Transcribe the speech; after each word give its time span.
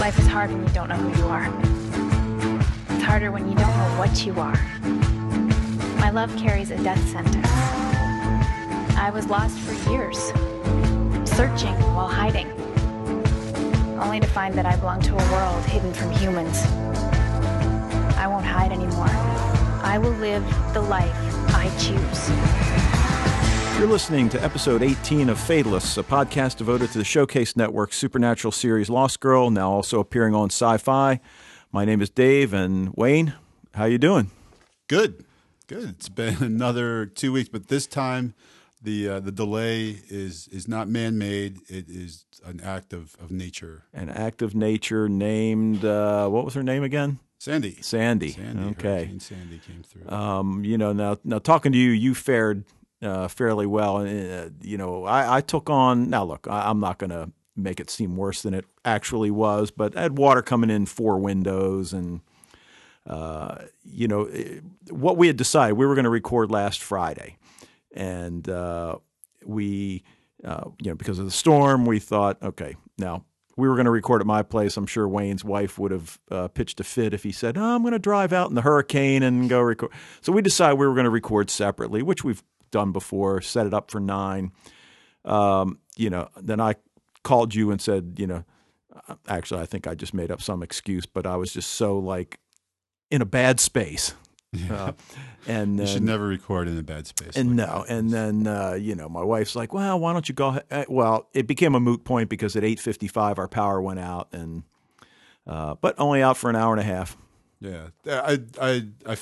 Life 0.00 0.18
is 0.18 0.26
hard 0.26 0.50
when 0.50 0.62
you 0.66 0.72
don't 0.72 0.88
know 0.88 0.96
who 0.96 1.20
you 1.20 1.28
are. 1.28 1.44
It's 2.88 3.04
harder 3.04 3.30
when 3.30 3.46
you 3.46 3.54
don't 3.54 3.68
know 3.68 3.98
what 3.98 4.24
you 4.24 4.32
are. 4.40 4.58
My 6.00 6.08
love 6.08 6.34
carries 6.38 6.70
a 6.70 6.82
death 6.82 7.06
sentence. 7.06 7.46
I 8.96 9.10
was 9.12 9.26
lost 9.26 9.58
for 9.58 9.74
years, 9.90 10.16
searching 11.28 11.74
while 11.94 12.08
hiding, 12.08 12.50
only 14.00 14.20
to 14.20 14.26
find 14.26 14.54
that 14.54 14.64
I 14.64 14.74
belong 14.76 15.02
to 15.02 15.12
a 15.12 15.32
world 15.32 15.62
hidden 15.66 15.92
from 15.92 16.10
humans. 16.12 16.64
I 18.16 18.26
won't 18.26 18.46
hide 18.46 18.72
anymore. 18.72 19.10
I 19.84 19.98
will 19.98 20.12
live 20.12 20.42
the 20.72 20.80
life 20.80 21.14
I 21.54 21.68
choose. 21.78 22.69
You're 23.80 23.88
listening 23.88 24.28
to 24.28 24.44
episode 24.44 24.82
18 24.82 25.30
of 25.30 25.40
Fatalists, 25.40 25.96
a 25.96 26.02
podcast 26.02 26.58
devoted 26.58 26.90
to 26.90 26.98
the 26.98 27.04
Showcase 27.04 27.56
Network's 27.56 27.96
supernatural 27.96 28.52
series 28.52 28.90
Lost 28.90 29.20
Girl, 29.20 29.48
now 29.48 29.70
also 29.70 30.00
appearing 30.00 30.34
on 30.34 30.50
Syfy. 30.50 31.18
My 31.72 31.86
name 31.86 32.02
is 32.02 32.10
Dave, 32.10 32.52
and 32.52 32.92
Wayne, 32.94 33.32
how 33.72 33.86
you 33.86 33.96
doing? 33.96 34.30
Good, 34.86 35.24
good. 35.66 35.88
It's 35.88 36.10
been 36.10 36.36
another 36.42 37.06
two 37.06 37.32
weeks, 37.32 37.48
but 37.48 37.68
this 37.68 37.86
time 37.86 38.34
the 38.82 39.08
uh, 39.08 39.20
the 39.20 39.32
delay 39.32 40.02
is 40.10 40.46
is 40.48 40.68
not 40.68 40.86
man 40.86 41.16
made. 41.16 41.60
It 41.68 41.88
is 41.88 42.26
an 42.44 42.60
act 42.60 42.92
of, 42.92 43.16
of 43.18 43.30
nature. 43.30 43.84
An 43.94 44.10
act 44.10 44.42
of 44.42 44.54
nature 44.54 45.08
named 45.08 45.86
uh, 45.86 46.28
what 46.28 46.44
was 46.44 46.52
her 46.52 46.62
name 46.62 46.82
again? 46.82 47.18
Sandy. 47.38 47.78
Sandy. 47.80 48.32
Sandy. 48.32 48.72
Okay. 48.72 48.88
Hurricane 48.88 49.20
Sandy 49.20 49.58
came 49.66 49.82
through. 49.82 50.14
Um, 50.14 50.66
you 50.66 50.76
know, 50.76 50.92
now 50.92 51.16
now 51.24 51.38
talking 51.38 51.72
to 51.72 51.78
you, 51.78 51.92
you 51.92 52.14
fared 52.14 52.66
uh, 53.02 53.28
fairly 53.28 53.66
well. 53.66 53.98
Uh, 53.98 54.50
you 54.62 54.76
know, 54.76 55.04
I, 55.04 55.36
I 55.36 55.40
took 55.40 55.70
on. 55.70 56.10
Now, 56.10 56.24
look, 56.24 56.46
I, 56.48 56.68
I'm 56.70 56.80
not 56.80 56.98
going 56.98 57.10
to 57.10 57.30
make 57.56 57.80
it 57.80 57.90
seem 57.90 58.16
worse 58.16 58.42
than 58.42 58.54
it 58.54 58.64
actually 58.84 59.30
was, 59.30 59.70
but 59.70 59.96
I 59.96 60.02
had 60.02 60.16
water 60.18 60.42
coming 60.42 60.70
in 60.70 60.86
four 60.86 61.18
windows, 61.18 61.92
and 61.92 62.20
uh, 63.06 63.56
you 63.84 64.08
know, 64.08 64.22
it- 64.22 64.62
what 64.90 65.16
we 65.16 65.26
had 65.26 65.36
decided 65.36 65.74
we 65.74 65.86
were 65.86 65.94
going 65.94 66.04
to 66.04 66.10
record 66.10 66.50
last 66.50 66.82
Friday, 66.82 67.36
and 67.94 68.48
uh, 68.48 68.96
we, 69.44 70.02
uh, 70.44 70.64
you 70.80 70.90
know, 70.90 70.94
because 70.96 71.18
of 71.18 71.24
the 71.24 71.30
storm, 71.30 71.86
we 71.86 71.98
thought, 71.98 72.42
okay, 72.42 72.76
now. 72.98 73.24
We 73.56 73.68
were 73.68 73.74
going 73.74 73.86
to 73.86 73.90
record 73.90 74.22
at 74.22 74.26
my 74.26 74.42
place. 74.42 74.78
I'm 74.78 74.86
sure 74.86 75.06
Wayne's 75.06 75.44
wife 75.44 75.78
would 75.78 75.90
have 75.90 76.18
uh, 76.30 76.48
pitched 76.48 76.80
a 76.80 76.84
fit 76.84 77.12
if 77.12 77.24
he 77.24 77.32
said, 77.32 77.58
oh, 77.58 77.62
"I'm 77.74 77.82
going 77.82 77.92
to 77.92 77.98
drive 77.98 78.32
out 78.32 78.48
in 78.48 78.54
the 78.54 78.62
hurricane 78.62 79.22
and 79.22 79.50
go 79.50 79.60
record." 79.60 79.90
So 80.22 80.32
we 80.32 80.40
decided 80.40 80.78
we 80.78 80.86
were 80.86 80.94
going 80.94 81.04
to 81.04 81.10
record 81.10 81.50
separately, 81.50 82.00
which 82.00 82.24
we've 82.24 82.42
done 82.70 82.92
before. 82.92 83.40
Set 83.40 83.66
it 83.66 83.74
up 83.74 83.90
for 83.90 84.00
nine. 84.00 84.52
Um, 85.24 85.78
you 85.96 86.10
know, 86.10 86.28
then 86.40 86.60
I 86.60 86.76
called 87.22 87.54
you 87.54 87.70
and 87.70 87.80
said, 87.80 88.14
you 88.18 88.26
know, 88.26 88.44
actually, 89.28 89.60
I 89.60 89.66
think 89.66 89.86
I 89.86 89.94
just 89.94 90.14
made 90.14 90.30
up 90.30 90.40
some 90.40 90.62
excuse, 90.62 91.06
but 91.06 91.26
I 91.26 91.36
was 91.36 91.52
just 91.52 91.72
so 91.72 91.98
like 91.98 92.38
in 93.10 93.20
a 93.22 93.26
bad 93.26 93.60
space, 93.60 94.14
uh, 94.70 94.92
and 95.46 95.78
you 95.78 95.86
should 95.86 96.02
never 96.02 96.26
record 96.26 96.68
in 96.68 96.78
a 96.78 96.82
bad 96.82 97.06
space. 97.06 97.36
and 97.36 97.56
like 97.56 97.68
no, 97.68 97.84
that. 97.86 97.90
and 97.94 98.10
then 98.10 98.46
uh, 98.46 98.72
you 98.72 98.94
know, 98.94 99.08
my 99.08 99.22
wife's 99.22 99.54
like, 99.54 99.72
"Well, 99.74 99.98
why 100.00 100.12
don't 100.12 100.28
you 100.28 100.34
go?" 100.34 100.48
ahead? 100.48 100.64
Uh, 100.70 100.84
Well, 100.88 101.28
it 101.34 101.46
became 101.46 101.74
a 101.74 101.80
moot 101.80 102.04
point 102.04 102.28
because 102.30 102.56
at 102.56 102.64
eight 102.64 102.80
fifty-five 102.80 103.38
our 103.38 103.48
power 103.48 103.80
went 103.82 104.00
out, 104.00 104.28
and 104.32 104.62
uh, 105.46 105.74
but 105.80 105.94
only 105.98 106.22
out 106.22 106.36
for 106.36 106.48
an 106.50 106.56
hour 106.56 106.72
and 106.72 106.80
a 106.80 106.84
half. 106.84 107.16
yeah, 107.60 107.88
I 108.06 108.40
I 108.60 108.86
I 109.06 109.16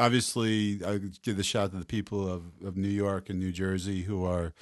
obviously 0.00 0.80
I 0.84 0.98
give 1.22 1.36
the 1.36 1.42
shout 1.42 1.64
out 1.64 1.72
to 1.72 1.78
the 1.78 1.84
people 1.84 2.28
of 2.28 2.42
of 2.64 2.76
New 2.76 2.88
York 2.88 3.28
and 3.28 3.38
New 3.38 3.52
Jersey 3.52 4.02
who 4.02 4.24
are 4.24 4.52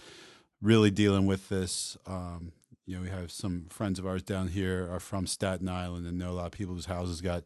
really 0.60 0.90
dealing 0.90 1.26
with 1.26 1.48
this. 1.48 1.96
Um, 2.06 2.52
you 2.86 2.96
know, 2.96 3.02
we 3.02 3.10
have 3.10 3.30
some 3.30 3.66
friends 3.68 3.98
of 3.98 4.06
ours 4.06 4.22
down 4.22 4.48
here 4.48 4.88
are 4.90 5.00
from 5.00 5.26
Staten 5.26 5.68
Island 5.68 6.06
and 6.06 6.18
know 6.18 6.30
a 6.30 6.32
lot 6.32 6.46
of 6.46 6.52
people 6.52 6.74
whose 6.74 6.86
houses 6.86 7.20
got 7.20 7.44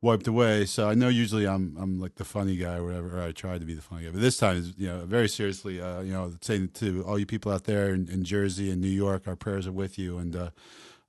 wiped 0.00 0.26
away. 0.26 0.64
So 0.64 0.88
I 0.88 0.94
know 0.94 1.08
usually 1.08 1.46
I'm 1.46 1.76
I'm 1.78 2.00
like 2.00 2.16
the 2.16 2.24
funny 2.24 2.56
guy 2.56 2.76
or 2.76 2.84
whatever. 2.84 3.18
Or 3.18 3.22
I 3.22 3.32
try 3.32 3.58
to 3.58 3.64
be 3.64 3.74
the 3.74 3.82
funny 3.82 4.04
guy, 4.04 4.10
but 4.10 4.20
this 4.20 4.36
time 4.36 4.56
is 4.56 4.74
you 4.76 4.88
know 4.88 5.04
very 5.04 5.28
seriously. 5.28 5.80
Uh, 5.80 6.00
you 6.00 6.12
know, 6.12 6.32
saying 6.40 6.70
to 6.74 7.04
all 7.04 7.18
you 7.18 7.26
people 7.26 7.52
out 7.52 7.64
there 7.64 7.94
in, 7.94 8.08
in 8.08 8.24
Jersey 8.24 8.70
and 8.70 8.80
New 8.80 8.88
York, 8.88 9.28
our 9.28 9.36
prayers 9.36 9.66
are 9.66 9.72
with 9.72 9.98
you, 9.98 10.18
and 10.18 10.34
uh, 10.34 10.50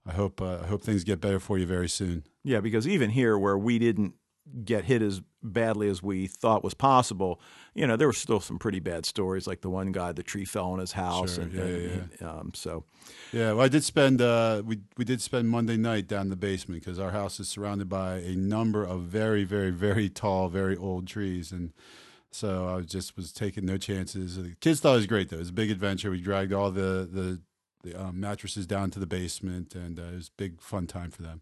I 0.05 0.13
hope 0.13 0.41
uh, 0.41 0.59
I 0.63 0.67
hope 0.67 0.81
things 0.83 1.03
get 1.03 1.21
better 1.21 1.39
for 1.39 1.57
you 1.57 1.65
very 1.65 1.89
soon. 1.89 2.23
Yeah, 2.43 2.59
because 2.59 2.87
even 2.87 3.11
here 3.11 3.37
where 3.37 3.57
we 3.57 3.79
didn't 3.79 4.15
get 4.65 4.85
hit 4.85 5.01
as 5.01 5.21
badly 5.43 5.87
as 5.89 6.03
we 6.03 6.27
thought 6.27 6.63
was 6.63 6.73
possible, 6.73 7.39
you 7.73 7.85
know, 7.87 7.95
there 7.95 8.07
were 8.07 8.13
still 8.13 8.39
some 8.39 8.59
pretty 8.59 8.79
bad 8.79 9.05
stories, 9.05 9.47
like 9.47 9.61
the 9.61 9.69
one 9.69 9.91
guy, 9.91 10.11
the 10.11 10.23
tree 10.23 10.45
fell 10.45 10.71
on 10.71 10.79
his 10.79 10.91
house, 10.93 11.35
Sure, 11.35 11.43
and, 11.43 11.53
yeah, 11.53 11.61
and- 11.63 12.09
and, 12.19 12.21
um, 12.29 12.51
so 12.53 12.83
Yeah, 13.31 13.53
well, 13.53 13.61
I 13.61 13.67
did 13.69 13.83
spend 13.83 14.21
uh, 14.21 14.61
we 14.65 14.79
we 14.97 15.05
did 15.05 15.21
spend 15.21 15.49
Monday 15.49 15.77
night 15.77 16.07
down 16.07 16.23
in 16.23 16.29
the 16.29 16.35
basement 16.35 16.81
because 16.83 16.99
our 16.99 17.11
house 17.11 17.39
is 17.39 17.47
surrounded 17.49 17.87
by 17.89 18.15
a 18.17 18.35
number 18.35 18.83
of 18.83 19.01
very 19.03 19.43
very 19.43 19.71
very 19.71 20.09
tall, 20.09 20.49
very 20.49 20.75
old 20.77 21.07
trees, 21.07 21.51
and 21.51 21.71
so 22.31 22.67
I 22.67 22.75
was 22.75 22.85
just 22.87 23.15
was 23.17 23.31
taking 23.31 23.65
no 23.65 23.77
chances. 23.77 24.37
The 24.37 24.55
kids 24.59 24.79
thought 24.79 24.93
it 24.93 24.97
was 24.97 25.07
great 25.07 25.29
though; 25.29 25.37
it 25.37 25.39
was 25.39 25.49
a 25.49 25.53
big 25.53 25.71
adventure. 25.71 26.11
We 26.11 26.21
dragged 26.21 26.51
all 26.53 26.71
the 26.71 27.07
the, 27.11 27.41
the 27.83 27.99
um, 28.01 28.19
mattresses 28.19 28.67
down 28.67 28.91
to 28.91 28.99
the 28.99 29.07
basement, 29.07 29.75
and 29.75 29.97
uh, 29.99 30.03
it 30.03 30.15
was 30.15 30.27
a 30.27 30.31
big 30.37 30.61
fun 30.61 30.87
time 30.87 31.11
for 31.11 31.21
them. 31.23 31.41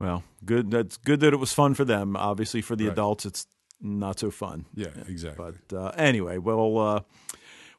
Well, 0.00 0.24
good. 0.44 0.70
That's 0.70 0.96
good 0.96 1.20
that 1.20 1.32
it 1.32 1.36
was 1.38 1.52
fun 1.52 1.74
for 1.74 1.84
them. 1.84 2.16
Obviously, 2.16 2.60
for 2.62 2.74
the 2.76 2.86
Right. 2.86 2.92
adults, 2.92 3.26
it's 3.26 3.46
not 3.80 4.18
so 4.18 4.30
fun. 4.30 4.66
Yeah, 4.74 4.88
exactly. 5.08 5.52
But 5.68 5.76
uh, 5.76 5.88
anyway, 5.96 6.38
well, 6.38 6.78
uh, 6.78 7.00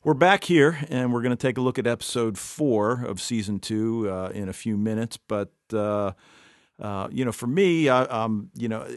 we're 0.04 0.14
back 0.14 0.44
here, 0.46 0.80
and 0.90 1.14
we're 1.14 1.22
going 1.22 1.36
to 1.36 1.42
take 1.48 1.58
a 1.58 1.62
look 1.62 1.78
at 1.78 1.86
episode 1.86 2.38
four 2.38 3.04
of 3.04 3.22
season 3.22 3.60
two 3.60 4.10
uh, 4.10 4.30
in 4.34 4.50
a 4.50 4.54
few 4.54 4.78
minutes. 4.78 5.18
But 5.18 5.52
uh, 5.74 6.14
uh, 6.80 7.08
you 7.12 7.26
know, 7.26 7.32
for 7.32 7.48
me, 7.48 7.90
I, 7.90 8.04
um, 8.04 8.50
you 8.56 8.68
know, 8.68 8.88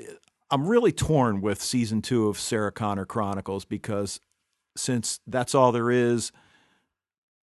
I'm 0.51 0.67
really 0.67 0.93
torn 0.93 1.41
with 1.41 1.61
season 1.61 2.01
two 2.03 2.29
of 2.29 2.39
Sarah 2.39 2.73
Connor 2.73 3.05
Chronicles 3.05 3.65
because 3.65 4.21
since 4.77 5.21
that's 5.27 5.55
all 5.55 5.73
there 5.73 5.91
is. 5.91 6.33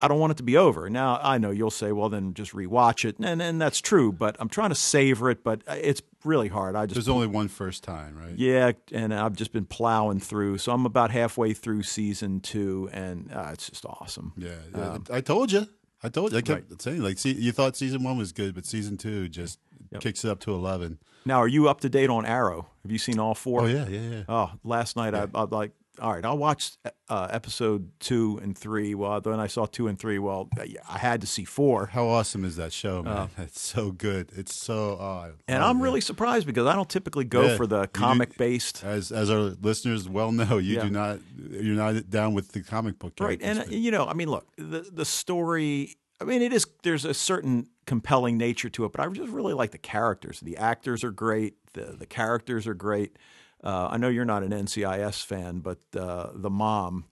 I 0.02 0.08
don't 0.08 0.18
want 0.18 0.30
it 0.32 0.36
to 0.38 0.42
be 0.42 0.56
over. 0.56 0.88
Now 0.88 1.20
I 1.22 1.38
know 1.38 1.50
you'll 1.50 1.70
say, 1.70 1.92
"Well, 1.92 2.08
then 2.08 2.32
just 2.34 2.52
rewatch 2.52 3.04
it," 3.04 3.16
and 3.20 3.40
and 3.42 3.60
that's 3.60 3.80
true. 3.80 4.12
But 4.12 4.36
I'm 4.38 4.48
trying 4.48 4.70
to 4.70 4.74
savor 4.74 5.30
it. 5.30 5.44
But 5.44 5.62
it's 5.68 6.00
really 6.24 6.48
hard. 6.48 6.74
I 6.76 6.86
just 6.86 6.94
There's 6.94 7.08
only 7.08 7.26
one 7.26 7.48
first 7.48 7.84
time, 7.84 8.16
right? 8.16 8.34
yeah, 8.36 8.72
and 8.92 9.12
I've 9.12 9.34
just 9.34 9.52
been 9.52 9.66
plowing 9.66 10.20
through. 10.20 10.58
So 10.58 10.72
I'm 10.72 10.86
about 10.86 11.10
halfway 11.10 11.52
through 11.52 11.82
season 11.82 12.40
two, 12.40 12.88
and 12.92 13.30
uh, 13.32 13.50
it's 13.52 13.68
just 13.68 13.84
awesome. 13.84 14.32
Yeah, 14.36 14.50
yeah. 14.74 14.98
I 15.10 15.20
told 15.20 15.52
you. 15.52 15.66
I 16.02 16.08
told 16.08 16.32
you. 16.32 16.38
I 16.38 16.40
kept 16.40 16.70
Right. 16.70 16.80
saying 16.82 17.02
like, 17.02 17.18
see, 17.18 17.32
you 17.32 17.52
thought 17.52 17.76
season 17.76 18.02
one 18.02 18.16
was 18.16 18.32
good, 18.32 18.54
but 18.54 18.64
season 18.64 18.96
two 18.96 19.28
just 19.28 19.58
Yep. 19.92 20.02
kicks 20.02 20.24
it 20.24 20.30
up 20.30 20.38
to 20.40 20.54
eleven. 20.54 20.98
Now, 21.26 21.38
are 21.38 21.48
you 21.48 21.68
up 21.68 21.80
to 21.80 21.88
date 21.90 22.08
on 22.10 22.24
Arrow? 22.24 22.68
Have 22.84 22.92
you 22.92 22.96
seen 22.98 23.18
all 23.18 23.34
four? 23.34 23.62
Oh 23.62 23.66
yeah, 23.66 23.86
yeah, 23.88 24.00
yeah. 24.00 24.22
Oh, 24.28 24.52
last 24.64 24.96
night 24.96 25.14
I, 25.14 25.26
I 25.34 25.42
like. 25.42 25.72
All 26.00 26.12
right, 26.14 26.24
I'll 26.24 26.38
watch 26.38 26.72
uh, 27.10 27.28
episode 27.30 27.90
two 28.00 28.40
and 28.42 28.56
three. 28.56 28.94
Well, 28.94 29.20
then 29.20 29.38
I 29.38 29.46
saw 29.48 29.66
two 29.66 29.86
and 29.86 29.98
three. 29.98 30.18
Well, 30.18 30.48
I 30.88 30.96
had 30.98 31.20
to 31.20 31.26
see 31.26 31.44
four, 31.44 31.86
How 31.86 32.06
awesome 32.06 32.44
is 32.44 32.56
that 32.56 32.72
show, 32.72 33.02
man? 33.02 33.28
it's 33.36 33.60
so 33.60 33.90
good. 33.90 34.30
It's 34.34 34.54
so. 34.54 34.96
Oh, 34.98 35.32
and 35.46 35.62
I'm 35.62 35.82
really 35.82 36.00
surprised 36.00 36.46
because 36.46 36.66
I 36.66 36.74
don't 36.74 36.88
typically 36.88 37.24
go 37.24 37.42
Yeah, 37.48 37.56
for 37.56 37.66
the 37.66 37.82
do- 37.82 37.88
comic 37.88 38.36
based. 38.38 38.82
as 38.82 39.12
as 39.12 39.28
our 39.30 39.40
listeners 39.60 40.08
well 40.08 40.32
know. 40.32 40.56
You 40.58 40.76
Yeah. 40.76 40.82
do 40.84 40.90
not. 40.90 41.18
You're 41.50 41.76
not 41.76 42.08
down 42.08 42.32
with 42.34 42.52
the 42.52 42.62
comic 42.62 42.98
book 42.98 43.12
Right, 43.20 43.38
and 43.42 43.60
uh, 43.60 43.64
you 43.68 43.90
know, 43.90 44.06
I 44.06 44.14
mean, 44.14 44.30
look, 44.30 44.46
the 44.56 44.88
the 44.90 45.04
story. 45.04 45.96
I 46.20 46.24
mean, 46.24 46.42
it 46.42 46.52
is. 46.52 46.66
There's 46.82 47.04
a 47.04 47.14
certain 47.14 47.66
compelling 47.86 48.36
nature 48.38 48.68
to 48.70 48.84
it, 48.84 48.92
but 48.92 49.00
I 49.00 49.08
just 49.08 49.32
really 49.32 49.54
like 49.54 49.70
the 49.70 49.78
characters. 49.78 50.40
The 50.40 50.56
actors 50.56 51.02
are 51.04 51.10
great. 51.10 51.54
The 51.74 51.94
the 51.98 52.06
characters 52.06 52.66
are 52.66 52.74
great. 52.74 53.16
Uh, 53.62 53.88
I 53.90 53.96
know 53.98 54.08
you're 54.08 54.24
not 54.24 54.42
an 54.42 54.50
NCIS 54.52 55.24
fan, 55.24 55.58
but 55.60 55.78
uh, 55.96 56.30
the 56.34 56.50
mom 56.50 57.04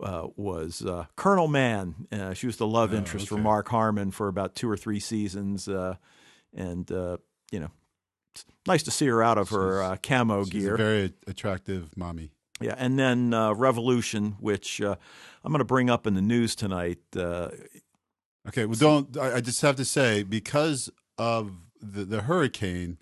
uh, 0.00 0.28
was 0.36 0.84
uh, 0.84 1.06
Colonel 1.16 1.48
Mann. 1.48 2.06
Uh, 2.12 2.32
she 2.34 2.46
was 2.46 2.56
the 2.56 2.66
love 2.66 2.94
interest 2.94 3.28
for. 3.28 3.36
Mark 3.38 3.68
Harmon 3.68 4.10
for 4.10 4.28
about 4.28 4.54
two 4.54 4.70
or 4.70 4.76
three 4.76 5.00
seasons, 5.00 5.68
uh, 5.68 5.96
and 6.54 6.90
uh, 6.92 7.16
you 7.50 7.60
know, 7.60 7.70
it's 8.34 8.44
nice 8.66 8.82
to 8.84 8.90
see 8.90 9.06
her 9.06 9.22
out 9.22 9.36
of 9.38 9.48
her 9.50 9.82
uh, 9.82 9.96
camo 10.02 10.44
She's 10.44 10.52
gear. 10.52 10.74
a 10.74 10.78
very 10.78 11.12
attractive 11.26 11.96
mommy. 11.96 12.30
Yeah, 12.60 12.74
and 12.78 12.98
then 12.98 13.32
uh, 13.34 13.52
Revolution, 13.54 14.36
which 14.38 14.80
uh, 14.80 14.94
I'm 15.42 15.50
going 15.50 15.58
to 15.60 15.64
bring 15.64 15.88
up 15.90 16.06
in 16.06 16.14
the 16.14 16.22
news 16.22 16.54
tonight. 16.54 16.98
Uh, 17.16 17.48
Okay, 18.48 18.64
well, 18.64 18.74
don't. 18.74 19.18
I, 19.18 19.34
I 19.36 19.40
just 19.42 19.60
have 19.60 19.76
to 19.76 19.84
say 19.84 20.22
because 20.22 20.88
of 21.18 21.52
the 21.78 22.06
the 22.06 22.22
hurricane, 22.22 22.96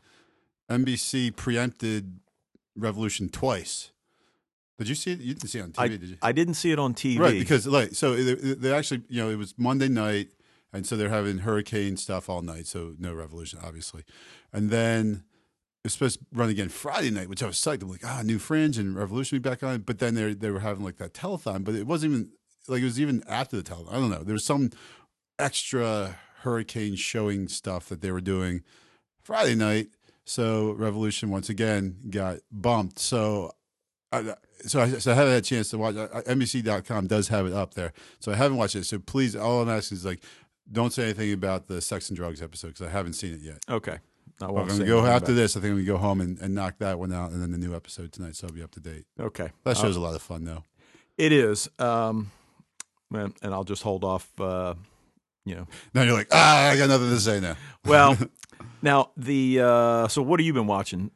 NBC 0.69 1.35
preempted 1.37 2.19
Revolution 2.79 3.29
twice. 3.29 3.91
Did 4.79 4.89
you 4.89 4.95
see 4.95 5.13
it? 5.13 5.21
You 5.21 5.35
didn't 5.35 5.49
see 5.49 5.59
it 5.59 5.63
on 5.63 5.73
TV, 5.73 5.81
I, 5.81 5.89
did 5.89 6.03
you? 6.03 6.17
I 6.23 6.33
didn't 6.33 6.55
see 6.55 6.71
it 6.71 6.79
on 6.79 6.95
TV. 6.95 7.19
Right, 7.19 7.39
because 7.39 7.67
like 7.67 7.95
so 7.95 8.15
they, 8.15 8.35
they 8.35 8.73
actually 8.73 9.03
you 9.09 9.23
know 9.23 9.31
it 9.31 9.37
was 9.37 9.55
Monday 9.59 9.89
night, 9.89 10.29
and 10.73 10.87
so 10.87 10.97
they're 10.97 11.09
having 11.09 11.39
hurricane 11.39 11.97
stuff 11.97 12.29
all 12.29 12.43
night. 12.43 12.67
So 12.67 12.95
no 12.99 13.13
revolution, 13.13 13.59
obviously, 13.63 14.05
and 14.53 14.71
then 14.71 15.25
it's 15.85 15.95
supposed 15.95 16.21
to 16.21 16.27
run 16.33 16.49
again 16.49 16.69
Friday 16.69 17.11
night, 17.11 17.29
which 17.29 17.43
I 17.43 17.47
was 17.47 17.57
psyched. 17.57 17.83
I'm 17.83 17.89
like, 17.89 18.05
ah, 18.05 18.23
new 18.23 18.39
Fringe 18.39 18.79
and 18.79 18.97
Revolution 18.97 19.41
back 19.41 19.63
on. 19.63 19.81
But 19.81 19.99
then 19.99 20.15
they 20.15 20.35
they 20.35 20.51
were 20.51 20.61
having 20.61 20.85
like 20.85 20.99
that 20.99 21.13
telethon, 21.13 21.65
but 21.65 21.75
it 21.75 21.87
wasn't 21.87 22.13
even 22.13 22.31
like 22.69 22.83
it 22.83 22.85
was 22.85 23.01
even 23.01 23.25
after 23.29 23.57
the 23.57 23.63
telethon. 23.63 23.91
I 23.91 23.95
don't 23.95 24.11
know. 24.11 24.23
There 24.23 24.35
was 24.35 24.45
some 24.45 24.71
extra 25.39 26.19
hurricane 26.43 26.95
showing 26.95 27.49
stuff 27.49 27.89
that 27.89 28.01
they 28.01 28.13
were 28.13 28.21
doing 28.21 28.63
Friday 29.23 29.55
night. 29.55 29.89
So 30.29 30.73
Revolution 30.73 31.31
once 31.31 31.49
again 31.49 31.97
got 32.11 32.41
bumped. 32.53 32.99
So, 32.99 33.53
I, 34.13 34.35
so 34.67 34.81
I, 34.83 34.91
so 34.91 35.11
I 35.11 35.15
haven't 35.15 35.33
had 35.33 35.43
a 35.43 35.47
chance 35.47 35.71
to 35.71 35.79
watch. 35.79 35.95
It. 35.97 36.11
NBC.com 36.13 37.07
does 37.07 37.29
have 37.29 37.47
it 37.47 37.55
up 37.55 37.73
there, 37.73 37.95
so 38.21 38.31
I 38.31 38.35
haven't 38.37 38.59
watched 38.59 38.77
it. 38.77 38.85
So 38.85 38.99
please, 38.99 39.35
all 39.35 39.63
I'm 39.63 39.71
asking 39.71 39.97
is 39.97 40.05
like, 40.05 40.23
don't 40.71 40.93
say 40.93 41.05
anything 41.05 41.33
about 41.33 41.67
the 41.67 41.81
sex 41.81 42.11
and 42.11 42.17
drugs 42.17 42.43
episode 42.43 42.69
because 42.69 42.87
I 42.87 42.91
haven't 42.91 43.15
seen 43.15 43.33
it 43.33 43.41
yet. 43.41 43.65
Okay. 43.71 43.99
I 44.43 44.45
I'm 44.45 44.53
going 44.55 44.79
to 44.79 44.85
go 44.85 45.05
after 45.07 45.33
this. 45.33 45.57
I 45.57 45.61
think 45.61 45.71
I'm 45.71 45.77
going 45.77 45.87
to 45.87 45.93
go 45.93 45.97
home 45.97 46.21
and, 46.21 46.39
and 46.41 46.55
knock 46.55 46.75
that 46.81 46.99
one 46.99 47.11
out, 47.13 47.31
and 47.31 47.43
then 47.43 47.51
the 47.51 47.59
new 47.59 47.75
episode 47.75 48.13
tonight, 48.13 48.37
so 48.37 48.47
I'll 48.49 48.53
be 48.53 48.63
up 48.63 48.71
to 48.73 48.81
date. 48.81 49.07
Okay. 49.19 49.51
That 49.65 49.79
Uh, 49.79 49.81
show's 49.81 49.97
a 49.97 50.01
lot 50.01 50.15
of 50.15 50.21
fun, 50.21 50.45
though. 50.45 50.63
It 51.17 51.33
is. 51.33 51.71
Um, 51.79 52.31
and 53.13 53.33
and 53.41 53.55
I'll 53.55 53.65
just 53.65 53.83
hold 53.83 54.05
off. 54.05 54.29
Uh, 54.39 54.75
you 55.47 55.55
know. 55.55 55.67
Now 55.95 56.03
you're 56.03 56.13
like, 56.13 56.29
ah, 56.33 56.69
I 56.69 56.77
got 56.77 56.91
nothing 56.91 57.09
to 57.09 57.19
say 57.19 57.41
now. 57.41 57.57
Well, 57.87 58.17
now 58.83 59.11
the. 59.17 59.61
Uh, 59.61 60.09
so 60.09 60.23
what 60.23 60.41
have 60.41 60.47
you 60.47 60.53
been 60.53 60.67
watching? 60.67 61.11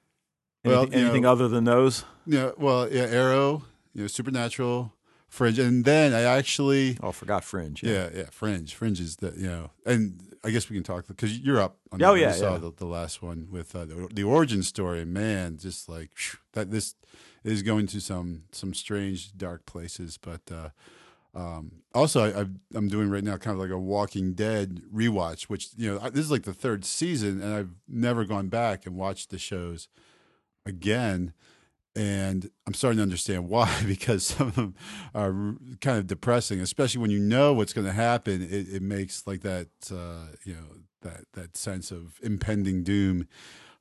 Well, 0.64 0.82
Anything, 0.82 0.98
you 0.98 1.04
anything 1.06 1.22
know- 1.22 1.32
other 1.32 1.48
than 1.48 1.64
those? 1.64 2.04
Yeah, 2.24 2.52
well, 2.56 2.88
yeah, 2.92 3.02
Arrow, 3.02 3.64
you 3.94 4.02
know, 4.02 4.06
Supernatural, 4.06 4.92
Fringe, 5.28 5.58
and 5.58 5.84
then 5.84 6.14
I 6.14 6.20
actually, 6.22 6.96
Oh, 7.02 7.10
forgot 7.10 7.42
Fringe. 7.42 7.82
yeah, 7.82 8.08
yeah, 8.14 8.26
Fringe, 8.30 8.72
Fringe 8.72 9.00
is 9.00 9.16
the 9.16 9.32
you 9.36 9.48
know, 9.48 9.70
and 9.84 10.20
I 10.44 10.50
guess 10.50 10.70
we 10.70 10.76
can 10.76 10.84
talk 10.84 11.08
because 11.08 11.36
you're 11.40 11.60
up. 11.60 11.78
On 11.90 12.00
Oh. 12.02 12.14
You 12.14 12.22
yeah, 12.22 12.32
saw 12.32 12.52
yeah. 12.52 12.58
The, 12.58 12.72
the 12.76 12.86
last 12.86 13.22
one 13.22 13.48
with 13.50 13.74
uh, 13.74 13.84
the, 13.86 14.08
the 14.12 14.22
origin 14.22 14.62
story. 14.62 15.04
Man, 15.04 15.56
just 15.58 15.88
like 15.88 16.10
that. 16.52 16.70
This 16.70 16.94
is 17.42 17.62
going 17.62 17.88
to 17.88 18.00
some 18.00 18.44
some 18.52 18.72
strange 18.74 19.36
dark 19.36 19.66
places, 19.66 20.16
but. 20.20 20.42
uh 20.52 20.68
um, 21.34 21.72
also, 21.94 22.24
I, 22.24 22.46
I'm 22.76 22.88
doing 22.88 23.10
right 23.10 23.24
now 23.24 23.36
kind 23.36 23.54
of 23.54 23.60
like 23.60 23.70
a 23.70 23.78
Walking 23.78 24.34
Dead 24.34 24.82
rewatch, 24.94 25.44
which 25.44 25.68
you 25.76 25.92
know 25.92 26.00
I, 26.00 26.10
this 26.10 26.24
is 26.24 26.30
like 26.30 26.42
the 26.42 26.52
third 26.52 26.84
season, 26.84 27.42
and 27.42 27.54
I've 27.54 27.70
never 27.88 28.24
gone 28.24 28.48
back 28.48 28.86
and 28.86 28.96
watched 28.96 29.30
the 29.30 29.38
shows 29.38 29.88
again 30.64 31.32
and 31.94 32.50
I'm 32.66 32.74
starting 32.74 32.98
to 32.98 33.02
understand 33.02 33.48
why 33.48 33.82
because 33.86 34.24
some 34.26 34.48
of 34.48 34.54
them 34.54 34.74
are 35.14 35.56
kind 35.80 35.98
of 35.98 36.06
depressing, 36.06 36.60
especially 36.60 37.00
when 37.00 37.10
you 37.10 37.18
know 37.18 37.52
what's 37.52 37.72
going 37.72 37.86
to 37.86 37.92
happen. 37.92 38.42
It, 38.42 38.68
it 38.68 38.82
makes 38.82 39.26
like 39.26 39.42
that, 39.42 39.68
uh, 39.90 40.34
you 40.44 40.54
know, 40.54 40.64
that 41.02 41.24
that 41.34 41.56
sense 41.56 41.90
of 41.90 42.18
impending 42.22 42.84
doom 42.84 43.26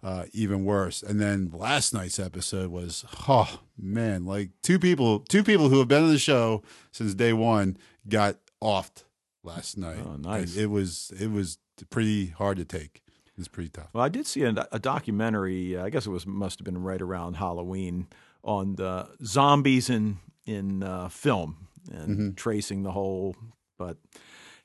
uh, 0.04 0.26
even 0.34 0.66
worse. 0.66 1.04
And 1.04 1.20
then 1.20 1.52
last 1.54 1.94
night's 1.94 2.20
episode 2.20 2.72
was, 2.72 3.06
oh 3.28 3.60
man, 3.78 4.26
like 4.26 4.50
two 4.64 4.80
people, 4.80 5.20
two 5.20 5.44
people 5.44 5.70
who 5.70 5.80
have 5.80 5.88
been 5.88 6.04
on 6.04 6.10
the 6.10 6.20
show 6.20 6.64
since 6.92 7.14
day 7.14 7.34
one 7.34 7.78
got 8.08 8.38
offed 8.62 9.04
last 9.44 9.78
night. 9.78 10.00
Oh, 10.06 10.16
nice. 10.18 10.54
And 10.56 10.64
it 10.64 10.68
was 10.68 11.12
it 11.20 11.32
was 11.32 11.58
pretty 11.90 12.28
hard 12.28 12.58
to 12.58 12.66
take. 12.66 13.02
It's 13.38 13.48
pretty 13.48 13.70
tough. 13.70 13.88
Well, 13.94 14.04
I 14.04 14.10
did 14.10 14.28
see 14.28 14.44
a, 14.44 14.68
a 14.72 14.78
documentary. 14.80 15.76
uh, 15.76 15.86
I 15.86 15.90
guess 15.90 16.06
it 16.06 16.12
was 16.12 16.28
must 16.28 16.60
have 16.60 16.66
been 16.66 16.82
right 16.84 17.02
around 17.02 17.36
Halloween 17.36 18.08
on 18.44 18.76
the 18.76 19.08
zombies 19.24 19.90
in 19.90 20.18
in 20.46 20.84
uh, 20.84 21.10
film 21.10 21.68
and 21.92 22.10
Mm-hmm. 22.10 22.32
tracing 22.36 22.84
the 22.84 22.92
whole. 22.92 23.36
But 23.80 23.98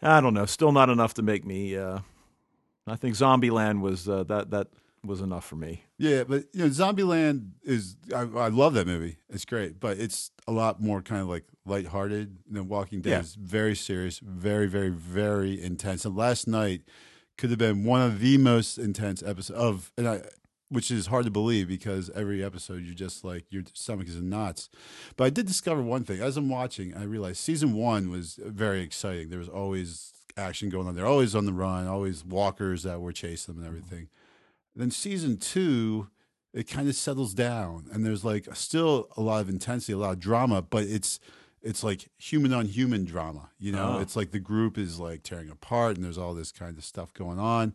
I 0.02 0.20
don't 0.20 0.34
know. 0.34 0.44
Still 0.46 0.72
not 0.72 0.90
enough 0.90 1.14
to 1.14 1.22
make 1.22 1.44
me. 1.46 1.74
Uh, 1.76 2.00
I 2.86 2.96
think 2.96 3.14
Zombieland 3.16 3.80
was 3.80 4.06
uh, 4.08 4.24
that 4.24 4.50
that 4.50 4.68
was 5.06 5.20
enough 5.20 5.44
for 5.44 5.56
me. 5.56 5.84
Yeah, 5.98 6.24
but 6.24 6.44
you 6.52 6.60
know, 6.60 6.68
Zombieland 6.68 7.50
is 7.62 7.96
I, 8.14 8.20
I 8.20 8.48
love 8.48 8.74
that 8.74 8.86
movie. 8.86 9.18
It's 9.28 9.44
great, 9.44 9.80
but 9.80 9.98
it's 9.98 10.30
a 10.46 10.52
lot 10.52 10.80
more 10.80 11.02
kind 11.02 11.22
of 11.22 11.28
like 11.28 11.44
lighthearted 11.64 12.38
than 12.50 12.68
Walking 12.68 13.00
Dead. 13.00 13.10
Yeah. 13.10 13.18
It's 13.20 13.34
very 13.34 13.74
serious, 13.74 14.18
very, 14.18 14.66
very, 14.66 14.90
very 14.90 15.62
intense. 15.62 16.04
And 16.04 16.16
last 16.16 16.46
night 16.46 16.82
could 17.36 17.50
have 17.50 17.58
been 17.58 17.84
one 17.84 18.02
of 18.02 18.20
the 18.20 18.38
most 18.38 18.78
intense 18.78 19.22
episodes 19.22 19.58
of, 19.58 19.92
and 19.98 20.08
I, 20.08 20.22
which 20.68 20.90
is 20.90 21.06
hard 21.06 21.24
to 21.24 21.30
believe 21.30 21.68
because 21.68 22.10
every 22.10 22.42
episode 22.42 22.82
you're 22.82 22.94
just 22.94 23.24
like 23.24 23.44
your 23.50 23.62
stomach 23.72 24.08
is 24.08 24.16
in 24.16 24.28
knots. 24.28 24.68
But 25.16 25.24
I 25.24 25.30
did 25.30 25.46
discover 25.46 25.82
one 25.82 26.04
thing 26.04 26.20
as 26.20 26.36
I'm 26.36 26.48
watching. 26.48 26.96
I 26.96 27.04
realized 27.04 27.38
season 27.38 27.74
one 27.74 28.10
was 28.10 28.38
very 28.42 28.80
exciting. 28.80 29.28
There 29.28 29.38
was 29.38 29.48
always 29.48 30.12
action 30.36 30.68
going 30.68 30.86
on. 30.86 30.94
They're 30.94 31.06
always 31.06 31.34
on 31.34 31.46
the 31.46 31.52
run, 31.52 31.86
always 31.86 32.24
walkers 32.24 32.82
that 32.82 33.00
were 33.00 33.12
chasing 33.12 33.54
them 33.54 33.64
and 33.64 33.68
everything. 33.68 34.08
Then 34.76 34.90
season 34.90 35.38
two, 35.38 36.08
it 36.52 36.68
kind 36.68 36.88
of 36.88 36.94
settles 36.94 37.34
down, 37.34 37.86
and 37.92 38.04
there's 38.04 38.24
like 38.24 38.46
still 38.54 39.08
a 39.16 39.20
lot 39.22 39.40
of 39.40 39.48
intensity, 39.48 39.92
a 39.94 39.98
lot 39.98 40.12
of 40.12 40.20
drama, 40.20 40.62
but 40.62 40.84
it's 40.84 41.18
it's 41.62 41.82
like 41.82 42.08
human 42.18 42.52
on 42.52 42.66
human 42.66 43.04
drama. 43.04 43.50
You 43.58 43.72
know, 43.72 43.96
Oh. 43.96 44.00
it's 44.00 44.14
like 44.14 44.30
the 44.30 44.38
group 44.38 44.78
is 44.78 45.00
like 45.00 45.22
tearing 45.22 45.50
apart, 45.50 45.96
and 45.96 46.04
there's 46.04 46.18
all 46.18 46.34
this 46.34 46.52
kind 46.52 46.76
of 46.78 46.84
stuff 46.84 47.12
going 47.14 47.38
on. 47.38 47.74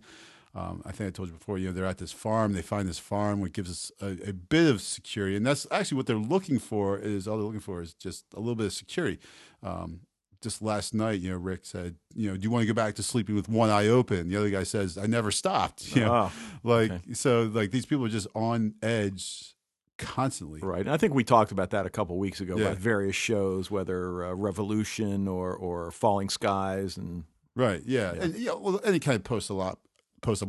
Um, 0.53 0.81
I 0.85 0.91
think 0.91 1.07
I 1.07 1.11
told 1.11 1.29
you 1.29 1.35
before. 1.35 1.57
You 1.57 1.67
know, 1.67 1.73
they're 1.73 1.85
at 1.85 1.97
this 1.97 2.11
farm. 2.11 2.53
They 2.53 2.61
find 2.61 2.87
this 2.87 2.99
farm, 2.99 3.39
which 3.39 3.53
gives 3.53 3.69
us 3.71 3.91
a, 4.01 4.29
a 4.29 4.33
bit 4.33 4.69
of 4.69 4.81
security, 4.81 5.35
and 5.35 5.45
that's 5.45 5.65
actually 5.71 5.97
what 5.97 6.07
they're 6.07 6.15
looking 6.17 6.59
for. 6.59 6.97
Is 6.99 7.27
all 7.27 7.37
they're 7.37 7.45
looking 7.45 7.59
for 7.61 7.81
is 7.81 7.93
just 7.93 8.25
a 8.35 8.39
little 8.39 8.55
bit 8.55 8.67
of 8.67 8.73
security. 8.73 9.19
Um, 9.63 10.01
just 10.41 10.61
last 10.61 10.93
night, 10.93 11.19
you 11.19 11.29
know, 11.31 11.37
Rick 11.37 11.61
said, 11.63 11.95
you 12.15 12.29
know, 12.29 12.35
do 12.37 12.43
you 12.43 12.49
want 12.51 12.63
to 12.63 12.67
go 12.67 12.73
back 12.73 12.95
to 12.95 13.03
sleeping 13.03 13.35
with 13.35 13.47
one 13.49 13.69
eye 13.69 13.87
open? 13.87 14.29
The 14.29 14.37
other 14.37 14.49
guy 14.49 14.63
says, 14.63 14.97
I 14.97 15.05
never 15.05 15.31
stopped. 15.31 15.85
You 15.95 16.01
know, 16.05 16.13
Oh, 16.13 16.31
like 16.63 16.91
okay. 16.91 17.13
so, 17.13 17.43
like 17.43 17.71
these 17.71 17.85
people 17.85 18.05
are 18.05 18.09
just 18.09 18.27
on 18.33 18.73
edge 18.81 19.53
constantly. 19.97 20.61
right. 20.61 20.81
And 20.81 20.89
I 20.89 20.97
think 20.97 21.13
we 21.13 21.23
talked 21.23 21.51
about 21.51 21.69
that 21.71 21.85
a 21.85 21.89
couple 21.89 22.17
weeks 22.17 22.41
ago 22.41 22.57
Yeah. 22.57 22.65
about 22.67 22.77
various 22.77 23.15
shows, 23.15 23.69
whether 23.69 24.25
uh, 24.25 24.33
Revolution 24.33 25.27
or 25.27 25.55
or 25.55 25.91
Falling 25.91 26.29
Skies, 26.29 26.97
and 26.97 27.25
Right. 27.55 27.81
Yeah. 27.85 28.13
And 28.13 28.33
yeah, 28.35 28.53
well, 28.53 28.79
any 28.83 28.99
kind 28.99 29.15
of 29.17 29.23
post 29.23 29.49
a 29.49 29.53
lot 29.53 29.77
post 30.21 30.41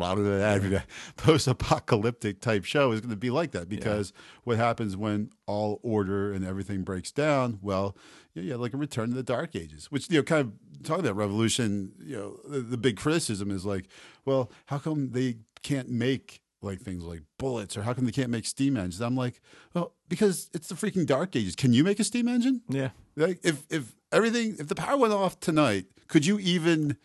post 1.16 1.46
apocalyptic 1.48 2.40
type 2.48 2.64
show 2.64 2.92
is 2.92 3.00
going 3.00 3.10
to 3.10 3.16
be 3.16 3.30
like 3.30 3.52
that 3.52 3.68
because 3.68 4.12
what 4.44 4.56
happens 4.56 4.96
when 4.96 5.30
all 5.46 5.80
order 5.82 6.32
and 6.32 6.44
everything 6.44 6.82
breaks 6.82 7.10
down? 7.10 7.58
Well, 7.62 7.96
yeah, 8.34 8.42
yeah, 8.42 8.54
like 8.56 8.74
a 8.74 8.76
return 8.76 9.10
to 9.10 9.14
the 9.14 9.22
dark 9.22 9.54
ages, 9.56 9.90
which 9.90 10.10
you 10.10 10.18
know, 10.18 10.22
kind 10.22 10.40
of 10.42 10.82
talking 10.84 11.04
about 11.04 11.16
revolution. 11.16 11.92
You 11.98 12.16
know, 12.16 12.36
the, 12.48 12.60
the 12.60 12.76
big 12.78 12.96
criticism 12.96 13.50
is 13.50 13.64
like, 13.64 13.86
well, 14.24 14.50
how 14.66 14.78
come 14.78 15.10
they 15.10 15.36
can't 15.62 15.88
make 15.88 16.40
like 16.60 16.80
things 16.80 17.02
like 17.02 17.22
bullets, 17.38 17.76
or 17.76 17.82
how 17.82 17.92
come 17.92 18.04
they 18.04 18.12
can't 18.12 18.30
make 18.30 18.46
steam 18.46 18.76
engines? 18.76 19.00
I'm 19.00 19.16
like, 19.16 19.40
well, 19.74 19.94
because 20.08 20.48
it's 20.54 20.68
the 20.68 20.74
freaking 20.74 21.06
dark 21.06 21.34
ages. 21.34 21.56
Can 21.56 21.72
you 21.72 21.82
make 21.84 21.98
a 21.98 22.04
steam 22.04 22.28
engine? 22.28 22.62
yeah, 22.68 22.90
Like 23.16 23.40
if 23.42 23.64
if 23.70 23.94
everything 24.12 24.56
if 24.58 24.68
the 24.68 24.74
power 24.74 24.96
went 24.96 25.12
off 25.12 25.40
tonight, 25.40 25.86
could 26.08 26.24
you 26.24 26.38
even 26.38 26.96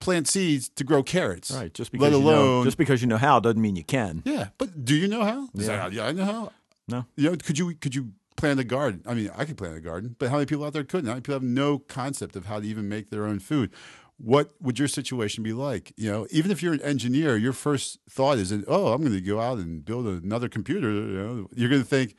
plant 0.00 0.28
seeds 0.28 0.68
to 0.70 0.84
grow 0.84 1.02
carrots? 1.02 1.50
right. 1.50 1.72
Just 1.72 1.92
because 1.92 2.12
let 2.12 2.18
you 2.18 2.24
know, 2.24 2.64
just 2.64 2.76
because 2.78 3.00
you 3.02 3.08
know 3.08 3.16
how 3.18 3.40
doesn't 3.40 3.60
mean 3.60 3.76
you 3.76 3.84
can. 3.84 4.22
yeah. 4.24 4.48
But 4.58 4.84
do 4.84 4.94
you 4.94 5.08
know 5.08 5.24
how? 5.24 5.44
Is 5.54 5.66
Yeah. 5.66 5.76
that- 5.76 5.92
yeah, 5.92 6.06
I 6.06 6.12
know 6.12 6.24
how. 6.24 6.52
No. 6.88 7.04
You 7.16 7.30
know, 7.30 7.36
could 7.36 7.58
you 7.58 7.74
could 7.74 7.94
you 7.94 8.12
plant 8.36 8.60
a 8.60 8.64
garden? 8.64 9.02
I 9.06 9.14
mean, 9.14 9.30
I 9.36 9.44
could 9.44 9.56
plant 9.56 9.76
a 9.76 9.80
garden, 9.80 10.14
but 10.18 10.28
how 10.28 10.36
many 10.36 10.46
people 10.46 10.64
out 10.64 10.72
there 10.72 10.84
couldn't? 10.84 11.06
How 11.06 11.12
many 11.14 11.22
people 11.22 11.34
have 11.36 11.42
no 11.42 11.78
concept 11.78 12.36
of 12.36 12.46
how 12.46 12.60
to 12.60 12.66
even 12.66 12.88
make 12.88 13.10
their 13.10 13.24
own 13.26 13.38
food? 13.40 13.70
What 14.18 14.54
would 14.60 14.78
your 14.78 14.88
situation 14.88 15.42
be 15.42 15.52
like? 15.52 15.92
You 15.96 16.10
know, 16.10 16.26
even 16.30 16.50
if 16.50 16.62
you're 16.62 16.72
an 16.72 16.80
engineer, 16.82 17.36
your 17.36 17.52
first 17.52 17.98
thought 18.08 18.38
is, 18.38 18.52
"Oh, 18.66 18.92
I'm 18.92 19.00
going 19.02 19.12
to 19.12 19.20
go 19.20 19.40
out 19.40 19.58
and 19.58 19.84
build 19.84 20.06
another 20.06 20.48
computer." 20.48 20.90
You 20.90 21.00
know, 21.18 21.48
you're 21.54 21.68
going 21.68 21.82
to 21.82 21.88
think, 21.88 22.14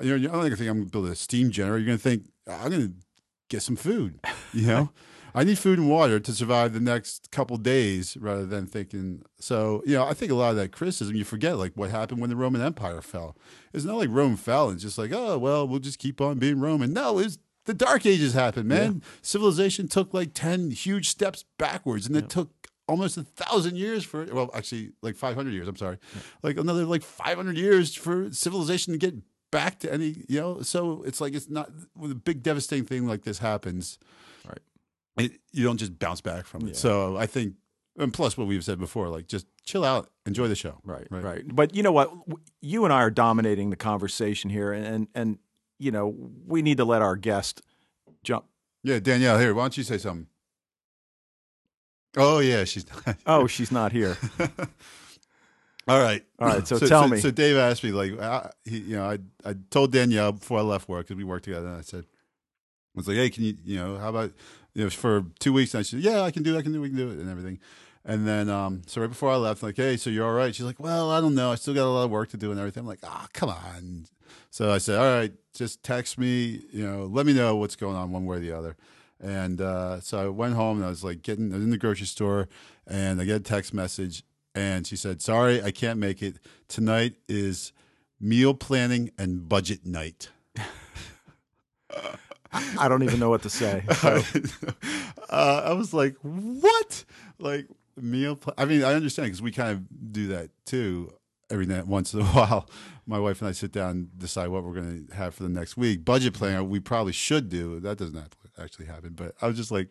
you 0.00 0.10
know, 0.10 0.16
you're 0.16 0.30
not 0.30 0.38
going 0.38 0.50
to 0.50 0.56
think 0.56 0.70
I'm 0.70 0.76
going 0.78 0.86
to 0.86 0.90
build 0.92 1.06
a 1.08 1.14
steam 1.14 1.50
generator. 1.50 1.78
You're 1.78 1.86
going 1.86 1.98
to 1.98 2.02
think, 2.02 2.28
"I'm 2.48 2.70
going 2.70 2.88
to 2.88 2.94
get 3.48 3.62
some 3.62 3.76
food." 3.76 4.18
You 4.52 4.66
know, 4.66 4.90
I 5.36 5.44
need 5.44 5.58
food 5.58 5.78
and 5.78 5.90
water 5.90 6.18
to 6.18 6.32
survive 6.32 6.72
the 6.72 6.80
next 6.80 7.30
couple 7.30 7.58
days, 7.58 8.16
rather 8.18 8.46
than 8.46 8.66
thinking. 8.66 9.22
So, 9.38 9.82
you 9.84 9.92
know, 9.92 10.06
I 10.06 10.14
think 10.14 10.32
a 10.32 10.34
lot 10.34 10.50
of 10.50 10.56
that 10.56 10.72
criticism 10.72 11.14
you 11.14 11.24
forget, 11.24 11.58
like 11.58 11.72
what 11.74 11.90
happened 11.90 12.22
when 12.22 12.30
the 12.30 12.36
Roman 12.36 12.62
Empire 12.62 13.02
fell. 13.02 13.36
It's 13.74 13.84
not 13.84 13.98
like 13.98 14.08
Rome 14.10 14.36
fell 14.36 14.70
and 14.70 14.80
just 14.80 14.96
like, 14.96 15.12
oh 15.12 15.36
well, 15.36 15.68
we'll 15.68 15.80
just 15.80 15.98
keep 15.98 16.22
on 16.22 16.38
being 16.38 16.58
Roman. 16.58 16.94
No, 16.94 17.18
it's 17.18 17.36
the 17.66 17.74
Dark 17.74 18.06
Ages 18.06 18.32
happened, 18.32 18.66
man. 18.66 19.02
Civilization 19.20 19.88
took 19.88 20.14
like 20.14 20.32
ten 20.32 20.70
huge 20.70 21.10
steps 21.10 21.44
backwards, 21.58 22.06
and 22.06 22.16
it 22.16 22.30
took 22.30 22.50
almost 22.88 23.18
a 23.18 23.24
thousand 23.24 23.76
years 23.76 24.04
for 24.04 24.24
well, 24.32 24.50
actually 24.54 24.92
like 25.02 25.16
five 25.16 25.34
hundred 25.34 25.52
years. 25.52 25.68
I'm 25.68 25.76
sorry, 25.76 25.98
like 26.42 26.56
another 26.56 26.86
like 26.86 27.02
five 27.02 27.36
hundred 27.36 27.58
years 27.58 27.94
for 27.94 28.32
civilization 28.32 28.94
to 28.94 28.98
get 28.98 29.16
back 29.50 29.80
to 29.80 29.92
any, 29.92 30.24
you 30.28 30.40
know. 30.40 30.62
So 30.62 31.02
it's 31.02 31.20
like 31.20 31.34
it's 31.34 31.50
not 31.50 31.70
when 31.94 32.10
a 32.10 32.14
big 32.14 32.42
devastating 32.42 32.86
thing 32.86 33.06
like 33.06 33.24
this 33.24 33.40
happens. 33.40 33.98
It, 35.16 35.32
you 35.52 35.64
don't 35.64 35.78
just 35.78 35.98
bounce 35.98 36.20
back 36.20 36.44
from 36.46 36.62
it. 36.62 36.68
Yeah. 36.68 36.74
So 36.74 37.16
I 37.16 37.26
think, 37.26 37.54
and 37.98 38.12
plus 38.12 38.36
what 38.36 38.46
we've 38.46 38.62
said 38.64 38.78
before, 38.78 39.08
like 39.08 39.26
just 39.28 39.46
chill 39.64 39.84
out, 39.84 40.10
enjoy 40.26 40.48
the 40.48 40.54
show. 40.54 40.78
Right, 40.84 41.06
Right. 41.10 41.24
right, 41.24 41.42
But 41.46 41.74
you 41.74 41.82
know 41.82 41.92
what? 41.92 42.12
You 42.60 42.84
and 42.84 42.92
I 42.92 42.98
are 42.98 43.10
dominating 43.10 43.70
the 43.70 43.76
conversation 43.76 44.50
here, 44.50 44.72
and 44.72 45.08
and, 45.14 45.38
you 45.78 45.90
know 45.90 46.14
we 46.46 46.62
need 46.62 46.76
to 46.78 46.84
let 46.84 47.02
our 47.02 47.16
guest 47.16 47.62
jump. 48.24 48.44
Yeah, 48.82 48.98
Danielle, 48.98 49.38
here, 49.38 49.54
why 49.54 49.62
don't 49.64 49.76
you 49.76 49.84
say 49.84 49.98
something? 49.98 50.26
Oh 52.16 52.38
yeah, 52.40 52.64
she's. 52.64 52.86
not. 52.94 53.04
Here. 53.04 53.16
Oh, 53.26 53.46
she's 53.46 53.70
not 53.72 53.92
here. 53.92 54.16
All 55.88 56.00
right. 56.00 56.24
All 56.40 56.48
right, 56.48 56.66
so 56.66 56.78
tell 56.78 57.06
me. 57.08 57.20
So 57.20 57.30
Dave 57.30 57.56
asked 57.56 57.84
me, 57.84 57.92
like, 57.92 58.18
uh, 58.20 58.48
he, 58.64 58.78
you 58.78 58.96
know, 58.96 59.04
I 59.08 59.18
I 59.48 59.54
told 59.70 59.92
Danielle 59.92 60.32
before 60.32 60.58
I 60.58 60.62
left 60.62 60.88
work 60.88 61.06
because 61.06 61.16
we 61.16 61.24
worked 61.24 61.44
together, 61.44 61.68
and 61.68 61.76
I 61.76 61.82
said, 61.82 62.04
I 62.04 62.92
was 62.94 63.06
like, 63.06 63.16
hey, 63.18 63.30
can 63.30 63.44
you, 63.44 63.54
you 63.64 63.76
know, 63.76 63.96
how 63.98 64.08
about, 64.08 64.32
you 64.76 64.84
know, 64.84 64.90
for 64.90 65.24
two 65.38 65.54
weeks? 65.54 65.72
And 65.72 65.80
I 65.80 65.82
said, 65.82 66.00
yeah, 66.00 66.20
I 66.20 66.30
can 66.30 66.42
do, 66.42 66.54
it, 66.54 66.58
I 66.58 66.62
can 66.62 66.72
do, 66.72 66.78
it, 66.78 66.82
we 66.82 66.88
can 66.90 66.98
do 66.98 67.08
it, 67.08 67.18
and 67.18 67.30
everything. 67.30 67.58
And 68.04 68.28
then, 68.28 68.50
um, 68.50 68.82
so 68.86 69.00
right 69.00 69.08
before 69.08 69.30
I 69.30 69.36
left, 69.36 69.62
like, 69.62 69.76
hey, 69.76 69.96
so 69.96 70.10
you're 70.10 70.26
all 70.26 70.34
right? 70.34 70.54
She's 70.54 70.66
like, 70.66 70.78
well, 70.78 71.10
I 71.10 71.20
don't 71.20 71.34
know. 71.34 71.50
I 71.50 71.54
still 71.54 71.74
got 71.74 71.86
a 71.86 71.90
lot 71.90 72.04
of 72.04 72.10
work 72.10 72.28
to 72.30 72.36
do 72.36 72.50
and 72.50 72.60
everything. 72.60 72.82
I'm 72.82 72.86
like, 72.86 73.00
ah, 73.02 73.26
come 73.32 73.48
on. 73.48 74.04
So 74.50 74.70
I 74.70 74.78
said, 74.78 74.98
all 74.98 75.18
right, 75.18 75.32
just 75.54 75.82
text 75.82 76.18
me, 76.18 76.62
you 76.70 76.86
know, 76.86 77.06
let 77.06 77.24
me 77.24 77.32
know 77.32 77.56
what's 77.56 77.74
going 77.74 77.96
on 77.96 78.12
one 78.12 78.26
way 78.26 78.36
or 78.36 78.40
the 78.40 78.52
other. 78.52 78.76
And 79.18 79.62
uh, 79.62 80.00
so 80.00 80.18
I 80.18 80.28
went 80.28 80.54
home 80.54 80.76
and 80.76 80.86
I 80.86 80.90
was 80.90 81.02
like 81.02 81.22
getting 81.22 81.52
I 81.52 81.56
was 81.56 81.64
in 81.64 81.70
the 81.70 81.78
grocery 81.78 82.06
store 82.06 82.48
and 82.86 83.20
I 83.20 83.24
get 83.24 83.36
a 83.36 83.40
text 83.40 83.72
message 83.72 84.24
and 84.54 84.86
she 84.86 84.94
said, 84.94 85.22
sorry, 85.22 85.62
I 85.62 85.70
can't 85.70 85.98
make 85.98 86.22
it. 86.22 86.36
Tonight 86.68 87.14
is 87.28 87.72
meal 88.20 88.52
planning 88.52 89.10
and 89.18 89.48
budget 89.48 89.86
night. 89.86 90.28
I 92.78 92.88
don't 92.88 93.02
even 93.02 93.18
know 93.20 93.30
what 93.30 93.42
to 93.42 93.50
say. 93.50 93.82
So, 93.96 94.22
uh, 95.30 95.62
I 95.64 95.72
was 95.72 95.92
like, 95.92 96.16
what? 96.22 97.04
Like 97.38 97.66
meal? 97.96 98.36
Pl- 98.36 98.54
I 98.56 98.64
mean, 98.64 98.84
I 98.84 98.94
understand 98.94 99.26
because 99.26 99.42
we 99.42 99.50
kind 99.50 99.70
of 99.72 100.12
do 100.12 100.28
that 100.28 100.50
too 100.64 101.12
every 101.50 101.66
night, 101.66 101.86
once 101.86 102.14
in 102.14 102.20
a 102.20 102.24
while. 102.26 102.68
My 103.06 103.18
wife 103.18 103.40
and 103.40 103.48
I 103.48 103.52
sit 103.52 103.72
down 103.72 103.90
and 103.90 104.18
decide 104.18 104.48
what 104.48 104.64
we're 104.64 104.74
going 104.74 105.06
to 105.06 105.14
have 105.14 105.34
for 105.34 105.42
the 105.44 105.48
next 105.48 105.76
week. 105.76 106.04
Budget 106.04 106.34
planning, 106.34 106.68
we 106.68 106.80
probably 106.80 107.12
should 107.12 107.48
do. 107.48 107.80
That 107.80 107.98
doesn't 107.98 108.34
actually 108.58 108.86
happen. 108.86 109.12
But 109.14 109.34
I 109.40 109.46
was 109.46 109.56
just 109.56 109.70
like, 109.70 109.88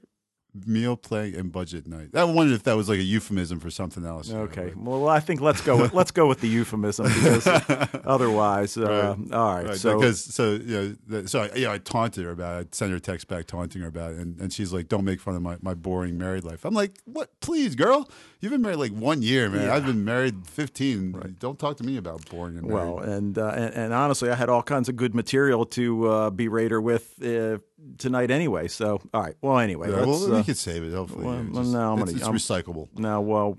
meal 0.66 0.96
play 0.96 1.34
and 1.34 1.52
budget 1.52 1.88
night. 1.88 2.10
I 2.14 2.24
wondered 2.24 2.56
if 2.56 2.64
that 2.64 2.76
was 2.76 2.88
like 2.88 3.00
a 3.00 3.04
euphemism 3.04 3.60
for 3.60 3.70
something 3.70 4.06
else. 4.06 4.30
know, 4.30 4.42
okay. 4.42 4.74
Well, 4.76 5.08
I 5.08 5.20
think 5.20 5.42
let's 5.42 5.62
go 5.62 5.78
with 5.78 5.94
let's 5.94 6.12
go 6.12 6.28
with 6.28 6.42
the 6.42 6.48
euphemism 6.48 7.08
because 7.08 7.48
otherwise, 8.06 8.78
uh, 8.78 9.16
all 9.32 9.56
right. 9.56 9.68
Right, 9.68 9.78
so 9.78 9.98
because 9.98 10.24
so 10.24 10.54
you 10.54 10.98
know, 11.08 11.26
so 11.26 11.44
I, 11.44 11.56
you 11.56 11.66
know, 11.66 11.74
I 11.74 11.78
taunted 11.80 12.24
her 12.26 12.32
about 12.32 12.62
it. 12.62 12.68
I 12.68 12.76
sent 12.76 12.92
her 12.92 12.98
a 12.98 13.02
text 13.02 13.28
back 13.28 13.46
taunting 13.48 13.82
her 13.82 13.88
about 13.88 14.12
it, 14.12 14.20
and, 14.20 14.40
and 14.40 14.54
she's 14.54 14.72
like, 14.72 14.88
"Don't 14.88 15.06
make 15.06 15.20
fun 15.20 15.36
of 15.36 15.42
my, 15.42 15.58
my 15.62 15.74
boring 15.74 16.18
married 16.18 16.44
life." 16.44 16.66
I'm 16.66 16.74
like, 16.74 17.00
"What? 17.06 17.40
Please, 17.40 17.76
girl, 17.76 18.10
you've 18.46 18.52
been 18.52 18.62
married 18.62 18.78
like 18.78 18.92
one 18.94 19.22
year, 19.22 19.50
man. 19.50 19.70
I've 19.70 19.86
been 19.86 20.06
married 20.06 20.48
15. 20.48 21.36
Don't 21.40 21.60
talk 21.60 21.78
to 21.78 21.84
me 21.84 21.98
about 21.98 22.30
boring 22.30 22.58
and 22.58 22.68
married." 22.68 22.74
Well, 22.94 23.00
and, 23.00 23.38
uh, 23.38 23.48
and 23.50 23.74
and 23.74 23.94
honestly, 23.94 24.30
I 24.30 24.36
had 24.36 24.48
all 24.50 24.64
kinds 24.64 24.88
of 24.88 24.96
good 24.96 25.14
material 25.14 25.66
to 25.68 26.08
uh, 26.08 26.30
berate 26.30 26.72
her 26.72 26.80
with 26.80 27.14
uh, 27.24 27.58
tonight 27.98 28.32
anyway. 28.32 28.68
So, 28.68 29.02
all 29.14 29.22
right. 29.22 29.36
Well, 29.42 29.60
anyway, 29.60 29.90
Yeah, 29.90 30.06
well, 30.06 30.30
we 30.30 30.38
uh, 30.38 30.44
could 30.44 30.58
save 30.58 30.84
it. 30.84 30.94
Hopefully, 30.94 31.26
well, 31.26 31.44
just- 31.44 31.74
no, 31.74 31.94
I'm 31.94 32.00
it's, 32.00 32.12
gonna- 32.14 32.34
it's 32.36 32.50
I'm- 32.50 32.64
recyclable. 32.64 32.88
now, 32.98 33.22
well, 33.22 33.58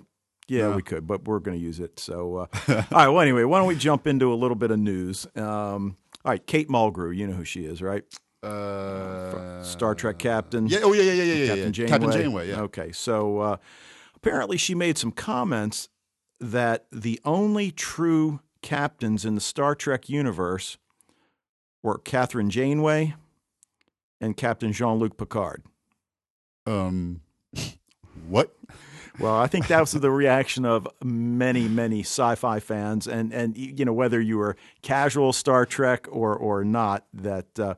yeah, 0.49 0.69
No. 0.69 0.77
we 0.77 0.83
could, 0.83 1.07
but 1.07 1.25
we're 1.27 1.41
going 1.41 1.59
to 1.59 1.63
use 1.63 1.81
it. 1.81 1.99
So, 1.99 2.37
uh, 2.37 2.47
all 2.69 2.75
right. 2.93 3.09
Well, 3.09 3.21
anyway, 3.21 3.43
why 3.45 3.59
don't 3.59 3.67
we 3.69 3.75
jump 3.77 4.07
into 4.07 4.33
a 4.33 4.37
little 4.37 4.55
bit 4.55 4.71
of 4.71 4.79
news? 4.79 5.27
Um, 5.35 5.97
all 6.25 6.31
right, 6.33 6.47
Kate 6.47 6.69
Mulgrew, 6.69 7.17
you 7.17 7.27
know 7.27 7.35
who 7.35 7.45
she 7.45 7.65
is, 7.65 7.83
right? 7.83 8.05
Uh, 8.43 9.63
Star 9.63 9.95
Trek 9.95 10.19
captain. 10.19 10.67
Yeah. 10.69 10.81
Oh, 10.85 10.93
yeah, 10.93 11.03
yeah, 11.03 11.13
yeah, 11.15 11.23
yeah, 11.25 11.35
yeah. 11.35 11.47
Captain 11.49 11.65
yeah. 11.67 11.71
Janeway. 11.73 11.89
Captain 11.91 12.13
Janeway. 12.13 12.49
Yeah. 12.51 12.61
Okay, 12.63 12.93
so 12.93 13.39
uh, 13.41 13.57
apparently 14.27 14.57
she 14.57 14.75
made 14.75 14.99
some 14.99 15.13
comments 15.13 15.89
that 16.41 16.87
the 16.91 17.21
only 17.25 17.71
true 17.71 18.41
captains 18.61 19.25
in 19.25 19.37
the 19.37 19.41
Star 19.41 19.77
Trek 19.77 20.09
universe 20.09 20.79
were 21.81 21.99
Kathryn 21.99 22.49
Janeway 22.49 23.15
and 24.21 24.37
Captain 24.37 24.73
Jean 24.73 24.99
Luc 24.99 25.17
Picard. 25.17 25.63
Um, 26.67 27.21
what? 28.29 28.53
Well, 29.21 29.37
I 29.37 29.47
think 29.47 29.69
that 29.69 29.81
was 29.81 29.93
the 29.93 30.11
reaction 30.11 30.65
of 30.65 30.89
many, 31.05 31.69
many 31.69 32.01
sci-fi 32.01 32.59
fans, 32.59 33.07
and 33.07 33.33
and 33.33 33.57
you 33.57 33.85
know 33.85 33.93
whether 33.93 34.21
you 34.21 34.39
were 34.39 34.57
casual 34.83 35.33
Star 35.33 35.65
Trek 35.65 36.07
or 36.11 36.37
or 36.37 36.65
not. 36.65 37.07
That 37.15 37.59
uh, 37.59 37.75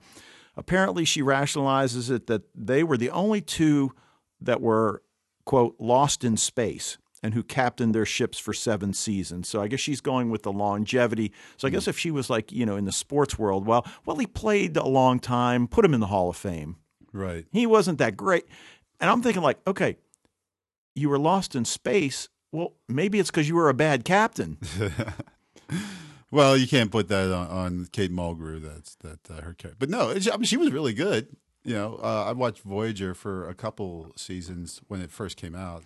apparently 0.57 1.05
she 1.05 1.21
rationalizes 1.21 2.11
it 2.11 2.27
that 2.27 2.43
they 2.55 2.83
were 2.83 2.97
the 2.97 3.11
only 3.11 3.43
two 3.43 3.93
that 4.41 4.63
were 4.63 5.03
quote 5.49 5.75
lost 5.79 6.25
in 6.25 6.37
space 6.37 6.99
and 7.23 7.33
who 7.33 7.43
captained 7.43 7.95
their 7.95 8.05
ships 8.05 8.39
for 8.39 8.53
seven 8.53 8.93
seasons. 8.93 9.49
So 9.49 9.63
I 9.63 9.67
guess 9.67 9.81
she's 9.81 10.03
going 10.03 10.29
with 10.29 10.43
the 10.43 10.53
longevity. 10.53 11.33
So 11.57 11.67
I 11.67 11.71
guess 11.71 11.89
if 11.89 11.99
she 11.99 12.11
was 12.11 12.29
like 12.29 12.53
you 12.53 12.67
know 12.67 12.77
in 12.77 12.85
the 12.85 12.93
sports 12.93 13.39
world, 13.39 13.67
well, 13.67 13.87
well 14.05 14.19
he 14.19 14.27
played 14.27 14.77
a 14.77 14.87
long 14.87 15.19
time, 15.19 15.67
put 15.67 15.87
him 15.87 15.95
in 15.95 16.01
the 16.01 16.07
Hall 16.09 16.29
of 16.29 16.37
Fame. 16.37 16.77
Right. 17.15 17.47
He 17.51 17.67
wasn't 17.67 17.97
that 17.99 18.15
great. 18.15 18.45
And 19.01 19.09
I'm 19.09 19.23
thinking, 19.23 19.43
like, 19.43 19.59
okay, 19.67 19.97
you 20.95 21.09
were 21.09 21.19
lost 21.19 21.55
in 21.55 21.65
space. 21.65 22.29
Well, 22.53 22.75
maybe 22.87 23.19
it's 23.19 23.31
because 23.31 23.49
you 23.49 23.55
were 23.55 23.71
a 23.71 23.75
bad 23.75 24.05
captain. 24.05 24.59
Well, 26.31 26.59
you 26.59 26.67
can't 26.69 26.91
put 26.91 27.09
that 27.09 27.33
on, 27.35 27.47
on 27.47 27.89
Kate 27.91 28.13
Mulgrew. 28.13 28.61
That's 28.61 28.97
that 28.97 29.19
uh, 29.31 29.41
her 29.41 29.55
character. 29.55 29.77
But 29.79 29.89
no, 29.89 30.11
it's- 30.11 30.29
I 30.29 30.37
mean, 30.37 30.45
she 30.45 30.59
was 30.59 30.71
really 30.71 30.93
good. 30.93 31.35
You 31.69 31.75
know, 31.75 32.01
uh, 32.03 32.25
I 32.29 32.33
watched 32.33 32.63
Voyager 32.63 33.15
for 33.15 33.49
a 33.49 33.55
couple 33.55 34.13
seasons 34.17 34.81
when 34.89 35.01
it 35.03 35.11
first 35.11 35.37
came 35.37 35.55
out, 35.55 35.85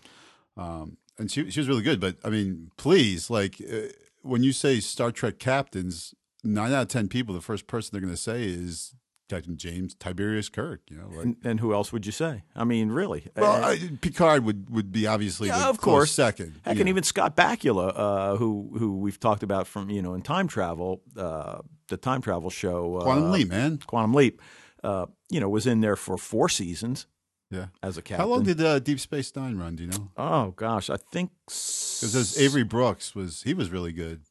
um, 0.57 0.97
and 1.19 1.31
she 1.31 1.51
she 1.51 1.59
was 1.61 1.69
really 1.69 1.83
good. 1.83 1.99
But 2.01 2.17
I 2.25 2.31
mean, 2.31 2.71
please, 2.77 3.31
like 3.31 3.61
uh, 3.61 3.89
when 4.23 4.43
you 4.43 4.53
say 4.53 4.79
Star 4.81 5.11
Trek 5.11 5.39
captains, 5.39 6.15
nine 6.45 6.73
out 6.73 6.83
of 6.83 6.89
ten 6.89 7.09
people, 7.09 7.35
the 7.35 7.41
first 7.41 7.67
person 7.67 7.91
they're 7.93 8.01
going 8.01 8.15
to 8.15 8.21
say 8.21 8.45
is 8.45 8.95
Captain 9.29 9.57
James 9.57 9.95
Tiberius 9.95 10.49
Kirk. 10.49 10.83
You 10.89 10.99
know, 10.99 11.09
like. 11.17 11.25
And, 11.25 11.37
and 11.43 11.61
who 11.61 11.73
else 11.75 11.93
would 11.93 12.07
you 12.07 12.12
say? 12.12 12.45
I 12.55 12.62
mean, 12.65 12.91
really? 12.91 13.27
Well, 13.37 13.65
Uh, 13.65 13.69
I, 13.71 13.91
Picard 14.01 14.45
would, 14.45 14.71
would 14.71 14.93
be 14.93 15.07
obviously 15.09 15.49
Yeah, 15.49 15.59
the 15.61 15.69
of 15.69 15.81
course. 15.81 16.12
second. 16.12 16.61
Heck, 16.65 16.77
and 16.77 16.85
know. 16.85 16.91
even 16.91 17.03
Scott 17.03 17.35
Bakula, 17.35 17.93
uh, 17.97 18.37
who 18.37 18.71
who 18.79 18.97
we've 18.99 19.19
talked 19.19 19.43
about 19.43 19.67
from 19.67 19.91
you 19.91 20.01
know 20.03 20.15
in 20.15 20.23
time 20.23 20.47
travel, 20.47 21.01
uh, 21.17 21.59
the 21.89 21.97
time 21.97 22.21
travel 22.23 22.51
show, 22.51 22.99
uh, 22.99 23.03
Quantum 23.03 23.33
Leap, 23.33 23.49
man. 23.49 23.79
Quantum 23.87 24.15
Leap, 24.15 24.41
uh, 24.83 25.07
you 25.31 25.41
know, 25.41 25.49
was 25.49 25.67
in 25.67 25.81
there 25.81 25.97
for 25.97 26.17
four 26.19 26.49
seasons 26.49 27.07
Yeah. 27.51 27.67
as 27.83 27.97
a 27.97 28.03
captain. 28.03 28.25
How 28.27 28.31
long 28.31 28.43
did 28.45 28.61
uh, 28.61 28.79
Deep 28.79 29.01
Space 29.01 29.35
Nine 29.37 29.57
run? 29.59 29.77
Do 29.77 29.85
you 29.85 29.91
know? 29.91 30.11
Oh 30.17 30.51
gosh, 30.53 30.91
I 30.91 30.97
think 30.97 31.31
Because 31.47 32.39
Avery 32.39 32.65
Brooks 32.65 33.15
was 33.15 33.43
he 33.43 33.55
was 33.55 33.71
really 33.71 33.93
good. 33.93 34.23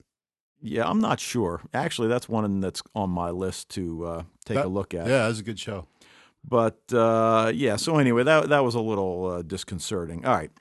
Yeah, 0.64 0.88
I'm 0.88 1.00
not 1.00 1.20
sure. 1.20 1.62
Actually, 1.74 2.08
that's 2.10 2.30
one 2.30 2.60
that's 2.60 2.84
on 2.94 3.10
my 3.10 3.32
list 3.32 3.70
to 3.70 4.06
uh, 4.06 4.24
take 4.46 4.58
That- 4.58 4.66
a 4.66 4.70
look 4.70 4.94
at. 4.94 5.08
Yeah, 5.08 5.20
that 5.24 5.28
was 5.30 5.40
a 5.40 5.44
good 5.44 5.60
show. 5.60 5.88
But 6.44 6.82
uh, 6.94 7.52
yeah, 7.54 7.76
so 7.78 7.98
anyway, 7.98 8.24
that 8.24 8.50
that 8.50 8.64
was 8.64 8.76
a 8.76 8.82
little 8.82 9.26
uh, 9.28 9.42
disconcerting. 9.44 10.26
All 10.26 10.34
right. 10.34 10.52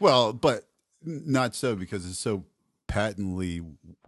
Well, 0.00 0.32
but 0.32 0.64
not 1.04 1.54
so 1.54 1.74
because 1.76 2.04
it's 2.08 2.18
so 2.18 2.44
patently 2.88 3.62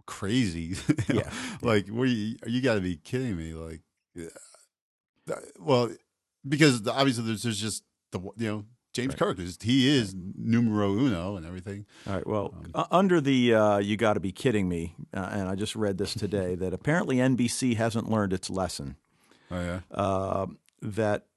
crazy. 0.05 0.75
Yeah. 1.13 1.29
like 1.61 1.87
where 1.89 2.07
you, 2.07 2.35
you 2.47 2.61
got 2.61 2.75
to 2.75 2.81
be 2.81 2.95
kidding 2.97 3.35
me. 3.37 3.53
Like, 3.53 3.81
well, 5.59 5.89
because 6.47 6.81
the- 6.83 6.93
obviously 6.93 7.23
there's 7.25 7.43
there's 7.43 7.59
just 7.59 7.83
the 8.11 8.19
you 8.37 8.47
know 8.47 8.65
James 8.93 9.15
Kirk 9.15 9.39
is 9.39 9.57
he 9.61 9.87
is 9.87 10.13
numero 10.35 10.91
uno 10.91 11.37
and 11.37 11.45
everything. 11.45 11.85
All 12.07 12.13
right. 12.15 12.27
Well, 12.27 12.53
Um, 12.75 12.85
under 12.91 13.21
the 13.21 13.53
uh, 13.53 13.77
you 13.77 13.95
got 13.97 14.13
to 14.15 14.19
be 14.19 14.31
kidding 14.33 14.67
me, 14.67 14.95
uh, 15.13 15.29
and 15.31 15.47
I 15.47 15.55
just 15.55 15.75
read 15.77 15.97
this 15.97 16.13
today 16.13 16.55
that 16.55 16.73
apparently 16.73 17.17
NBC 17.17 17.75
hasn't 17.77 18.09
learned 18.09 18.33
its 18.33 18.49
lesson. 18.49 18.97
Oh 19.49 19.59
yeah. 19.61 19.79
Uh, 19.91 20.47
that 20.81 21.27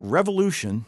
Revolution 0.00 0.84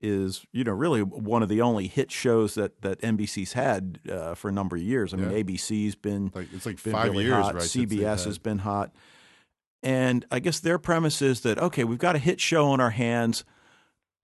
is, 0.00 0.46
you 0.52 0.64
know, 0.64 0.72
really 0.72 1.02
one 1.02 1.42
of 1.42 1.48
the 1.48 1.60
only 1.60 1.86
hit 1.86 2.10
shows 2.10 2.54
that 2.54 2.80
that 2.82 3.00
NBC's 3.02 3.52
had 3.54 3.98
uh, 4.10 4.34
for 4.34 4.48
a 4.48 4.52
number 4.52 4.76
of 4.76 4.82
years. 4.82 5.12
I 5.12 5.16
mean, 5.18 5.30
Yeah. 5.30 5.42
ABC's 5.42 5.94
been 5.94 6.30
Like 6.34 6.48
it's 6.54 6.64
like 6.66 6.82
been 6.82 6.92
five 6.92 7.10
really 7.12 7.24
years, 7.24 7.34
hot. 7.44 7.54
right? 7.54 7.62
CBS 7.64 8.24
has 8.24 8.38
been 8.38 8.58
hot. 8.58 8.94
And 9.84 10.24
I 10.30 10.38
guess 10.40 10.58
their 10.60 10.78
premise 10.78 11.20
is 11.22 11.42
that 11.42 11.58
okay, 11.58 11.84
we've 11.84 11.98
got 11.98 12.16
a 12.16 12.18
hit 12.18 12.40
show 12.40 12.66
on 12.68 12.80
our 12.80 12.90
hands. 12.90 13.44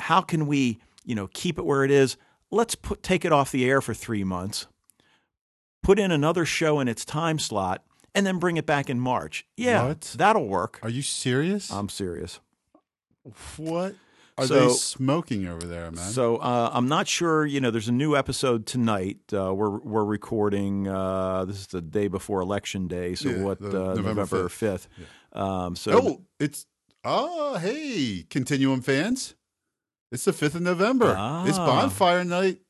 How 0.00 0.22
can 0.22 0.46
we, 0.46 0.80
you 1.04 1.14
know, 1.14 1.28
keep 1.32 1.58
it 1.58 1.64
where 1.66 1.84
it 1.84 1.90
is? 1.90 2.16
Let's 2.50 2.74
put 2.74 3.02
take 3.02 3.24
it 3.24 3.30
off 3.32 3.52
the 3.52 3.68
air 3.68 3.80
for 3.80 3.92
3 3.94 4.24
months. 4.24 4.66
Put 5.82 5.98
in 5.98 6.10
another 6.10 6.44
show 6.44 6.80
in 6.80 6.88
its 6.88 7.04
time 7.04 7.38
slot 7.38 7.84
and 8.14 8.26
then 8.26 8.38
bring 8.38 8.56
it 8.56 8.66
back 8.66 8.90
in 8.90 8.98
March. 8.98 9.46
Yeah, 9.56 9.86
What? 9.88 10.14
that'll 10.16 10.48
work. 10.48 10.78
Are 10.82 10.88
you 10.90 11.02
serious? 11.02 11.70
I'm 11.70 11.88
serious. 11.90 12.40
what 13.56 13.94
are 14.38 14.46
So- 14.46 14.68
they 14.68 14.74
smoking 14.74 15.46
over 15.46 15.66
there, 15.66 15.90
man? 15.90 16.10
So 16.10 16.36
uh, 16.38 16.70
I'm 16.72 16.88
not 16.88 17.06
sure. 17.06 17.44
You 17.44 17.60
know, 17.60 17.70
there's 17.70 17.88
a 17.88 17.92
new 17.92 18.16
episode 18.16 18.66
tonight. 18.66 19.18
Uh, 19.32 19.54
we're 19.54 19.78
we're 19.78 20.04
recording. 20.04 20.88
Uh, 20.88 21.44
this 21.44 21.56
is 21.60 21.66
the 21.68 21.82
day 21.82 22.08
before 22.08 22.40
election 22.40 22.88
day. 22.88 23.14
So 23.14 23.28
Yeah, 23.28 23.42
what? 23.42 23.60
the 23.60 23.68
Uh, 23.68 23.94
November 23.94 24.02
November 24.22 24.48
5th. 24.48 24.50
fifth. 24.52 24.88
Um, 25.32 25.76
so 25.76 25.92
oh, 25.92 26.20
it's 26.38 26.66
oh 27.04 27.58
hey, 27.58 28.24
Continuum 28.30 28.80
fans. 28.82 29.34
It's 30.12 30.24
the 30.24 30.32
fifth 30.32 30.54
of 30.56 30.62
November. 30.62 31.10
It's 31.46 31.58
Ah. 31.58 31.66
bonfire 31.66 32.24
night. 32.24 32.60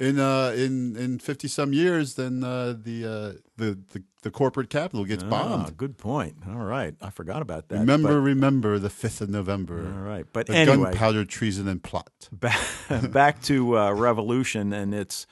In 0.00 0.20
uh 0.20 0.52
in 0.56 0.96
in 0.96 1.18
fifty 1.18 1.48
some 1.48 1.72
years, 1.72 2.14
then 2.14 2.44
uh, 2.44 2.72
the 2.80 3.04
uh 3.04 3.32
the, 3.56 3.76
the 3.92 4.04
the 4.22 4.30
corporate 4.30 4.70
capital 4.70 5.04
gets 5.04 5.24
Ah, 5.24 5.28
bombed. 5.28 5.76
good 5.76 5.98
point. 5.98 6.36
All 6.48 6.64
right, 6.64 6.94
I 7.02 7.10
forgot 7.10 7.42
about 7.42 7.68
that. 7.68 7.80
remember, 7.80 8.20
remember 8.20 8.78
the 8.78 8.90
fifth 8.90 9.20
of 9.20 9.28
November. 9.28 9.92
All 9.92 10.02
right, 10.04 10.24
but 10.32 10.46
The 10.46 10.54
anyway, 10.54 10.90
gunpowder 10.92 11.24
treason 11.24 11.66
and 11.66 11.82
plot. 11.82 12.28
back, 12.30 12.60
back 13.12 13.42
to 13.42 13.76
uh, 13.76 13.92
Revolution, 13.92 14.72
and 14.72 14.94
it's 14.94 15.26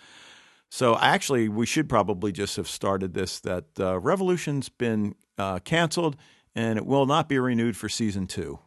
so 0.68 0.98
actually 0.98 1.48
we 1.48 1.64
should 1.64 1.88
probably 1.88 2.32
just 2.32 2.56
have 2.56 2.66
started 2.66 3.14
this. 3.14 3.38
That 3.38 3.66
uh, 3.78 4.00
Revolution's 4.00 4.68
been 4.68 5.14
uh, 5.38 5.60
canceled, 5.60 6.16
and 6.56 6.76
it 6.76 6.84
will 6.86 7.06
not 7.06 7.28
be 7.28 7.38
renewed 7.38 7.76
for 7.76 7.88
season 7.88 8.26
two. 8.26 8.58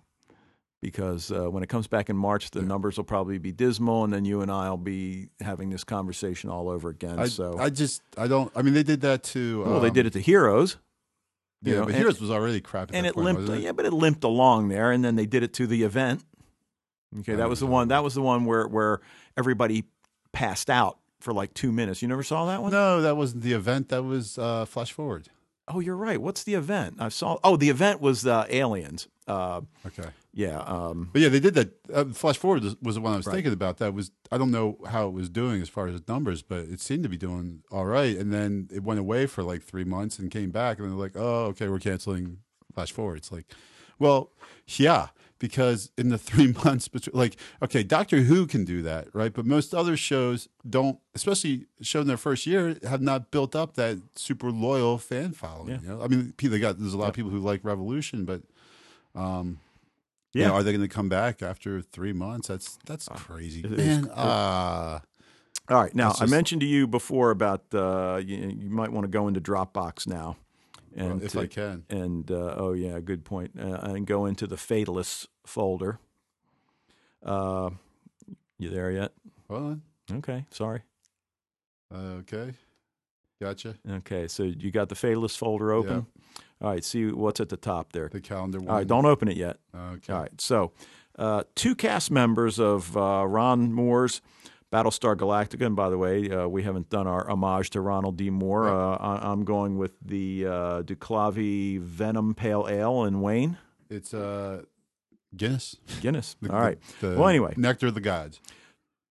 because 0.81 1.29
uh, 1.29 1.49
when 1.51 1.61
it 1.61 1.67
comes 1.67 1.87
back 1.87 2.09
in 2.09 2.15
March, 2.15 2.51
the 2.51 2.61
numbers 2.61 2.95
will 2.95 3.03
probably 3.03 3.37
be 3.37 3.51
dismal, 3.51 4.05
and 4.05 4.13
then 4.13 4.23
you 4.23 4.39
and 4.41 4.49
I 4.49 4.69
will 4.69 4.77
be 4.77 5.27
having 5.41 5.69
this 5.69 5.83
conversation 5.83 6.49
all 6.49 6.69
over 6.69 6.87
again. 6.89 7.19
I, 7.19 7.27
so, 7.27 7.57
I 7.59 7.69
just 7.69 8.01
I 8.17 8.27
don't. 8.27 8.49
I 8.55 8.61
mean, 8.61 8.73
they 8.73 8.83
did 8.83 9.01
that 9.01 9.23
to. 9.33 9.63
well, 9.65 9.79
they 9.81 9.89
did 9.89 10.05
it 10.05 10.13
to 10.13 10.21
Heroes, 10.21 10.77
you 11.61 11.73
Yeah, 11.73 11.79
know, 11.79 11.85
but 11.87 11.95
Heroes 11.95 12.21
was 12.21 12.31
already 12.31 12.61
crap, 12.61 12.91
and 12.93 13.05
it 13.05 13.13
point, 13.15 13.25
limped. 13.25 13.49
it? 13.49 13.61
Yeah, 13.61 13.73
but 13.73 13.85
it 13.85 13.91
limped 13.93 14.23
along 14.23 14.69
there, 14.69 14.91
and 14.93 15.03
then 15.03 15.15
they 15.17 15.25
did 15.25 15.43
it 15.43 15.53
to 15.55 15.67
the 15.67 15.83
event. 15.83 16.23
Okay, 17.19 17.35
that 17.35 17.49
was 17.49 17.59
the 17.59 17.67
one. 17.67 17.89
That 17.89 18.03
was 18.03 18.13
the 18.13 18.21
one 18.21 18.45
where 18.45 18.65
where 18.67 19.01
everybody 19.35 19.83
passed 20.31 20.69
out 20.69 20.99
for 21.19 21.33
like 21.33 21.53
two 21.53 21.71
minutes. 21.73 22.01
You 22.01 22.07
never 22.07 22.23
saw 22.23 22.45
that 22.45 22.61
one? 22.61 22.71
No, 22.71 23.01
that 23.01 23.17
wasn't 23.17 23.43
the 23.43 23.51
event. 23.53 23.89
That 23.89 24.03
was 24.03 24.37
uh, 24.37 24.63
Flash 24.65 24.93
Forward. 24.93 25.27
Oh, 25.69 25.79
you're 25.79 25.95
right. 25.95 26.19
What's 26.19 26.43
the 26.43 26.55
event? 26.55 26.95
I 26.99 27.09
saw. 27.09 27.37
Oh, 27.43 27.55
the 27.55 27.69
event 27.69 28.01
was 28.01 28.25
uh, 28.25 28.45
Aliens. 28.49 29.07
Uh, 29.27 29.61
Okay. 29.85 30.09
yeah. 30.33 30.57
Um, 30.61 31.09
But 31.13 31.21
yeah, 31.21 31.29
they 31.29 31.39
did 31.39 31.53
that. 31.53 31.69
Uh, 31.93 32.05
Flash 32.05 32.37
Forward 32.37 32.63
was- 32.63 32.75
was 32.81 32.95
the 32.95 33.01
one 33.01 33.13
I 33.13 33.17
was 33.17 33.27
Right. 33.27 33.35
thinking 33.35 33.53
about. 33.53 33.77
That 33.77 33.93
was 33.93 34.11
I 34.31 34.37
don't 34.39 34.49
know 34.51 34.77
how 34.87 35.07
it 35.07 35.13
was 35.13 35.29
doing 35.29 35.61
as 35.61 35.69
far 35.69 35.87
as 35.87 36.01
numbers, 36.07 36.41
but 36.41 36.61
it 36.61 36.81
seemed 36.81 37.03
to 37.03 37.09
be 37.09 37.17
doing 37.17 37.61
all 37.71 37.85
right. 37.85 38.17
And 38.17 38.33
then 38.33 38.67
it 38.73 38.83
went 38.83 38.99
away 38.99 39.27
for 39.27 39.43
like 39.43 39.61
three 39.63 39.83
months 39.83 40.17
and 40.17 40.31
came 40.31 40.49
back, 40.49 40.79
and 40.79 40.87
they're 40.89 40.97
like, 40.97 41.15
"Oh, 41.15 41.45
okay, 41.51 41.67
we're 41.69 41.79
canceling 41.79 42.39
Flash 42.73 42.91
Forward." 42.91 43.17
It's 43.17 43.31
like, 43.31 43.45
well, 43.99 44.31
yeah, 44.77 45.09
because 45.39 45.91
in 45.97 46.09
the 46.09 46.17
three 46.29 46.53
months 46.63 46.87
between, 46.87 47.17
like, 47.17 47.37
okay, 47.63 47.81
Doctor 47.83 48.17
Who 48.21 48.45
can 48.45 48.65
do 48.65 48.81
that, 48.83 49.07
right? 49.13 49.33
But 49.33 49.45
most 49.45 49.73
other 49.73 49.97
shows 49.97 50.47
don't, 50.69 50.99
especially 51.15 51.65
shown 51.81 52.03
in 52.03 52.07
their 52.07 52.17
first 52.17 52.45
year, 52.45 52.77
have 52.87 53.01
not 53.01 53.31
built 53.31 53.55
up 53.55 53.73
that 53.75 53.97
super 54.15 54.51
loyal 54.51 54.97
fan 54.97 55.31
following. 55.31 55.69
Yeah. 55.69 55.79
You 55.81 55.87
know? 55.89 56.01
I 56.03 56.07
mean, 56.07 56.33
they 56.37 56.59
got 56.59 56.77
there's 56.79 56.93
a 56.93 56.97
lot 56.97 57.09
of 57.09 57.15
people 57.15 57.31
who 57.31 57.39
like 57.39 57.61
Revolution, 57.63 58.25
but. 58.25 58.41
Um, 59.15 59.59
you 60.33 60.41
Yeah. 60.41 60.49
know, 60.49 60.53
are 60.55 60.63
they 60.63 60.71
going 60.71 60.87
to 60.87 60.93
come 60.93 61.09
back 61.09 61.41
after 61.41 61.81
three 61.81 62.13
months? 62.13 62.47
That's 62.49 62.77
that's 62.85 63.07
crazy, 63.07 63.61
it 63.61 63.71
is 63.73 63.79
man. 63.79 64.03
cool. 64.05 64.13
Uh, 64.15 64.99
all 65.69 65.81
right. 65.81 65.93
Now, 65.95 66.09
That's 66.09 66.21
I 66.21 66.25
mentioned 66.27 66.61
to 66.61 66.67
you 66.67 66.85
before 66.85 67.31
about 67.31 67.63
uh, 67.73 68.21
you, 68.23 68.37
you 68.37 68.69
might 68.69 68.91
want 68.91 69.05
to 69.05 69.07
go 69.09 69.27
into 69.27 69.41
Dropbox 69.41 70.05
now, 70.07 70.37
and 70.95 71.21
if 71.23 71.31
to- 71.33 71.41
I 71.41 71.47
can, 71.47 71.83
and 71.89 72.29
uh, 72.31 72.55
oh 72.57 72.73
yeah, 72.73 72.99
good 72.99 73.23
point. 73.25 73.51
Uh, 73.59 73.79
and 73.83 74.05
go 74.07 74.25
into 74.25 74.47
the 74.47 74.57
Fatalists 74.57 75.27
folder. 75.45 75.99
Uh, 77.23 77.69
you 78.57 78.69
there 78.69 78.91
yet? 78.91 79.11
well, 79.47 79.79
Okay, 80.11 80.45
sorry. 80.51 80.81
okay, 81.93 82.53
gotcha. 83.41 83.75
Okay, 83.89 84.27
so 84.27 84.43
you 84.43 84.71
got 84.71 84.89
the 84.89 84.95
Fatalist 84.95 85.37
folder 85.37 85.71
open. 85.71 86.05
All 86.61 86.69
right, 86.71 86.83
see 86.83 87.05
what's 87.11 87.39
at 87.39 87.49
the 87.49 87.57
top 87.57 87.93
there. 87.93 88.09
The 88.09 88.19
calendar 88.21 88.59
one. 88.59 88.67
All 88.69 88.75
right, 88.77 88.87
don't 88.87 89.05
open 89.05 89.27
it 89.27 89.37
yet. 89.37 89.57
Okay. 89.75 90.11
All 90.13 90.19
right, 90.21 90.41
so 90.41 90.71
uh, 91.17 91.43
two 91.55 91.75
cast 91.75 92.11
members 92.11 92.59
of 92.59 92.95
uh, 92.97 93.25
Ron 93.27 93.71
Moore's 93.73 94.21
Battlestar 94.71 95.15
Galactica, 95.15 95.65
and 95.65 95.75
by 95.75 95.89
the 95.89 95.97
way, 95.97 96.29
uh, 96.29 96.47
we 96.47 96.61
haven't 96.63 96.89
done 96.89 97.07
our 97.07 97.27
homage 97.29 97.71
to 97.71 97.81
Ronald 97.81 98.17
D. 98.17 98.29
Moore. 98.29 98.69
Uh, 98.69 98.97
I- 98.97 99.31
I'm 99.31 99.43
going 99.43 99.77
with 99.77 99.93
the 100.05 100.45
uh, 100.45 100.51
DuClaw 100.83 101.79
Venom 101.79 102.35
Pale 102.35 102.67
Ale 102.69 103.03
and 103.03 103.21
Wayne 103.23 103.57
It's 103.89 104.13
uh, 104.13 104.63
Guinness. 105.35 105.77
Guinness. 106.01 106.35
The- 106.41 106.53
All 106.53 106.61
right. 106.61 106.77
the- 107.01 107.15
Well, 107.17 107.27
anyway. 107.29 107.53
Nectar 107.57 107.87
of 107.87 107.95
the 107.95 108.01
Gods. 108.01 108.39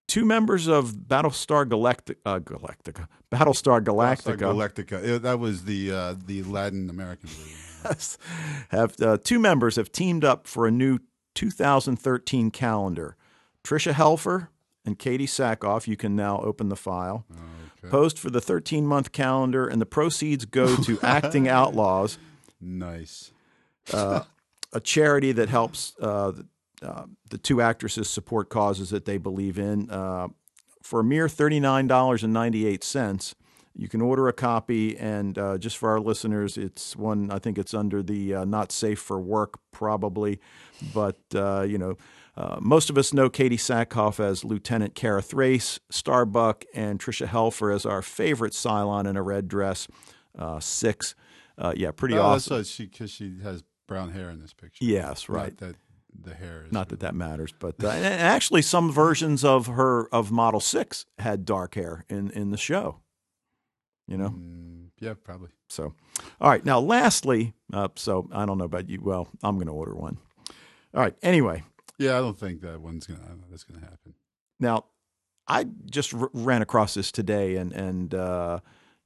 Two 0.07 0.25
members 0.25 0.69
of 0.69 0.93
Battlestar 0.93 1.67
Galactica, 1.69 2.17
uh, 2.25 2.39
Galactica, 2.39 3.09
Battlestar 3.31 3.83
Galactica, 3.85 4.39
Galactica. 4.39 5.21
That 5.21 5.39
was 5.39 5.65
the 5.65 5.93
uh, 5.93 6.15
the 6.25 6.43
Latin 6.45 6.89
American 6.89 7.29
version. 7.29 8.17
have 8.71 8.99
uh, 9.03 9.19
two 9.23 9.39
members 9.39 9.77
have 9.77 9.93
teamed 9.93 10.25
up 10.25 10.47
for 10.47 10.67
a 10.67 10.71
new 10.71 10.99
2013 11.35 12.51
calendar. 12.51 13.17
Tricia 13.63 13.93
Helfer 13.93 14.49
and 14.89 14.99
Katee 14.99 15.29
Sackhoff. 15.29 15.87
You 15.87 15.97
can 15.97 16.17
now 16.17 16.41
open 16.41 16.69
the 16.69 16.77
file. 16.77 17.25
Okay. 17.79 17.89
Posed 17.91 18.19
for 18.19 18.31
the 18.31 18.41
13 18.41 18.87
month 18.87 19.13
calendar, 19.13 19.67
and 19.69 19.81
the 19.81 19.87
proceeds 19.87 20.45
go 20.47 20.75
to 20.77 20.99
Acting 21.03 21.49
Outlaws, 21.49 22.19
Nice. 22.61 23.31
uh, 23.93 24.23
a 24.73 24.81
charity 24.81 25.31
that 25.33 25.49
helps 25.49 25.95
uh, 26.01 26.33
the, 26.33 26.47
uh, 26.83 27.05
the 27.31 27.39
two 27.39 27.61
actresses 27.61 28.09
support 28.11 28.49
causes 28.49 28.91
that 28.91 29.05
they 29.05 29.17
believe 29.19 29.59
in. 29.59 29.89
Uh, 29.91 30.29
for 30.83 31.01
a 31.01 31.05
mere 31.05 31.29
$39.98, 31.29 33.35
you 33.77 33.89
can 33.89 34.01
order 34.01 34.27
a 34.29 34.33
copy. 34.33 34.97
And 34.99 35.39
uh, 35.39 35.59
just 35.59 35.77
for 35.79 35.91
our 35.91 36.01
listeners, 36.01 36.57
it's 36.57 36.97
one, 36.97 37.31
I 37.31 37.39
think 37.39 37.59
it's 37.59 37.75
under 37.75 38.03
the 38.03 38.35
uh, 38.37 38.45
not 38.45 38.73
safe 38.73 38.99
for 38.99 39.21
work, 39.21 39.59
probably. 39.73 40.41
But, 40.95 41.19
uh, 41.35 41.63
you 41.69 41.79
know, 41.79 41.97
uh, 42.39 42.57
most 42.61 42.89
of 42.89 42.97
us 42.97 43.13
know 43.13 43.29
Katee 43.29 43.55
Sackhoff 43.59 44.21
as 44.21 44.45
Lieutenant 44.45 44.95
Kara 44.95 45.21
Thrace, 45.21 45.81
Starbuck, 45.91 46.65
and 46.73 47.01
Tricia 47.01 47.27
Helfer 47.27 47.75
as 47.75 47.85
our 47.85 48.01
favorite 48.01 48.53
Cylon 48.53 49.09
in 49.09 49.17
a 49.17 49.23
red 49.23 49.49
dress, 49.49 49.89
uh, 50.39 50.61
six. 50.61 51.17
Uh, 51.59 51.73
yeah, 51.77 51.91
pretty 51.91 52.17
oh, 52.17 52.23
awesome. 52.23 52.59
that's 52.59 52.71
she 52.71 52.87
because 52.87 53.11
she 53.11 53.41
has 53.43 53.65
brown 53.89 54.13
hair 54.13 54.31
in 54.31 54.41
this 54.41 54.53
picture. 54.53 54.85
Yes, 54.85 55.29
Not 55.29 55.37
right. 55.37 55.59
that 55.59 55.75
the 56.23 56.33
hair 56.33 56.63
is 56.65 56.73
Not 56.73 56.91
that 56.91 57.01
that 57.01 57.17
matters, 57.17 57.53
but 57.59 57.83
uh, 57.83 57.89
and 57.93 58.05
and 58.05 58.15
actually, 58.23 58.63
some 58.63 58.93
versions 58.93 59.45
of 59.45 59.67
her 59.67 60.07
of 60.15 60.31
Model 60.31 60.61
Six 60.61 61.07
had 61.19 61.45
dark 61.45 61.75
hair 61.75 62.05
in 62.09 62.31
in 62.31 62.51
the 62.51 62.57
show. 62.57 63.01
You 64.07 64.17
know, 64.17 64.29
Mm, 64.31 64.91
yeah, 65.01 65.15
probably. 65.23 65.49
so 65.69 65.93
all 66.41 66.49
right. 66.49 66.65
Now, 66.65 66.79
lastly, 66.79 67.55
uh, 67.73 67.89
so 67.97 68.29
I 68.33 68.47
don't 68.47 68.59
know 68.59 68.65
about 68.65 68.89
you. 68.89 69.01
Well, 69.03 69.27
I'm 69.43 69.57
going 69.57 69.67
to 69.67 69.73
order 69.73 69.95
one. 69.97 70.19
All 70.95 71.03
right. 71.03 71.15
Anyway, 71.23 71.65
Yeah, 71.99 72.17
I 72.17 72.21
don't 72.21 72.39
think 72.39 72.61
that 72.63 72.81
one's 72.81 73.07
gonna 73.07 73.21
that's 73.51 73.65
gonna 73.65 73.81
happen. 73.81 74.15
now 74.61 74.85
I 75.47 75.67
just 75.91 76.13
r- 76.15 76.31
ran 76.33 76.63
across 76.63 76.95
this 76.95 77.11
today, 77.11 77.57
and 77.57 77.73
and 77.73 78.15
uh, 78.15 78.61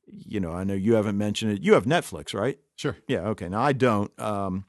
you 0.06 0.40
know, 0.40 0.52
I 0.52 0.64
know 0.64 0.74
you 0.74 0.94
haven't 0.94 1.16
mentioned 1.16 1.52
it. 1.52 1.62
You 1.62 1.74
have 1.74 1.84
Netflix, 1.84 2.34
right? 2.38 2.58
Sure. 2.76 2.96
Yeah. 3.08 3.20
Okay. 3.28 3.48
Now 3.48 3.62
I 3.62 3.72
don't. 3.72 4.10
Um, 4.20 4.64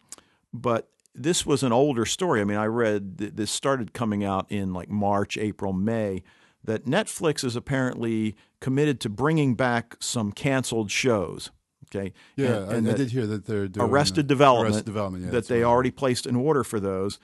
but 0.53 0.89
this 1.15 1.45
was 1.45 1.63
an 1.63 1.71
older 1.71 2.05
story. 2.05 2.41
I 2.41 2.43
mean, 2.43 2.57
I 2.57 2.65
read 2.65 3.17
th- 3.17 3.33
this 3.35 3.51
started 3.51 3.93
coming 3.93 4.23
out 4.23 4.45
in 4.51 4.73
like 4.73 4.89
March, 4.89 5.37
April, 5.37 5.73
May. 5.73 6.23
That 6.65 6.85
Netflix 6.85 7.43
is 7.43 7.55
apparently 7.57 8.37
committed 8.61 9.01
to 9.01 9.09
bringing 9.09 9.53
back 9.55 9.97
some 9.99 10.31
canceled 10.31 10.89
shows. 10.91 11.51
Okay. 11.93 12.13
Yeah, 12.37 12.45
And- 12.45 12.55
I, 12.71 12.73
and 12.75 12.87
I 12.87 12.91
that 12.91 12.97
did 12.97 13.09
hear 13.11 13.27
that 13.27 13.45
they're 13.45 13.67
doing 13.67 13.89
Arrested 13.89 14.27
Development. 14.27 14.67
Arrested 14.75 14.85
Development. 14.85 15.25
Yeah, 15.25 15.31
that 15.31 15.47
they 15.47 15.61
I- 15.61 15.65
already 15.65 15.91
placed 15.91 16.25
an 16.25 16.35
order 16.37 16.63
for 16.63 16.79
those. 16.79 17.19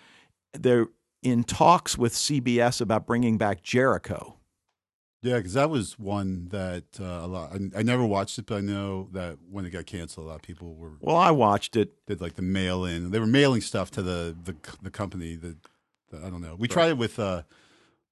They're 0.53 0.87
in 1.21 1.43
talks 1.43 1.97
with 1.97 2.13
CBS 2.13 2.81
about 2.81 3.05
bringing 3.05 3.37
back 3.37 3.61
Jericho. 3.61 4.35
Yeah, 5.21 5.35
because 5.37 5.51
that 5.53 5.69
was 5.69 5.99
one 5.99 6.47
that 6.51 6.85
uh, 6.97 7.03
a 7.03 7.27
lot. 7.27 7.51
I, 7.53 7.79
I 7.79 7.83
never 7.83 8.05
watched 8.05 8.39
it, 8.39 8.45
but 8.45 8.55
I 8.55 8.61
know 8.61 9.09
that 9.11 9.37
when 9.51 9.65
it 9.65 9.71
got 9.71 9.85
canceled, 9.85 10.25
a 10.27 10.29
lot 10.29 10.35
of 10.37 10.41
people 10.43 10.75
were 10.75 10.93
Well, 11.01 11.17
I 11.17 11.31
watched 11.31 11.75
it. 11.75 11.91
did 12.07 12.21
like 12.21 12.35
the 12.35 12.41
mail 12.41 12.85
in. 12.85 13.11
They 13.11 13.19
were 13.19 13.27
mailing 13.27 13.59
stuff 13.61 13.91
to 13.91 14.01
the 14.01 14.35
the, 14.41 14.55
the 14.81 14.89
company. 14.89 15.35
The, 15.35 15.57
the 16.09 16.19
I 16.25 16.29
don't 16.29 16.41
know. 16.41 16.55
We 16.57 16.69
tried 16.69 16.87
it 16.91 16.97
with 16.97 17.19
uh, 17.19 17.41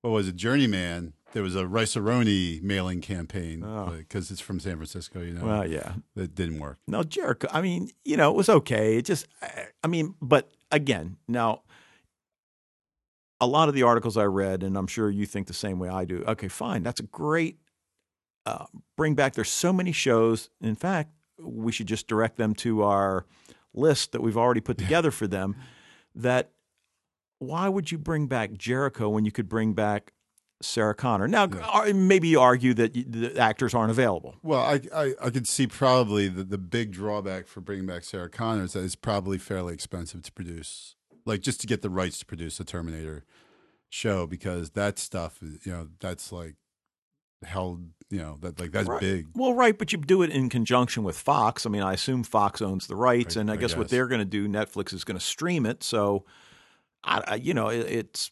what 0.02 0.10
was 0.12 0.28
it, 0.28 0.36
Journeyman. 0.36 1.14
There 1.32 1.44
was 1.44 1.56
a 1.56 1.66
Rice 1.68 1.96
mailing 1.96 3.00
campaign 3.02 3.64
Oh. 3.64 3.94
because 3.98 4.30
it's 4.32 4.42
from 4.42 4.60
San 4.60 4.76
Francisco. 4.76 5.22
You 5.22 5.34
know, 5.34 5.46
Well, 5.46 5.68
yeah. 5.70 5.94
that 6.16 6.36
didn't 6.36 6.60
work. 6.60 6.80
No, 6.88 7.04
Jericho. 7.04 7.48
I 7.54 7.62
mean, 7.62 7.90
you 8.04 8.18
know, 8.18 8.32
it 8.32 8.36
was 8.36 8.50
okay. 8.50 8.98
It 8.98 9.04
just, 9.06 9.28
I 9.84 9.88
mean, 9.88 10.16
but 10.22 10.50
again, 10.72 11.18
now, 11.28 11.62
a 13.40 13.48
lot 13.48 13.70
of 13.70 13.76
the 13.76 13.84
articles 13.84 14.18
I 14.18 14.26
read, 14.26 14.64
and 14.64 14.78
I'm 14.78 14.88
sure 14.88 15.10
you 15.10 15.26
think 15.26 15.48
the 15.48 15.54
same 15.54 15.80
way 15.80 15.90
I 15.90 16.06
do. 16.06 16.24
Okay, 16.28 16.48
fine. 16.48 16.84
That's 16.84 17.00
a 17.00 17.04
great 17.04 17.60
uh, 18.46 18.66
bring 18.96 19.14
back. 19.14 19.34
There's 19.34 19.50
so 19.52 19.74
many 19.74 19.92
shows. 19.92 20.50
In 20.62 20.76
fact, 20.76 21.12
we 21.40 21.72
should 21.72 21.88
just 21.88 22.08
direct 22.08 22.38
them 22.38 22.56
to 22.56 22.84
our 22.84 23.26
list 23.74 24.14
that 24.14 24.22
we've 24.22 24.38
already 24.38 24.62
put 24.62 24.78
together 24.78 25.12
for 25.12 25.28
them. 25.28 25.56
That 26.16 26.52
why 27.40 27.70
would 27.70 27.92
you 27.92 27.98
bring 27.98 28.28
back 28.28 28.54
Jericho 28.54 29.10
when 29.10 29.26
you 29.26 29.32
could 29.32 29.48
bring 29.48 29.74
back 29.74 30.14
Sarah 30.62 30.96
Connor? 30.96 31.28
Now, 31.28 31.48
ar- 31.62 31.94
maybe 31.94 32.30
you 32.30 32.40
argue 32.40 32.74
that 32.74 32.94
the 32.94 33.38
actors 33.38 33.76
aren't 33.76 33.92
available. 33.92 34.36
Well, 34.42 34.62
I, 34.62 34.82
I 34.96 35.14
I 35.22 35.30
could 35.30 35.48
see 35.48 35.68
probably 35.68 36.28
the, 36.28 36.44
the 36.44 36.58
big 36.58 36.92
drawback 36.92 37.48
for 37.48 37.62
bringing 37.62 37.86
back 37.86 38.04
Sarah 38.04 38.30
Connor 38.30 38.64
is 38.64 38.74
that 38.74 38.84
it's 38.84 38.96
probably 38.96 39.38
fairly 39.38 39.76
expensive 39.76 40.24
to 40.24 40.32
produce, 40.32 40.96
like 41.28 41.42
just 41.42 41.62
to 41.62 41.68
get 41.68 41.82
the 41.82 41.90
rights 41.90 42.18
to 42.20 42.26
produce 42.26 42.60
a 42.60 42.64
Terminator 42.64 43.24
show 43.90 44.26
because 44.26 44.72
that 44.72 44.98
stuff, 44.98 45.40
you 45.42 45.72
know, 45.72 45.90
that's 46.00 46.32
like 46.32 46.56
held, 47.44 47.90
you 48.10 48.20
know, 48.20 48.38
that 48.42 48.60
like 48.60 48.72
that's 48.72 48.88
Right. 48.88 49.00
big. 49.00 49.28
Well, 49.34 49.54
right, 49.54 49.78
but 49.78 49.92
you 49.92 49.98
do 50.00 50.24
it 50.24 50.32
in 50.32 50.50
conjunction 50.50 51.04
with 51.04 51.18
Fox. 51.18 51.66
I 51.66 51.70
mean, 51.70 51.84
I 51.84 51.94
assume 51.94 52.24
Fox 52.24 52.62
owns 52.62 52.88
the 52.88 52.96
rights, 52.96 53.36
and 53.36 53.52
I, 53.52 53.54
I 53.54 53.58
guess, 53.58 53.76
what 53.76 53.90
they're 53.90 54.08
going 54.08 54.20
to 54.20 54.26
do, 54.26 54.48
Netflix 54.48 54.94
is 54.94 55.04
going 55.04 55.20
to 55.20 55.24
stream 55.24 55.66
it. 55.66 55.84
So, 55.84 56.26
I, 57.04 57.24
I 57.28 57.36
you 57.36 57.54
know, 57.54 57.68
it, 57.70 57.86
it's 57.86 58.32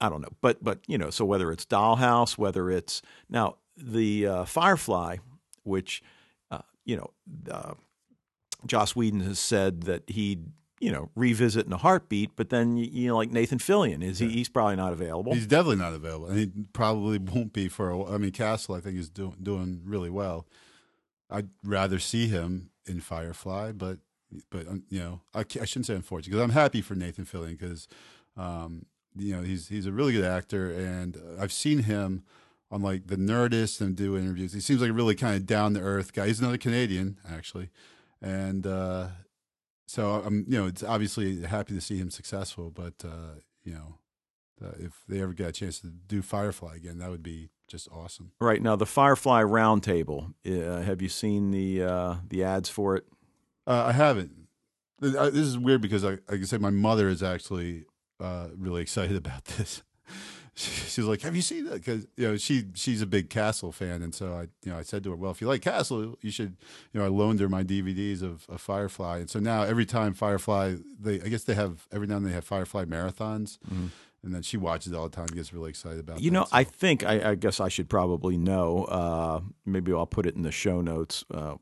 I 0.00 0.08
don't 0.08 0.20
know, 0.20 0.32
but 0.40 0.62
but 0.62 0.80
you 0.86 0.98
know, 0.98 1.10
so 1.10 1.24
whether 1.24 1.50
it's 1.50 1.64
Dollhouse, 1.64 2.36
whether 2.36 2.70
it's 2.70 3.00
now 3.28 3.56
the 3.76 4.26
uh, 4.26 4.44
Firefly, 4.44 5.16
which 5.62 6.02
uh, 6.50 6.62
you 6.84 6.96
know, 6.96 7.10
uh, 7.50 7.74
Joss 8.66 8.94
Whedon 8.94 9.20
has 9.20 9.38
said 9.38 9.82
that 9.82 10.02
he. 10.08 10.40
You 10.84 10.92
know, 10.92 11.08
revisit 11.14 11.64
in 11.64 11.72
a 11.72 11.78
heartbeat. 11.78 12.36
But 12.36 12.50
then 12.50 12.76
you, 12.76 12.88
you 12.92 13.08
know, 13.08 13.16
like 13.16 13.30
Nathan 13.30 13.58
Fillion, 13.58 14.02
is 14.02 14.18
he? 14.18 14.28
He's 14.28 14.50
probably 14.50 14.76
not 14.76 14.92
available. 14.92 15.32
He's 15.32 15.46
definitely 15.46 15.76
not 15.76 15.94
available, 15.94 16.26
and 16.26 16.38
he 16.38 16.50
probably 16.74 17.18
won't 17.34 17.54
be 17.54 17.68
for. 17.68 17.88
A, 17.88 17.96
while. 17.96 18.14
I 18.14 18.18
mean, 18.18 18.32
Castle, 18.32 18.74
I 18.74 18.80
think 18.80 18.98
is 18.98 19.08
doing 19.08 19.36
doing 19.42 19.80
really 19.86 20.10
well. 20.10 20.46
I'd 21.30 21.48
rather 21.64 21.98
see 21.98 22.28
him 22.28 22.70
in 22.86 23.00
Firefly, 23.00 23.72
but 23.72 23.98
but 24.50 24.68
um, 24.68 24.84
you 24.90 25.00
know, 25.00 25.20
I, 25.32 25.40
I 25.40 25.64
shouldn't 25.64 25.86
say 25.86 25.94
unfortunate 25.94 26.32
because 26.32 26.44
I'm 26.44 26.50
happy 26.50 26.82
for 26.82 26.94
Nathan 26.94 27.24
Fillion 27.24 27.58
because 27.58 27.88
um, 28.36 28.84
you 29.16 29.34
know 29.34 29.42
he's 29.42 29.68
he's 29.68 29.86
a 29.86 29.92
really 29.92 30.12
good 30.12 30.24
actor, 30.26 30.70
and 30.70 31.16
I've 31.40 31.52
seen 31.52 31.84
him 31.84 32.24
on 32.70 32.82
like 32.82 33.06
the 33.06 33.16
Nerdist 33.16 33.80
and 33.80 33.96
do 33.96 34.18
interviews. 34.18 34.52
He 34.52 34.60
seems 34.60 34.82
like 34.82 34.90
a 34.90 34.94
really 34.94 35.14
kind 35.14 35.36
of 35.36 35.46
down 35.46 35.72
to 35.74 35.80
earth 35.80 36.12
guy. 36.12 36.26
He's 36.26 36.40
another 36.40 36.58
Canadian 36.58 37.18
actually, 37.26 37.70
and 38.20 38.66
uh, 38.66 39.06
so 39.86 40.22
I'm 40.24 40.44
you 40.48 40.58
know 40.58 40.66
it's 40.66 40.82
obviously 40.82 41.42
happy 41.42 41.74
to 41.74 41.80
see 41.80 41.98
him 41.98 42.10
successful, 42.10 42.70
but 42.70 42.94
uh, 43.04 43.40
you 43.64 43.74
know. 43.74 43.98
Uh, 44.64 44.70
if 44.78 45.02
they 45.08 45.20
ever 45.20 45.32
get 45.32 45.48
a 45.48 45.52
chance 45.52 45.80
to 45.80 45.88
do 45.88 46.22
Firefly 46.22 46.76
again, 46.76 46.98
that 46.98 47.10
would 47.10 47.24
be 47.24 47.50
just 47.66 47.88
awesome. 47.90 48.30
Right 48.40 48.62
now, 48.62 48.76
the 48.76 48.86
Firefly 48.86 49.42
Roundtable. 49.42 50.32
Uh, 50.46 50.82
have 50.82 51.02
you 51.02 51.08
seen 51.08 51.50
the 51.50 51.82
uh, 51.82 52.16
the 52.28 52.44
ads 52.44 52.68
for 52.68 52.96
it? 52.96 53.04
Uh, 53.66 53.86
I 53.86 53.92
haven't. 53.92 54.30
This 55.00 55.34
is 55.34 55.58
weird 55.58 55.80
because, 55.80 56.04
I, 56.04 56.10
like 56.10 56.40
I 56.40 56.42
said, 56.42 56.60
my 56.60 56.70
mother 56.70 57.08
is 57.08 57.22
actually 57.22 57.84
uh, 58.20 58.48
really 58.56 58.82
excited 58.82 59.16
about 59.16 59.44
this. 59.44 59.82
She's 60.56 61.04
like, 61.04 61.22
"Have 61.22 61.34
you 61.34 61.42
seen 61.42 61.64
that?" 61.64 61.74
Because 61.74 62.06
you 62.16 62.28
know 62.28 62.36
she 62.36 62.66
she's 62.74 63.02
a 63.02 63.06
big 63.06 63.28
Castle 63.28 63.72
fan, 63.72 64.02
and 64.02 64.14
so 64.14 64.34
I 64.34 64.42
you 64.64 64.72
know 64.72 64.78
I 64.78 64.82
said 64.82 65.02
to 65.04 65.10
her, 65.10 65.16
"Well, 65.16 65.32
if 65.32 65.40
you 65.40 65.48
like 65.48 65.62
Castle, 65.62 66.16
you 66.20 66.30
should." 66.30 66.56
You 66.92 67.00
know, 67.00 67.06
I 67.06 67.08
loaned 67.08 67.40
her 67.40 67.48
my 67.48 67.64
DVDs 67.64 68.22
of, 68.22 68.46
of 68.48 68.60
Firefly, 68.60 69.18
and 69.18 69.30
so 69.30 69.40
now 69.40 69.62
every 69.62 69.84
time 69.84 70.14
Firefly, 70.14 70.76
they 71.00 71.20
I 71.20 71.28
guess 71.28 71.44
they 71.44 71.54
have 71.54 71.88
every 71.92 72.06
now 72.06 72.16
and 72.16 72.24
then 72.24 72.30
they 72.30 72.34
have 72.36 72.44
Firefly 72.44 72.84
marathons. 72.84 73.58
Mm-hmm 73.68 73.86
and 74.24 74.34
then 74.34 74.42
she 74.42 74.56
watches 74.56 74.92
it 74.92 74.96
all 74.96 75.08
the 75.08 75.14
time. 75.14 75.26
and 75.26 75.36
Gets 75.36 75.52
really 75.52 75.70
excited 75.70 76.00
about. 76.00 76.16
It. 76.16 76.22
You 76.22 76.30
that, 76.30 76.34
know, 76.34 76.44
so. 76.44 76.50
I 76.56 76.64
think 76.64 77.04
I, 77.04 77.30
I, 77.30 77.34
guess 77.34 77.60
I 77.60 77.68
should 77.68 77.88
probably 77.88 78.36
know. 78.36 78.84
Uh, 78.84 79.40
maybe 79.66 79.92
I'll 79.92 80.06
put 80.06 80.26
it 80.26 80.34
in 80.34 80.42
the 80.42 80.52
show 80.52 80.80
notes. 80.80 81.24
Uh, 81.30 81.56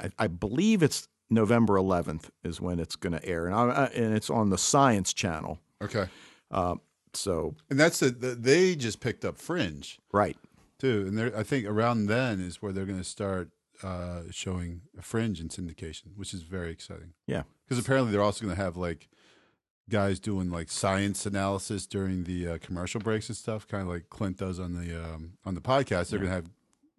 I, 0.00 0.10
I, 0.18 0.26
believe 0.26 0.82
it's 0.82 1.08
November 1.30 1.74
11th 1.74 2.30
is 2.42 2.60
when 2.60 2.78
it's 2.78 2.96
going 2.96 3.12
to 3.12 3.24
air, 3.24 3.46
and, 3.46 3.54
I, 3.54 3.90
and 3.94 4.14
it's 4.14 4.30
on 4.30 4.50
the 4.50 4.58
Science 4.58 5.12
Channel. 5.12 5.58
Okay. 5.82 6.06
Uh, 6.50 6.76
so 7.14 7.54
and 7.70 7.78
that's 7.78 8.00
the, 8.00 8.10
the, 8.10 8.34
they 8.34 8.74
just 8.74 9.00
picked 9.00 9.24
up 9.24 9.36
Fringe, 9.38 9.98
right? 10.12 10.36
Too, 10.78 11.06
and 11.08 11.34
I 11.34 11.42
think 11.42 11.66
around 11.66 12.06
then 12.06 12.40
is 12.40 12.62
where 12.62 12.72
they're 12.72 12.84
going 12.86 12.98
to 12.98 13.04
start 13.04 13.50
uh, 13.82 14.22
showing 14.30 14.82
Fringe 15.00 15.40
in 15.40 15.48
syndication, 15.48 16.16
which 16.16 16.32
is 16.32 16.42
very 16.42 16.70
exciting. 16.70 17.14
Yeah, 17.26 17.42
because 17.64 17.82
apparently 17.82 18.12
they're 18.12 18.22
also 18.22 18.44
going 18.44 18.56
to 18.56 18.62
have 18.62 18.76
like 18.76 19.08
guys 19.88 20.20
doing 20.20 20.50
like 20.50 20.70
science 20.70 21.26
analysis 21.26 21.86
during 21.86 22.24
the 22.24 22.48
uh, 22.48 22.58
commercial 22.58 23.00
breaks 23.00 23.28
and 23.28 23.36
stuff, 23.36 23.66
kind 23.66 23.82
of 23.82 23.88
like 23.88 24.10
Clint 24.10 24.38
does 24.38 24.60
on 24.60 24.74
the 24.74 24.94
um, 24.94 25.32
on 25.44 25.54
the 25.54 25.60
podcast. 25.60 26.10
They're 26.10 26.22
yeah. 26.22 26.26
going 26.26 26.28
to 26.28 26.34
have 26.34 26.50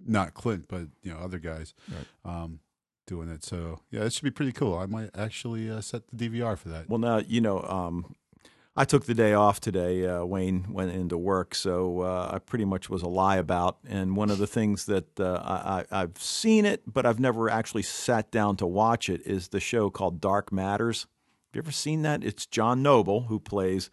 not 0.05 0.33
Clint, 0.33 0.65
but 0.67 0.87
you 1.03 1.13
know 1.13 1.19
other 1.19 1.39
guys 1.39 1.73
right. 1.89 2.43
um, 2.43 2.59
doing 3.07 3.29
it. 3.29 3.43
So 3.43 3.81
yeah, 3.91 4.01
it 4.01 4.13
should 4.13 4.23
be 4.23 4.31
pretty 4.31 4.51
cool. 4.51 4.77
I 4.77 4.85
might 4.85 5.09
actually 5.15 5.69
uh, 5.69 5.81
set 5.81 6.03
the 6.11 6.29
DVR 6.29 6.57
for 6.57 6.69
that. 6.69 6.89
Well, 6.89 6.99
now 6.99 7.17
you 7.19 7.41
know. 7.41 7.61
Um, 7.61 8.15
I 8.79 8.85
took 8.85 9.03
the 9.03 9.13
day 9.13 9.33
off 9.33 9.59
today. 9.59 10.07
Uh, 10.07 10.23
Wayne 10.23 10.71
went 10.71 10.93
into 10.93 11.17
work, 11.17 11.53
so 11.53 11.99
uh, 11.99 12.31
I 12.33 12.39
pretty 12.39 12.63
much 12.63 12.89
was 12.89 13.01
a 13.01 13.09
lie 13.09 13.35
about. 13.35 13.77
And 13.85 14.15
one 14.15 14.29
of 14.29 14.37
the 14.37 14.47
things 14.47 14.85
that 14.85 15.19
uh, 15.19 15.83
I, 15.91 16.03
I've 16.03 16.17
seen 16.17 16.65
it, 16.65 16.83
but 16.87 17.05
I've 17.05 17.19
never 17.19 17.49
actually 17.49 17.81
sat 17.81 18.31
down 18.31 18.55
to 18.55 18.65
watch 18.65 19.09
it, 19.09 19.21
is 19.25 19.49
the 19.49 19.59
show 19.59 19.89
called 19.89 20.21
Dark 20.21 20.53
Matters. 20.53 21.01
Have 21.01 21.55
you 21.55 21.59
ever 21.59 21.73
seen 21.73 22.03
that? 22.03 22.23
It's 22.23 22.45
John 22.45 22.81
Noble 22.81 23.23
who 23.23 23.37
plays, 23.37 23.89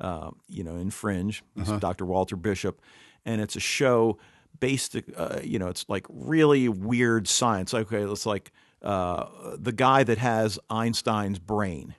uh, 0.00 0.32
you 0.48 0.64
know, 0.64 0.74
in 0.74 0.90
Fringe. 0.90 1.44
Uh-huh. 1.56 1.78
Dr. 1.78 2.04
Walter 2.04 2.34
Bishop, 2.34 2.80
and 3.24 3.40
it's 3.40 3.54
a 3.54 3.60
show 3.60 4.18
based, 4.58 4.96
uh, 5.16 5.38
you 5.44 5.60
know, 5.60 5.68
it's 5.68 5.84
like 5.88 6.06
really 6.08 6.68
weird 6.68 7.28
science. 7.28 7.72
Okay, 7.72 8.02
it's 8.02 8.26
like 8.26 8.50
uh, 8.82 9.26
the 9.56 9.72
guy 9.72 10.02
that 10.02 10.18
has 10.18 10.58
Einstein's 10.68 11.38
brain. 11.38 11.94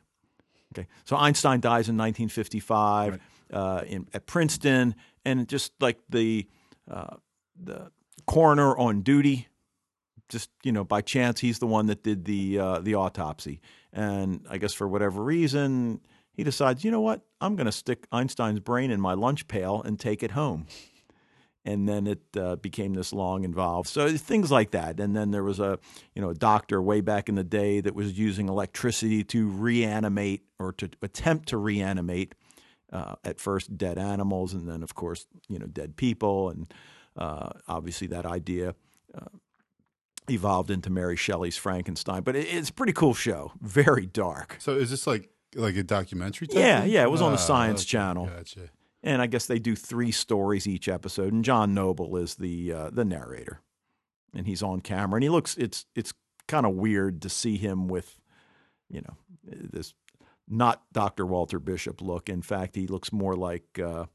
Okay, 0.77 0.87
so 1.05 1.15
Einstein 1.15 1.61
dies 1.61 1.87
in 1.89 1.97
1955 1.97 3.11
right. 3.11 3.21
Uh, 3.53 3.83
in, 3.87 4.07
at 4.13 4.25
Princeton, 4.25 4.95
and 5.23 5.47
just 5.47 5.71
like 5.79 5.99
the 6.09 6.47
uh, 6.89 7.15
the 7.61 7.91
coroner 8.27 8.75
on 8.77 9.01
duty 9.01 9.47
just 10.27 10.49
you 10.63 10.71
know 10.71 10.83
by 10.83 11.01
chance 11.01 11.39
he's 11.39 11.59
the 11.59 11.67
one 11.67 11.85
that 11.85 12.03
did 12.03 12.25
the 12.25 12.59
uh, 12.59 12.79
the 12.79 12.95
autopsy. 12.95 13.61
And 13.93 14.45
i 14.49 14.57
guess 14.57 14.73
for 14.73 14.87
whatever 14.87 15.23
reason 15.23 16.01
he 16.33 16.43
decides 16.43 16.83
you 16.83 16.91
know 16.91 17.01
what? 17.01 17.21
I'm 17.39 17.55
going 17.55 17.65
to 17.65 17.71
stick 17.71 18.07
einstein's 18.11 18.59
brain 18.59 18.91
in 18.91 18.99
my 18.99 19.13
lunch 19.13 19.47
pail 19.47 19.81
and 19.83 19.99
take 19.99 20.23
it 20.23 20.31
home 20.31 20.67
and 21.65 21.89
then 21.89 22.07
it 22.07 22.21
uh, 22.37 22.55
became 22.57 22.93
this 22.93 23.11
long 23.11 23.43
involved 23.43 23.89
so 23.89 24.15
things 24.17 24.51
like 24.51 24.71
that 24.71 24.99
and 24.99 25.15
then 25.15 25.31
there 25.31 25.43
was 25.43 25.59
a 25.59 25.77
you 26.13 26.21
know 26.21 26.29
a 26.29 26.35
doctor 26.35 26.81
way 26.81 27.01
back 27.01 27.27
in 27.27 27.35
the 27.35 27.43
day 27.43 27.81
that 27.81 27.95
was 27.95 28.17
using 28.17 28.47
electricity 28.47 29.23
to 29.23 29.49
reanimate 29.49 30.43
or 30.59 30.71
to 30.71 30.89
attempt 31.01 31.49
to 31.49 31.57
reanimate 31.57 32.35
uh, 32.93 33.15
at 33.23 33.39
first 33.39 33.77
dead 33.77 33.97
animals 33.97 34.53
and 34.53 34.69
then 34.69 34.83
of 34.83 34.95
course 34.95 35.25
you 35.49 35.59
know 35.59 35.65
dead 35.65 35.97
people 35.97 36.49
and 36.49 36.73
uh, 37.17 37.49
obviously 37.67 38.07
that 38.07 38.25
idea 38.25 38.75
uh, 39.17 39.25
evolved 40.29 40.71
into 40.71 40.89
Mary 40.89 41.15
Shelley's 41.15 41.57
Frankenstein. 41.57 42.23
But 42.23 42.35
it, 42.35 42.47
it's 42.47 42.69
a 42.69 42.73
pretty 42.73 42.93
cool 42.93 43.13
show. 43.13 43.51
Very 43.61 44.05
dark. 44.05 44.57
So 44.59 44.73
is 44.73 44.89
this 44.89 45.07
like 45.07 45.29
like 45.55 45.75
a 45.75 45.83
documentary? 45.83 46.47
yeah, 46.51 46.81
thing? 46.81 46.91
yeah. 46.91 47.03
It 47.03 47.11
was 47.11 47.21
on 47.21 47.31
the 47.31 47.37
ah, 47.37 47.41
Science 47.41 47.81
okay, 47.81 47.89
Channel. 47.89 48.25
Gotcha. 48.27 48.69
And 49.05 49.21
I 49.21 49.27
guess 49.27 49.45
they 49.45 49.59
do 49.59 49.75
three 49.75 50.11
stories 50.11 50.67
each 50.67 50.89
episode. 50.89 51.31
And 51.31 51.45
John 51.45 51.73
Noble 51.73 52.17
is 52.17 52.35
the 52.35 52.73
uh, 52.73 52.89
the 52.91 53.05
narrator, 53.05 53.61
and 54.33 54.47
he's 54.47 54.63
on 54.63 54.81
camera. 54.81 55.17
And 55.17 55.23
he 55.23 55.29
looks 55.29 55.55
it's 55.57 55.85
it's 55.95 56.11
kind 56.47 56.65
of 56.65 56.73
weird 56.73 57.21
to 57.21 57.29
see 57.29 57.55
him 57.55 57.87
with, 57.87 58.19
you 58.89 59.01
know, 59.01 59.15
this 59.43 59.93
not 60.47 60.81
Dr. 60.91 61.25
Walter 61.25 61.59
Bishop 61.59 62.01
look. 62.01 62.29
In 62.29 62.41
fact, 62.41 62.75
he 62.75 62.87
looks 62.87 63.13
more 63.13 63.35
like, 63.35 63.79
uh, 63.79 64.05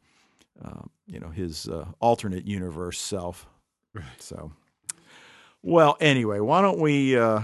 uh, 0.62 0.82
you 1.06 1.18
know, 1.18 1.30
his 1.30 1.68
uh, 1.68 1.86
alternate 2.00 2.46
universe 2.46 3.00
self. 3.00 3.46
Right. 3.94 4.04
So 4.18 4.52
well, 5.62 5.96
anyway, 6.00 6.40
why 6.40 6.62
don't 6.62 6.78
we 6.78 7.18
uh, 7.18 7.42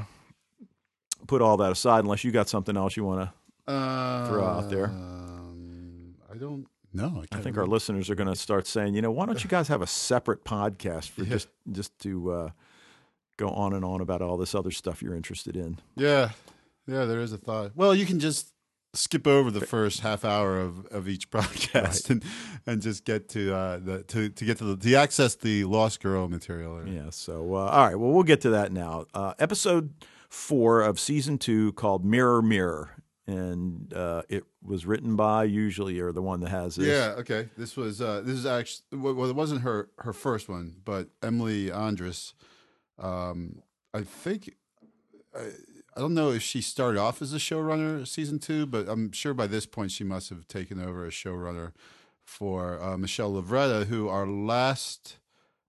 put 1.27 1.43
all 1.43 1.59
that 1.59 1.73
aside 1.73 2.05
unless 2.05 2.25
you 2.25 2.33
got 2.33 2.49
something 2.49 2.77
else 2.77 2.97
you 2.97 3.05
want 3.05 3.31
to 3.67 3.73
uh, 3.73 4.29
throw 4.29 4.45
out 4.45 4.71
there? 4.71 4.87
Um, 4.87 6.15
I 6.33 6.37
don't 6.37 6.67
know. 6.97 7.23
I, 7.33 7.37
I 7.37 7.41
think 7.41 7.57
our 7.57 7.67
listeners 7.67 8.11
are 8.11 8.15
going 8.15 8.29
to 8.29 8.37
start 8.37 8.67
saying, 8.67 8.95
you 8.95 9.03
know, 9.03 9.11
why 9.11 9.27
don't 9.27 9.43
you 9.43 9.51
guys 9.51 9.69
have 9.69 9.83
a 9.83 9.87
separate 9.87 10.45
podcast 10.45 11.11
for 11.11 11.23
yeah. 11.23 11.31
just 11.31 11.49
just 11.71 11.99
to 12.01 12.31
uh, 12.31 12.51
go 13.37 13.49
on 13.51 13.73
and 13.73 13.85
on 13.85 14.01
about 14.01 14.23
all 14.23 14.37
this 14.37 14.55
other 14.55 14.71
stuff 14.71 15.03
you're 15.03 15.15
interested 15.15 15.57
in? 15.57 15.79
Yeah, 15.95 16.31
yeah, 16.87 17.05
there 17.05 17.21
is 17.21 17.33
a 17.33 17.39
thought. 17.39 17.73
Well, 17.75 17.95
you 17.95 18.07
can 18.07 18.21
just 18.21 18.53
skip 18.95 19.27
over 19.27 19.51
the 19.51 19.61
first 19.61 20.01
half 20.01 20.25
hour 20.25 20.59
of, 20.59 20.87
of 20.87 21.09
each 21.09 21.31
podcast 21.31 21.75
right. 21.75 22.11
and 22.11 22.25
and 22.67 22.83
just 22.83 23.05
get 23.05 23.29
to 23.31 23.55
uh, 23.55 23.79
the 23.79 24.03
to, 24.05 24.29
to 24.31 24.45
get 24.45 24.59
to 24.59 24.65
the 24.65 24.77
to 24.77 24.95
access 24.95 25.35
the 25.35 25.65
Lost 25.65 26.03
Girl 26.03 26.29
material. 26.29 26.79
Or... 26.79 26.87
Yeah. 26.87 27.11
So 27.11 27.55
uh, 27.55 27.67
all 27.67 27.87
right. 27.87 27.97
Well, 27.97 28.11
we'll 28.11 28.23
get 28.23 28.41
to 28.43 28.51
that 28.51 28.73
now. 28.73 29.07
Uh, 29.15 29.35
episode 29.39 29.93
four 30.29 30.83
of 30.83 31.01
season 31.01 31.39
two 31.39 31.73
called 31.73 32.05
Mirror 32.05 32.43
Mirror. 32.43 32.91
And 33.29 33.93
uh, 33.93 34.23
it 34.29 34.45
was 34.67 34.87
written 34.87 35.17
by 35.17 35.45
usually 35.45 35.99
or 36.01 36.13
the 36.13 36.23
one 36.23 36.41
that 36.41 36.51
has 36.51 36.77
this. 36.77 36.87
Yeah, 36.87 37.15
okay. 37.21 37.49
This 37.57 37.77
was 37.77 38.01
uh, 38.01 38.23
this 38.25 38.37
is 38.37 38.47
actually 38.47 38.99
well, 38.99 39.29
it 39.29 39.37
wasn't 39.37 39.63
her 39.63 39.91
her 39.99 40.13
first 40.13 40.49
one, 40.49 40.77
but 40.85 41.09
Emily 41.23 41.71
Andras. 41.71 42.35
Um, 42.99 43.63
I 43.95 44.03
think 44.03 44.55
uh, 45.35 45.41
I 45.97 46.01
don't 46.01 46.15
know 46.15 46.31
if 46.31 46.43
she 46.43 46.61
started 46.61 47.01
off 47.01 47.23
as 47.23 47.33
a 47.33 47.39
showrunner 47.39 48.07
season 48.07 48.39
two, 48.39 48.67
but 48.67 48.89
I'm 48.89 49.13
sure 49.13 49.35
by 49.35 49.47
this 49.47 49.67
point 49.67 49.91
she 49.91 50.05
must 50.05 50.29
have 50.31 50.47
taken 50.49 50.83
over 50.83 51.07
as 51.07 51.13
showrunner 51.13 51.73
for 52.23 52.83
uh, 52.83 52.99
Michelle 52.99 53.33
Lovretta, 53.33 53.87
who 53.87 54.09
our 54.09 54.27
last 54.27 55.17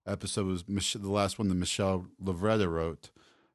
episode 0.05 0.47
was 0.47 0.67
Mich- 0.67 0.93
the 0.93 1.11
last 1.11 1.37
one 1.37 1.47
that 1.49 1.55
Michelle 1.55 2.07
Lovretta 2.23 2.69
wrote. 2.69 3.09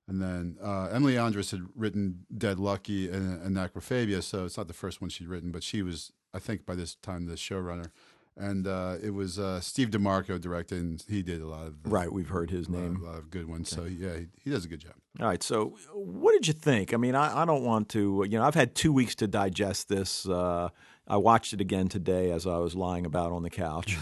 And 0.09 0.21
then 0.21 0.59
uh, 0.63 0.89
Emily 0.93 1.17
Andras 1.17 1.53
had 1.53 1.63
written 1.77 2.27
Dead 2.37 2.59
Lucky 2.59 3.09
and, 3.09 3.41
and 3.41 3.57
Acrophobia, 3.57 4.23
so 4.23 4.45
it's 4.45 4.57
not 4.57 4.69
the 4.69 4.75
first 4.75 5.01
one 5.01 5.11
she'd 5.11 5.29
written, 5.29 5.53
but 5.53 5.63
she 5.63 5.81
was, 5.83 6.13
I 6.35 6.39
think, 6.39 6.67
by 6.67 6.75
this 6.75 6.97
time 6.97 7.27
the 7.27 7.35
showrunner 7.35 7.91
and 8.37 8.67
uh, 8.67 8.97
it 9.03 9.11
was 9.11 9.39
uh, 9.39 9.61
Steve 9.61 9.91
DiMarco 9.91 10.41
directed, 10.41 10.79
and 10.79 11.05
he 11.09 11.23
did 11.23 11.41
a 11.43 11.47
lot 11.47 11.67
of 11.67 11.83
the, 11.83 11.91
right. 11.91 12.11
We've 12.11 12.29
heard 12.29 12.51
his 12.51 12.69
name, 12.69 13.01
a 13.03 13.05
lot 13.05 13.19
of 13.19 13.31
good 13.31 13.47
ones. 13.47 13.77
Okay. 13.77 13.83
So 13.83 14.07
yeah, 14.07 14.19
he, 14.19 14.27
he, 14.45 14.51
does 14.51 14.65
a 14.65 14.69
good 14.69 14.81
job. 14.81 14.95
All 15.21 15.27
right. 15.27 15.43
So 15.43 15.77
what 15.93 16.33
did 16.33 16.49
you 16.49 16.55
think? 16.55 16.95
I 16.95 16.97
mean, 16.97 17.15
I, 17.15 17.43
I 17.43 17.45
don't 17.45 17.65
want 17.65 17.91
to. 17.91 18.25
You 18.29 18.39
know, 18.39 18.45
I've 18.45 18.55
had 18.55 18.75
two 18.75 18.93
weeks 18.93 19.15
to 19.17 19.27
digest 19.27 19.89
this. 19.89 20.27
Uh, 20.27 20.71
I 21.07 21.17
watched 21.19 21.53
it 21.53 21.61
again 21.61 21.89
today 21.89 22.31
as 22.31 22.47
I 22.47 22.57
was 22.59 22.75
lying 22.75 23.05
about 23.05 23.33
on 23.33 23.43
the 23.43 23.51
couch. 23.51 23.99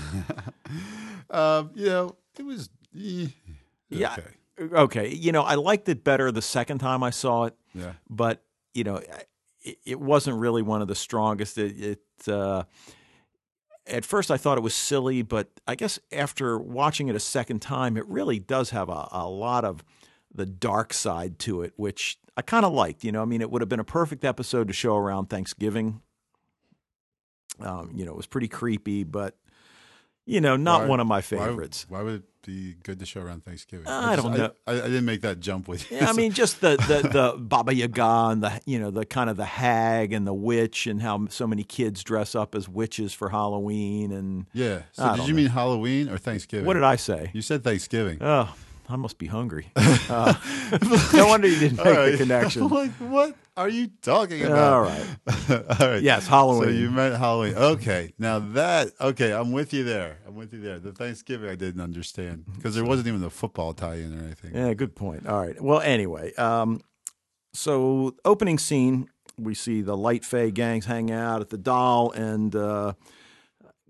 um, 1.30 1.70
you 1.74 1.86
know, 1.86 2.16
it 2.38 2.44
was 2.44 2.70
eh, 2.96 3.26
yeah. 3.88 4.12
Okay. 4.12 4.28
Okay. 4.60 5.08
You 5.08 5.32
know, 5.32 5.42
I 5.42 5.54
liked 5.54 5.88
it 5.88 6.04
better 6.04 6.30
the 6.30 6.42
second 6.42 6.78
time 6.78 7.02
I 7.02 7.10
saw 7.10 7.44
it. 7.44 7.54
Yeah. 7.74 7.92
But 8.08 8.42
you 8.74 8.84
know, 8.84 8.96
it, 9.62 9.78
it 9.84 10.00
wasn't 10.00 10.38
really 10.38 10.62
one 10.62 10.82
of 10.82 10.88
the 10.88 10.94
strongest. 10.94 11.58
It, 11.58 11.80
it 11.80 12.28
uh, 12.28 12.64
at 13.86 14.04
first 14.04 14.30
I 14.30 14.36
thought 14.36 14.58
it 14.58 14.62
was 14.62 14.74
silly, 14.74 15.22
but 15.22 15.48
I 15.66 15.74
guess 15.74 15.98
after 16.12 16.58
watching 16.58 17.08
it 17.08 17.16
a 17.16 17.20
second 17.20 17.60
time, 17.60 17.96
it 17.96 18.06
really 18.06 18.38
does 18.38 18.70
have 18.70 18.88
a, 18.88 19.08
a 19.10 19.28
lot 19.28 19.64
of 19.64 19.84
the 20.32 20.46
dark 20.46 20.92
side 20.92 21.38
to 21.40 21.62
it, 21.62 21.72
which 21.76 22.18
I 22.36 22.42
kind 22.42 22.64
of 22.64 22.72
liked. 22.72 23.04
You 23.04 23.12
know, 23.12 23.22
I 23.22 23.24
mean, 23.24 23.40
it 23.40 23.50
would 23.50 23.62
have 23.62 23.68
been 23.68 23.80
a 23.80 23.84
perfect 23.84 24.24
episode 24.24 24.68
to 24.68 24.74
show 24.74 24.96
around 24.96 25.26
Thanksgiving. 25.26 26.02
Um, 27.58 27.92
you 27.94 28.04
know, 28.04 28.12
it 28.12 28.16
was 28.16 28.26
pretty 28.26 28.48
creepy, 28.48 29.04
but 29.04 29.36
you 30.24 30.40
know, 30.40 30.56
not 30.56 30.82
Why- 30.82 30.86
one 30.86 31.00
of 31.00 31.06
my 31.06 31.20
favorites. 31.20 31.86
Why, 31.88 32.02
would 32.02 32.14
it 32.14 32.22
be 32.42 32.76
good 32.82 32.98
to 33.00 33.06
show 33.06 33.20
around 33.20 33.44
Thanksgiving? 33.44 33.86
Uh, 33.86 33.90
I 33.90 34.16
just- 34.16 34.26
don't 34.26 34.36
know. 34.38 34.50
I, 34.66 34.72
I 34.72 34.80
didn't 34.82 35.04
make 35.04 35.20
that 35.22 35.40
jump 35.40 35.68
with 35.68 35.90
you. 35.90 35.98
Yeah, 35.98 36.08
I 36.08 36.12
mean, 36.12 36.32
just 36.32 36.60
the, 36.60 36.76
the 36.76 37.08
the 37.08 37.34
Baba 37.38 37.74
Yaga 37.74 38.28
and 38.30 38.42
the 38.42 38.60
you 38.66 38.78
know 38.78 38.90
the 38.90 39.04
kind 39.06 39.28
of 39.30 39.36
the 39.36 39.44
hag 39.44 40.12
and 40.12 40.26
the 40.26 40.34
witch 40.34 40.86
and 40.86 41.02
how 41.02 41.26
so 41.28 41.46
many 41.46 41.64
kids 41.64 42.02
dress 42.02 42.34
up 42.34 42.54
as 42.54 42.68
witches 42.68 43.12
for 43.12 43.28
Halloween 43.30 44.12
and 44.12 44.46
yeah. 44.52 44.82
So 44.92 45.04
I 45.04 45.16
did 45.16 45.26
you 45.26 45.32
know. 45.32 45.36
mean 45.38 45.46
Halloween 45.48 46.08
or 46.08 46.18
Thanksgiving? 46.18 46.66
what 46.66 46.74
did 46.74 46.84
I 46.84 46.96
say? 46.96 47.30
You 47.34 47.42
said 47.42 47.62
Thanksgiving. 47.64 48.18
Oh, 48.20 48.54
I 48.90 48.96
must 48.96 49.18
be 49.18 49.26
hungry. 49.26 49.70
Uh, 50.10 50.34
no 51.14 51.28
wonder 51.28 51.46
you 51.46 51.58
didn't 51.60 51.76
make 51.76 51.86
All 51.86 51.92
the 51.92 51.98
right. 51.98 52.18
connection. 52.18 52.66
like, 52.68 52.90
what 52.94 53.36
are 53.56 53.68
you 53.68 53.90
talking 54.02 54.42
about? 54.42 54.72
All 54.72 54.82
right. 54.82 55.06
All 55.80 55.88
right. 55.88 56.02
Yes, 56.02 56.26
Halloween. 56.26 56.64
So 56.64 56.70
you 56.70 56.90
meant 56.90 57.16
Halloween. 57.16 57.54
Okay. 57.54 58.12
Now 58.18 58.40
that 58.40 58.88
okay, 59.00 59.32
I'm 59.32 59.52
with 59.52 59.72
you 59.72 59.84
there. 59.84 60.18
I'm 60.26 60.34
with 60.34 60.52
you 60.52 60.60
there. 60.60 60.80
The 60.80 60.90
Thanksgiving 60.90 61.48
I 61.48 61.54
didn't 61.54 61.80
understand 61.80 62.44
because 62.56 62.74
there 62.74 62.84
wasn't 62.84 63.06
even 63.06 63.22
a 63.22 63.30
football 63.30 63.72
tie-in 63.72 64.18
or 64.18 64.24
anything. 64.24 64.54
Yeah, 64.54 64.74
good 64.74 64.96
point. 64.96 65.28
All 65.28 65.40
right. 65.40 65.60
Well, 65.60 65.80
anyway, 65.80 66.34
um, 66.34 66.80
so 67.52 68.16
opening 68.24 68.58
scene, 68.58 69.08
we 69.38 69.54
see 69.54 69.80
the 69.80 69.96
Light 69.96 70.24
Fae 70.24 70.50
gangs 70.50 70.86
hang 70.86 71.12
out 71.12 71.40
at 71.40 71.50
the 71.50 71.58
Dal, 71.58 72.10
and 72.16 72.56
uh, 72.56 72.94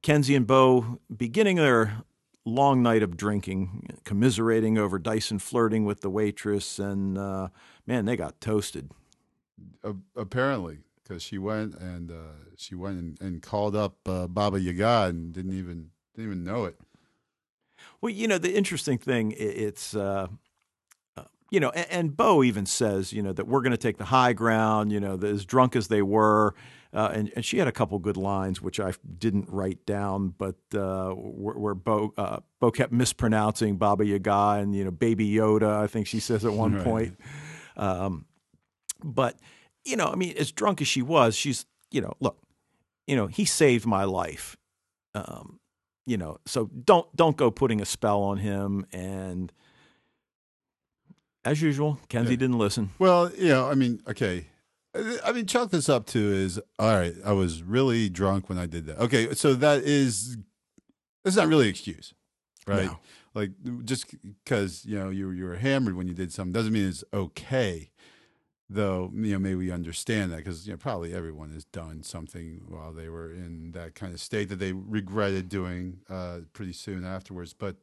Kenzie 0.02 0.34
and 0.34 0.46
Bo 0.46 0.98
beginning 1.14 1.56
their 1.56 2.02
long 2.44 2.82
night 2.82 3.02
of 3.02 3.16
drinking, 3.16 3.98
commiserating 4.04 4.78
over 4.78 4.98
Dyson 4.98 5.38
flirting 5.38 5.84
with 5.84 6.00
the 6.00 6.10
waitress, 6.10 6.78
and 6.78 7.18
uh, 7.18 7.48
man, 7.86 8.04
they 8.04 8.16
got 8.16 8.40
toasted. 8.40 8.90
Apparently, 10.16 10.78
because 11.02 11.22
she 11.22 11.38
went 11.38 11.74
and 11.74 12.10
uh, 12.10 12.48
she 12.56 12.74
went 12.74 12.98
and, 12.98 13.20
and 13.20 13.42
called 13.42 13.76
up 13.76 13.96
uh, 14.06 14.26
Baba 14.26 14.58
Yaga 14.58 15.08
and 15.08 15.32
didn't 15.32 15.52
even 15.58 15.90
didn't 16.14 16.30
even 16.30 16.44
know 16.44 16.64
it. 16.64 16.78
Well, 18.00 18.10
you 18.10 18.28
know, 18.28 18.38
the 18.38 18.54
interesting 18.54 18.98
thing, 18.98 19.34
it's, 19.36 19.94
uh, 19.94 20.28
uh, 21.16 21.24
you 21.50 21.60
know, 21.60 21.70
and, 21.70 21.86
and 21.90 22.16
Bo 22.16 22.42
even 22.42 22.66
says, 22.66 23.12
you 23.12 23.22
know, 23.22 23.32
that 23.32 23.46
we're 23.46 23.60
going 23.62 23.72
to 23.72 23.78
take 23.78 23.98
the 23.98 24.06
high 24.06 24.32
ground, 24.32 24.92
you 24.92 25.00
know, 25.00 25.16
that 25.16 25.30
as 25.30 25.44
drunk 25.44 25.76
as 25.76 25.88
they 25.88 26.02
were. 26.02 26.54
Uh, 26.92 27.10
and, 27.14 27.30
and 27.36 27.44
she 27.44 27.58
had 27.58 27.68
a 27.68 27.72
couple 27.72 27.96
good 28.00 28.16
lines, 28.16 28.60
which 28.60 28.80
I 28.80 28.92
didn't 29.18 29.48
write 29.48 29.86
down, 29.86 30.34
but 30.36 30.56
uh, 30.74 31.10
where, 31.10 31.54
where 31.56 31.74
Bo, 31.74 32.12
uh, 32.16 32.40
Bo 32.58 32.72
kept 32.72 32.92
mispronouncing 32.92 33.76
Baba 33.76 34.04
Yaga 34.04 34.58
and, 34.60 34.74
you 34.74 34.84
know, 34.84 34.90
Baby 34.90 35.30
Yoda, 35.30 35.76
I 35.82 35.86
think 35.86 36.08
she 36.08 36.18
says 36.18 36.44
at 36.44 36.52
one 36.64 36.74
Right. 36.74 36.84
point. 36.84 37.20
Um, 37.76 38.26
but, 39.04 39.38
you 39.84 39.96
know, 39.96 40.06
I 40.06 40.16
mean, 40.16 40.34
as 40.36 40.50
drunk 40.50 40.80
as 40.80 40.88
she 40.88 41.00
was, 41.00 41.36
she's, 41.36 41.64
you 41.92 42.00
know, 42.00 42.12
look, 42.18 42.38
you 43.06 43.14
know, 43.14 43.28
he 43.28 43.44
saved 43.44 43.86
my 43.86 44.02
life. 44.04 44.56
Um, 45.14 45.60
you 46.06 46.16
know, 46.16 46.38
so 46.46 46.66
don't 46.84 47.06
don't 47.14 47.36
go 47.36 47.50
putting 47.52 47.80
a 47.80 47.84
spell 47.84 48.22
on 48.22 48.38
him. 48.38 48.84
And 48.92 49.52
as 51.44 51.62
usual, 51.62 51.98
Kenzie 52.08 52.32
Yeah. 52.32 52.38
didn't 52.38 52.58
listen. 52.58 52.90
Well, 52.98 53.30
you 53.36 53.48
know, 53.48 53.68
I 53.70 53.74
mean, 53.74 54.00
okay. 54.08 54.46
I 54.94 55.32
mean, 55.32 55.46
chalk 55.46 55.70
this 55.70 55.88
up 55.88 56.06
to 56.06 56.18
is 56.18 56.60
all 56.78 56.96
right. 56.96 57.14
I 57.24 57.32
was 57.32 57.62
really 57.62 58.08
drunk 58.08 58.48
when 58.48 58.58
I 58.58 58.66
did 58.66 58.86
that. 58.86 58.98
Okay, 58.98 59.34
so 59.34 59.54
that 59.54 59.84
is 59.84 60.36
that's 61.24 61.36
not 61.36 61.46
really 61.46 61.64
an 61.64 61.70
excuse, 61.70 62.12
right? 62.66 62.86
No. 62.86 62.98
Like 63.34 63.50
just 63.84 64.14
because 64.44 64.84
you 64.84 64.98
know 64.98 65.10
you 65.10 65.30
you 65.30 65.44
were 65.44 65.56
hammered 65.56 65.94
when 65.94 66.08
you 66.08 66.14
did 66.14 66.32
something 66.32 66.52
doesn't 66.52 66.72
mean 66.72 66.88
it's 66.88 67.04
okay. 67.12 67.90
Though 68.68 69.10
you 69.14 69.32
know, 69.32 69.38
maybe 69.38 69.56
we 69.56 69.70
understand 69.70 70.32
that 70.32 70.38
because 70.38 70.66
you 70.66 70.72
know 70.72 70.76
probably 70.76 71.14
everyone 71.14 71.50
has 71.52 71.64
done 71.64 72.02
something 72.02 72.62
while 72.68 72.92
they 72.92 73.08
were 73.08 73.32
in 73.32 73.72
that 73.72 73.94
kind 73.94 74.12
of 74.12 74.20
state 74.20 74.48
that 74.48 74.58
they 74.58 74.72
regretted 74.72 75.48
doing 75.48 76.00
uh, 76.08 76.38
pretty 76.52 76.72
soon 76.72 77.04
afterwards. 77.04 77.52
But 77.52 77.76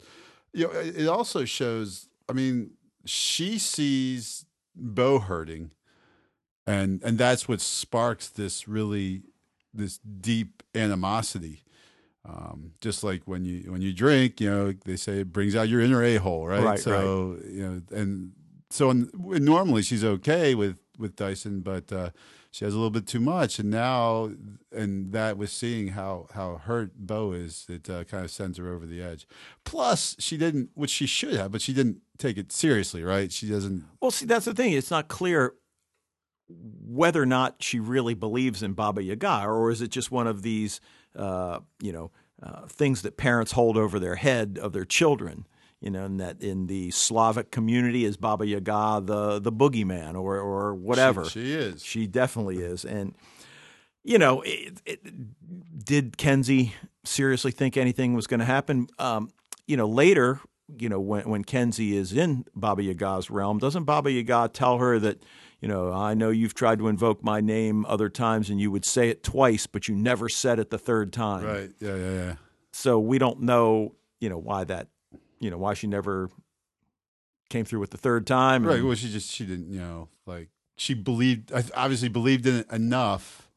you 0.54 0.66
know, 0.66 0.72
it 0.72 1.08
also 1.08 1.46
shows. 1.46 2.10
I 2.30 2.34
mean, 2.34 2.72
she 3.06 3.58
sees 3.58 4.46
Bo 4.76 5.20
hurting, 5.20 5.72
and 6.68 7.02
and 7.04 7.18
that's 7.18 7.48
what 7.48 7.62
sparks 7.62 8.28
this 8.28 8.68
really 8.68 9.24
this 9.74 9.98
deep 9.98 10.62
animosity. 10.76 11.64
Um, 12.26 12.74
just 12.82 13.06
like 13.06 13.22
when 13.24 13.46
you 13.46 13.72
when 13.72 13.82
you 13.82 13.94
drink, 13.94 14.42
you 14.42 14.50
know, 14.50 14.74
they 14.86 14.98
say 14.98 15.22
it 15.22 15.32
brings 15.32 15.56
out 15.56 15.70
your 15.70 15.80
inner 15.80 16.04
a 16.04 16.18
hole, 16.18 16.46
right? 16.46 16.64
Right, 16.64 16.80
so 16.80 17.38
you 17.50 17.66
know, 17.66 17.82
and 17.98 18.34
so 18.70 18.90
n- 18.90 19.10
normally 19.16 19.82
she's 19.82 20.04
okay 20.04 20.54
with 20.54 20.80
with 21.00 21.16
Dyson, 21.16 21.62
but 21.62 21.90
uh, 21.92 22.10
she 22.52 22.66
has 22.66 22.74
a 22.74 22.78
little 22.78 22.92
bit 22.92 23.08
too 23.08 23.22
much, 23.22 23.60
and 23.60 23.70
now 23.70 24.32
and 24.74 25.14
that 25.14 25.38
with 25.38 25.52
seeing 25.52 25.90
how 25.90 26.28
how 26.34 26.58
hurt 26.58 26.98
Bo 26.98 27.32
is, 27.32 27.66
it 27.70 27.90
uh, 27.90 28.04
kind 28.04 28.26
of 28.26 28.32
sends 28.32 28.58
her 28.58 28.74
over 28.74 28.86
the 28.86 29.02
edge. 29.02 29.26
Plus, 29.64 30.18
she 30.20 30.36
didn't, 30.36 30.72
which 30.74 30.90
she 30.90 31.06
should 31.06 31.36
have, 31.36 31.54
but 31.54 31.62
she 31.62 31.72
didn't 31.72 32.02
take 32.18 32.38
it 32.38 32.52
seriously, 32.52 33.04
right? 33.04 33.32
She 33.32 33.48
doesn't. 33.48 33.86
Well, 34.02 34.12
see, 34.12 34.26
that's 34.26 34.46
the 34.46 34.54
thing. 34.54 34.74
It's 34.74 34.92
not 34.92 35.08
clear 35.08 35.54
whether 36.50 37.22
or 37.22 37.26
not 37.26 37.58
she 37.60 37.80
really 37.80 38.14
believes 38.14 38.64
in 38.64 38.74
Baba 38.74 39.04
Yaga, 39.04 39.46
or 39.46 39.72
is 39.72 39.82
it 39.82 39.90
just 39.90 40.12
one 40.12 40.28
of 40.28 40.42
these, 40.42 40.80
uh, 41.16 41.60
you 41.82 41.92
know, 41.92 42.12
uh, 42.42 42.68
things 42.68 43.02
that 43.02 43.18
parents 43.18 43.54
hold 43.54 43.78
over 43.78 44.00
their 44.00 44.16
head 44.16 44.60
of 44.62 44.74
their 44.74 44.86
children. 44.86 45.46
You 45.80 45.92
know, 45.92 46.06
and 46.06 46.20
that 46.20 46.42
in 46.42 46.66
the 46.66 46.90
Slavic 46.90 47.52
community 47.52 48.04
is 48.04 48.18
Baba 48.18 48.48
Yaga 48.48 49.00
the 49.06 49.40
the 49.40 49.52
boogeyman, 49.52 50.16
or 50.16 50.40
or 50.40 50.74
whatever. 50.74 51.26
She, 51.26 51.42
she 51.42 51.54
is. 51.54 51.86
She 51.86 52.08
definitely 52.08 52.58
is. 52.58 52.84
And, 52.84 53.14
you 54.04 54.18
know, 54.18 54.42
it, 54.42 54.82
it, 54.88 55.86
did 55.86 56.18
Kenzie 56.18 56.74
seriously 57.06 57.52
think 57.52 57.78
anything 57.78 58.16
was 58.16 58.26
going 58.26 58.40
to 58.40 58.46
happen? 58.46 58.88
Um, 58.98 59.30
you 59.68 59.78
know, 59.78 59.88
later, 59.88 60.40
you 60.78 60.90
know, 60.90 61.00
when, 61.00 61.30
when 61.30 61.44
Kenzie 61.44 61.96
is 61.96 62.14
in 62.14 62.46
Baba 62.56 62.84
Yaga's 62.84 63.30
realm, 63.30 63.58
doesn't 63.58 63.86
Baba 63.86 64.12
Yaga 64.12 64.50
tell 64.52 64.80
her 64.80 65.00
that, 65.00 65.24
you 65.62 65.68
know, 65.68 65.94
I 65.94 66.14
know 66.14 66.30
you've 66.30 66.54
tried 66.54 66.80
to 66.80 66.88
invoke 66.88 67.24
my 67.24 67.40
name 67.42 67.86
other 67.88 68.10
times 68.10 68.50
and 68.50 68.60
you 68.60 68.70
would 68.72 68.86
say 68.86 69.10
it 69.10 69.24
twice, 69.24 69.66
but 69.66 69.88
you 69.88 69.96
never 69.96 70.28
said 70.30 70.60
it 70.60 70.70
the 70.70 70.78
third 70.78 71.14
time. 71.14 71.46
Right. 71.46 71.72
Yeah. 71.80 71.96
Yeah. 71.96 72.12
Yeah. 72.12 72.36
So 72.74 73.00
we 73.00 73.18
don't 73.18 73.42
know, 73.42 73.96
you 74.20 74.30
know, 74.30 74.38
why 74.38 74.66
that, 74.66 74.88
you 75.40 75.50
know, 75.50 75.58
why 75.58 75.74
she 75.74 75.88
never 75.88 76.30
came 77.50 77.64
through 77.64 77.80
with 77.80 77.92
the 77.92 77.98
third 77.98 78.28
time. 78.28 78.66
Right. 78.66 78.84
Well, 78.84 78.96
she 78.96 79.10
just 79.10 79.32
she 79.32 79.46
didn't, 79.46 79.72
you 79.72 79.80
know, 79.80 80.10
like 80.26 80.50
she 80.76 80.94
believed, 80.94 81.52
obviously 81.76 82.10
believed 82.10 82.46
in 82.46 82.58
it 82.58 82.72
enough 82.72 83.50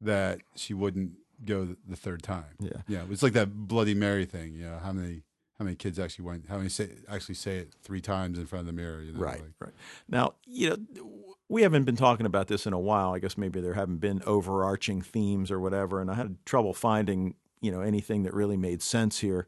that 0.00 0.38
she 0.54 0.72
wouldn't 0.72 1.12
go 1.44 1.64
the, 1.64 1.76
the 1.86 1.96
third 1.96 2.22
time. 2.22 2.54
Yeah. 2.60 2.82
Yeah. 2.86 3.02
It's 3.10 3.22
like 3.22 3.32
that 3.32 3.52
Bloody 3.52 3.94
Mary 3.94 4.24
thing. 4.24 4.54
You 4.54 4.66
know, 4.66 4.78
how 4.82 4.92
many 4.92 5.22
how 5.58 5.64
many 5.64 5.74
kids 5.76 5.98
actually 5.98 6.24
went? 6.24 6.44
How 6.48 6.56
many 6.58 6.68
say 6.68 6.88
actually 7.08 7.34
say 7.34 7.56
it 7.58 7.74
three 7.82 8.00
times 8.00 8.38
in 8.38 8.46
front 8.46 8.60
of 8.60 8.66
the 8.66 8.72
mirror? 8.72 9.02
You 9.02 9.12
know, 9.12 9.20
Right, 9.20 9.40
like- 9.40 9.50
right. 9.60 9.72
Now, 10.08 10.34
you 10.46 10.70
know, 10.70 11.24
we 11.48 11.62
haven't 11.62 11.84
been 11.84 11.96
talking 11.96 12.26
about 12.26 12.46
this 12.46 12.66
in 12.66 12.72
a 12.72 12.78
while. 12.78 13.12
I 13.12 13.18
guess 13.18 13.36
maybe 13.36 13.60
there 13.60 13.74
haven't 13.74 13.98
been 13.98 14.22
overarching 14.24 15.02
themes 15.02 15.50
or 15.50 15.58
whatever, 15.58 16.00
and 16.00 16.10
I 16.10 16.14
had 16.14 16.36
trouble 16.46 16.74
finding, 16.74 17.34
you 17.60 17.72
know, 17.72 17.80
anything 17.80 18.22
that 18.22 18.34
really 18.34 18.56
made 18.56 18.82
sense 18.82 19.18
here. 19.18 19.46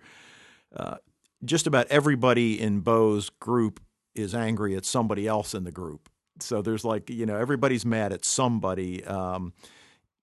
Uh, 0.75 0.97
just 1.45 1.67
about 1.67 1.87
everybody 1.89 2.61
in 2.61 2.81
Bo's 2.81 3.31
group 3.31 3.81
is 4.15 4.35
angry 4.35 4.75
at 4.77 4.85
somebody 4.85 5.29
else 5.29 5.55
in 5.55 5.65
the 5.65 5.71
group. 5.73 6.09
So 6.41 6.61
there's 6.63 6.85
like, 6.85 7.09
you 7.09 7.25
know, 7.27 7.37
everybody's 7.37 7.87
mad 7.87 8.13
at 8.13 8.25
somebody. 8.25 9.05
Um, 9.05 9.53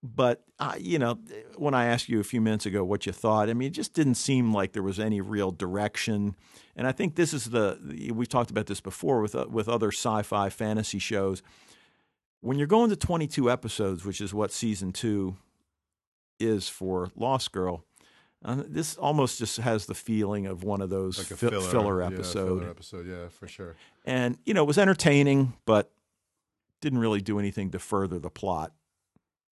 but 0.02 0.44
uh, 0.58 0.74
you 0.78 0.98
know, 0.98 1.18
when 1.56 1.74
I 1.74 1.86
asked 1.86 2.08
you 2.08 2.20
a 2.20 2.24
few 2.24 2.40
minutes 2.40 2.66
ago 2.66 2.84
what 2.84 3.06
you 3.06 3.12
thought, 3.12 3.50
I 3.50 3.54
mean, 3.54 3.68
it 3.68 3.74
just 3.74 3.94
didn't 3.94 4.14
seem 4.14 4.52
like 4.52 4.72
there 4.72 4.82
was 4.82 5.00
any 5.00 5.20
real 5.20 5.50
direction. 5.50 6.36
And 6.76 6.86
I 6.86 6.92
think 6.92 7.16
this 7.16 7.32
is 7.32 7.46
the 7.46 8.10
we've 8.14 8.28
talked 8.28 8.50
about 8.50 8.66
this 8.66 8.80
before 8.80 9.20
with 9.20 9.34
uh, 9.34 9.46
with 9.50 9.68
other 9.68 9.88
sci-fi 9.88 10.50
fantasy 10.50 10.98
shows. 10.98 11.42
When 12.40 12.56
you're 12.56 12.68
going 12.68 12.90
to 12.90 12.96
22 12.96 13.50
episodes, 13.50 14.04
which 14.04 14.20
is 14.20 14.32
what 14.32 14.52
season 14.52 14.92
two 14.92 15.36
is 16.38 16.68
for 16.68 17.10
Lost 17.16 17.50
Girl, 17.50 17.84
uh, 18.44 18.62
this 18.68 18.96
almost 18.96 19.38
just 19.38 19.56
has 19.56 19.86
the 19.86 19.94
feeling 19.94 20.46
of 20.46 20.62
one 20.62 20.80
of 20.80 20.90
those 20.90 21.18
like 21.18 21.26
fi- 21.26 21.34
filler, 21.34 21.60
filler 21.60 22.02
yeah, 22.02 22.08
filler 22.60 22.70
episode, 22.70 23.08
yeah, 23.08 23.28
for 23.28 23.48
sure. 23.48 23.74
And 24.04 24.38
you 24.44 24.54
know, 24.54 24.62
it 24.62 24.66
was 24.66 24.78
entertaining, 24.78 25.54
but 25.66 25.90
didn't 26.80 27.00
really 27.00 27.20
do 27.20 27.40
anything 27.40 27.70
to 27.72 27.80
further 27.80 28.20
the 28.20 28.30
plot. 28.30 28.72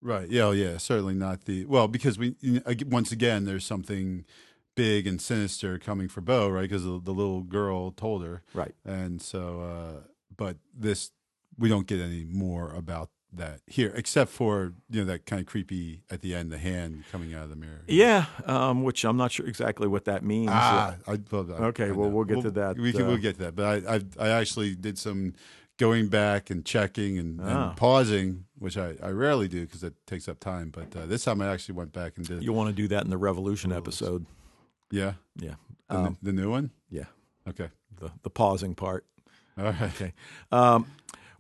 Right. 0.02 0.30
Yeah. 0.30 0.44
oh, 0.44 0.52
Yeah. 0.52 0.78
Certainly 0.78 1.16
not 1.16 1.46
the 1.46 1.66
well 1.66 1.88
because 1.88 2.18
we 2.18 2.36
you 2.42 2.54
know, 2.54 2.62
ag- 2.68 2.92
once 2.92 3.12
again 3.12 3.46
there's 3.46 3.66
something 3.66 4.26
big 4.76 5.08
and 5.08 5.22
sinister 5.22 5.80
coming 5.80 6.08
for 6.10 6.22
Bo, 6.22 6.50
right? 6.50 6.64
Because 6.70 6.84
the, 6.84 7.00
the 7.02 7.14
little 7.14 7.42
girl 7.44 7.92
told 7.92 8.24
her, 8.24 8.42
Right. 8.54 8.76
and 8.84 9.22
so 9.22 9.62
uh, 9.62 10.02
but 10.36 10.58
this 10.78 11.12
we 11.58 11.70
don't 11.70 11.88
get 11.88 12.02
any 12.02 12.26
more 12.26 12.74
about 12.74 13.10
that 13.34 13.60
here, 13.68 13.92
except 13.96 14.32
for 14.32 14.74
you 14.90 15.00
know 15.02 15.06
that 15.06 15.26
kind 15.26 15.40
of 15.40 15.46
creepy 15.46 16.04
at 16.10 16.22
the 16.22 16.34
end, 16.36 16.52
the 16.52 16.58
hand 16.58 17.04
coming 17.12 17.34
out 17.34 17.44
of 17.46 17.50
the 17.50 17.56
mirror. 17.56 17.82
Yeah, 17.88 18.26
um, 18.46 18.84
which 18.84 19.04
I'm 19.06 19.18
not 19.18 19.32
sure 19.32 19.46
exactly 19.48 19.88
what 19.88 20.06
that 20.06 20.24
means. 20.24 20.50
Ah, 20.52 20.96
I, 21.08 21.20
well, 21.32 21.46
I- 21.52 21.64
Okay, 21.68 21.88
I 21.88 21.92
well, 21.92 22.10
we'll 22.12 22.24
get 22.26 22.42
to 22.42 22.52
that, 22.52 22.78
We 22.78 22.92
can 22.94 23.04
uh, 23.04 23.08
we'll 23.08 23.18
get 23.18 23.36
to 23.38 23.44
that. 23.46 23.56
But 23.56 23.88
I, 23.88 23.96
I 23.96 24.02
I 24.20 24.30
actually 24.30 24.76
did 24.76 24.98
some 24.98 25.34
going 25.78 26.08
back 26.08 26.50
and 26.50 26.64
checking 26.66 27.18
and, 27.18 27.42
Ah. 27.42 27.68
and 27.70 27.78
pausing, 27.78 28.46
which 28.66 28.78
I, 28.78 28.96
I 29.02 29.10
rarely 29.12 29.48
do 29.48 29.62
because 29.62 29.84
it 29.84 29.94
takes 30.08 30.28
up 30.28 30.40
time. 30.40 30.72
But 30.72 30.94
uh, 31.00 31.06
this 31.06 31.24
time 31.24 31.40
I 31.40 31.48
actually 31.54 31.76
went 31.76 31.94
back 31.94 32.14
and 32.18 32.28
did. 32.28 32.38
It. 32.40 32.44
You'll 32.44 32.56
want 32.56 32.70
to 32.70 32.76
do 32.76 32.88
that 32.90 33.04
in 33.04 33.12
the 33.12 33.18
Revolution 33.18 33.72
episode. 33.72 34.26
yeah, 34.92 35.14
Yeah, 35.40 35.54
the, 35.88 35.96
um, 35.98 36.18
the 36.24 36.34
new 36.34 36.50
one. 36.50 36.72
yeah, 36.90 37.04
Okay, 37.48 37.70
the 38.02 38.12
the 38.24 38.30
pausing 38.32 38.74
part. 38.74 39.06
all 39.58 39.66
right. 39.66 39.82
Okay. 39.84 40.14
Um, 40.52 40.88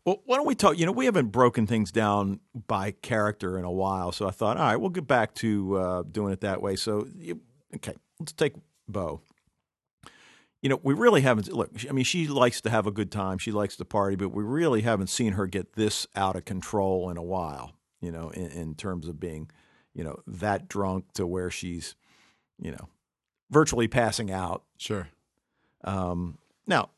well, 0.05 0.21
why 0.25 0.35
don't 0.37 0.45
we 0.45 0.53
talk? 0.53 0.77
You 0.77 0.85
know, 0.85 0.91
we 0.91 1.05
haven't 1.05 1.29
broken 1.31 1.65
things 1.65 1.91
down 1.91 2.39
by 2.67 2.91
character 2.91 3.57
in 3.57 3.65
a 3.65 3.71
while, 3.71 4.11
so 4.11 4.27
I 4.27 4.31
thought, 4.31 4.57
all 4.57 4.63
right, 4.63 4.75
we'll 4.75 4.91
get 4.91 5.07
back 5.07 5.33
to 5.35 5.75
uh, 5.77 6.03
doing 6.03 6.31
it 6.31 6.41
that 6.41 6.61
way. 6.61 6.75
So, 6.75 7.07
you, 7.17 7.41
okay, 7.77 7.95
let's 8.19 8.33
take 8.33 8.53
Bo. 8.87 9.21
You 10.61 10.69
know, 10.69 10.79
we 10.81 10.93
really 10.93 11.21
haven't. 11.21 11.51
Look, 11.51 11.71
I 11.87 11.91
mean, 11.91 12.05
she 12.05 12.27
likes 12.27 12.61
to 12.61 12.69
have 12.69 12.87
a 12.87 12.91
good 12.91 13.11
time. 13.11 13.37
She 13.37 13.51
likes 13.51 13.75
to 13.77 13.85
party, 13.85 14.15
but 14.15 14.29
we 14.29 14.43
really 14.43 14.81
haven't 14.81 15.07
seen 15.07 15.33
her 15.33 15.45
get 15.45 15.73
this 15.73 16.07
out 16.15 16.35
of 16.35 16.45
control 16.45 17.09
in 17.09 17.17
a 17.17 17.23
while. 17.23 17.73
You 18.01 18.11
know, 18.11 18.29
in, 18.29 18.47
in 18.47 18.75
terms 18.75 19.07
of 19.07 19.19
being, 19.19 19.49
you 19.93 20.03
know, 20.03 20.19
that 20.27 20.67
drunk 20.67 21.13
to 21.13 21.25
where 21.25 21.49
she's, 21.49 21.95
you 22.59 22.71
know, 22.71 22.89
virtually 23.49 23.87
passing 23.87 24.31
out. 24.31 24.63
Sure. 24.77 25.07
Um, 25.83 26.37
now, 26.67 26.89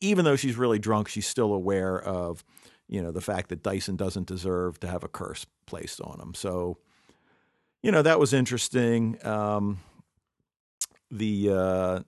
even 0.00 0.24
though 0.24 0.36
she's 0.36 0.56
really 0.56 0.78
drunk, 0.78 1.08
she's 1.08 1.26
still 1.26 1.52
aware 1.52 2.00
of, 2.00 2.44
you 2.88 3.02
know, 3.02 3.12
the 3.12 3.20
fact 3.20 3.50
that 3.50 3.62
Dyson 3.62 3.96
doesn't 3.96 4.26
deserve 4.26 4.80
to 4.80 4.88
have 4.88 5.04
a 5.04 5.08
curse 5.08 5.46
placed 5.66 6.00
on 6.00 6.20
him. 6.20 6.34
So, 6.34 6.78
you 7.82 7.92
know, 7.92 8.02
that 8.02 8.18
was 8.18 8.32
interesting. 8.32 9.18
Um, 9.24 9.80
the 11.10 11.50
uh, 11.50 12.00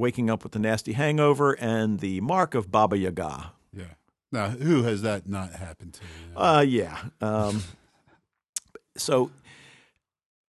waking 0.00 0.28
up 0.30 0.42
with 0.42 0.52
the 0.52 0.58
nasty 0.58 0.92
hangover 0.94 1.52
and 1.52 2.00
the 2.00 2.20
mark 2.22 2.54
of 2.54 2.70
Baba 2.72 2.96
Yaga. 2.98 3.52
Yeah. 3.72 3.84
Now, 4.32 4.48
who 4.50 4.82
has 4.84 5.02
that 5.02 5.28
not 5.28 5.52
happened 5.54 5.94
to? 5.94 6.00
You 6.02 6.34
know? 6.34 6.40
Uh, 6.40 6.60
yeah. 6.62 6.98
Um, 7.20 7.62
so 8.96 9.30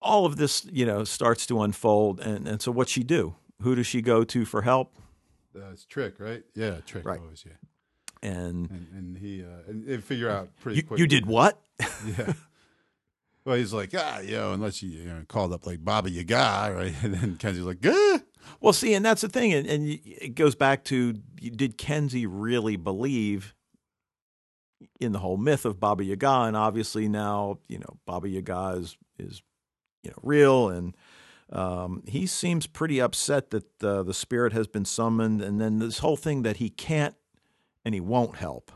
all 0.00 0.24
of 0.26 0.36
this, 0.36 0.64
you 0.70 0.86
know, 0.86 1.04
starts 1.04 1.46
to 1.46 1.62
unfold. 1.62 2.20
And, 2.20 2.46
and 2.48 2.62
so 2.62 2.70
what's 2.72 2.90
she 2.92 3.02
do? 3.02 3.34
Who 3.62 3.74
does 3.74 3.86
she 3.86 4.00
go 4.00 4.24
to 4.24 4.44
for 4.44 4.62
help? 4.62 4.94
Uh, 5.54 5.70
it's 5.72 5.84
Trick, 5.84 6.14
right? 6.18 6.42
Yeah, 6.54 6.76
Trick 6.86 7.04
Right. 7.04 7.18
always. 7.20 7.44
Yeah, 7.46 8.30
And 8.30 8.70
and 8.70 8.86
and 8.94 9.18
he 9.18 9.42
uh, 9.42 9.68
and 9.68 9.84
they 9.86 9.96
figure 9.98 10.30
out 10.30 10.48
pretty 10.60 10.76
you, 10.78 10.82
quick. 10.84 11.00
you 11.00 11.06
did 11.06 11.26
what? 11.26 11.60
Yeah. 12.06 12.32
Well, 13.44 13.57
he's 13.57 13.72
like, 13.72 13.94
ah, 13.96 14.20
yo, 14.20 14.53
unless 14.53 14.83
you, 14.83 14.90
you 14.90 15.05
know, 15.05 15.22
called 15.26 15.53
up 15.53 15.66
like 15.66 15.85
Baba 15.85 16.11
Yaga, 16.11 16.74
right? 16.74 16.94
And 17.03 17.14
then 17.14 17.37
Kenzie's 17.37 17.64
like, 17.64 17.85
ah. 17.87 18.20
Well, 18.61 18.72
see, 18.72 18.94
and 18.94 19.05
that's 19.05 19.22
the 19.22 19.29
thing, 19.29 19.53
and, 19.53 19.66
and 19.66 20.00
it 20.05 20.35
goes 20.35 20.55
back 20.55 20.85
to 20.85 21.12
did 21.12 21.79
Kenzie 21.79 22.26
really 22.26 22.76
believe 22.76 23.55
in 24.98 25.12
the 25.12 25.18
whole 25.18 25.37
myth 25.37 25.64
of 25.64 25.81
Baba 25.81 26.05
Yaga? 26.05 26.42
And 26.42 26.57
obviously 26.57 27.09
now, 27.09 27.59
you 27.68 27.79
know, 27.79 27.98
Baba 28.07 28.29
Yaga 28.29 28.76
is 28.79 28.96
is 29.18 29.42
you 30.03 30.11
know 30.11 30.16
real, 30.22 30.68
and 30.68 30.96
um, 31.53 32.03
he 32.07 32.26
seems 32.26 32.66
pretty 32.66 33.00
upset 33.00 33.50
that 33.50 33.83
uh, 33.83 34.03
the 34.03 34.14
spirit 34.14 34.53
has 34.53 34.66
been 34.66 34.85
summoned, 34.85 35.42
and 35.42 35.61
then 35.61 35.79
this 35.79 35.98
whole 35.98 36.16
thing 36.16 36.42
that 36.42 36.57
he 36.59 36.70
can't 36.70 37.14
and 37.85 37.94
he 37.94 38.00
won't 38.00 38.37
help. 38.37 38.72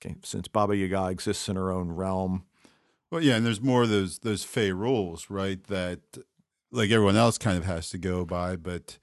Okay, 0.00 0.16
since 0.24 0.48
Baba 0.48 0.76
Yaga 0.76 1.10
exists 1.10 1.48
in 1.48 1.56
her 1.56 1.70
own 1.70 1.92
realm, 1.92 2.44
Well, 3.12 3.22
yeah, 3.22 3.36
and 3.36 3.44
there's 3.44 3.60
more 3.60 3.82
of 3.82 3.90
those 3.90 4.20
those 4.20 4.42
Fae 4.42 4.68
rules, 4.68 5.28
right? 5.28 5.62
That 5.64 6.00
like 6.70 6.90
everyone 6.90 7.14
else 7.16 7.36
kind 7.36 7.58
of 7.58 7.66
has 7.66 7.90
to 7.90 7.98
go 7.98 8.24
by, 8.24 8.56
but 8.56 8.96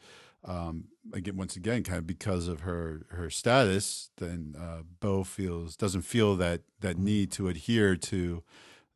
um, 0.43 0.85
again, 1.13 1.37
once 1.37 1.55
again, 1.55 1.83
kind 1.83 1.99
of 1.99 2.07
because 2.07 2.47
of 2.47 2.61
her 2.61 3.05
her 3.11 3.29
status, 3.29 4.09
then 4.17 4.55
uh, 4.59 4.81
Bo 4.99 5.23
feels 5.23 5.75
doesn't 5.75 6.01
feel 6.01 6.35
that 6.37 6.61
that 6.79 6.97
need 6.97 7.31
to 7.33 7.49
adhere 7.49 7.95
to 7.95 8.41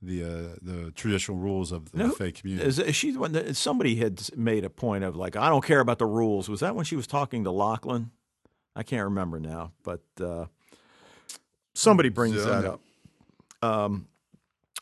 the 0.02 0.24
uh, 0.24 0.56
the 0.64 0.92
traditional 0.96 1.38
rules 1.38 1.72
of 1.72 1.92
the 1.92 2.00
No, 2.00 2.10
Fae 2.10 2.32
community. 2.32 2.68
Is, 2.68 2.80
is 2.80 2.96
she 2.96 3.12
the 3.12 3.20
one 3.20 3.34
that 3.34 3.56
somebody 3.56 3.98
had 3.98 4.20
made 4.36 4.66
a 4.66 4.70
point 4.72 5.04
of 5.04 5.16
like 5.16 5.36
I 5.36 5.48
don't 5.48 5.64
care 5.64 5.80
about 5.80 6.00
the 6.00 6.08
rules? 6.08 6.50
Was 6.50 6.62
that 6.62 6.76
when 6.76 6.86
she 6.86 6.96
was 6.96 7.06
talking 7.06 7.44
to 7.44 7.52
Lachlan? 7.52 8.10
I 8.76 8.82
can't 8.82 9.04
remember 9.04 9.40
now, 9.40 9.74
but 9.84 10.02
uh, 10.20 10.46
somebody 11.76 12.10
brings 12.10 12.38
Yeah. 12.38 12.46
that 12.62 12.66
up. 12.66 12.82
Um, 13.62 14.08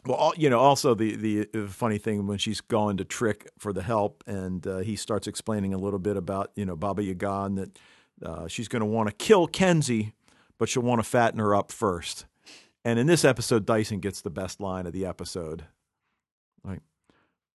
well, 0.06 0.34
you 0.36 0.50
know, 0.50 0.60
also 0.60 0.96
the, 0.96 1.16
the 1.16 1.48
the 1.54 1.68
funny 1.68 1.98
thing 1.98 2.28
when 2.28 2.38
she's 2.38 2.62
going 2.62 2.98
to 2.98 3.06
Trick 3.06 3.50
for 3.58 3.72
the 3.72 3.84
help, 3.84 4.24
and 4.26 4.66
uh, 4.66 4.80
he 4.80 4.96
starts 4.96 5.28
explaining 5.28 5.74
a 5.74 5.78
little 5.78 6.00
bit 6.00 6.18
about 6.18 6.52
you 6.56 6.66
know 6.66 6.76
Baba 6.76 7.04
Yaga 7.04 7.44
and 7.44 7.58
that 7.58 7.80
uh, 8.24 8.48
she's 8.48 8.68
going 8.68 8.82
to 8.82 8.86
want 8.86 9.10
to 9.10 9.16
kill 9.16 9.48
Kenzie, 9.48 10.14
but 10.58 10.70
she'll 10.70 10.84
want 10.84 11.00
to 11.04 11.08
fatten 11.08 11.40
her 11.40 11.56
up 11.56 11.72
first. 11.72 12.26
And 12.84 12.98
in 12.98 13.08
this 13.08 13.24
episode, 13.24 13.66
Dyson 13.66 14.00
gets 14.00 14.22
the 14.22 14.30
best 14.30 14.60
line 14.60 14.88
of 14.88 14.94
the 14.94 15.06
episode. 15.06 15.66
Like, 16.64 16.82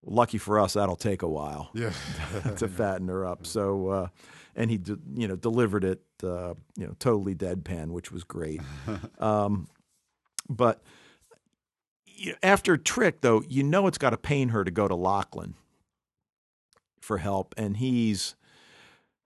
lucky 0.05 0.39
for 0.39 0.61
us, 0.61 0.75
that'll 0.75 0.97
take 0.97 1.23
a 1.23 1.29
while 1.29 1.71
yeah, 1.75 1.93
to 2.57 2.69
fatten 2.69 3.09
her 3.09 3.27
up. 3.27 3.45
So, 3.45 3.89
uh, 3.89 4.09
and 4.55 4.71
he, 4.71 4.79
de- 4.79 4.99
you 5.15 5.27
know, 5.27 5.37
delivered 5.37 5.85
it, 5.85 6.01
uh, 6.23 6.55
you 6.77 6.87
know, 6.87 6.95
totally 6.99 7.35
deadpan, 7.35 7.89
which 7.89 8.13
was 8.13 8.25
great. 8.25 8.61
Um, 9.19 9.67
but 10.49 10.83
after 12.43 12.77
Trick, 12.77 13.21
though, 13.21 13.43
you 13.49 13.63
know 13.63 13.87
it's 13.87 13.99
got 13.99 14.11
to 14.11 14.17
pain 14.17 14.51
her 14.51 14.65
to 14.65 14.71
go 14.71 14.89
to 14.89 14.95
Lachlan 14.95 15.55
for 17.01 17.19
help, 17.19 17.55
and 17.57 17.77
he's. 17.77 18.35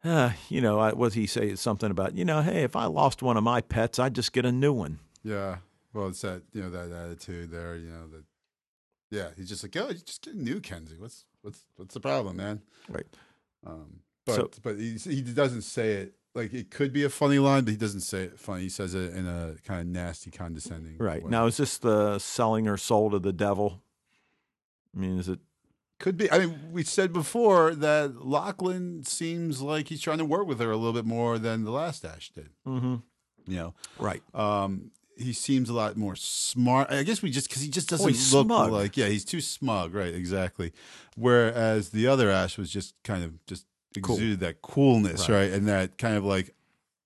Uh, 0.02 0.30
you 0.48 0.62
know, 0.62 0.78
I- 0.80 0.94
what 0.94 1.08
does 1.08 1.14
he 1.14 1.26
say? 1.26 1.54
Something 1.56 1.90
about, 1.90 2.14
you 2.16 2.24
know, 2.24 2.40
hey, 2.40 2.62
if 2.62 2.74
I 2.74 2.86
lost 2.86 3.20
one 3.22 3.36
of 3.36 3.44
my 3.44 3.60
pets, 3.60 3.98
I'd 3.98 4.14
just 4.14 4.32
get 4.32 4.46
a 4.46 4.52
new 4.52 4.72
one. 4.72 4.98
yeah. 5.22 5.58
Well, 5.92 6.06
it's 6.08 6.20
that 6.20 6.42
you 6.52 6.62
know 6.62 6.70
that 6.70 6.92
attitude 6.92 7.50
there. 7.50 7.74
You 7.76 7.88
know 7.90 8.06
that. 8.12 8.22
Yeah, 9.10 9.30
he's 9.36 9.48
just 9.48 9.64
like, 9.64 9.76
oh, 9.76 9.92
just 9.92 10.22
get 10.22 10.34
a 10.34 10.38
new 10.40 10.60
Kenzie. 10.60 10.94
What's 10.96 11.24
what's 11.42 11.66
what's 11.76 11.94
the 11.94 12.00
problem, 12.00 12.36
man? 12.36 12.62
Right. 12.88 13.06
Um, 13.66 13.98
but 14.24 14.34
So- 14.36 14.50
but 14.62 14.78
he 14.78 14.92
he 14.98 15.20
doesn't 15.20 15.62
say 15.62 15.94
it 15.94 16.14
like 16.34 16.52
it 16.52 16.70
could 16.70 16.92
be 16.92 17.04
a 17.04 17.10
funny 17.10 17.38
line, 17.38 17.64
but 17.64 17.72
he 17.72 17.76
doesn't 17.76 18.02
say 18.02 18.24
it 18.24 18.38
funny. 18.38 18.62
He 18.62 18.68
says 18.68 18.94
it 18.94 19.14
in 19.14 19.26
a 19.26 19.56
kind 19.64 19.80
of 19.80 19.86
nasty, 19.86 20.30
condescending. 20.30 20.96
Right. 20.98 21.22
way. 21.22 21.30
Now, 21.30 21.46
is 21.46 21.56
this 21.56 21.78
the 21.78 22.18
selling 22.18 22.66
her 22.66 22.76
soul 22.76 23.10
to 23.10 23.18
the 23.18 23.32
devil? 23.32 23.82
I 24.94 25.00
mean, 25.00 25.18
is 25.18 25.28
it 25.28 25.40
could 25.98 26.16
be. 26.16 26.30
I 26.30 26.38
mean, 26.40 26.58
we 26.72 26.82
said 26.82 27.12
before 27.12 27.74
that 27.74 28.26
Lachlan 28.26 29.04
seems 29.04 29.60
like 29.60 29.88
he's 29.88 30.00
trying 30.00 30.18
to 30.18 30.24
work 30.24 30.46
with 30.46 30.60
her 30.60 30.70
a 30.70 30.76
little 30.76 30.94
bit 30.94 31.04
more 31.04 31.38
than 31.38 31.64
the 31.64 31.70
last 31.70 32.04
Ash 32.04 32.30
did. 32.30 32.50
mm-hmm. 32.66 32.96
You 33.46 33.56
know, 33.56 33.74
right? 33.98 34.22
um, 34.34 34.92
he 35.16 35.32
seems 35.32 35.68
a 35.68 35.74
lot 35.74 35.96
more 35.96 36.16
smart. 36.16 36.90
I 36.90 37.02
guess 37.02 37.22
we 37.22 37.30
just 37.30 37.48
because 37.48 37.62
he 37.62 37.68
just 37.68 37.88
doesn't 37.88 38.08
he's 38.08 38.32
look 38.32 38.46
smug. 38.46 38.70
like 38.70 38.96
yeah, 38.96 39.06
he's 39.06 39.24
too 39.24 39.40
smug. 39.40 39.94
Right, 39.94 40.14
exactly. 40.14 40.72
Whereas 41.16 41.90
the 41.90 42.06
other 42.06 42.30
Ash 42.30 42.56
was 42.56 42.70
just 42.70 42.94
kind 43.04 43.22
of 43.22 43.44
just 43.46 43.66
Cool. 44.02 44.16
exuded 44.16 44.40
that 44.40 44.62
coolness, 44.62 45.28
Right. 45.28 45.36
right. 45.36 45.52
and 45.52 45.66
that 45.68 45.98
kind 45.98 46.16
of 46.16 46.24
like 46.24 46.54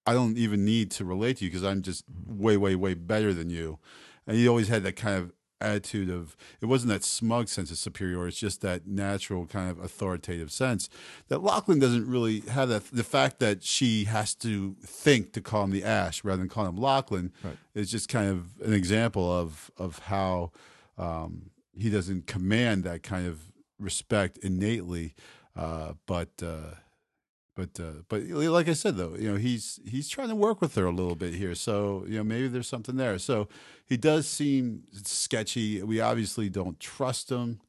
I 0.07 0.13
don't 0.13 0.37
even 0.37 0.65
need 0.67 0.91
to 0.93 1.05
relate 1.05 1.39
to 1.39 1.45
you 1.47 1.51
because 1.51 1.65
I'm 1.65 1.81
just 1.81 2.05
way, 2.27 2.59
way, 2.59 2.75
way 2.77 2.93
better 2.93 3.33
than 3.33 3.49
you. 3.49 3.79
And 4.27 4.37
he 4.37 4.47
always 4.47 4.69
had 4.69 4.83
that 4.83 4.97
kind 4.97 5.17
of 5.23 5.33
attitude 5.63 6.11
of 6.11 6.37
it 6.61 6.67
wasn't 6.67 6.91
that 6.93 7.03
smug 7.03 7.49
sense 7.49 7.71
of 7.71 7.79
superiority, 7.79 8.29
it's 8.29 8.39
just 8.39 8.61
that 8.61 8.87
natural 8.87 9.47
kind 9.47 9.71
of 9.71 9.79
authoritative 9.79 10.53
sense 10.53 10.91
that 11.29 11.43
Lachlan 11.43 11.79
doesn't 11.79 12.07
really 12.07 12.41
have 12.41 12.69
that 12.69 12.85
the 12.93 13.05
fact 13.05 13.39
that 13.41 13.63
she 13.63 14.05
has 14.05 14.35
to 14.37 14.77
think 14.85 15.33
to 15.33 15.41
call 15.41 15.65
him 15.65 15.71
the 15.71 15.85
Ash 15.85 16.23
rather 16.23 16.37
than 16.41 16.51
call 16.51 16.67
him 16.67 16.77
Lachlan 16.77 17.33
Right. 17.43 17.57
is 17.75 17.91
just 17.91 18.11
kind 18.11 18.29
of 18.29 18.61
an 18.61 18.75
example 18.75 19.33
of 19.33 19.71
of 19.79 20.01
how 20.01 20.51
um, 20.99 21.51
he 21.73 21.89
doesn't 21.89 22.27
command 22.27 22.85
that 22.85 23.03
kind 23.03 23.27
of 23.27 23.41
respect 23.79 24.37
innately, 24.39 25.15
uh, 25.57 25.93
but 26.07 26.31
uh, 26.43 26.75
but 27.57 27.79
uh, 27.81 28.03
but 28.09 28.25
like 28.25 28.69
I 28.69 28.73
said 28.73 28.97
though, 28.97 29.15
you 29.17 29.31
know 29.33 29.37
he's 29.39 29.79
he's 29.87 30.09
trying 30.09 30.29
to 30.29 30.35
work 30.35 30.61
with 30.61 30.75
her 30.75 30.87
a 30.87 30.91
little 30.91 31.15
bit 31.17 31.35
here, 31.35 31.55
so 31.55 32.05
you 32.09 32.17
know 32.19 32.25
maybe 32.25 32.49
there's 32.49 32.69
something 32.69 32.97
there. 32.97 33.19
So 33.19 33.49
he 33.87 33.97
does 33.97 34.27
seem 34.29 34.83
sketchy. 35.05 35.83
We 35.83 36.01
obviously 36.01 36.49
don't 36.51 36.81
trust 36.81 37.31
him, 37.31 37.61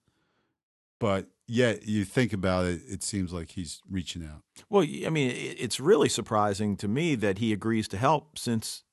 but 0.99 1.27
yet 1.47 1.87
you 1.87 2.03
think 2.05 2.33
about 2.33 2.65
it, 2.65 2.81
it 2.87 3.03
seems 3.03 3.31
like 3.31 3.51
he's 3.51 3.79
reaching 3.89 4.23
out. 4.23 4.41
Well, 4.69 4.83
I 4.83 5.09
mean, 5.09 5.31
it's 5.35 5.79
really 5.79 6.09
surprising 6.09 6.75
to 6.77 6.87
me 6.87 7.13
that 7.15 7.37
he 7.37 7.53
agrees 7.53 7.87
to 7.89 7.97
help 7.97 8.39
since 8.39 8.83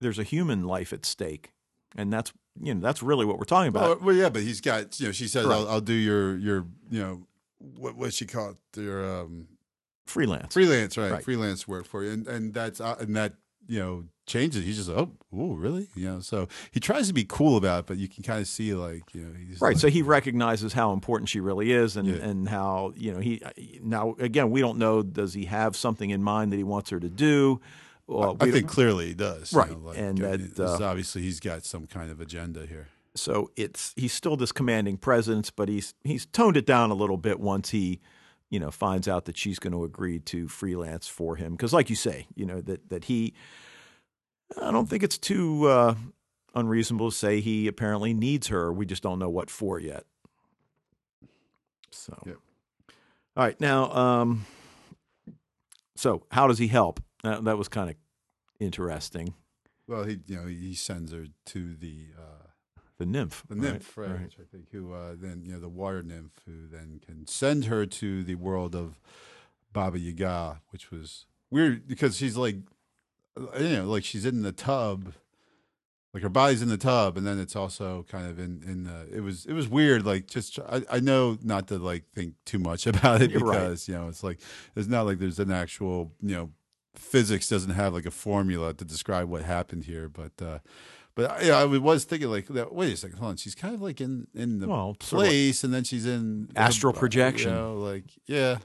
there's 0.00 0.18
a 0.18 0.22
human 0.22 0.64
life 0.64 0.94
at 0.94 1.04
stake, 1.04 1.52
and 1.94 2.10
that's 2.10 2.32
you 2.58 2.74
know 2.74 2.80
that's 2.80 3.02
really 3.02 3.26
what 3.26 3.36
we're 3.38 3.44
talking 3.44 3.72
Well, 3.72 3.92
about. 3.92 4.02
well, 4.02 4.14
yeah, 4.16 4.30
but 4.30 4.42
he's 4.42 4.62
got 4.62 4.98
you 4.98 5.06
know 5.06 5.12
she 5.12 5.28
says 5.28 5.44
Right. 5.44 5.54
I'll, 5.56 5.68
I'll 5.68 5.80
do 5.82 5.92
your 5.92 6.38
your 6.38 6.64
you 6.90 7.00
know 7.00 7.26
what 7.60 7.94
what 7.96 8.12
she 8.14 8.26
called 8.26 8.56
their 8.72 9.04
um 9.04 9.46
Freelance. 10.06 10.54
freelance 10.54 10.98
right, 10.98 11.12
Right. 11.12 11.22
freelance 11.24 11.68
work 11.68 11.86
for 11.86 12.02
you 12.02 12.10
and 12.10 12.26
and 12.26 12.52
that's 12.54 12.80
uh, 12.80 12.96
and 12.98 13.14
that 13.16 13.34
you 13.68 13.78
know 13.78 14.04
changes. 14.26 14.64
He's 14.64 14.76
just 14.78 14.90
oh, 14.90 15.12
oh, 15.32 15.54
really? 15.54 15.88
You 15.94 16.06
know, 16.08 16.20
so 16.20 16.48
he 16.72 16.80
tries 16.80 17.06
to 17.08 17.12
be 17.14 17.24
cool 17.24 17.56
about 17.56 17.80
it, 17.80 17.86
but 17.86 17.96
you 17.96 18.08
can 18.08 18.22
kind 18.24 18.40
of 18.40 18.48
see 18.48 18.74
like 18.74 19.14
you 19.14 19.22
know, 19.22 19.32
he's 19.38 19.60
Right. 19.60 19.70
like- 19.70 19.78
So 19.78 19.88
he 19.88 20.02
recognizes 20.02 20.72
how 20.72 20.92
important 20.92 21.28
she 21.28 21.38
really 21.40 21.70
is, 21.70 21.96
and 21.96 22.08
Yeah. 22.08 22.16
and 22.16 22.48
how 22.48 22.92
you 22.96 23.12
know 23.12 23.20
he 23.20 23.40
now 23.82 24.16
again 24.18 24.50
we 24.50 24.60
don't 24.60 24.78
know 24.78 25.02
does 25.02 25.34
he 25.34 25.44
have 25.44 25.76
something 25.76 26.10
in 26.10 26.22
mind 26.24 26.50
that 26.52 26.56
he 26.56 26.64
wants 26.64 26.90
her 26.90 26.98
to 26.98 27.08
do. 27.08 27.60
Well, 28.08 28.36
I 28.40 28.46
we 28.46 28.50
think 28.50 28.66
clearly 28.68 29.06
he 29.08 29.14
does, 29.14 29.52
you 29.52 29.58
Right, 29.60 29.70
know, 29.70 29.78
like, 29.78 29.98
and 29.98 30.20
uh, 30.20 30.36
that, 30.56 30.58
uh, 30.80 30.84
obviously 30.84 31.22
he's 31.22 31.38
got 31.38 31.64
some 31.64 31.86
kind 31.86 32.10
of 32.10 32.20
agenda 32.20 32.66
here. 32.66 32.88
So. 33.14 33.50
It's 33.56 33.92
he's 33.96 34.12
still 34.12 34.36
this 34.36 34.52
commanding 34.52 34.96
presence, 34.96 35.50
but 35.50 35.68
he's 35.68 35.94
he's 36.04 36.26
toned 36.26 36.56
it 36.56 36.66
down 36.66 36.90
a 36.90 36.94
little 36.94 37.16
bit 37.16 37.40
once 37.40 37.70
he 37.70 38.00
you 38.50 38.58
know 38.60 38.70
finds 38.70 39.06
out 39.08 39.24
that 39.26 39.36
she's 39.36 39.58
going 39.58 39.72
to 39.72 39.84
agree 39.84 40.18
to 40.18 40.48
freelance 40.48 41.06
for 41.08 41.36
him 41.36 41.52
because, 41.52 41.72
like 41.72 41.90
you 41.90 41.96
say, 41.96 42.26
you 42.34 42.46
know 42.46 42.60
that 42.60 42.88
that 42.88 43.04
he. 43.04 43.34
I 44.60 44.72
don't 44.72 44.88
think 44.88 45.04
it's 45.04 45.18
too 45.18 45.66
uh, 45.66 45.94
unreasonable 46.56 47.10
to 47.10 47.16
say 47.16 47.40
he 47.40 47.68
apparently 47.68 48.12
needs 48.12 48.48
her. 48.48 48.72
We 48.72 48.84
just 48.84 49.02
don't 49.02 49.20
know 49.20 49.30
what 49.30 49.48
for 49.48 49.78
yet. 49.78 50.04
So, 51.92 52.20
Yep. 52.26 52.36
all 53.36 53.44
right, 53.44 53.60
now, 53.60 53.92
um, 53.92 54.46
so 55.96 56.24
how 56.30 56.46
does 56.46 56.58
he 56.58 56.68
help? 56.68 57.00
That, 57.22 57.44
that 57.44 57.58
was 57.58 57.68
kind 57.68 57.90
of 57.90 57.96
interesting. 58.58 59.34
Well, 59.86 60.04
he 60.04 60.18
you 60.26 60.36
know 60.36 60.46
he 60.46 60.74
sends 60.74 61.12
her 61.12 61.26
to 61.46 61.74
the 61.74 62.06
uh, 62.18 62.39
The 63.00 63.06
nymph, 63.06 63.44
the 63.48 63.54
nymph, 63.54 63.96
right? 63.96 64.10
Right. 64.10 64.22
which 64.24 64.36
I 64.38 64.44
think 64.52 64.70
who 64.72 64.92
uh, 64.92 65.14
then 65.18 65.40
you 65.42 65.54
know 65.54 65.58
the 65.58 65.70
water 65.70 66.02
nymph 66.02 66.32
who 66.44 66.68
then 66.70 67.00
can 67.04 67.26
send 67.26 67.64
her 67.64 67.86
to 67.86 68.22
the 68.22 68.34
world 68.34 68.74
of 68.76 69.00
Baba 69.72 69.98
Yaga, 69.98 70.60
which 70.68 70.90
was 70.90 71.24
weird 71.50 71.88
because 71.88 72.14
she's 72.18 72.36
like 72.36 72.56
you 73.58 73.68
know 73.70 73.84
like 73.86 74.04
she's 74.04 74.26
in 74.26 74.42
the 74.42 74.52
tub. 74.52 75.14
Like 76.12 76.22
her 76.22 76.28
body's 76.28 76.60
in 76.60 76.68
the 76.68 76.76
tub, 76.76 77.16
and 77.16 77.26
then 77.26 77.38
it's 77.40 77.56
also 77.56 78.04
kind 78.10 78.28
of 78.28 78.38
in 78.38 78.62
in 78.66 78.84
the. 78.84 79.08
It 79.10 79.20
was 79.20 79.46
it 79.46 79.54
was 79.54 79.66
weird. 79.66 80.04
Like 80.04 80.26
just 80.26 80.58
I, 80.58 80.82
I 80.90 81.00
know 81.00 81.38
not 81.42 81.68
to 81.68 81.78
like 81.78 82.04
think 82.14 82.34
too 82.44 82.58
much 82.58 82.86
about 82.92 83.22
it 83.22 83.30
You're 83.32 83.40
right. 83.40 83.60
because 83.60 83.88
you 83.88 83.94
know 83.94 84.08
it's 84.08 84.22
like 84.22 84.40
it's 84.76 84.88
not 84.88 85.06
like 85.06 85.20
there's 85.20 85.38
an 85.38 85.50
actual 85.50 86.12
you 86.20 86.34
know 86.36 86.50
physics 86.96 87.48
doesn't 87.48 87.70
have 87.70 87.94
like 87.94 88.04
a 88.04 88.10
formula 88.10 88.74
to 88.74 88.84
describe 88.84 89.30
what 89.30 89.42
happened 89.42 89.84
here, 89.84 90.10
but 90.10 90.32
uh 90.42 90.58
but 91.28 91.44
yeah, 91.44 91.58
I 91.58 91.64
was 91.64 92.04
thinking 92.04 92.28
like, 92.30 92.46
that, 92.48 92.72
wait 92.74 92.92
a 92.92 92.96
second, 92.96 93.18
hold 93.18 93.30
on. 93.30 93.36
She's 93.36 93.54
kind 93.54 93.74
of 93.74 93.82
like 93.82 94.00
in 94.00 94.26
in 94.34 94.60
the 94.60 94.68
Well, 94.68 94.96
sort 95.00 95.22
of 95.24 95.28
place, 95.28 95.64
and 95.64 95.72
then 95.74 95.84
she's 95.84 96.06
in 96.06 96.48
Astral 96.56 96.92
you 96.94 96.98
projection. 96.98 97.50
know, 97.52 97.74
like 97.74 98.04
yeah, 98.26 98.58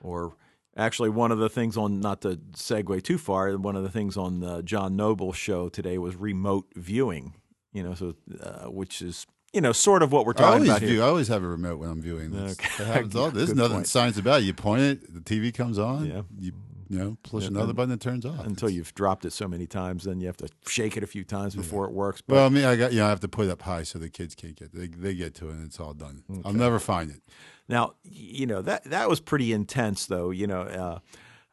Or 0.00 0.34
actually, 0.76 1.08
one 1.10 1.32
of 1.32 1.38
the 1.38 1.48
things 1.48 1.76
on 1.76 2.00
not 2.00 2.20
to 2.22 2.36
segue 2.52 3.02
too 3.02 3.18
far, 3.18 3.56
one 3.58 3.76
of 3.76 3.82
the 3.82 3.90
things 3.90 4.16
on 4.16 4.40
the 4.40 4.62
John 4.62 4.96
Noble 4.96 5.32
show 5.32 5.68
today 5.68 5.98
was 5.98 6.16
remote 6.16 6.66
viewing. 6.74 7.34
You 7.72 7.82
know, 7.82 7.94
so 7.94 8.14
uh, 8.42 8.70
which 8.70 9.02
is 9.02 9.26
you 9.52 9.60
know 9.60 9.72
sort 9.72 10.02
of 10.02 10.10
what 10.12 10.24
we're 10.26 10.32
I 10.32 10.40
talking 10.40 10.52
always 10.54 10.68
about 10.70 10.80
view. 10.80 10.88
here. 10.96 11.02
I 11.02 11.06
always 11.08 11.28
have 11.28 11.42
a 11.42 11.48
remote 11.48 11.78
when 11.78 11.90
I'm 11.90 12.00
viewing 12.02 12.30
this. 12.32 12.52
Okay. 12.52 12.68
That 12.78 12.86
happens 12.86 13.14
all. 13.16 13.30
There's 13.32 13.48
Good 13.48 13.56
nothing 13.56 13.76
point. 13.76 13.86
science 13.88 14.18
about 14.18 14.40
it. 14.40 14.44
You 14.44 14.54
point 14.54 14.82
it, 14.82 15.14
the 15.14 15.20
TV 15.20 15.52
comes 15.54 15.78
on. 15.78 16.06
Yeah. 16.06 16.22
You 16.38 16.52
you 16.88 16.98
know 16.98 17.16
push 17.22 17.42
Yeah, 17.44 17.48
another 17.50 17.72
button, 17.72 17.92
it 17.92 18.00
turns 18.00 18.24
off. 18.24 18.38
Until 18.44 18.68
It's- 18.68 18.72
you've 18.76 18.94
dropped 18.94 19.24
it 19.24 19.32
so 19.32 19.46
many 19.48 19.66
times, 19.66 20.04
then 20.04 20.20
you 20.20 20.26
have 20.26 20.36
to 20.38 20.48
shake 20.66 20.96
it 20.96 21.02
a 21.02 21.06
few 21.06 21.24
times 21.24 21.54
before 21.54 21.84
it 21.84 21.92
works. 21.92 22.20
But 22.20 22.34
Well, 22.34 22.46
I 22.46 22.48
mean, 22.48 22.64
I 22.64 22.76
got 22.76 22.92
you 22.92 22.98
know, 23.00 23.06
I 23.06 23.08
have 23.10 23.20
to 23.20 23.28
put 23.28 23.46
it 23.46 23.50
up 23.50 23.62
high 23.62 23.82
so 23.82 23.98
the 23.98 24.08
kids 24.08 24.34
can't 24.34 24.56
get. 24.56 24.72
They 24.74 24.88
they 24.88 25.14
get 25.14 25.34
to 25.36 25.48
it, 25.48 25.52
and 25.52 25.64
it's 25.66 25.78
all 25.80 25.94
done. 25.94 26.22
I'll 26.44 26.52
never 26.52 26.78
find 26.78 27.10
it. 27.10 27.22
Now, 27.68 27.94
you 28.02 28.46
know 28.46 28.62
that 28.62 28.84
that 28.84 29.08
was 29.08 29.20
pretty 29.20 29.52
intense, 29.52 30.06
though. 30.06 30.30
You 30.30 30.46
know, 30.46 30.62
uh, 30.62 30.98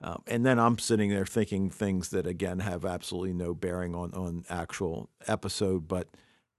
uh, 0.02 0.18
and 0.28 0.46
then 0.46 0.60
I'm 0.60 0.78
sitting 0.80 1.10
there 1.10 1.26
thinking 1.26 1.70
things 1.70 2.10
that 2.10 2.26
again 2.28 2.60
have 2.60 2.86
absolutely 2.86 3.34
no 3.34 3.54
bearing 3.54 3.94
on 3.96 4.14
on 4.14 4.46
actual 4.50 5.10
episode. 5.28 5.88
But 5.88 6.08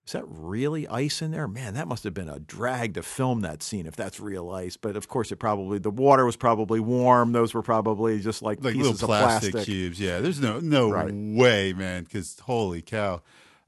is 0.06 0.12
that 0.12 0.24
really 0.28 0.86
ice 0.86 1.20
in 1.20 1.32
there? 1.32 1.48
Man, 1.48 1.74
that 1.74 1.88
must 1.88 2.04
have 2.04 2.14
been 2.14 2.28
a 2.28 2.38
drag 2.38 2.94
to 2.94 3.02
film 3.02 3.40
that 3.40 3.62
scene 3.62 3.86
if 3.86 3.96
that's 3.96 4.20
real 4.20 4.50
ice. 4.50 4.76
But 4.76 4.96
of 4.96 5.08
course, 5.08 5.32
it 5.32 5.36
probably 5.36 5.78
the 5.78 5.90
water 5.90 6.24
was 6.24 6.36
probably 6.36 6.78
warm. 6.80 7.32
Those 7.32 7.52
were 7.54 7.62
probably 7.62 8.20
just 8.20 8.40
like, 8.40 8.62
like 8.62 8.74
pieces 8.74 8.92
little 9.02 9.04
of 9.04 9.08
plastic, 9.08 9.52
plastic. 9.52 9.66
cubes. 9.66 9.98
Yeah, 10.00 10.20
there's 10.20 10.40
no 10.40 10.60
no 10.60 10.90
Right. 10.90 11.12
way, 11.12 11.72
man. 11.72 12.04
Because 12.04 12.38
holy 12.38 12.82
cow, 12.82 13.20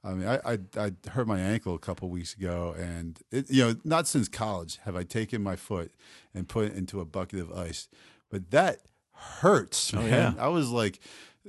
I 0.04 0.12
mean, 0.14 0.28
I, 0.28 0.38
I 0.44 0.58
I 0.76 0.92
hurt 1.10 1.26
my 1.26 1.40
ankle 1.40 1.74
a 1.74 1.78
couple 1.80 2.08
weeks 2.08 2.34
ago, 2.34 2.72
and 2.78 3.18
it, 3.32 3.50
you 3.50 3.64
know, 3.64 3.74
not 3.84 4.06
since 4.06 4.28
college 4.28 4.78
have 4.84 4.94
I 4.94 5.02
taken 5.02 5.42
my 5.42 5.56
foot 5.56 5.90
and 6.32 6.48
put 6.48 6.66
it 6.66 6.74
into 6.74 7.00
a 7.00 7.04
bucket 7.04 7.40
of 7.40 7.50
ice, 7.52 7.88
but 8.30 8.52
that 8.52 8.78
hurts, 9.12 9.92
Oh, 9.92 10.00
yeah. 10.06 10.34
I 10.38 10.46
was 10.46 10.70
like, 10.70 11.00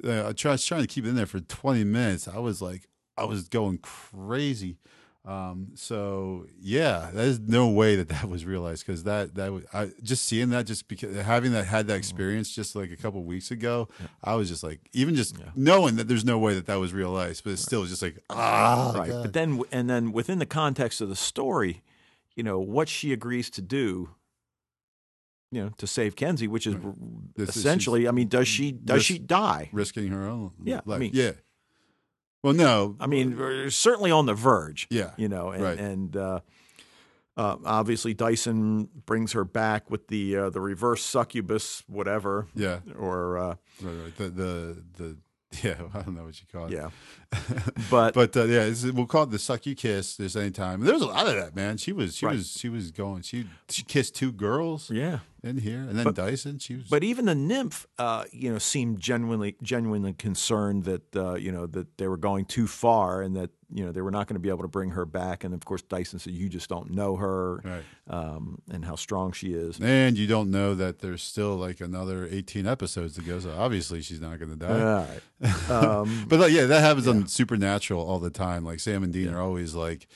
uh, 0.03 0.33
I 0.33 0.49
was 0.51 0.65
trying 0.65 0.81
to 0.81 0.87
keep 0.87 1.05
it 1.05 1.09
in 1.09 1.15
there 1.15 1.27
for 1.27 1.39
20 1.39 1.83
minutes. 1.83 2.27
I 2.27 2.39
was 2.39 2.59
like, 2.61 2.87
I 3.19 3.25
was 3.25 3.47
going 3.49 3.79
crazy. 3.79 4.77
Um, 5.25 5.71
so 5.75 6.47
yeah, 6.59 7.11
there's 7.13 7.39
no 7.39 7.67
way 7.67 7.95
that 7.97 8.07
that 8.07 8.29
was 8.29 8.45
realized 8.45 8.85
because 8.87 9.03
that 9.03 9.35
that 9.35 9.51
was, 9.51 9.63
I 9.73 9.91
just 10.01 10.25
seeing 10.25 10.49
that 10.51 10.65
just 10.65 10.87
because 10.87 11.15
having 11.17 11.51
that 11.51 11.65
had 11.65 11.87
that 11.87 11.97
experience 11.97 12.49
just 12.49 12.73
like 12.75 12.89
a 12.91 12.95
couple 12.95 13.21
weeks 13.23 13.51
ago, 13.51 13.89
I 14.23 14.35
was 14.35 14.47
just 14.49 14.63
like 14.63 14.79
even 14.93 15.15
just 15.15 15.35
knowing 15.55 15.97
that 15.97 16.07
there's 16.07 16.23
no 16.25 16.39
way 16.39 16.53
that 16.55 16.65
that 16.67 16.79
was 16.79 16.93
realized, 16.93 17.43
but 17.43 17.51
it's 17.53 17.61
still 17.61 17.85
just 17.85 18.01
like 18.01 18.17
ah 18.29 18.93
right. 18.95 19.09
God. 19.09 19.23
But 19.23 19.33
then, 19.33 19.61
and 19.71 19.89
then 19.89 20.13
within 20.13 20.39
the 20.39 20.45
context 20.47 21.01
of 21.01 21.09
the 21.09 21.15
story, 21.17 21.83
you 22.35 22.41
know 22.43 22.57
what 22.59 22.87
she 22.87 23.11
agrees 23.11 23.49
to 23.51 23.61
do. 23.61 24.11
You 25.51 25.63
know, 25.63 25.69
to 25.79 25.85
save 25.87 26.15
Kenzie, 26.15 26.47
which 26.47 26.65
is 26.67 26.75
is- 27.35 27.49
essentially. 27.49 28.07
I 28.07 28.11
mean, 28.11 28.29
does 28.29 28.47
she 28.47 28.71
does 28.71 28.97
This- 28.97 29.03
she 29.05 29.19
die? 29.19 29.69
risking 29.73 30.07
her 30.09 30.27
own 30.27 30.51
Yeah, 30.63 30.77
I 30.85 30.89
life. 30.89 30.99
mean- 30.99 31.11
yeah. 31.13 31.31
Well, 32.43 32.53
no, 32.53 32.95
I 32.99 33.07
mean, 33.07 33.69
certainly 33.69 34.11
on 34.11 34.25
the 34.25 34.33
verge. 34.33 34.87
Yeah, 34.89 35.11
you 35.17 35.27
know, 35.27 35.49
and, 35.51 35.63
right. 35.63 35.77
and 35.77 36.15
uh, 36.15 36.39
uh, 37.35 37.57
obviously 37.65 38.13
Dyson 38.13 38.89
brings 39.05 39.33
her 39.33 39.43
back 39.43 39.89
with 39.89 40.07
the 40.07 40.37
uh, 40.37 40.49
the 40.49 40.61
reverse 40.61 41.03
succubus, 41.03 41.83
whatever, 41.87 42.47
yeah, 42.55 42.79
or 42.97 43.37
uh, 43.37 43.55
right, 43.81 43.93
right. 44.03 44.15
The 44.17 44.29
the 44.29 44.83
the 44.97 45.17
yeah, 45.63 45.75
I 45.93 46.01
don't 46.01 46.15
know 46.15 46.25
what 46.25 46.39
you 46.39 46.45
call 46.51 46.67
it. 46.67 46.73
yeah, 46.73 46.89
but, 47.89 48.13
but 48.13 48.37
uh, 48.37 48.43
yeah, 48.43 48.61
it's, 48.65 48.85
we'll 48.85 49.07
call 49.07 49.23
it 49.23 49.31
the 49.31 49.39
suck 49.39 49.65
you 49.65 49.73
kiss. 49.75 50.15
This 50.15 50.35
anytime. 50.35 50.81
There 50.81 50.93
was 50.93 51.01
a 51.01 51.07
lot 51.07 51.27
of 51.27 51.35
that, 51.35 51.55
man. 51.55 51.77
She 51.77 51.91
was 51.91 52.15
she 52.15 52.25
Right. 52.25 52.35
was 52.35 52.51
she 52.51 52.69
was 52.69 52.91
going. 52.91 53.23
She 53.23 53.47
she 53.67 53.83
kissed 53.83 54.15
two 54.15 54.31
girls 54.31 54.91
yeah. 54.91 55.19
In 55.43 55.57
here, 55.57 55.79
and 55.79 55.97
then 55.97 56.03
But- 56.03 56.15
Dyson. 56.15 56.59
She 56.59 56.75
was. 56.75 56.87
But 56.89 57.03
even 57.03 57.25
the 57.25 57.35
nymph, 57.35 57.87
uh, 57.97 58.25
you 58.31 58.51
know, 58.51 58.57
seemed 58.57 58.99
genuinely 58.99 59.55
genuinely 59.63 60.13
concerned 60.13 60.83
that 60.85 61.15
uh, 61.15 61.35
you 61.35 61.51
know 61.51 61.65
that 61.67 61.97
they 61.97 62.07
were 62.07 62.17
going 62.17 62.45
too 62.45 62.67
far 62.67 63.21
and 63.21 63.35
that 63.35 63.49
you 63.71 63.85
know 63.85 63.91
they 63.91 64.01
were 64.01 64.11
not 64.11 64.27
going 64.27 64.35
to 64.35 64.39
be 64.39 64.49
able 64.49 64.63
to 64.63 64.67
bring 64.67 64.91
her 64.91 65.05
back. 65.05 65.43
And 65.43 65.53
of 65.53 65.63
course, 65.63 65.81
Dyson 65.81 66.19
said, 66.19 66.33
"You 66.33 66.49
just 66.49 66.69
don't 66.69 66.91
know 66.91 67.15
her 67.15 67.61
right. 67.63 67.83
um, 68.09 68.61
and 68.71 68.83
how 68.83 68.95
strong 68.95 69.31
she 69.31 69.53
is." 69.53 69.79
And 69.79 70.17
you 70.17 70.27
don't 70.27 70.51
know 70.51 70.75
that 70.75 70.99
there's 70.99 71.21
still 71.23 71.55
like 71.55 71.79
another 71.79 72.27
18 72.29 72.67
episodes 72.67 73.15
to 73.15 73.21
go, 73.21 73.39
so 73.39 73.51
obviously 73.57 74.01
she's 74.01 74.19
not 74.21 74.39
going 74.39 74.51
to 74.51 74.57
die. 74.57 75.05
Right. 75.41 75.69
Um, 75.69 76.25
But 76.29 76.39
like, 76.39 76.51
yeah, 76.51 76.65
that 76.65 76.81
happens 76.81 77.07
on 77.07 77.27
Supernatural 77.27 78.05
all 78.05 78.19
the 78.19 78.29
time. 78.29 78.63
Like 78.65 78.79
Sam 78.79 79.03
and 79.03 79.13
Dean 79.13 79.29
are 79.29 79.41
always 79.41 79.73
like, 79.75 80.07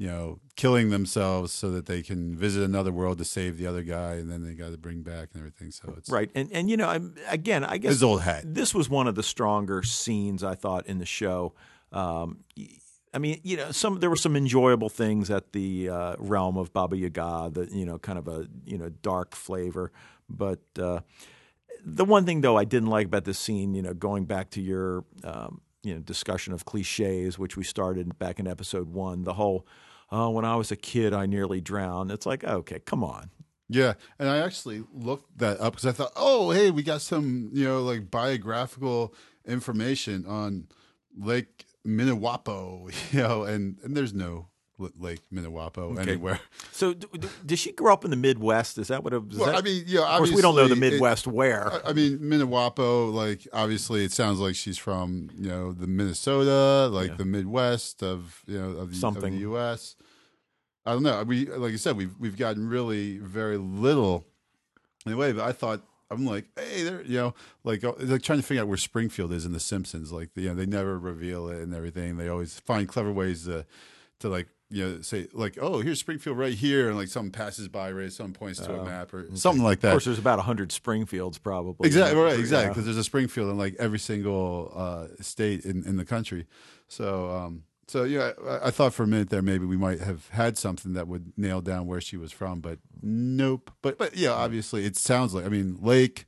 you 0.00 0.06
know, 0.06 0.40
killing 0.56 0.88
themselves 0.88 1.52
so 1.52 1.70
that 1.72 1.84
they 1.84 2.00
can 2.02 2.34
visit 2.34 2.62
another 2.62 2.90
world 2.90 3.18
to 3.18 3.24
save 3.24 3.58
the 3.58 3.66
other 3.66 3.82
guy, 3.82 4.14
and 4.14 4.30
then 4.30 4.42
they 4.42 4.54
got 4.54 4.70
to 4.70 4.78
bring 4.78 5.02
back 5.02 5.28
and 5.34 5.42
everything. 5.42 5.70
So 5.70 5.92
it's 5.98 6.08
right, 6.08 6.30
and 6.34 6.50
and 6.52 6.70
you 6.70 6.78
know, 6.78 6.88
I'm, 6.88 7.14
again, 7.28 7.64
I 7.64 7.76
guess 7.76 8.02
old 8.02 8.22
hat. 8.22 8.44
this 8.46 8.74
was 8.74 8.88
one 8.88 9.06
of 9.06 9.14
the 9.14 9.22
stronger 9.22 9.82
scenes 9.82 10.42
I 10.42 10.54
thought 10.54 10.86
in 10.86 11.00
the 11.00 11.04
show. 11.04 11.52
Um, 11.92 12.44
I 13.12 13.18
mean, 13.18 13.42
you 13.42 13.58
know, 13.58 13.72
some 13.72 14.00
there 14.00 14.08
were 14.08 14.16
some 14.16 14.36
enjoyable 14.36 14.88
things 14.88 15.30
at 15.30 15.52
the 15.52 15.90
uh, 15.90 16.16
realm 16.18 16.56
of 16.56 16.72
Baba 16.72 16.96
Yaga, 16.96 17.50
the 17.52 17.68
you 17.70 17.84
know, 17.84 17.98
kind 17.98 18.18
of 18.18 18.26
a 18.26 18.46
you 18.64 18.78
know 18.78 18.88
dark 19.02 19.34
flavor. 19.36 19.92
But 20.30 20.60
uh, 20.78 21.00
the 21.84 22.06
one 22.06 22.24
thing 22.24 22.40
though 22.40 22.56
I 22.56 22.64
didn't 22.64 22.88
like 22.88 23.08
about 23.08 23.26
this 23.26 23.38
scene, 23.38 23.74
you 23.74 23.82
know, 23.82 23.92
going 23.92 24.24
back 24.24 24.48
to 24.52 24.62
your 24.62 25.04
um, 25.24 25.60
you 25.82 25.94
know 25.94 26.00
discussion 26.00 26.54
of 26.54 26.64
cliches, 26.64 27.38
which 27.38 27.58
we 27.58 27.64
started 27.64 28.18
back 28.18 28.38
in 28.38 28.46
episode 28.46 28.88
one, 28.88 29.24
the 29.24 29.34
whole. 29.34 29.66
Oh, 30.12 30.30
when 30.30 30.44
I 30.44 30.56
was 30.56 30.72
a 30.72 30.76
kid, 30.76 31.12
I 31.12 31.26
nearly 31.26 31.60
drowned. 31.60 32.10
It's 32.10 32.26
like, 32.26 32.42
okay, 32.44 32.80
come 32.80 33.04
on. 33.04 33.30
Yeah, 33.68 33.94
and 34.18 34.28
I 34.28 34.38
actually 34.38 34.82
looked 34.92 35.38
that 35.38 35.60
up 35.60 35.74
because 35.74 35.86
I 35.86 35.92
thought, 35.92 36.12
oh, 36.16 36.50
hey, 36.50 36.72
we 36.72 36.82
got 36.82 37.00
some, 37.00 37.50
you 37.52 37.64
know, 37.64 37.82
like 37.82 38.10
biographical 38.10 39.14
information 39.46 40.26
on 40.26 40.66
Lake 41.16 41.66
Minnewapo, 41.86 42.92
you 43.12 43.20
know, 43.20 43.44
and 43.44 43.78
and 43.84 43.96
there's 43.96 44.12
no 44.12 44.48
Lake 44.98 45.20
Minnewapo 45.32 45.98
anywhere. 45.98 46.40
So, 46.72 46.94
d- 46.94 47.06
d- 47.18 47.28
did 47.44 47.58
she 47.58 47.72
grow 47.72 47.92
up 47.92 48.04
in 48.04 48.10
the 48.10 48.16
Midwest? 48.16 48.78
Is 48.78 48.88
that 48.88 49.04
what 49.04 49.12
it 49.12 49.26
was? 49.26 49.36
Well, 49.38 49.56
I 49.56 49.60
mean, 49.60 49.84
yeah, 49.86 50.00
of 50.02 50.18
course, 50.18 50.32
we 50.32 50.40
don't 50.42 50.54
know 50.56 50.66
the 50.66 50.72
obviously 50.74 50.88
it- 50.88 50.90
Midwest 50.92 51.26
where. 51.26 51.86
I- 51.86 51.92
mean, 51.92 52.18
Minnewapo, 52.18 53.12
like 53.12 53.46
obviously, 53.52 54.04
it 54.04 54.12
sounds 54.12 54.38
like 54.40 54.54
she's 54.56 54.78
from 54.78 55.30
you 55.36 55.48
know 55.48 55.72
the 55.72 55.86
Minnesota, 55.86 56.88
like 56.92 57.10
Yeah. 57.10 57.16
the 57.16 57.24
Midwest 57.24 58.02
of 58.02 58.42
you 58.46 58.58
know 58.58 58.70
of 58.78 58.90
the, 58.90 58.96
Something. 58.96 59.24
of 59.24 59.30
the 59.32 59.38
U.S. 59.40 59.96
I 60.86 60.92
don't 60.92 61.02
know. 61.02 61.22
We 61.24 61.46
like 61.46 61.72
I 61.72 61.76
said, 61.76 61.96
we've 61.96 62.14
we've 62.18 62.36
gotten 62.38 62.68
really 62.68 63.18
very 63.18 63.58
little 63.58 64.24
anyway. 65.06 65.32
But 65.32 65.44
I 65.44 65.52
thought 65.52 65.82
I'm 66.10 66.24
like, 66.26 66.46
hey, 66.56 66.82
there, 66.82 67.02
you 67.02 67.18
know, 67.18 67.34
like 67.64 67.84
uh, 67.84 67.92
like 67.98 68.22
trying 68.22 68.40
to 68.40 68.44
figure 68.44 68.62
out 68.62 68.68
where 68.68 68.76
Springfield 68.78 69.32
is 69.32 69.44
in 69.44 69.52
The 69.52 69.60
Simpsons. 69.60 70.10
Like, 70.10 70.30
you 70.34 70.48
know, 70.48 70.54
they 70.54 70.66
never 70.66 70.98
reveal 70.98 71.48
it 71.48 71.60
and 71.62 71.74
everything. 71.74 72.16
They 72.16 72.28
always 72.28 72.58
find 72.60 72.88
clever 72.88 73.12
ways 73.12 73.44
to 73.44 73.66
to 74.20 74.28
like 74.28 74.48
you 74.70 74.84
know 74.84 75.00
say 75.00 75.26
like, 75.32 75.58
oh, 75.60 75.80
here's 75.80 75.98
Springfield 75.98 76.38
right 76.38 76.54
here, 76.54 76.88
and 76.88 76.96
like 76.96 77.08
something 77.08 77.32
passes 77.32 77.68
by, 77.68 77.90
right? 77.90 78.12
Someone 78.12 78.34
points 78.34 78.60
to 78.60 78.72
a 78.72 78.84
map 78.84 79.12
or 79.12 79.28
something 79.34 79.64
like 79.64 79.80
that. 79.80 79.88
Of 79.88 79.92
course, 79.94 80.04
there's 80.04 80.18
about 80.18 80.40
hundred 80.40 80.72
Springfields 80.72 81.38
probably. 81.38 81.86
Exactly 81.86 82.20
right. 82.20 82.38
Exactly 82.38 82.70
because 82.70 82.84
there's 82.84 82.96
a 82.96 83.04
Springfield 83.04 83.50
in 83.50 83.58
like 83.58 83.74
every 83.78 83.98
single 83.98 84.72
uh, 84.74 85.22
state 85.22 85.64
in, 85.64 85.84
in 85.84 85.96
the 85.96 86.04
country. 86.04 86.46
So 86.88 87.30
um, 87.30 87.64
so 87.88 88.04
yeah, 88.04 88.32
I, 88.46 88.68
I 88.68 88.70
thought 88.70 88.94
for 88.94 89.02
a 89.02 89.06
minute 89.06 89.30
there 89.30 89.42
maybe 89.42 89.66
we 89.66 89.76
might 89.76 90.00
have 90.00 90.28
had 90.28 90.56
something 90.56 90.92
that 90.92 91.08
would 91.08 91.32
nail 91.36 91.60
down 91.60 91.86
where 91.86 92.00
she 92.00 92.16
was 92.16 92.30
from, 92.30 92.60
but 92.60 92.78
nope. 93.02 93.70
But 93.82 93.98
but 93.98 94.16
yeah, 94.16 94.30
obviously 94.30 94.84
it 94.84 94.96
sounds 94.96 95.34
like 95.34 95.44
I 95.44 95.48
mean 95.48 95.78
Lake. 95.80 96.26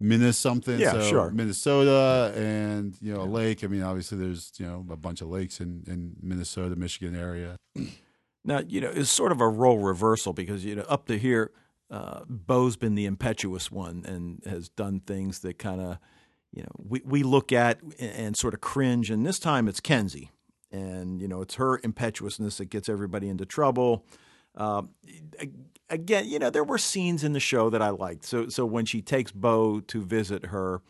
Minnesota, 0.00 0.32
something, 0.32 0.80
Yeah, 0.80 0.92
so 0.92 1.02
sure. 1.02 1.30
Minnesota, 1.30 2.32
and 2.36 2.96
you 3.00 3.12
know, 3.12 3.20
a 3.20 3.24
lake. 3.24 3.62
I 3.62 3.66
mean, 3.66 3.82
obviously, 3.82 4.18
there's 4.18 4.52
you 4.58 4.66
know 4.66 4.84
a 4.90 4.96
bunch 4.96 5.20
of 5.20 5.28
lakes 5.28 5.60
in, 5.60 5.84
in 5.86 6.16
Minnesota, 6.22 6.74
Michigan 6.74 7.14
area. 7.14 7.56
Now, 8.44 8.60
you 8.66 8.80
know, 8.80 8.90
it's 8.90 9.10
sort 9.10 9.32
of 9.32 9.40
a 9.40 9.48
role 9.48 9.78
reversal 9.78 10.32
because, 10.32 10.64
you 10.64 10.74
know, 10.74 10.84
up 10.88 11.06
to 11.06 11.18
here, 11.18 11.52
uh, 11.90 12.20
Bo's 12.28 12.76
been 12.76 12.94
the 12.94 13.04
impetuous 13.04 13.70
one 13.70 14.04
and 14.06 14.42
has 14.46 14.68
done 14.70 15.00
things 15.00 15.40
that 15.40 15.58
kind 15.58 15.80
of, 15.80 15.98
you 16.50 16.62
know, 16.62 16.70
we, 16.78 17.02
we 17.04 17.22
look 17.22 17.52
at 17.52 17.82
and, 17.98 18.10
and 18.12 18.36
sort 18.36 18.54
of 18.54 18.60
cringe. 18.60 19.10
And 19.10 19.26
this 19.26 19.38
time 19.38 19.68
it's 19.68 19.80
Kenzie. 19.80 20.30
And, 20.72 21.20
you 21.20 21.28
know, 21.28 21.42
it's 21.42 21.56
her 21.56 21.80
impetuousness 21.82 22.58
that 22.58 22.66
gets 22.66 22.88
everybody 22.88 23.28
into 23.28 23.44
trouble. 23.44 24.06
Uh, 24.56 24.82
again, 25.90 26.28
you 26.28 26.38
know, 26.38 26.48
there 26.50 26.64
were 26.64 26.78
scenes 26.78 27.22
in 27.24 27.32
the 27.32 27.40
show 27.40 27.68
that 27.70 27.82
I 27.82 27.90
liked. 27.90 28.24
So, 28.24 28.48
so 28.48 28.64
when 28.64 28.86
she 28.86 29.02
takes 29.02 29.32
Bo 29.32 29.80
to 29.80 30.02
visit 30.02 30.46
her, 30.46 30.80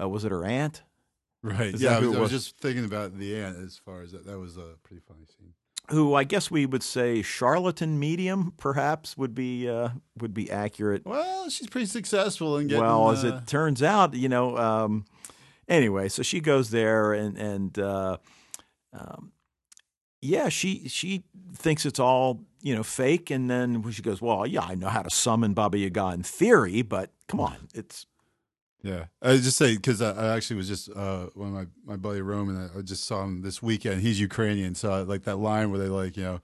uh, 0.00 0.08
was 0.08 0.24
it 0.24 0.30
her 0.30 0.44
aunt? 0.44 0.82
Right. 1.42 1.74
Is 1.74 1.82
yeah, 1.82 1.98
I 1.98 2.00
who 2.00 2.08
was, 2.08 2.16
I 2.16 2.20
was 2.20 2.32
was? 2.32 2.44
just 2.44 2.58
thinking 2.58 2.84
about 2.84 3.18
the 3.18 3.36
aunt 3.36 3.58
as 3.58 3.78
far 3.84 4.02
as 4.02 4.12
that. 4.12 4.26
That 4.26 4.38
was 4.38 4.56
a 4.56 4.74
pretty 4.82 5.02
funny 5.06 5.26
scene. 5.26 5.52
Who 5.90 6.14
I 6.14 6.24
guess 6.24 6.50
we 6.50 6.66
would 6.66 6.82
say 6.82 7.22
charlatan 7.22 8.00
medium, 8.00 8.52
perhaps 8.56 9.16
would 9.16 9.34
be 9.34 9.68
uh, 9.68 9.90
would 10.18 10.34
be 10.34 10.50
accurate. 10.50 11.06
Well, 11.06 11.48
she's 11.48 11.68
pretty 11.68 11.86
successful 11.86 12.58
in 12.58 12.66
getting. 12.66 12.82
well, 12.82 13.10
as 13.12 13.24
uh, 13.24 13.28
it 13.28 13.46
turns 13.46 13.84
out, 13.84 14.14
you 14.14 14.28
know. 14.28 14.56
Um, 14.56 15.04
anyway, 15.68 16.08
so 16.08 16.24
she 16.24 16.40
goes 16.40 16.70
there, 16.70 17.12
and 17.12 17.38
and 17.38 17.78
uh, 17.78 18.16
um, 18.92 19.30
yeah, 20.20 20.48
she 20.48 20.88
she 20.88 21.22
thinks 21.54 21.86
it's 21.86 22.00
all 22.00 22.40
you 22.66 22.74
know 22.74 22.82
fake, 22.82 23.30
and 23.30 23.48
then 23.48 23.88
she 23.92 24.02
goes, 24.02 24.20
"Well, 24.20 24.44
yeah, 24.44 24.62
I 24.62 24.74
know 24.74 24.88
how 24.88 25.02
to 25.02 25.10
summon 25.10 25.54
Baba 25.54 25.78
Yaga 25.78 26.08
in 26.14 26.24
theory, 26.24 26.82
but 26.82 27.12
come 27.28 27.38
on, 27.38 27.68
it's 27.72 28.06
Yeah, 28.82 29.04
I 29.22 29.30
was 29.30 29.44
just 29.44 29.56
say 29.56 29.76
because 29.76 30.02
I, 30.02 30.10
I 30.10 30.34
actually 30.34 30.56
was 30.56 30.66
just 30.66 30.90
uh, 30.90 31.26
when 31.34 31.52
my 31.52 31.66
my 31.84 31.94
buddy 31.94 32.22
Roman, 32.22 32.56
I, 32.56 32.80
I 32.80 32.82
just 32.82 33.04
saw 33.04 33.22
him 33.22 33.42
this 33.42 33.62
weekend. 33.62 34.00
He's 34.00 34.18
Ukrainian, 34.18 34.74
so 34.74 34.90
I, 34.90 35.02
like 35.02 35.22
that 35.24 35.36
line 35.36 35.70
where 35.70 35.78
they 35.78 35.86
like 35.86 36.16
you 36.16 36.24
know, 36.24 36.40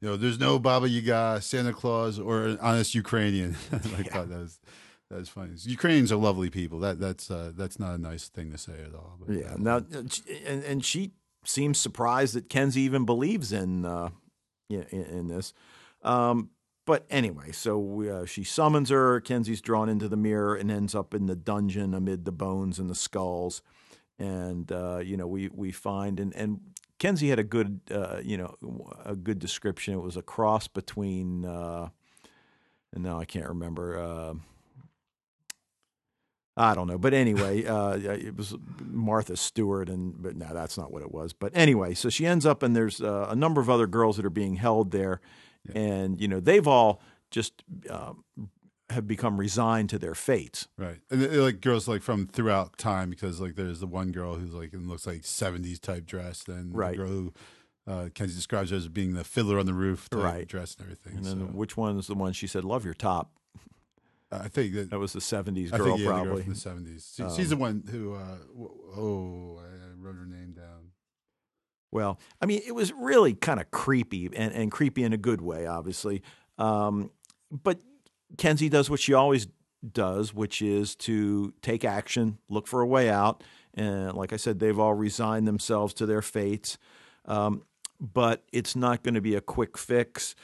you 0.00 0.08
know, 0.08 0.16
there's 0.16 0.40
no 0.40 0.58
Baba 0.58 0.88
Yaga, 0.88 1.42
Santa 1.42 1.74
Claus, 1.74 2.18
or 2.18 2.44
an 2.46 2.58
honest 2.62 2.94
Ukrainian. 2.94 3.54
I 3.72 3.76
thought 3.76 4.30
that 4.30 4.38
was 4.38 4.58
that 5.10 5.18
was 5.18 5.28
funny. 5.28 5.50
Ukrainians 5.62 6.10
are 6.10 6.16
lovely 6.16 6.48
people. 6.48 6.78
That 6.78 6.98
that's 6.98 7.30
uh, 7.30 7.52
that's 7.54 7.78
not 7.78 7.94
a 7.94 7.98
nice 7.98 8.28
thing 8.28 8.50
to 8.50 8.56
say 8.56 8.80
at 8.82 8.94
all. 8.94 9.18
But, 9.20 9.36
yeah." 9.36 9.52
uh, 9.52 9.56
Now, 9.58 9.76
and 10.46 10.64
and 10.64 10.82
she 10.82 11.12
seems 11.44 11.78
surprised 11.78 12.34
that 12.34 12.48
Kenzie 12.48 12.80
even 12.80 13.04
believes 13.04 13.52
in 13.52 13.84
uh, 13.84 14.08
in, 14.68 14.82
in 14.90 15.26
this. 15.28 15.52
Um, 16.02 16.50
but 16.84 17.04
anyway, 17.10 17.50
so 17.50 18.02
uh, 18.02 18.26
she 18.26 18.44
summons 18.44 18.90
her. 18.90 19.20
Kenzie's 19.20 19.60
drawn 19.60 19.88
into 19.88 20.08
the 20.08 20.16
mirror 20.16 20.54
and 20.54 20.70
ends 20.70 20.94
up 20.94 21.14
in 21.14 21.26
the 21.26 21.34
dungeon 21.34 21.94
amid 21.94 22.24
the 22.24 22.32
bones 22.32 22.78
and 22.78 22.88
the 22.88 22.94
skulls. 22.94 23.60
And 24.18 24.70
uh, 24.70 24.98
you 24.98 25.16
know, 25.16 25.26
we 25.26 25.48
we 25.52 25.72
find 25.72 26.20
and 26.20 26.34
and 26.34 26.60
Kenzie 26.98 27.28
had 27.28 27.38
a 27.38 27.44
good 27.44 27.80
uh, 27.90 28.20
you 28.22 28.38
know 28.38 28.54
a 29.04 29.16
good 29.16 29.38
description. 29.38 29.94
It 29.94 30.00
was 30.00 30.16
a 30.16 30.22
cross 30.22 30.68
between 30.68 31.44
uh, 31.44 31.88
and 32.94 33.04
now 33.04 33.18
I 33.18 33.24
can't 33.24 33.48
remember. 33.48 34.36
Uh, 36.56 36.62
I 36.62 36.74
don't 36.74 36.86
know, 36.86 36.98
but 36.98 37.12
anyway, 37.12 37.64
uh, 37.66 37.96
it 37.98 38.36
was 38.36 38.54
Martha 38.80 39.36
Stewart, 39.36 39.88
and 39.88 40.14
but 40.22 40.36
no, 40.36 40.52
that's 40.52 40.78
not 40.78 40.90
what 40.92 41.02
it 41.02 41.12
was. 41.12 41.32
But 41.32 41.52
anyway, 41.54 41.94
so 41.94 42.08
she 42.08 42.26
ends 42.26 42.46
up, 42.46 42.62
and 42.62 42.74
there's 42.74 43.00
uh, 43.00 43.26
a 43.28 43.36
number 43.36 43.60
of 43.60 43.68
other 43.68 43.86
girls 43.86 44.16
that 44.16 44.24
are 44.26 44.30
being 44.30 44.56
held 44.56 44.90
there, 44.90 45.20
and 45.74 46.20
you 46.20 46.28
know 46.28 46.40
they've 46.40 46.66
all 46.66 47.00
just 47.30 47.62
um, 47.90 48.24
have 48.90 49.06
become 49.06 49.36
resigned 49.36 49.90
to 49.90 49.98
their 49.98 50.14
fates. 50.14 50.68
Right, 50.78 51.00
and 51.10 51.20
they're, 51.20 51.42
like 51.42 51.60
girls 51.60 51.88
like 51.88 52.02
from 52.02 52.26
throughout 52.26 52.78
time 52.78 53.10
because 53.10 53.40
like 53.40 53.56
there's 53.56 53.80
the 53.80 53.86
one 53.86 54.12
girl 54.12 54.36
who's 54.36 54.54
like 54.54 54.72
in 54.72 54.88
looks 54.88 55.06
like 55.06 55.22
'70s 55.22 55.80
type 55.80 56.06
dress, 56.06 56.42
then 56.44 56.70
Right. 56.72 56.92
the 56.92 56.96
girl 56.98 57.08
who 57.08 57.32
uh, 57.88 58.08
Kenzie 58.14 58.34
describes 58.34 58.72
as 58.72 58.88
being 58.88 59.12
the 59.14 59.24
fiddler 59.24 59.58
on 59.58 59.66
the 59.66 59.74
roof 59.74 60.08
Right. 60.12 60.46
dress 60.48 60.74
and 60.76 60.84
everything. 60.84 61.16
And 61.18 61.24
then 61.26 61.38
so, 61.40 61.44
which 61.46 61.76
one's 61.76 62.06
the 62.06 62.14
one 62.14 62.32
she 62.32 62.46
said, 62.46 62.64
"Love 62.64 62.84
your 62.84 62.94
top"? 62.94 63.30
I 64.42 64.48
think 64.48 64.74
that 64.74 64.90
That 64.90 64.98
was 64.98 65.12
the 65.12 65.20
'70s 65.20 65.72
I 65.72 65.78
girl, 65.78 65.86
think 65.86 66.00
yeah, 66.00 66.06
the 66.06 66.12
girl 66.12 66.24
probably. 66.24 66.42
from 66.44 66.52
the 66.54 66.58
'70s. 66.92 67.14
She, 67.16 67.22
Um, 67.22 67.36
she's 67.36 67.50
the 67.50 67.56
one 67.56 67.84
who. 67.90 68.14
Uh, 68.14 68.38
oh, 68.96 69.58
I 69.60 69.64
I 69.64 69.90
wrote 69.98 70.16
her 70.16 70.26
name 70.26 70.52
down. 70.52 70.92
Well, 71.92 72.18
I 72.40 72.46
mean, 72.46 72.60
it 72.66 72.74
was 72.74 72.92
really 72.92 73.34
kind 73.34 73.60
of 73.60 73.70
creepy 73.70 74.26
and, 74.34 74.52
and 74.52 74.70
creepy 74.70 75.02
in 75.04 75.12
a 75.12 75.16
good 75.16 75.40
way, 75.40 75.66
obviously. 75.66 76.22
Um, 76.58 77.10
but 77.50 77.80
Kenzie 78.38 78.68
does 78.68 78.90
what 78.90 79.00
she 79.00 79.14
always 79.14 79.46
does, 79.92 80.34
which 80.34 80.60
is 80.62 80.94
to 80.96 81.54
take 81.62 81.84
action, 81.84 82.38
look 82.48 82.66
for 82.66 82.80
a 82.80 82.86
way 82.86 83.08
out. 83.08 83.42
And 83.74 84.14
like 84.14 84.32
I 84.32 84.36
said, 84.36 84.58
they've 84.58 84.78
all 84.78 84.94
resigned 84.94 85.46
themselves 85.46 85.94
to 85.94 86.06
their 86.06 86.22
fates. 86.22 86.76
Um, 87.24 87.62
but 88.00 88.42
it's 88.52 88.74
not 88.76 89.02
going 89.02 89.14
to 89.14 89.20
be 89.20 89.34
a 89.34 89.40
quick 89.40 89.78
fix. 89.78 90.34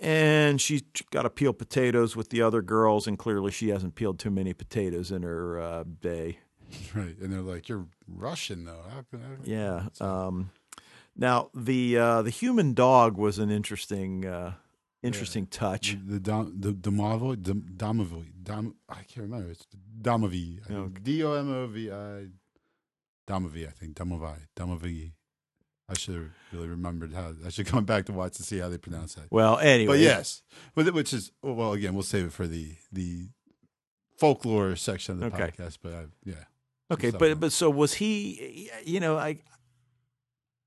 And 0.00 0.60
she's 0.60 0.82
got 1.10 1.22
to 1.22 1.30
peel 1.30 1.52
potatoes 1.52 2.16
with 2.16 2.30
the 2.30 2.42
other 2.42 2.62
girls, 2.62 3.06
and 3.06 3.18
clearly 3.18 3.52
she 3.52 3.68
hasn't 3.68 3.94
peeled 3.94 4.18
too 4.18 4.30
many 4.30 4.52
potatoes 4.52 5.10
in 5.12 5.22
her 5.22 5.60
uh, 5.60 5.84
day. 6.00 6.38
Right, 6.94 7.16
and 7.20 7.32
they're 7.32 7.40
like, 7.40 7.68
"You're 7.68 7.86
Russian, 8.08 8.64
though." 8.64 8.82
How 8.92 9.02
can 9.08 9.20
I? 9.22 9.36
Yeah. 9.44 9.88
Um, 10.00 10.50
now 11.16 11.50
the 11.54 11.96
uh, 11.96 12.22
the 12.22 12.30
human 12.30 12.74
dog 12.74 13.16
was 13.16 13.38
an 13.38 13.48
interesting 13.50 14.26
uh, 14.26 14.54
interesting 15.02 15.46
touch. 15.46 15.96
The 16.04 16.18
Dom, 16.18 16.52
the 16.58 16.72
Domovo, 16.72 17.40
Dom- 17.40 17.66
Domovi, 17.76 18.26
Dom, 18.42 18.74
I 18.88 18.94
can't 19.04 19.18
remember. 19.30 19.50
It's 19.50 19.66
Domovi. 20.02 21.02
D 21.04 21.22
O 21.22 21.34
M 21.34 21.52
O 21.52 21.66
V 21.68 21.92
I. 21.92 22.26
Domovi, 23.28 23.68
I 23.68 23.70
think. 23.70 23.94
Domovi. 23.94 24.34
Domovi. 24.56 25.12
I 25.88 25.94
should 25.94 26.14
have 26.14 26.30
really 26.52 26.68
remembered 26.68 27.12
how. 27.12 27.32
I 27.44 27.50
should 27.50 27.66
come 27.74 27.84
back 27.84 28.06
to 28.06 28.12
watch 28.12 28.34
to 28.38 28.42
see 28.42 28.58
how 28.58 28.68
they 28.68 28.78
pronounce 28.78 29.14
that. 29.14 29.30
Well, 29.30 29.58
anyway, 29.58 29.94
But 29.94 30.00
yes, 30.00 30.42
but 30.74 30.92
which 30.94 31.12
is 31.12 31.30
well, 31.42 31.72
again, 31.72 31.94
we'll 31.94 32.02
save 32.02 32.26
it 32.26 32.32
for 32.32 32.46
the 32.46 32.76
the 32.92 33.28
folklore 34.18 34.76
section 34.76 35.22
of 35.22 35.32
the 35.32 35.36
Okay. 35.42 35.50
podcast. 35.52 35.78
But 35.82 35.92
I, 35.94 36.04
yeah, 36.24 36.34
Okay, 36.90 37.10
but 37.10 37.20
like- 37.30 37.40
but 37.40 37.52
so 37.52 37.68
was 37.70 37.94
he? 37.94 38.70
You 38.84 39.00
know, 39.00 39.16
I. 39.18 39.40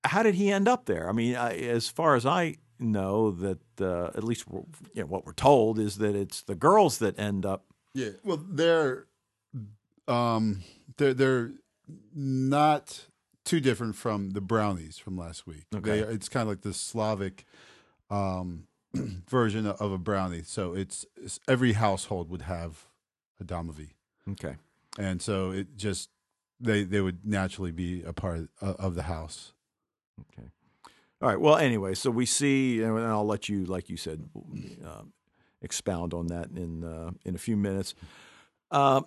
How 0.04 0.24
did 0.24 0.36
he 0.36 0.52
end 0.52 0.68
up 0.70 0.86
there? 0.86 1.10
I 1.10 1.12
mean, 1.12 1.36
I, 1.36 1.54
as 1.58 1.90
far 1.90 2.16
as 2.16 2.26
I 2.26 2.58
know, 2.80 3.32
that 3.32 3.60
uh, 3.82 4.12
at 4.16 4.24
least 4.24 4.46
you 4.48 5.02
know, 5.02 5.06
what 5.08 5.26
we're 5.26 5.34
told 5.34 5.80
is 5.80 5.98
that 5.98 6.16
it's 6.16 6.44
the 6.44 6.56
girls 6.56 7.00
that 7.00 7.18
end 7.20 7.46
up. 7.46 7.66
Yeah, 7.94 8.12
well, 8.24 8.42
they're 8.48 9.08
um 10.08 10.64
they're 10.98 11.14
they're 11.16 11.52
not 12.16 13.08
too 13.48 13.60
different 13.60 13.96
from 13.96 14.32
the 14.32 14.42
brownies 14.42 14.98
from 14.98 15.18
last 15.18 15.48
week. 15.48 15.66
Okay. 15.76 16.02
They, 16.02 16.08
it's 16.14 16.30
kind 16.30 16.44
of 16.44 16.50
like 16.50 16.62
the 16.62 16.74
Slavic 16.74 17.46
um 18.10 18.68
version 19.30 19.66
of 19.66 19.92
a 19.92 19.98
brownie. 19.98 20.44
So 20.44 20.74
it's, 20.74 21.06
it's 21.16 21.40
every 21.48 21.74
household 21.74 22.30
would 22.30 22.44
have 22.44 22.86
a 23.40 23.44
domovy, 23.44 23.92
Okay, 24.32 24.56
and 24.98 25.22
so 25.22 25.52
it 25.52 25.76
just 25.78 26.10
they 26.60 26.84
they 26.84 27.02
would 27.02 27.26
naturally 27.26 27.72
be 27.72 28.04
a 28.04 28.14
part 28.14 28.50
of, 28.62 28.76
of 28.78 28.96
the 28.96 29.04
house. 29.04 29.54
okay, 30.22 30.48
all 31.22 31.30
right. 31.30 31.40
Well, 31.40 31.58
anyway, 31.58 31.94
so 31.96 32.10
we 32.12 32.26
see, 32.26 32.82
and 32.82 32.98
I'll 33.00 33.26
let 33.26 33.50
you, 33.50 33.66
like 33.66 33.90
you 33.90 33.98
said, 33.98 34.30
um, 34.84 35.14
expound 35.62 36.14
on 36.14 36.28
that 36.28 36.50
in 36.56 36.84
uh, 36.84 37.12
in 37.26 37.36
a 37.36 37.40
few 37.40 37.58
minutes. 37.58 37.94
Uh, 38.72 39.02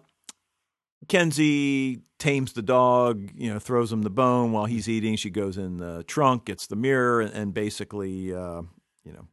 Kenzie 1.08 2.00
tames 2.18 2.52
the 2.52 2.62
dog, 2.62 3.30
you 3.34 3.52
know, 3.52 3.58
throws 3.58 3.92
him 3.92 4.02
the 4.02 4.10
bone 4.10 4.52
while 4.52 4.66
he's 4.66 4.88
eating. 4.88 5.16
She 5.16 5.30
goes 5.30 5.56
in 5.56 5.78
the 5.78 6.04
trunk, 6.04 6.44
gets 6.44 6.66
the 6.66 6.76
mirror, 6.76 7.20
and, 7.20 7.32
and 7.32 7.54
basically, 7.54 8.34
uh, 8.34 8.62
you 9.04 9.12
know, 9.12 9.26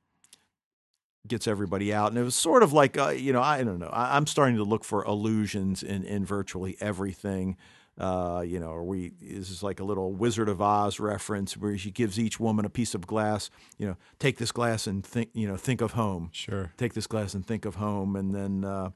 gets 1.27 1.47
everybody 1.47 1.93
out. 1.93 2.09
And 2.09 2.17
it 2.17 2.23
was 2.23 2.35
sort 2.35 2.63
of 2.63 2.71
like, 2.73 2.97
uh, 2.97 3.09
you 3.09 3.33
know, 3.33 3.41
I 3.41 3.63
don't 3.63 3.79
know. 3.79 3.89
I, 3.91 4.15
I'm 4.15 4.25
starting 4.25 4.55
to 4.55 4.63
look 4.63 4.83
for 4.85 5.03
illusions 5.05 5.83
in, 5.83 6.03
in 6.05 6.25
virtually 6.25 6.77
everything. 6.79 7.57
Uh, 7.99 8.43
you 8.45 8.59
know, 8.59 8.71
are 8.71 8.83
we 8.83 9.11
this 9.19 9.49
is 9.49 9.63
like 9.63 9.79
a 9.79 9.83
little 9.83 10.13
Wizard 10.13 10.47
of 10.47 10.61
Oz 10.61 10.99
reference 10.99 11.57
where 11.57 11.75
she 11.79 11.89
gives 11.89 12.19
each 12.19 12.39
woman 12.39 12.63
a 12.63 12.69
piece 12.69 12.93
of 12.93 13.07
glass. 13.07 13.49
You 13.77 13.87
know, 13.87 13.97
take 14.19 14.37
this 14.37 14.51
glass 14.51 14.85
and 14.85 15.03
think, 15.03 15.31
you 15.33 15.47
know, 15.47 15.57
think 15.57 15.81
of 15.81 15.93
home 15.93 16.29
Sure. 16.31 16.71
take 16.77 16.93
this 16.93 17.07
glass 17.07 17.33
and 17.33 17.45
think 17.45 17.65
of 17.65 17.75
home. 17.75 18.15
And 18.15 18.33
then, 18.33 18.93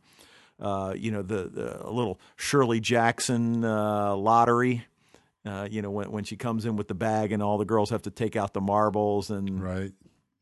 uh, 0.62 0.66
uh, 0.66 0.94
you 0.94 1.12
know, 1.12 1.22
the, 1.22 1.44
the 1.50 1.90
little 1.92 2.20
Shirley 2.36 2.80
Jackson 2.80 3.66
uh, 3.66 4.16
lottery. 4.16 4.86
Uh, 5.44 5.68
you 5.72 5.82
know, 5.82 5.90
when 5.90 6.12
when 6.12 6.24
she 6.24 6.36
comes 6.38 6.66
in 6.66 6.76
with 6.76 6.88
the 6.88 6.94
bag 6.94 7.32
and 7.32 7.42
all 7.42 7.58
the 7.58 7.66
girls 7.66 7.90
have 7.90 8.04
to 8.04 8.12
take 8.12 8.36
out 8.36 8.54
the 8.54 8.62
marbles 8.62 9.32
and 9.32 9.60
Right. 9.62 9.92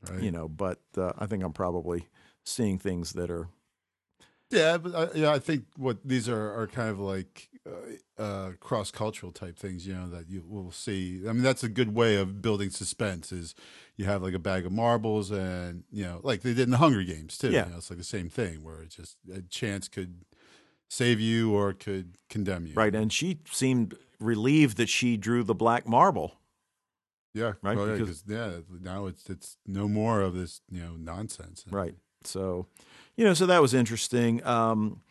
Right. 0.10 0.22
you 0.22 0.32
know. 0.32 0.50
But 0.50 0.80
uh, 0.98 1.14
I 1.18 1.26
think 1.26 1.44
I'm 1.44 1.54
probably 1.54 2.08
seeing 2.44 2.78
things 2.78 3.14
that 3.14 3.32
are 3.32 3.48
Yeah, 4.52 4.78
but 4.78 4.96
I, 4.96 5.18
yeah, 5.18 5.32
I 5.32 5.40
think 5.40 5.66
what 5.78 6.00
these 6.04 6.28
are 6.28 6.54
are 6.54 6.68
kind 6.68 6.90
of 6.90 7.00
like 7.00 7.50
uh, 7.68 8.22
uh, 8.22 8.52
cross 8.60 8.92
cultural 8.92 9.32
type 9.32 9.58
things, 9.58 9.86
you 9.86 9.94
know, 9.94 10.10
that 10.10 10.30
you 10.30 10.44
will 10.48 10.72
see. 10.72 11.22
I 11.28 11.34
mean, 11.34 11.44
that's 11.44 11.64
a 11.64 11.70
good 11.70 11.94
way 11.94 12.16
of 12.16 12.42
building 12.42 12.70
suspense. 12.70 13.32
Is 13.32 13.54
you 13.98 14.06
have 14.06 14.22
like 14.24 14.34
a 14.34 14.40
bag 14.40 14.66
of 14.66 14.72
marbles, 14.72 15.32
and 15.32 15.84
you 15.92 16.04
know, 16.06 16.20
like 16.24 16.42
they 16.42 16.52
did 16.54 16.64
in 16.64 16.72
the 16.72 16.78
Hunger 16.78 17.04
Games 17.04 17.38
too. 17.38 17.52
Yeah. 17.52 17.66
you 17.66 17.72
know, 17.72 17.78
it's 17.78 17.90
like 17.90 18.00
the 18.00 18.06
same 18.06 18.30
thing 18.30 18.64
where 18.64 18.82
it's 18.82 18.96
just 18.96 19.18
a 19.34 19.42
chance 19.42 19.88
could 19.88 20.22
save 20.90 21.20
you 21.20 21.54
or 21.54 21.74
could 21.74 22.16
condemn 22.30 22.66
you. 22.66 22.74
right. 22.74 22.96
And 22.96 23.12
she 23.14 23.40
seemed 23.52 23.96
relieved 24.20 24.78
that 24.78 24.90
she 24.90 25.18
drew 25.18 25.44
the 25.44 25.54
black 25.56 25.88
marble. 25.88 26.36
Yeah. 27.34 27.54
Right, 27.62 27.78
Well, 27.78 27.92
because- 27.92 28.22
'cause, 28.22 28.24
yeah. 28.28 28.52
Now 28.82 29.06
it's 29.06 29.30
it's 29.30 29.58
no 29.68 29.88
more 29.88 30.22
of 30.22 30.34
this 30.34 30.62
you 30.70 30.82
know 30.82 30.96
nonsense. 30.98 31.64
Right. 31.70 31.96
So, 32.24 32.66
you 33.16 33.24
know, 33.24 33.34
so 33.34 33.46
that 33.46 33.62
was 33.62 33.74
interesting. 33.74 34.44
Um, 34.46 35.02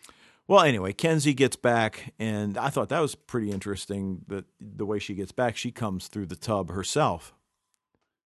well, 0.48 0.60
anyway, 0.64 0.92
Kenzie 0.92 1.34
gets 1.34 1.56
back, 1.56 2.14
and 2.18 2.56
I 2.58 2.70
thought 2.70 2.88
that 2.88 3.00
was 3.00 3.14
pretty 3.14 3.50
interesting. 3.50 4.22
That 4.28 4.46
the 4.60 4.86
way 4.86 4.98
she 4.98 5.14
gets 5.14 5.30
back, 5.32 5.56
she 5.56 5.70
comes 5.70 6.08
through 6.08 6.26
the 6.26 6.36
tub 6.36 6.70
herself. 6.70 7.34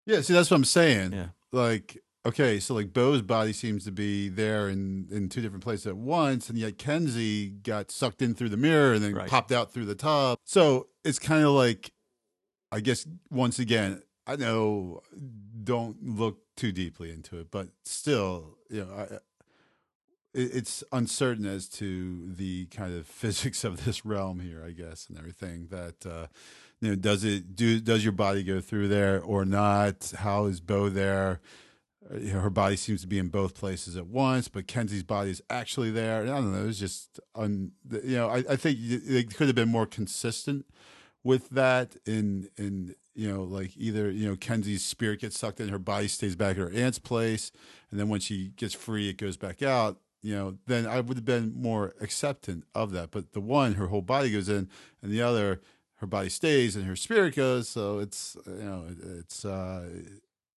Yeah. 0.05 0.21
See, 0.21 0.33
that's 0.33 0.49
what 0.49 0.57
I'm 0.57 0.65
saying. 0.65 1.11
Yeah. 1.13 1.27
like 1.51 1.97
okay, 2.25 2.57
so 2.59 2.73
like 2.73 2.93
Bo's 2.93 3.21
body 3.21 3.51
seems 3.51 3.83
to 3.83 3.91
be 3.91 4.29
there 4.29 4.69
in 4.69 5.07
in 5.11 5.27
two 5.29 5.41
different 5.41 5.63
places 5.63 5.87
at 5.87 5.97
once, 5.97 6.49
and 6.49 6.57
yet 6.57 6.77
Kenzie 6.77 7.49
got 7.49 7.91
sucked 7.91 8.21
in 8.21 8.33
through 8.33 8.49
the 8.49 8.57
mirror 8.57 8.93
and 8.93 9.03
then 9.03 9.13
Right. 9.13 9.29
popped 9.29 9.51
out 9.51 9.71
through 9.73 9.85
the 9.85 9.95
tub. 9.95 10.37
So 10.45 10.87
it's 11.03 11.19
kind 11.19 11.43
of 11.43 11.51
like, 11.51 11.91
I 12.71 12.79
guess 12.79 13.05
once 13.29 13.59
again, 13.59 14.01
I 14.25 14.37
know 14.37 15.01
don't 15.63 16.01
look 16.01 16.39
too 16.55 16.71
deeply 16.71 17.11
into 17.11 17.39
it, 17.39 17.51
but 17.51 17.67
still, 17.83 18.57
you 18.69 18.85
know, 18.85 18.93
I, 18.93 19.17
it's 20.33 20.83
uncertain 20.91 21.45
as 21.45 21.67
to 21.69 22.27
the 22.27 22.65
kind 22.67 22.93
of 22.95 23.07
physics 23.21 23.63
of 23.63 23.85
this 23.85 24.05
realm 24.05 24.39
here, 24.39 24.63
I 24.65 24.71
guess, 24.71 25.07
and 25.07 25.17
everything 25.17 25.67
that. 25.71 26.05
uh 26.05 26.27
you 26.83 26.89
know, 26.89 26.95
does 26.95 27.23
it 27.23 27.55
do? 27.55 27.79
Does 27.79 28.03
your 28.03 28.11
body 28.11 28.43
go 28.43 28.59
through 28.59 28.89
there 28.89 29.21
or 29.21 29.45
not? 29.45 30.11
How 30.17 30.47
is 30.47 30.59
Bo 30.59 30.89
there? 30.89 31.39
Uh, 32.13 32.19
her 32.39 32.49
body 32.49 32.75
seems 32.75 32.99
to 33.01 33.07
be 33.07 33.17
in 33.17 33.29
both 33.29 33.55
places 33.55 33.95
at 33.95 34.07
once, 34.07 34.49
but 34.49 34.67
Kenzie's 34.67 35.03
body 35.03 35.31
is 35.31 35.41
actually 35.49 35.91
there. 35.91 36.23
I 36.23 36.25
don't 36.25 36.53
know. 36.53 36.67
It's 36.67 36.79
just, 36.79 37.21
un, 37.35 37.71
you 37.89 38.17
know, 38.17 38.27
I, 38.29 38.43
I 38.49 38.55
think 38.57 38.79
they 38.81 39.23
could 39.23 39.47
have 39.47 39.55
been 39.55 39.69
more 39.69 39.85
consistent 39.85 40.65
with 41.23 41.49
that. 41.51 41.95
In 42.05 42.49
in 42.57 42.95
you 43.15 43.31
know, 43.31 43.43
like 43.43 43.71
either 43.77 44.11
you 44.11 44.27
know, 44.27 44.35
Kenzie's 44.35 44.83
spirit 44.83 45.21
gets 45.21 45.39
sucked 45.39 45.61
in, 45.61 45.69
her 45.69 45.79
body 45.79 46.09
stays 46.09 46.35
back 46.35 46.51
at 46.51 46.57
her 46.57 46.71
aunt's 46.71 46.99
place, 46.99 47.53
and 47.91 47.99
then 47.99 48.09
when 48.09 48.19
she 48.19 48.49
gets 48.57 48.73
free, 48.73 49.07
it 49.07 49.17
goes 49.17 49.37
back 49.37 49.61
out. 49.61 49.99
You 50.25 50.33
know, 50.35 50.57
then 50.67 50.87
I 50.87 51.01
would 51.01 51.17
have 51.17 51.25
been 51.25 51.53
more 51.53 51.93
acceptant 51.99 52.63
of 52.73 52.91
that. 52.93 53.11
But 53.11 53.33
the 53.33 53.41
one, 53.41 53.73
her 53.73 53.87
whole 53.87 54.01
body 54.01 54.31
goes 54.31 54.47
in, 54.47 54.69
and 55.01 55.11
the 55.11 55.21
other, 55.21 55.59
her 55.95 56.07
body 56.07 56.29
stays 56.29 56.75
and 56.77 56.85
her 56.85 56.95
spirit 56.95 57.35
goes. 57.35 57.67
So 57.67 57.99
it's 57.99 58.37
you 58.47 58.53
know, 58.63 58.85
it's 59.19 59.43
uh, 59.43 59.83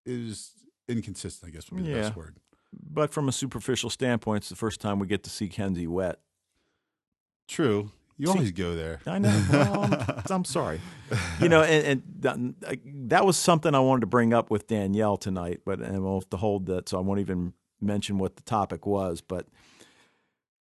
it 0.05 0.27
was 0.29 0.53
inconsistent. 0.89 1.51
I 1.51 1.55
guess 1.55 1.69
would 1.71 1.79
be 1.79 1.83
the 1.91 1.97
Yeah. 1.97 2.03
best 2.03 2.17
word. 2.17 2.37
But 2.73 3.11
from 3.13 3.29
a 3.29 3.33
superficial 3.33 3.91
standpoint, 3.91 4.43
it's 4.43 4.49
the 4.51 4.55
first 4.57 4.81
time 4.81 4.99
we 5.01 5.07
get 5.09 5.23
to 5.25 5.31
see 5.31 5.49
Kenzie 5.49 5.87
wet. 5.89 6.21
True. 7.49 7.91
You 8.19 8.27
See- 8.29 8.33
always 8.33 8.53
go 8.53 8.75
there. 8.75 9.01
I 9.07 9.19
know. 9.19 9.45
Well, 9.51 9.83
I'm, 9.85 10.23
I'm 10.31 10.45
sorry. 10.45 10.81
You 11.41 11.49
know, 11.49 11.63
and, 11.63 12.03
and 12.21 12.55
that, 12.61 12.79
that 13.09 13.27
was 13.27 13.37
something 13.37 13.75
I 13.75 13.81
wanted 13.81 14.01
to 14.03 14.07
bring 14.07 14.33
up 14.33 14.51
with 14.51 14.67
Danielle 14.69 15.17
tonight, 15.17 15.61
but 15.65 15.81
and 15.81 16.03
we'll 16.03 16.21
have 16.21 16.31
to 16.31 16.37
hold 16.39 16.67
that, 16.67 16.89
so 16.89 16.99
I 16.99 17.01
won't 17.03 17.21
even 17.21 17.53
mention 17.81 18.19
what 18.19 18.37
the 18.37 18.43
topic 18.43 18.87
was. 18.87 19.21
But 19.21 19.47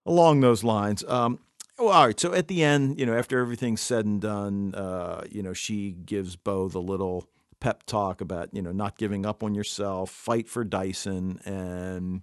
along 0.06 0.42
those 0.42 0.64
lines, 0.64 1.04
um, 1.06 1.40
well, 1.78 1.90
all 1.90 2.06
right. 2.08 2.20
So 2.20 2.34
at 2.34 2.48
the 2.48 2.64
end, 2.64 3.00
you 3.00 3.06
know, 3.06 3.18
after 3.18 3.40
everything's 3.40 3.82
said 3.82 4.06
and 4.06 4.22
done, 4.22 4.74
uh, 4.76 5.24
you 5.30 5.44
know, 5.44 5.54
she 5.54 5.92
gives 5.92 6.36
Bo 6.36 6.70
the 6.70 6.82
little 6.82 7.28
pep 7.60 7.84
talk 7.86 8.22
about 8.22 8.50
you 8.54 8.62
know 8.62 8.72
not 8.72 8.98
giving 8.98 9.26
up 9.26 9.44
on 9.44 9.56
yourself, 9.56 10.10
fight 10.10 10.48
for 10.48 10.64
Dyson, 10.64 11.40
and 11.46 12.22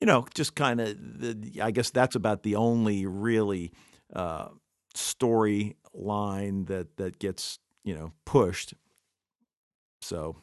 you 0.00 0.06
know, 0.06 0.26
just 0.34 0.54
kind 0.54 0.80
of. 0.80 0.96
I 1.60 1.70
guess 1.70 1.90
that's 1.90 2.14
about 2.14 2.42
the 2.42 2.56
only 2.56 3.06
really 3.06 3.72
uh, 4.14 4.48
storyline 4.94 6.66
that 6.66 6.96
that 6.98 7.18
gets 7.18 7.58
you 7.82 7.94
know 7.94 8.12
pushed. 8.24 8.74
So 10.00 10.36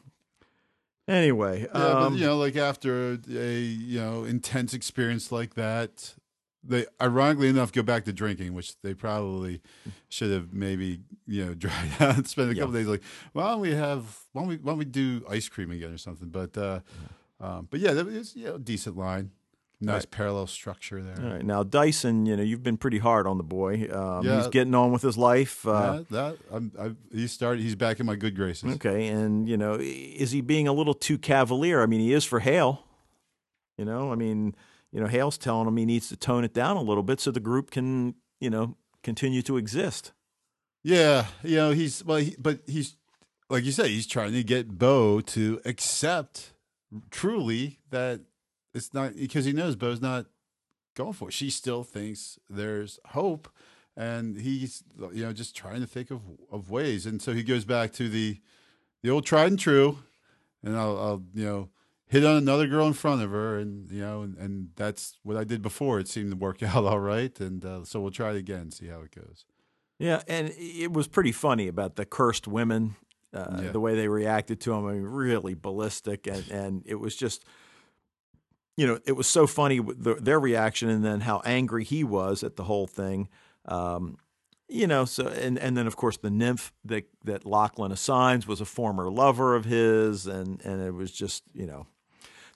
anyway, 1.10 1.62
Yeah, 1.74 1.90
um, 1.90 2.12
but 2.14 2.18
you 2.20 2.26
know, 2.26 2.36
like 2.38 2.56
after 2.56 3.18
a 3.28 3.58
you 3.60 4.00
know 4.00 4.24
intense 4.24 4.72
experience 4.74 5.30
like 5.32 5.54
that, 5.54 6.14
they 6.62 6.86
ironically 7.00 7.48
enough 7.48 7.72
go 7.72 7.82
back 7.82 8.04
to 8.04 8.12
drinking, 8.12 8.54
which 8.54 8.80
they 8.82 8.94
probably 8.94 9.60
should 10.08 10.30
have 10.30 10.52
maybe 10.52 11.00
you 11.26 11.44
know 11.46 11.54
dried 11.64 11.90
out 12.00 12.16
and 12.16 12.26
spent 12.28 12.50
a 12.50 12.54
Yeah. 12.54 12.60
couple 12.62 12.74
days 12.74 12.86
like, 12.86 13.02
why 13.32 13.48
don't 13.50 13.60
we 13.60 13.72
have 13.74 14.18
why 14.32 14.42
don't 14.42 14.48
we 14.48 14.56
why 14.56 14.72
don't 14.72 14.78
we 14.78 14.84
do 14.84 15.24
ice 15.28 15.48
cream 15.48 15.70
again 15.70 15.92
or 15.92 15.98
something? 15.98 16.28
But 16.28 16.56
uh, 16.56 16.80
um, 17.40 17.68
but 17.70 17.80
yeah, 17.80 17.92
that 17.94 18.06
was 18.06 18.36
you 18.36 18.44
know 18.46 18.58
decent 18.58 18.96
line, 18.96 19.30
nice 19.80 20.02
Right. 20.02 20.10
parallel 20.10 20.46
structure 20.46 21.02
there. 21.02 21.16
all 21.24 21.32
right. 21.34 21.44
Now 21.44 21.62
Dyson, 21.62 22.26
you 22.26 22.36
know, 22.36 22.42
you've 22.42 22.62
been 22.62 22.76
pretty 22.76 22.98
hard 22.98 23.26
on 23.26 23.38
the 23.38 23.42
boy. 23.44 23.88
Um, 23.92 24.24
Yeah. 24.26 24.38
He's 24.38 24.48
getting 24.48 24.74
on 24.74 24.92
with 24.92 25.02
his 25.02 25.16
life. 25.16 25.66
Uh, 25.66 26.04
Yeah, 26.10 26.16
that 26.22 26.36
I'm, 26.52 26.72
I, 26.78 26.92
he 27.16 27.26
started. 27.26 27.62
He's 27.62 27.74
back 27.76 28.00
in 28.00 28.06
my 28.06 28.16
good 28.16 28.36
graces. 28.36 28.74
Okay, 28.74 29.08
and 29.08 29.48
you 29.48 29.56
know, 29.56 29.78
is 29.80 30.30
he 30.32 30.40
being 30.42 30.68
a 30.68 30.72
little 30.72 30.94
too 30.94 31.16
cavalier? 31.18 31.82
I 31.82 31.86
mean, 31.86 32.00
he 32.00 32.12
is 32.12 32.24
for 32.24 32.40
Hale. 32.40 32.84
You 33.78 33.84
know, 33.86 34.12
I 34.12 34.14
mean, 34.14 34.54
you 34.92 35.00
know, 35.00 35.06
Hale's 35.06 35.38
telling 35.38 35.66
him 35.66 35.76
he 35.76 35.86
needs 35.86 36.08
to 36.10 36.16
tone 36.16 36.44
it 36.44 36.52
down 36.52 36.76
a 36.76 36.82
little 36.82 37.02
bit 37.02 37.18
so 37.20 37.30
the 37.30 37.40
group 37.40 37.70
can, 37.70 38.14
you 38.40 38.50
know, 38.50 38.76
continue 39.02 39.40
to 39.42 39.56
exist. 39.56 40.12
Yeah, 40.82 41.26
you 41.42 41.56
know 41.56 41.70
he's 41.72 42.04
well, 42.04 42.18
he, 42.18 42.34
but 42.38 42.60
he's 42.66 42.96
like 43.48 43.64
you 43.64 43.72
say, 43.72 43.88
he's 43.88 44.06
trying 44.06 44.32
to 44.32 44.42
get 44.44 44.78
Bo 44.78 45.20
to 45.22 45.60
accept 45.64 46.52
truly 47.10 47.78
that 47.90 48.20
it's 48.74 48.92
not 48.94 49.16
because 49.16 49.44
he 49.44 49.52
knows 49.52 49.76
Bo's 49.76 50.00
not 50.00 50.26
going 50.94 51.12
for 51.12 51.28
it. 51.28 51.32
She 51.34 51.50
still 51.50 51.82
thinks 51.84 52.38
there's 52.48 52.98
hope, 53.06 53.48
and 53.96 54.36
he's 54.40 54.82
you 55.12 55.24
know 55.24 55.32
just 55.32 55.56
trying 55.56 55.80
to 55.80 55.86
think 55.86 56.10
of 56.10 56.20
of 56.50 56.70
ways. 56.70 57.06
And 57.06 57.20
so 57.22 57.32
he 57.32 57.42
goes 57.42 57.64
back 57.64 57.92
to 57.94 58.08
the 58.08 58.38
the 59.02 59.10
old 59.10 59.24
tried 59.26 59.48
and 59.48 59.58
true, 59.58 59.98
and 60.62 60.76
I'll, 60.76 60.98
I'll 60.98 61.22
you 61.34 61.44
know 61.44 61.68
hit 62.06 62.24
on 62.24 62.36
another 62.36 62.66
girl 62.66 62.86
in 62.86 62.92
front 62.92 63.22
of 63.22 63.30
her, 63.30 63.58
and 63.58 63.90
you 63.90 64.00
know, 64.00 64.22
and, 64.22 64.36
and 64.36 64.68
that's 64.76 65.18
what 65.22 65.36
I 65.36 65.44
did 65.44 65.62
before. 65.62 66.00
It 66.00 66.08
seemed 66.08 66.30
to 66.32 66.36
work 66.36 66.62
out 66.62 66.84
all 66.84 67.00
right, 67.00 67.38
and 67.40 67.64
uh, 67.64 67.84
so 67.84 68.00
we'll 68.00 68.10
try 68.10 68.30
it 68.30 68.36
again, 68.36 68.70
see 68.70 68.88
how 68.88 69.00
it 69.00 69.14
goes. 69.14 69.44
Yeah, 69.98 70.22
and 70.26 70.50
it 70.56 70.92
was 70.92 71.08
pretty 71.08 71.32
funny 71.32 71.68
about 71.68 71.96
the 71.96 72.06
cursed 72.06 72.48
women, 72.48 72.96
uh, 73.34 73.60
Yeah. 73.62 73.70
the 73.70 73.80
way 73.80 73.94
they 73.94 74.08
reacted 74.08 74.58
to 74.62 74.72
him. 74.72 74.86
I 74.86 74.92
mean, 74.94 75.02
really 75.02 75.54
ballistic, 75.54 76.26
and 76.26 76.48
and 76.50 76.82
it 76.86 76.94
was 76.96 77.14
just, 77.16 77.44
you 78.80 78.86
know, 78.86 78.98
it 79.04 79.12
was 79.12 79.26
so 79.26 79.46
funny 79.46 79.78
the, 79.78 80.14
their 80.14 80.40
reaction, 80.40 80.88
and 80.88 81.04
then 81.04 81.20
how 81.20 81.42
angry 81.44 81.84
he 81.84 82.02
was 82.02 82.42
at 82.42 82.56
the 82.56 82.64
whole 82.64 82.86
thing. 82.86 83.28
Um, 83.66 84.16
you 84.68 84.86
know, 84.86 85.04
so 85.04 85.26
and 85.26 85.58
and 85.58 85.76
then 85.76 85.86
of 85.86 85.96
course 85.96 86.16
the 86.16 86.30
nymph 86.30 86.72
that 86.86 87.04
that 87.24 87.44
Lachlan 87.44 87.92
assigns 87.92 88.46
was 88.46 88.58
a 88.62 88.64
former 88.64 89.10
lover 89.10 89.54
of 89.54 89.66
his, 89.66 90.26
and 90.26 90.62
and 90.64 90.80
it 90.80 90.94
was 90.94 91.12
just 91.12 91.42
you 91.52 91.66
know, 91.66 91.88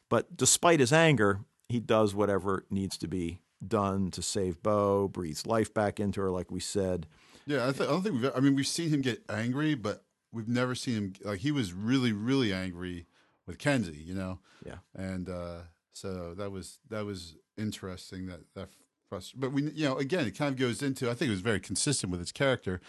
but 0.09 0.35
despite 0.35 0.81
his 0.81 0.95
anger, 0.95 1.41
he 1.69 1.79
does 1.79 2.15
whatever 2.15 2.65
needs 2.71 2.97
to 2.99 3.07
be 3.07 3.41
done 3.67 4.11
to 4.13 4.23
save 4.23 4.63
Bo, 4.63 5.09
breathes 5.09 5.47
life 5.47 5.75
back 5.75 6.01
into 6.01 6.23
her, 6.23 6.31
like 6.31 6.51
we 6.51 6.61
said. 6.61 7.07
Yeah, 7.47 7.69
I, 7.69 7.73
th- 7.73 7.87
I 7.87 7.93
don't 7.93 8.03
think 8.03 8.23
we've. 8.23 8.33
I 8.35 8.41
mean, 8.41 8.55
we've 8.55 8.67
seen 8.67 8.89
him 8.89 9.03
get 9.03 9.23
angry, 9.29 9.75
but 9.75 10.05
we've 10.33 10.49
never 10.49 10.75
seen 10.75 10.95
him 10.95 11.13
like 11.23 11.41
he 11.41 11.53
was 11.53 11.75
really, 11.75 12.13
really 12.13 12.51
angry 12.51 13.05
with 13.47 13.59
Kenzie. 13.59 14.03
You 14.03 14.15
know. 14.15 14.39
Yeah. 14.65 14.77
And 14.95 15.29
uh, 15.29 15.59
so 15.95 16.35
that 16.35 16.51
was 16.53 16.79
that 16.91 17.05
was 17.07 17.37
interesting. 17.57 18.27
That 18.27 18.41
that 18.55 18.69
frust- 19.11 19.33
But 19.37 19.53
we, 19.53 19.63
you 19.71 19.87
know, 19.89 19.97
again, 19.97 20.27
it 20.27 20.33
kind 20.37 20.53
of 20.53 20.59
goes 20.61 20.83
into. 20.83 21.11
I 21.11 21.15
think 21.15 21.29
it 21.29 21.33
was 21.33 21.41
very 21.41 21.61
consistent 21.61 22.11
with 22.11 22.21
his 22.21 22.33
character, 22.33 22.81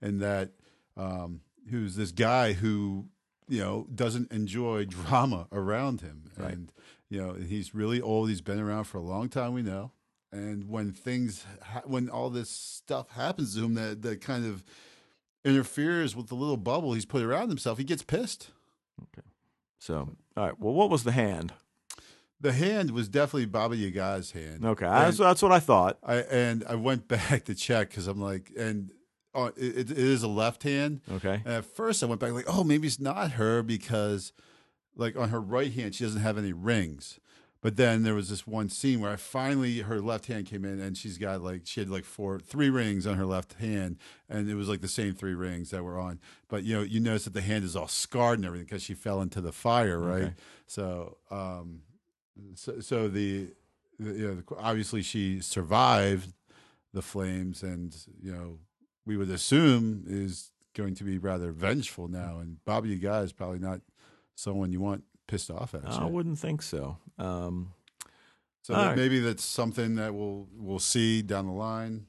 in 0.00 0.18
that 0.20 0.52
um, 0.96 1.40
who's 1.70 1.96
this 1.96 2.12
guy 2.12 2.54
who 2.54 3.06
you 3.48 3.60
know 3.60 3.86
doesn't 3.94 4.32
enjoy 4.32 4.84
drama 4.88 5.48
around 5.52 6.00
him, 6.00 6.30
Right. 6.38 6.52
and 6.54 6.72
you 7.10 7.20
know 7.20 7.34
he's 7.34 7.74
really 7.74 8.00
old. 8.00 8.28
He's 8.30 8.40
been 8.40 8.58
around 8.60 8.84
for 8.84 8.96
a 8.98 9.02
long 9.02 9.28
time. 9.28 9.52
We 9.52 9.62
know 9.62 9.92
and 10.34 10.66
when 10.70 10.92
things 10.92 11.44
ha- 11.62 11.82
when 11.84 12.08
all 12.08 12.30
this 12.30 12.48
stuff 12.48 13.10
happens 13.10 13.54
to 13.54 13.62
him 13.64 13.74
that 13.74 14.00
that 14.00 14.22
kind 14.22 14.46
of 14.46 14.64
interferes 15.44 16.14
with 16.16 16.28
the 16.28 16.34
little 16.34 16.56
bubble 16.56 16.94
he's 16.94 17.04
put 17.04 17.22
around 17.22 17.48
himself 17.50 17.76
he 17.76 17.84
gets 17.84 18.02
pissed 18.02 18.50
Okay. 19.02 19.26
So, 19.78 20.10
all 20.36 20.44
right. 20.46 20.58
Well, 20.60 20.72
what 20.74 20.88
was 20.90 21.02
the 21.02 21.10
hand? 21.12 21.52
The 22.42 22.52
hand 22.52 22.90
was 22.90 23.08
definitely 23.08 23.46
Baba 23.46 23.76
Yaga's 23.76 24.32
hand. 24.32 24.64
Okay, 24.64 24.84
And 24.84 24.94
that's, 24.94 25.16
that's 25.16 25.42
what 25.42 25.52
I 25.52 25.60
thought. 25.60 25.98
I 26.02 26.16
and 26.16 26.64
I 26.68 26.74
went 26.74 27.08
back 27.08 27.44
to 27.44 27.54
check 27.54 27.90
because 27.90 28.06
I'm 28.08 28.20
like, 28.20 28.50
and 28.58 28.90
uh, 29.34 29.50
it, 29.56 29.90
it 29.90 29.98
is 29.98 30.22
a 30.22 30.28
left 30.28 30.64
hand. 30.64 31.00
Okay, 31.10 31.40
And 31.44 31.54
at 31.54 31.64
first, 31.64 32.02
I 32.02 32.06
went 32.06 32.20
back 32.20 32.32
like, 32.32 32.44
oh, 32.48 32.64
maybe 32.64 32.86
it's 32.86 33.00
not 33.00 33.32
her 33.32 33.62
because, 33.62 34.32
like, 34.94 35.16
on 35.16 35.30
her 35.30 35.40
right 35.40 35.72
hand, 35.72 35.94
she 35.94 36.04
doesn't 36.04 36.20
have 36.20 36.36
any 36.36 36.52
rings. 36.52 37.18
But 37.62 37.76
then 37.76 38.02
there 38.02 38.14
was 38.14 38.28
this 38.28 38.44
one 38.44 38.68
scene 38.68 39.00
where 39.00 39.12
I 39.12 39.16
finally 39.16 39.78
her 39.82 40.00
left 40.00 40.26
hand 40.26 40.46
came 40.46 40.64
in 40.64 40.80
and 40.80 40.98
she's 40.98 41.16
got 41.16 41.42
like 41.42 41.62
she 41.64 41.78
had 41.78 41.88
like 41.88 42.04
four 42.04 42.40
three 42.40 42.70
rings 42.70 43.06
on 43.06 43.16
her 43.18 43.24
left 43.24 43.52
hand 43.54 43.98
and 44.28 44.50
it 44.50 44.56
was 44.56 44.68
like 44.68 44.80
the 44.80 44.88
same 44.88 45.14
three 45.14 45.34
rings 45.34 45.70
that 45.70 45.84
were 45.84 45.96
on. 45.96 46.18
But 46.48 46.64
you 46.64 46.74
know 46.74 46.82
you 46.82 46.98
notice 46.98 47.22
that 47.22 47.34
the 47.34 47.40
hand 47.40 47.62
is 47.62 47.76
all 47.76 47.86
scarred 47.86 48.40
and 48.40 48.44
everything 48.46 48.64
because 48.64 48.82
she 48.82 48.94
fell 48.94 49.22
into 49.22 49.40
the 49.40 49.52
fire, 49.52 50.00
right? 50.00 50.22
Okay. 50.24 50.34
So 50.66 51.18
um, 51.30 51.82
so, 52.54 52.80
so 52.80 53.08
the, 53.08 53.48
the 53.98 54.12
you 54.12 54.28
know 54.28 54.34
the, 54.34 54.44
obviously 54.58 55.02
she 55.02 55.40
survived 55.40 56.32
the 56.92 57.02
flames 57.02 57.62
and 57.62 57.96
you 58.22 58.32
know 58.32 58.58
we 59.06 59.16
would 59.16 59.30
assume 59.30 60.04
is 60.06 60.50
going 60.74 60.94
to 60.94 61.04
be 61.04 61.18
rather 61.18 61.52
vengeful 61.52 62.08
now 62.08 62.38
and 62.38 62.62
Baba 62.64 62.88
Yaga 62.88 63.18
is 63.24 63.32
probably 63.32 63.58
not 63.58 63.80
someone 64.34 64.72
you 64.72 64.80
want 64.80 65.04
pissed 65.26 65.50
off 65.50 65.74
at. 65.74 65.84
I 65.86 66.06
wouldn't 66.06 66.38
think 66.38 66.62
so. 66.62 66.96
Um, 67.18 67.72
So 68.62 68.74
that 68.74 68.86
right. 68.88 68.96
maybe 68.96 69.18
that's 69.20 69.44
something 69.44 69.96
that 69.96 70.14
we'll 70.14 70.48
we'll 70.56 70.78
see 70.78 71.20
down 71.22 71.46
the 71.46 71.52
line. 71.52 72.06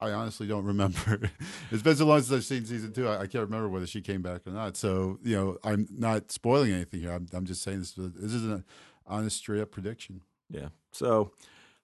I 0.00 0.10
honestly 0.10 0.46
don't 0.46 0.64
remember. 0.74 1.30
it's 1.70 1.82
been 1.82 1.96
so 1.96 2.04
long 2.04 2.20
since 2.20 2.32
I've 2.32 2.44
seen 2.44 2.66
season 2.66 2.92
two. 2.92 3.08
I, 3.08 3.22
I 3.22 3.26
can't 3.26 3.44
remember 3.44 3.68
whether 3.70 3.86
she 3.86 4.02
came 4.02 4.20
back 4.20 4.46
or 4.46 4.50
not. 4.50 4.76
So 4.76 5.18
you 5.22 5.34
know, 5.36 5.58
I'm 5.64 5.88
not 5.90 6.30
spoiling 6.30 6.72
anything 6.72 7.00
here. 7.00 7.12
I'm, 7.12 7.26
I'm 7.32 7.46
just 7.46 7.62
saying 7.62 7.78
this. 7.80 7.92
This 7.96 8.34
is 8.34 8.44
an 8.44 8.64
honest, 9.06 9.38
straight 9.38 9.60
up 9.60 9.70
prediction. 9.70 10.22
yeah. 10.50 10.68
So, 10.92 11.32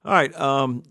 all 0.05 0.13
right. 0.13 0.35
Um, 0.39 0.83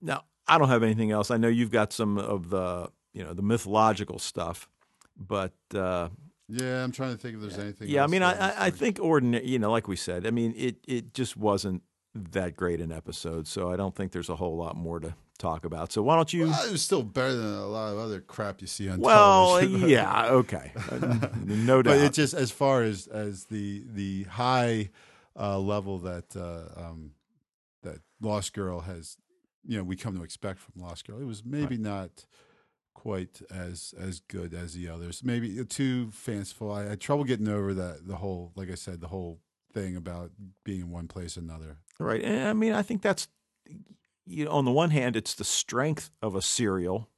now 0.00 0.24
I 0.46 0.58
don't 0.58 0.68
have 0.68 0.82
anything 0.82 1.10
else. 1.10 1.30
I 1.30 1.36
know 1.36 1.48
you've 1.48 1.70
got 1.72 1.92
some 1.92 2.18
of 2.18 2.50
the 2.50 2.88
you 3.12 3.24
know 3.24 3.32
the 3.34 3.42
mythological 3.42 4.18
stuff, 4.18 4.68
but 5.16 5.52
uh, 5.74 6.08
Yeah, 6.48 6.84
I'm 6.84 6.92
trying 6.92 7.12
to 7.12 7.18
think 7.18 7.36
if 7.36 7.40
there's 7.40 7.58
anything. 7.58 7.88
yeah, 7.88 8.04
I 8.04 8.06
mean, 8.06 8.22
I, 8.22 8.66
I, 8.66 8.70
think 8.70 8.98
ordinary. 9.00 9.46
You 9.48 9.58
know, 9.58 9.70
like 9.70 9.88
we 9.88 9.96
said, 9.96 10.26
I 10.26 10.30
mean, 10.30 10.54
it 10.56 10.76
it 10.86 11.14
just 11.14 11.36
wasn't 11.36 11.82
that 12.14 12.54
great 12.56 12.80
an 12.80 12.92
episode. 12.92 13.46
So 13.48 13.72
I 13.72 13.76
don't 13.76 13.94
think 13.94 14.12
there's 14.12 14.28
a 14.28 14.36
whole 14.36 14.56
lot 14.56 14.76
more 14.76 15.00
to 15.00 15.14
talk 15.38 15.64
about. 15.64 15.90
So 15.90 16.00
why 16.02 16.14
don't 16.14 16.32
you? 16.32 16.46
Well, 16.46 16.68
it 16.68 16.70
was 16.72 16.82
still 16.82 17.02
better 17.02 17.34
than 17.34 17.54
a 17.54 17.66
lot 17.66 17.92
of 17.92 17.98
other 17.98 18.20
crap 18.20 18.60
you 18.60 18.66
see 18.68 18.88
on 18.88 19.00
Well, 19.00 19.58
television. 19.58 19.88
yeah, 19.88 20.26
okay, 20.26 20.72
no 21.44 21.82
doubt. 21.82 21.90
but 21.90 21.98
it 21.98 22.12
just 22.12 22.34
as 22.34 22.50
far 22.52 22.82
as 22.82 23.08
as 23.08 23.46
the 23.46 23.84
the 23.92 24.24
high 24.24 24.90
uh, 25.38 25.58
level 25.58 25.98
that 26.00 26.36
uh, 26.36 26.80
um, 26.80 27.12
that 27.82 27.98
Lost 28.20 28.52
Girl 28.52 28.80
has, 28.80 29.16
you 29.64 29.76
know, 29.76 29.84
we 29.84 29.96
come 29.96 30.16
to 30.16 30.22
expect 30.22 30.60
from 30.60 30.82
Lost 30.82 31.06
Girl. 31.06 31.20
It 31.20 31.26
was 31.26 31.44
maybe 31.44 31.76
not 31.76 32.24
quite 32.94 33.42
as 33.50 33.94
as 33.98 34.20
good 34.20 34.54
as 34.54 34.74
the 34.74 34.88
others. 34.88 35.22
Maybe 35.24 35.62
too 35.64 36.10
fanciful. 36.10 36.72
I 36.72 36.84
had 36.84 37.00
trouble 37.00 37.24
getting 37.24 37.48
over 37.48 37.74
that 37.74 38.06
the 38.06 38.16
whole, 38.16 38.52
like 38.54 38.70
I 38.70 38.76
said, 38.76 39.00
the 39.00 39.08
whole 39.08 39.40
thing 39.72 39.96
about 39.96 40.30
being 40.64 40.82
in 40.82 40.90
one 40.90 41.08
place 41.08 41.36
or 41.36 41.40
another. 41.40 41.78
Right. 41.98 42.22
And 42.22 42.48
I 42.48 42.52
mean, 42.52 42.72
I 42.72 42.82
think 42.82 43.02
that's 43.02 43.28
you 44.26 44.46
know, 44.46 44.52
on 44.52 44.64
the 44.64 44.72
one 44.72 44.90
hand, 44.90 45.16
it's 45.16 45.34
the 45.34 45.44
strength 45.44 46.10
of 46.22 46.34
a 46.34 46.42
serial. 46.42 47.10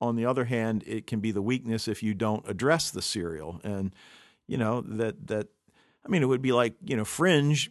On 0.00 0.16
the 0.16 0.24
other 0.24 0.46
hand, 0.46 0.82
it 0.86 1.06
can 1.06 1.20
be 1.20 1.30
the 1.30 1.42
weakness 1.42 1.86
if 1.86 2.02
you 2.02 2.14
don't 2.14 2.48
address 2.48 2.90
the 2.90 3.02
serial. 3.02 3.60
And 3.62 3.94
you 4.48 4.56
know 4.56 4.80
that 4.80 5.28
that 5.28 5.48
I 6.04 6.08
mean, 6.08 6.22
it 6.22 6.26
would 6.26 6.42
be 6.42 6.52
like 6.52 6.74
you 6.84 6.96
know, 6.96 7.04
Fringe 7.04 7.70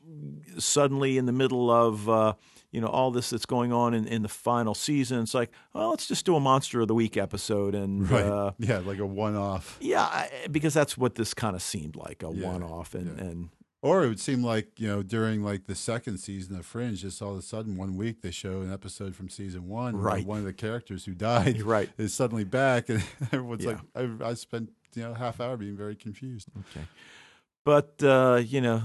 suddenly 0.58 1.18
in 1.18 1.26
the 1.26 1.32
middle 1.32 1.72
of 1.72 2.08
uh, 2.10 2.34
you 2.72 2.82
know 2.82 2.88
all 2.88 3.12
this 3.12 3.30
that's 3.30 3.46
going 3.46 3.72
on 3.74 3.94
in, 3.94 4.08
in 4.08 4.22
the 4.22 4.28
final 4.30 4.74
season. 4.76 5.20
It's 5.22 5.34
like, 5.34 5.52
well, 5.74 5.90
let's 5.90 6.08
just 6.08 6.26
do 6.26 6.36
a 6.36 6.40
Monster 6.40 6.82
of 6.82 6.88
the 6.88 6.96
Week 6.96 7.18
episode, 7.18 7.76
and 7.76 8.12
uh, 8.12 8.52
yeah, 8.60 8.80
like 8.80 9.00
a 9.00 9.06
one 9.06 9.36
off. 9.36 9.78
yeah, 9.82 10.04
I- 10.04 10.30
because 10.52 10.74
that's 10.74 10.98
what 10.98 11.16
this 11.16 11.34
kind 11.34 11.56
of 11.56 11.62
seemed 11.62 11.96
like 11.96 12.24
a 12.24 12.32
Yeah, 12.34 12.48
one-off, 12.52 12.94
and 12.96 13.18
yeah. 13.18 13.24
and 13.24 13.50
Or 13.82 14.04
it 14.04 14.10
would 14.10 14.20
seem 14.20 14.44
like, 14.44 14.80
you 14.80 14.88
know, 14.88 15.02
during 15.04 15.42
like 15.44 15.66
the 15.66 15.76
second 15.76 16.18
season 16.20 16.56
of 16.58 16.66
Fringe, 16.66 17.02
just 17.02 17.22
all 17.22 17.32
of 17.34 17.40
a 17.40 17.42
sudden 17.42 17.78
one 17.78 17.96
week 17.98 18.22
they 18.22 18.32
show 18.32 18.62
an 18.62 18.72
episode 18.74 19.16
from 19.16 19.30
season 19.30 19.68
one 19.70 19.96
where 19.96 20.04
Right. 20.04 20.26
one 20.26 20.40
of 20.40 20.44
the 20.46 20.54
characters 20.54 21.06
who 21.06 21.14
died 21.16 21.62
right. 21.64 21.90
is 21.98 22.14
suddenly 22.14 22.44
back 22.44 22.90
and 22.90 23.02
everyone's 23.32 23.64
Yeah. 23.66 23.80
like 23.96 24.12
I, 24.22 24.30
I 24.30 24.34
spent, 24.36 24.72
you 24.96 25.04
know, 25.04 25.14
half 25.14 25.40
hour 25.40 25.56
being 25.58 25.78
very 25.78 25.96
confused. 25.96 26.50
Okay, 26.60 26.86
but 27.66 28.02
uh, 28.04 28.42
you 28.44 28.62
know, 28.62 28.82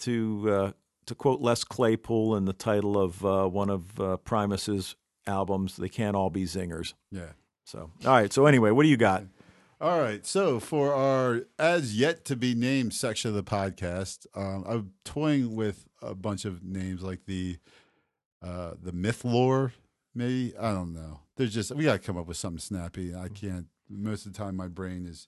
to 0.00 0.50
uh, 0.50 0.72
to 1.06 1.14
quote 1.14 1.40
Les 1.40 1.64
Claypool 1.64 2.36
in 2.36 2.44
the 2.44 2.52
title 2.52 2.98
of 2.98 3.24
uh, 3.24 3.46
one 3.46 3.70
of 3.70 4.00
uh, 4.00 4.16
Primus's 4.18 4.96
albums, 5.26 5.76
"They 5.76 5.88
can't 5.88 6.16
all 6.16 6.30
be 6.30 6.44
zingers." 6.44 6.94
Yeah. 7.10 7.32
So, 7.64 7.90
all 8.04 8.12
right. 8.12 8.32
So 8.32 8.46
anyway, 8.46 8.70
what 8.70 8.82
do 8.82 8.88
you 8.88 8.96
got? 8.96 9.24
All 9.80 9.98
right. 10.00 10.24
So 10.24 10.60
for 10.60 10.94
our 10.94 11.42
as 11.58 11.98
yet 11.98 12.24
to 12.26 12.36
be 12.36 12.54
named 12.54 12.94
section 12.94 13.30
of 13.30 13.34
the 13.34 13.42
podcast, 13.42 14.26
um, 14.34 14.64
I'm 14.66 14.92
toying 15.04 15.56
with 15.56 15.86
a 16.00 16.14
bunch 16.14 16.44
of 16.44 16.62
names 16.62 17.02
like 17.02 17.26
the 17.26 17.58
uh, 18.42 18.74
the 18.80 18.92
myth 18.92 19.24
lore, 19.24 19.72
maybe. 20.14 20.54
I 20.58 20.72
don't 20.72 20.92
know. 20.92 21.20
There's 21.36 21.52
just 21.54 21.74
we 21.74 21.84
got 21.84 21.94
to 21.94 21.98
come 21.98 22.16
up 22.16 22.26
with 22.26 22.36
something 22.36 22.60
snappy. 22.60 23.14
I 23.14 23.28
can't. 23.28 23.66
Most 23.88 24.26
of 24.26 24.32
the 24.32 24.38
time, 24.38 24.56
my 24.56 24.68
brain 24.68 25.06
is 25.06 25.26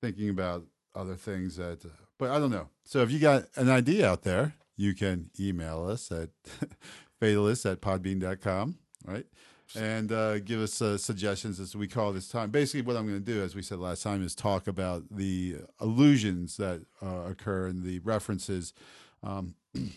thinking 0.00 0.28
about 0.28 0.64
other 0.94 1.14
things 1.14 1.56
that. 1.56 1.84
But 2.18 2.30
I 2.30 2.38
don't 2.38 2.50
know. 2.50 2.68
So 2.84 3.02
if 3.02 3.10
you 3.10 3.18
got 3.18 3.46
an 3.56 3.68
idea 3.68 4.08
out 4.08 4.22
there, 4.22 4.54
you 4.76 4.94
can 4.94 5.30
email 5.40 5.84
us 5.88 6.10
at 6.12 6.30
fatalist 7.20 7.70
at 7.70 7.80
podbean.com, 7.80 8.78
right? 9.04 9.26
and 9.74 10.12
uh, 10.12 10.38
give 10.40 10.60
us 10.60 10.80
uh, 10.82 10.98
suggestions 10.98 11.58
as 11.58 11.74
we 11.74 11.86
call 11.86 12.12
this 12.12 12.28
time. 12.28 12.50
Basically, 12.50 12.82
what 12.82 12.96
I'm 12.96 13.06
going 13.06 13.22
to 13.22 13.32
do, 13.32 13.42
as 13.42 13.54
we 13.54 13.62
said 13.62 13.78
last 13.78 14.02
time, 14.02 14.24
is 14.24 14.34
talk 14.34 14.66
about 14.66 15.04
the 15.10 15.56
allusions 15.80 16.56
that 16.56 16.82
uh, 17.02 17.24
occur 17.30 17.66
and 17.66 17.82
the 17.82 17.98
references. 18.00 18.74
Um, 19.22 19.54
and 19.74 19.92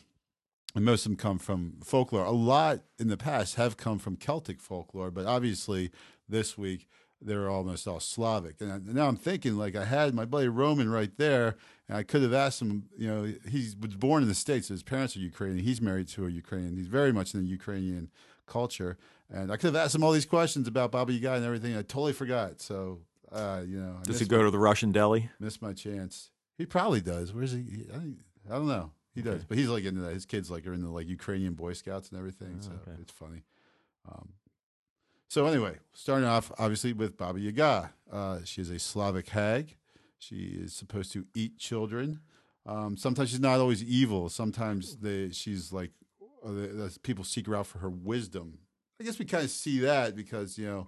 most 0.85 1.05
of 1.05 1.11
them 1.11 1.17
come 1.17 1.39
from 1.39 1.75
folklore. 1.83 2.25
A 2.25 2.31
lot 2.31 2.81
in 2.99 3.07
the 3.07 3.17
past 3.17 3.55
have 3.55 3.77
come 3.77 3.99
from 3.99 4.15
Celtic 4.15 4.61
folklore, 4.61 5.11
but 5.11 5.25
obviously 5.25 5.91
this 6.27 6.57
week 6.57 6.87
they're 7.25 7.49
almost 7.49 7.87
all 7.87 7.99
Slavic. 7.99 8.61
And 8.61 8.71
I, 8.71 8.79
now 8.83 9.07
I'm 9.07 9.15
thinking, 9.15 9.57
like, 9.57 9.75
I 9.75 9.85
had 9.85 10.13
my 10.13 10.25
buddy 10.25 10.47
Roman 10.47 10.89
right 10.89 11.11
there, 11.17 11.55
and 11.87 11.97
I 11.97 12.03
could 12.03 12.21
have 12.21 12.33
asked 12.33 12.61
him, 12.61 12.85
you 12.97 13.07
know, 13.07 13.33
he 13.49 13.69
was 13.81 13.95
born 13.95 14.23
in 14.23 14.29
the 14.29 14.35
States, 14.35 14.67
so 14.67 14.73
his 14.73 14.83
parents 14.83 15.15
are 15.15 15.19
Ukrainian, 15.19 15.63
he's 15.63 15.81
married 15.81 16.07
to 16.09 16.25
a 16.25 16.29
Ukrainian, 16.29 16.75
he's 16.77 16.87
very 16.87 17.11
much 17.11 17.33
in 17.33 17.41
the 17.41 17.47
Ukrainian 17.47 18.09
culture. 18.45 18.97
And 19.29 19.51
I 19.51 19.57
could 19.57 19.73
have 19.73 19.75
asked 19.75 19.95
him 19.95 20.03
all 20.03 20.11
these 20.11 20.25
questions 20.25 20.67
about 20.67 20.91
Baba 20.91 21.11
Yaga 21.11 21.33
and 21.33 21.45
everything. 21.45 21.75
I 21.75 21.81
totally 21.81 22.13
forgot. 22.13 22.61
So, 22.61 22.99
uh, 23.31 23.63
you 23.65 23.79
know, 23.79 23.95
I 23.99 24.03
Does 24.03 24.19
he 24.19 24.25
go 24.25 24.43
to 24.43 24.51
the 24.51 24.59
Russian 24.59 24.91
deli? 24.91 25.29
missed 25.39 25.61
my 25.61 25.73
chance. 25.73 26.29
He 26.57 26.65
probably 26.65 27.01
does. 27.01 27.33
Where's 27.33 27.51
he? 27.51 27.61
he- 27.61 27.87
I, 28.49 28.55
don't 28.55 28.67
know. 28.67 28.91
He 29.15 29.21
does, 29.21 29.43
but 29.45 29.57
he's 29.57 29.69
like 29.69 29.85
into 29.85 30.01
that. 30.01 30.13
His 30.13 30.25
kids 30.25 30.51
like 30.51 30.67
are 30.67 30.73
into 30.73 30.89
like 30.89 31.07
Ukrainian 31.07 31.53
Boy 31.53 31.73
Scouts 31.73 32.09
and 32.09 32.19
everything. 32.19 32.57
so 32.59 32.71
okay. 32.71 32.97
it's 33.01 33.11
funny. 33.11 33.43
Um, 34.07 34.29
so 35.35 35.47
anyway, 35.47 35.75
starting 35.91 36.25
off 36.25 36.49
obviously 36.57 36.93
with 36.93 37.17
Baba 37.17 37.37
Yaga. 37.37 37.91
Uh, 38.09 38.39
she 38.45 38.61
is 38.61 38.69
a 38.69 38.79
Slavic 38.79 39.27
hag. 39.27 39.75
She 40.17 40.57
is 40.63 40.73
supposed 40.73 41.11
to 41.11 41.25
eat 41.33 41.57
children. 41.57 42.21
Um, 42.65 42.95
sometimes 42.95 43.31
she's 43.31 43.41
not 43.41 43.59
always 43.59 43.83
evil. 43.83 44.29
Sometimes 44.29 44.95
they, 44.95 45.31
she's 45.31 45.73
like 45.73 45.91
uh, 46.41 46.87
people 47.03 47.25
seek 47.25 47.47
her 47.47 47.55
out 47.57 47.67
for 47.67 47.79
her 47.79 47.89
wisdom. 47.89 48.59
I 48.97 49.03
guess 49.03 49.19
we 49.19 49.25
kind 49.25 49.43
of 49.43 49.49
see 49.49 49.79
that 49.79 50.15
because 50.15 50.57
you 50.57 50.67
know 50.67 50.87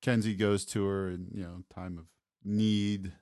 Kenzie 0.00 0.34
goes 0.34 0.64
to 0.64 0.86
her 0.86 1.10
in 1.10 1.28
you 1.34 1.42
know 1.42 1.62
time 1.74 1.98
of 1.98 2.06
need. 2.42 3.12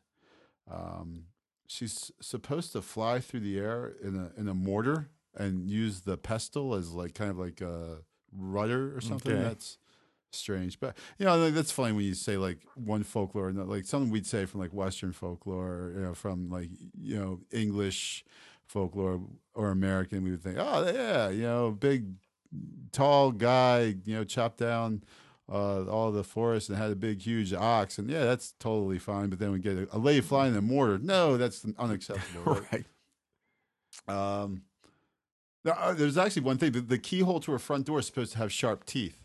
Um, 0.70 1.24
she's 1.66 2.12
supposed 2.20 2.70
to 2.74 2.82
fly 2.82 3.18
through 3.18 3.40
the 3.40 3.58
air 3.58 3.94
in 4.00 4.14
a 4.14 4.40
in 4.40 4.46
a 4.46 4.54
mortar 4.54 5.08
and 5.34 5.68
use 5.68 6.02
the 6.02 6.16
pestle 6.16 6.76
as 6.76 6.92
like 6.92 7.14
kind 7.14 7.32
of 7.32 7.38
like 7.38 7.60
a 7.60 8.02
rudder 8.32 8.96
or 8.96 9.00
something. 9.00 9.32
Okay. 9.32 9.42
That's 9.42 9.78
strange, 10.34 10.80
but 10.80 10.96
you 11.18 11.26
know 11.26 11.36
like, 11.36 11.54
that's 11.54 11.72
funny 11.72 11.92
when 11.92 12.04
you 12.04 12.14
say 12.14 12.36
like 12.36 12.58
one 12.74 13.02
folklore, 13.02 13.48
and 13.48 13.68
like 13.68 13.84
something 13.84 14.10
we'd 14.10 14.26
say 14.26 14.46
from 14.46 14.60
like 14.60 14.72
Western 14.72 15.12
folklore, 15.12 15.92
you 15.94 16.02
know, 16.02 16.14
from 16.14 16.48
like 16.50 16.70
you 17.00 17.18
know 17.18 17.40
English 17.52 18.24
folklore 18.66 19.20
or 19.54 19.70
American. 19.70 20.24
We 20.24 20.30
would 20.30 20.42
think, 20.42 20.56
oh 20.58 20.90
yeah, 20.92 21.28
you 21.28 21.42
know, 21.42 21.70
big 21.70 22.06
tall 22.92 23.32
guy, 23.32 23.94
you 24.04 24.16
know, 24.16 24.24
chopped 24.24 24.58
down 24.58 25.02
uh, 25.50 25.84
all 25.84 26.12
the 26.12 26.24
forest 26.24 26.68
and 26.68 26.78
had 26.78 26.90
a 26.90 26.96
big, 26.96 27.20
huge 27.20 27.52
ox, 27.52 27.98
and 27.98 28.08
yeah, 28.10 28.24
that's 28.24 28.54
totally 28.58 28.98
fine. 28.98 29.28
But 29.28 29.38
then 29.38 29.52
we 29.52 29.58
get 29.58 29.76
a, 29.76 29.88
a 29.92 29.98
lady 29.98 30.20
flying 30.20 30.52
in 30.52 30.58
a 30.58 30.62
mortar. 30.62 30.98
No, 30.98 31.36
that's 31.36 31.64
unacceptable. 31.78 32.60
right? 32.72 32.84
Right. 34.08 34.44
Um, 34.44 34.62
uh, 35.70 35.92
there's 35.92 36.16
actually 36.16 36.42
one 36.42 36.56
thing: 36.56 36.72
the, 36.72 36.80
the 36.80 36.98
keyhole 36.98 37.40
to 37.40 37.52
her 37.52 37.58
front 37.58 37.86
door 37.86 37.98
is 37.98 38.06
supposed 38.06 38.32
to 38.32 38.38
have 38.38 38.50
sharp 38.50 38.86
teeth. 38.86 39.21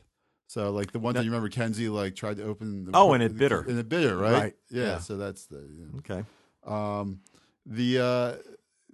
So, 0.48 0.72
like 0.72 0.92
the 0.94 1.00
one 1.00 1.14
That- 1.14 1.20
thing 1.20 1.26
you 1.26 1.32
remember, 1.32 1.50
Kenzie 1.50 1.90
like 1.90 2.16
tried 2.16 2.38
to 2.38 2.44
open. 2.44 2.86
The, 2.86 2.92
Oh, 2.94 3.12
and 3.14 3.22
it 3.22 3.38
bit 3.38 3.52
her. 3.52 3.62
And 3.62 3.78
it 3.78 3.90
bit 3.90 4.10
her, 4.10 4.16
right? 4.16 4.34
Right, 4.34 4.56
Yeah, 4.70 4.84
yeah. 4.84 5.00
So 5.00 5.18
that's 5.18 5.46
the. 5.46 5.58
know. 5.58 5.98
Okay. 6.00 6.24
Um, 6.66 7.20
the 7.66 8.00
uh, 8.00 8.32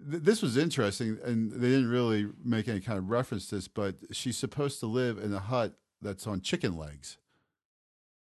th- 0.10 0.24
this 0.24 0.42
was 0.42 0.58
interesting, 0.58 1.18
and 1.24 1.52
they 1.52 1.70
didn't 1.70 1.90
really 1.90 2.28
make 2.44 2.68
any 2.68 2.80
kind 2.82 2.98
of 2.98 3.10
reference 3.10 3.48
to 3.50 3.56
this, 3.56 3.68
but 3.68 3.96
she's 4.12 4.36
supposed 4.38 4.80
to 4.80 4.88
live 4.88 5.18
in 5.20 5.32
a 5.34 5.40
hut 5.40 5.74
that's 6.02 6.26
on 6.28 6.42
chicken 6.42 6.76
legs, 6.76 7.18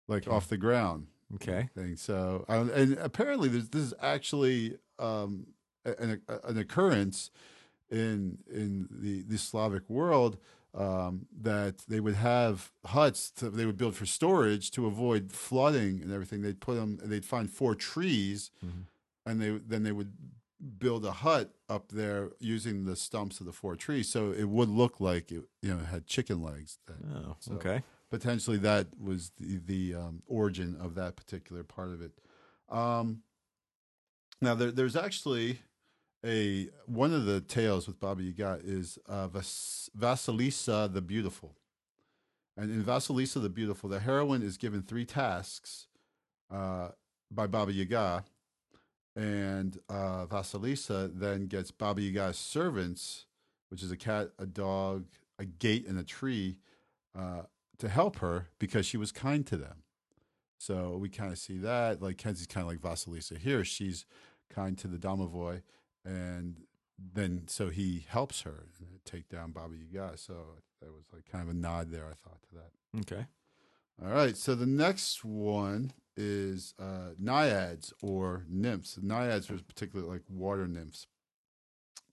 like 0.08 0.24
Okay. 0.28 0.32
off 0.36 0.48
the 0.48 0.58
ground 0.58 1.08
Okay. 1.36 1.70
thing. 1.76 1.96
So, 1.98 2.46
um, 2.48 2.70
and 2.72 2.98
apparently, 3.00 3.50
this 3.50 3.70
is 3.76 3.94
actually 4.02 4.78
um, 4.98 5.48
an, 5.86 6.22
an 6.46 6.58
occurrence 6.58 7.32
in 7.92 8.38
in 8.50 8.88
the, 8.92 9.24
the 9.24 9.38
Slavic 9.38 9.90
world 9.90 10.38
um, 10.74 11.26
that 11.42 11.80
they 11.88 12.00
would 12.00 12.16
have 12.16 12.72
huts 12.86 13.32
to, 13.32 13.50
they 13.50 13.66
would 13.66 13.78
build 13.78 13.96
for 13.96 14.06
storage 14.06 14.70
to 14.72 14.86
avoid 14.86 15.32
flooding 15.32 16.02
and 16.02 16.12
everything. 16.12 16.42
They'd 16.42 16.60
put 16.62 16.76
them. 16.76 17.00
They'd 17.04 17.26
find 17.26 17.50
four 17.50 17.74
trees, 17.76 18.52
Mhm. 18.64 18.86
and 19.26 19.42
they 19.42 19.50
then 19.58 19.84
they 19.84 19.92
would 19.92 20.14
build 20.78 21.06
a 21.06 21.12
hut 21.12 21.56
up 21.70 21.90
there 21.92 22.32
using 22.40 22.84
the 22.86 22.96
stumps 22.96 23.40
of 23.40 23.46
the 23.46 23.54
four 23.54 23.76
trees, 23.76 24.10
so 24.10 24.32
it 24.32 24.44
would 24.50 24.70
look 24.70 25.00
like 25.00 25.32
it 25.32 25.44
you 25.62 25.74
know 25.74 25.80
had 25.84 26.06
chicken 26.06 26.42
legs. 26.42 26.78
That, 26.86 26.98
Oh, 27.16 27.36
So- 27.40 27.54
okay. 27.56 27.84
potentially 28.10 28.58
that 28.58 28.88
was 29.00 29.32
the, 29.38 29.58
the 29.58 29.96
um, 29.96 30.24
origin 30.28 30.76
of 30.76 30.96
that 30.96 31.16
particular 31.16 31.64
part 31.64 31.90
of 31.90 32.02
it. 32.02 32.12
Um, 32.68 33.24
now 34.42 34.54
there, 34.56 34.72
there's 34.72 34.96
actually 34.96 35.60
a 36.26 36.70
one 36.86 37.14
of 37.14 37.26
the 37.26 37.42
tales 37.42 37.88
with 37.88 38.00
Baba 38.00 38.22
Yaga 38.22 38.60
is 38.64 38.98
uh, 39.08 39.28
Vas- 39.28 39.90
Vasilisa 39.98 40.92
the 40.92 41.02
Beautiful, 41.02 41.56
and 42.58 42.72
in 42.72 42.84
Vasilisa 42.84 43.42
the 43.42 43.50
Beautiful, 43.50 43.90
the 43.90 44.00
heroine 44.00 44.42
is 44.42 44.58
given 44.58 44.82
three 44.82 45.06
tasks 45.06 45.88
uh, 46.52 46.90
by 47.32 47.48
Baba 47.48 47.72
Yaga, 47.72 48.26
and 49.16 49.80
uh, 49.90 50.26
Vasilisa 50.26 51.12
then 51.14 51.48
gets 51.48 51.72
Baba 51.72 52.02
Yaga's 52.02 52.38
servants, 52.38 53.26
which 53.70 53.84
is 53.84 53.92
a 53.92 53.98
cat, 53.98 54.30
a 54.38 54.46
dog, 54.46 55.06
a 55.38 55.46
gate, 55.46 55.88
and 55.88 55.98
a 56.00 56.04
tree. 56.04 56.58
Uh, 57.18 57.42
to 57.80 57.90
help 57.90 58.18
her 58.18 58.48
because 58.60 58.86
she 58.86 58.98
was 58.98 59.12
kind 59.12 59.48
to 59.48 59.58
them. 59.58 59.84
So 60.58 60.98
we 60.98 61.10
kind 61.10 61.32
of 61.32 61.38
see 61.38 61.58
that. 61.60 62.02
Like 62.02 62.18
Kenzie's 62.18 62.46
kind 62.46 62.66
of 62.66 62.72
like 62.72 62.82
Vasilisa 62.82 63.38
here. 63.38 63.64
She's 63.64 64.06
kind 64.54 64.78
to 64.78 64.88
the 64.88 64.98
Domovoy, 64.98 65.62
and 66.06 66.64
then 66.98 67.44
so 67.48 67.70
he 67.70 68.06
helps 68.08 68.42
her 68.42 68.66
take 69.06 69.30
down 69.30 69.52
Baba 69.52 69.76
Yaga. 69.76 70.18
So 70.18 70.34
that 70.82 70.92
was 70.92 71.06
like 71.14 71.26
kind 71.32 71.44
of 71.44 71.50
a 71.50 71.58
nod 71.58 71.92
there, 71.92 72.06
I 72.06 72.14
thought, 72.16 72.42
to 72.50 72.56
that. 72.56 73.00
Okay. 73.02 73.26
All 74.02 74.10
right. 74.12 74.36
So 74.38 74.56
the 74.56 74.66
next 74.66 75.24
one 75.26 75.94
is 76.18 76.74
uh, 76.80 77.12
naiads 77.18 77.94
or 78.02 78.46
nymphs. 78.50 78.98
Naiads 79.02 79.50
was 79.50 79.62
particularly 79.62 80.12
like 80.12 80.24
water 80.30 80.68
nymphs. 80.68 81.08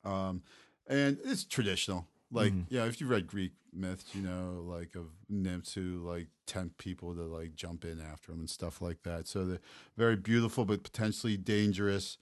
Um, 0.05 0.43
and 0.87 1.18
it's 1.24 1.45
traditional. 1.45 2.07
Like, 2.30 2.53
Mhm. 2.53 2.66
yeah, 2.68 2.84
if 2.87 3.01
you 3.01 3.07
read 3.07 3.26
Greek 3.26 3.53
myths, 3.72 4.14
you 4.14 4.22
know, 4.22 4.62
like 4.66 4.95
of 4.97 5.11
nymphs 5.28 5.74
who 5.74 5.99
like 6.05 6.28
tempt 6.47 6.78
people 6.78 7.14
to 7.14 7.22
like 7.22 7.55
jump 7.55 7.84
in 7.84 8.01
after 8.01 8.32
them 8.32 8.41
and 8.41 8.51
stuff 8.51 8.80
like 8.80 9.03
that. 9.03 9.26
So 9.28 9.45
they're 9.45 9.61
very 9.97 10.16
beautiful, 10.16 10.64
but 10.64 10.82
potentially 10.82 11.37
dangerous. 11.37 12.18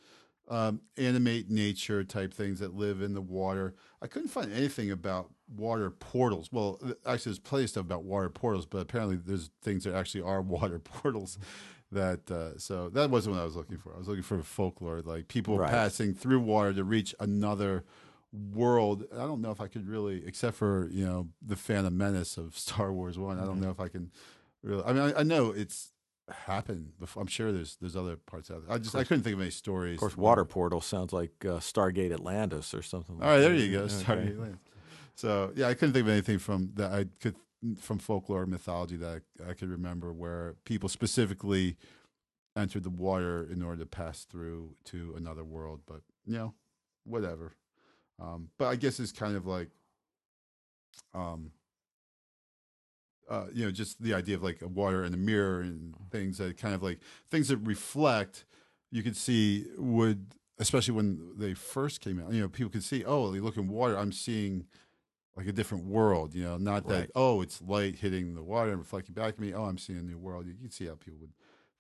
Um, 0.47 0.83
animate 0.99 1.49
nature 1.49 2.05
type 2.05 2.35
things 2.35 2.61
that 2.61 2.75
live 2.75 3.01
in 3.01 3.15
the 3.15 3.23
water. 3.23 3.75
I 4.03 4.07
couldn't 4.09 4.29
find 4.29 4.53
anything 4.53 4.91
about 4.91 5.31
water 5.49 5.91
portals. 5.91 6.51
Well, 6.53 6.79
actually, 7.07 7.31
there's 7.31 7.39
plenty 7.39 7.65
of 7.65 7.71
stuff 7.71 7.85
about 7.87 8.05
water 8.05 8.29
portals, 8.29 8.67
but 8.67 8.79
apparently 8.83 9.17
there's 9.17 9.49
things 9.63 9.85
that 9.85 9.95
actually 9.95 10.21
are 10.21 10.43
water 10.59 10.79
portals. 10.79 11.39
That 11.93 12.31
uh, 12.31 12.59
so 12.59 12.91
that 12.91 13.09
wasn't 13.09 13.37
what 13.37 13.43
I 13.43 13.45
was 13.47 13.57
looking 13.57 13.79
for. 13.79 13.95
I 13.95 13.99
was 13.99 14.07
looking 14.09 14.23
for 14.23 14.43
folklore, 14.43 15.01
like 15.03 15.29
people 15.29 15.57
Right. 15.59 15.71
passing 15.71 16.13
through 16.13 16.41
water 16.41 16.75
to 16.75 16.85
reach 16.85 17.15
another 17.21 17.85
world. 18.33 19.05
I 19.15 19.21
don't 19.27 19.41
know 19.41 19.51
if 19.53 19.61
I 19.61 19.69
could 19.69 19.89
really, 19.89 20.27
except 20.27 20.57
for 20.57 20.89
you 20.91 21.07
know 21.07 21.29
the 21.41 21.57
Phantom 21.57 21.97
Menace 21.97 22.37
of 22.37 22.59
Star 22.59 22.93
Wars 22.93 23.19
One. 23.19 23.39
I 23.39 23.45
don't 23.47 23.61
know 23.61 23.71
if 23.71 23.81
I 23.81 23.89
can 23.89 24.11
really. 24.63 24.83
I 24.85 24.93
mean, 24.93 25.03
I, 25.15 25.21
I 25.21 25.23
know 25.23 25.51
it's 25.53 25.93
happened 26.29 26.93
before. 26.99 27.21
I'm 27.23 27.27
sure 27.27 27.53
there's 27.53 27.77
there's 27.81 27.97
other 27.97 28.17
parts 28.17 28.51
out 28.51 28.67
there. 28.67 28.75
I 28.75 28.79
just 28.79 28.95
I 28.95 29.05
couldn't 29.05 29.23
think 29.23 29.35
of 29.35 29.41
any 29.41 29.51
stories. 29.51 29.95
Of 29.95 30.01
course, 30.01 30.17
water 30.17 30.45
portal 30.45 30.81
sounds 30.81 31.13
like 31.13 31.33
uh, 31.45 31.59
Stargate 31.59 32.13
Atlantis 32.13 32.75
or 32.75 32.83
something. 32.83 33.17
All 33.23 33.29
right, 33.29 33.41
there 33.41 33.55
you 33.55 33.73
go. 33.73 33.85
Okay. 33.85 33.95
Stargate 33.95 34.39
Land. 34.39 34.59
So 35.15 35.53
yeah, 35.55 35.69
I 35.69 35.75
couldn't 35.75 35.93
think 35.93 36.05
of 36.05 36.11
anything 36.11 36.39
from 36.39 36.73
that 36.75 36.93
I 36.93 37.07
could 37.21 37.37
from 37.81 37.99
folklore 37.99 38.43
or 38.43 38.47
mythology 38.47 38.97
that 38.97 39.23
I, 39.47 39.51
I 39.51 39.55
could 39.55 39.71
remember 39.71 40.13
where 40.13 40.57
people 40.65 40.89
specifically 40.89 41.77
entered 42.57 42.85
the 42.85 42.91
water 42.91 43.49
in 43.51 43.63
order 43.63 43.83
to 43.83 43.87
pass 43.87 44.25
through 44.25 44.75
to 44.85 45.15
another 45.17 45.45
world. 45.45 45.81
But 45.87 46.01
you 46.27 46.35
know, 46.35 46.55
whatever. 47.05 47.53
Um, 48.21 48.51
but 48.59 48.67
I 48.67 48.77
guess 48.77 49.01
it's 49.01 49.13
kind 49.13 49.37
of 49.37 49.47
like, 49.47 49.71
um, 51.15 51.51
uh, 53.29 53.47
you 53.53 53.65
know, 53.65 53.71
just 53.71 54.03
the 54.03 54.15
idea 54.15 54.37
of 54.37 54.43
like 54.43 54.63
a 54.63 54.69
water 54.69 55.05
and 55.05 55.15
a 55.15 55.19
mirror 55.19 55.61
and 55.61 55.95
things 56.11 56.39
that 56.39 56.57
kind 56.57 56.75
of 56.75 56.83
like 56.83 57.01
things 57.31 57.49
that 57.49 57.59
reflect. 57.59 58.45
You 58.91 59.03
could 59.03 59.17
see 59.17 59.67
would 59.77 60.35
especially 60.59 60.95
when 60.95 61.33
they 61.37 61.55
first 61.55 62.01
came 62.01 62.21
out. 62.21 62.33
You 62.33 62.43
know, 62.43 62.49
people 62.49 62.71
could 62.71 62.85
see, 62.85 63.05
oh, 63.05 63.31
they 63.33 63.41
look 63.41 63.57
in 63.57 63.69
water. 63.69 63.99
I'm 63.99 64.13
seeing 64.13 64.67
like 65.37 65.47
a 65.47 65.53
different 65.53 65.87
world. 65.87 66.35
You 66.35 66.45
know, 66.45 66.57
not 66.57 66.87
that 66.89 66.95
Right. 66.95 67.11
oh, 67.15 67.43
it's 67.43 67.61
light 67.61 67.97
hitting 67.97 68.35
the 68.35 68.43
water 68.43 68.71
and 68.71 68.79
reflecting 68.79 69.15
back 69.15 69.35
at 69.35 69.41
me. 69.41 69.53
Oh, 69.53 69.65
I'm 69.65 69.79
seeing 69.79 69.99
a 69.99 70.03
new 70.03 70.19
world. 70.19 70.47
You 70.47 70.55
can 70.55 70.71
see 70.71 70.87
how 70.87 70.95
people 70.95 71.19
would 71.21 71.33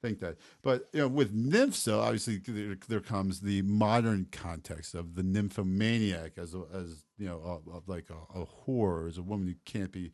think 0.03 0.20
that. 0.20 0.36
But 0.62 0.88
you 0.92 1.01
know, 1.01 1.09
with 1.09 1.32
nymphs, 1.32 1.84
though, 1.84 2.01
obviously 2.01 2.38
there, 2.38 2.76
there 2.88 3.01
comes 3.01 3.40
the 3.40 3.62
modern 3.62 4.26
context 4.32 4.95
of 4.95 5.14
the 5.14 5.22
nymphomaniac 5.22 6.32
as 6.36 6.55
a, 6.55 6.64
as 6.74 7.05
you 7.16 7.26
know, 7.26 7.62
a, 7.66 7.76
a, 7.76 7.80
like 7.86 8.07
a, 8.11 8.40
a 8.40 8.45
whore, 8.45 9.09
as 9.09 9.18
a 9.18 9.22
woman 9.22 9.47
who 9.47 9.55
can't 9.64 9.92
be 9.92 10.12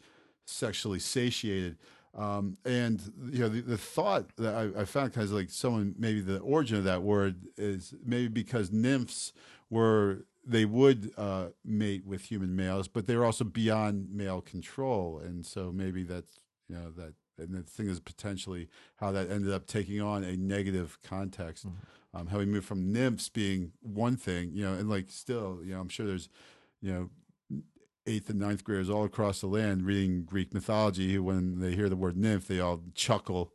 sexually 0.51 0.99
satiated. 0.99 1.77
Um, 2.15 2.57
and 2.65 3.01
you 3.31 3.41
know, 3.41 3.49
the, 3.49 3.61
the 3.61 3.79
thought 3.79 4.37
that 4.37 4.55
I, 4.55 4.81
I 4.81 4.85
found 4.85 5.13
kind 5.13 5.25
of 5.25 5.33
like 5.33 5.51
someone 5.51 5.95
maybe 5.97 6.21
the 6.21 6.39
origin 6.41 6.77
of 6.77 6.85
that 6.85 7.03
word 7.03 7.37
is 7.57 7.95
maybe 8.05 8.29
because 8.29 8.73
nymphs 8.73 9.33
were 9.69 10.25
they 10.45 10.65
would 10.65 11.13
uh, 11.17 11.49
mate 11.65 12.05
with 12.05 12.23
human 12.23 12.57
males, 12.57 12.89
but 12.89 13.07
they 13.07 13.15
were 13.15 13.25
also 13.25 13.45
beyond 13.45 14.11
male 14.11 14.41
control, 14.41 15.19
and 15.19 15.47
so 15.47 15.71
maybe 15.73 16.03
that's 16.03 16.41
you 16.69 16.75
know 16.75 16.91
that 16.97 17.15
and 17.41 17.55
the 17.55 17.63
thing 17.63 17.89
is 17.89 18.01
potentially 18.01 18.69
how 18.97 19.11
that 19.13 19.31
ended 19.31 19.53
up 19.53 19.67
taking 19.67 20.01
on 20.01 20.23
a 20.23 20.37
negative 20.37 20.99
context. 21.03 21.67
Um, 22.13 22.27
how 22.27 22.39
we 22.39 22.45
moved 22.45 22.67
from 22.67 22.93
nymphs 22.93 23.29
being 23.29 23.73
one 23.81 24.17
thing, 24.17 24.51
you 24.53 24.65
know, 24.65 24.75
and 24.75 24.91
like 24.91 25.11
still, 25.11 25.61
you 25.65 25.75
know, 25.75 25.81
I'm 25.81 25.89
sure 25.89 26.07
there's, 26.07 26.29
you 26.83 26.93
know, 26.93 27.11
eighth 28.07 28.31
and 28.31 28.39
ninth 28.39 28.65
graders 28.65 28.91
all 28.91 29.05
across 29.05 29.41
the 29.41 29.47
land 29.47 29.85
reading 29.85 30.25
Greek 30.25 30.55
mythology. 30.55 31.19
When 31.19 31.61
they 31.61 31.75
hear 31.75 31.89
the 31.89 31.97
word 31.97 32.17
nymph, 32.17 32.49
they 32.49 32.61
all 32.61 32.83
chuckle 32.95 33.53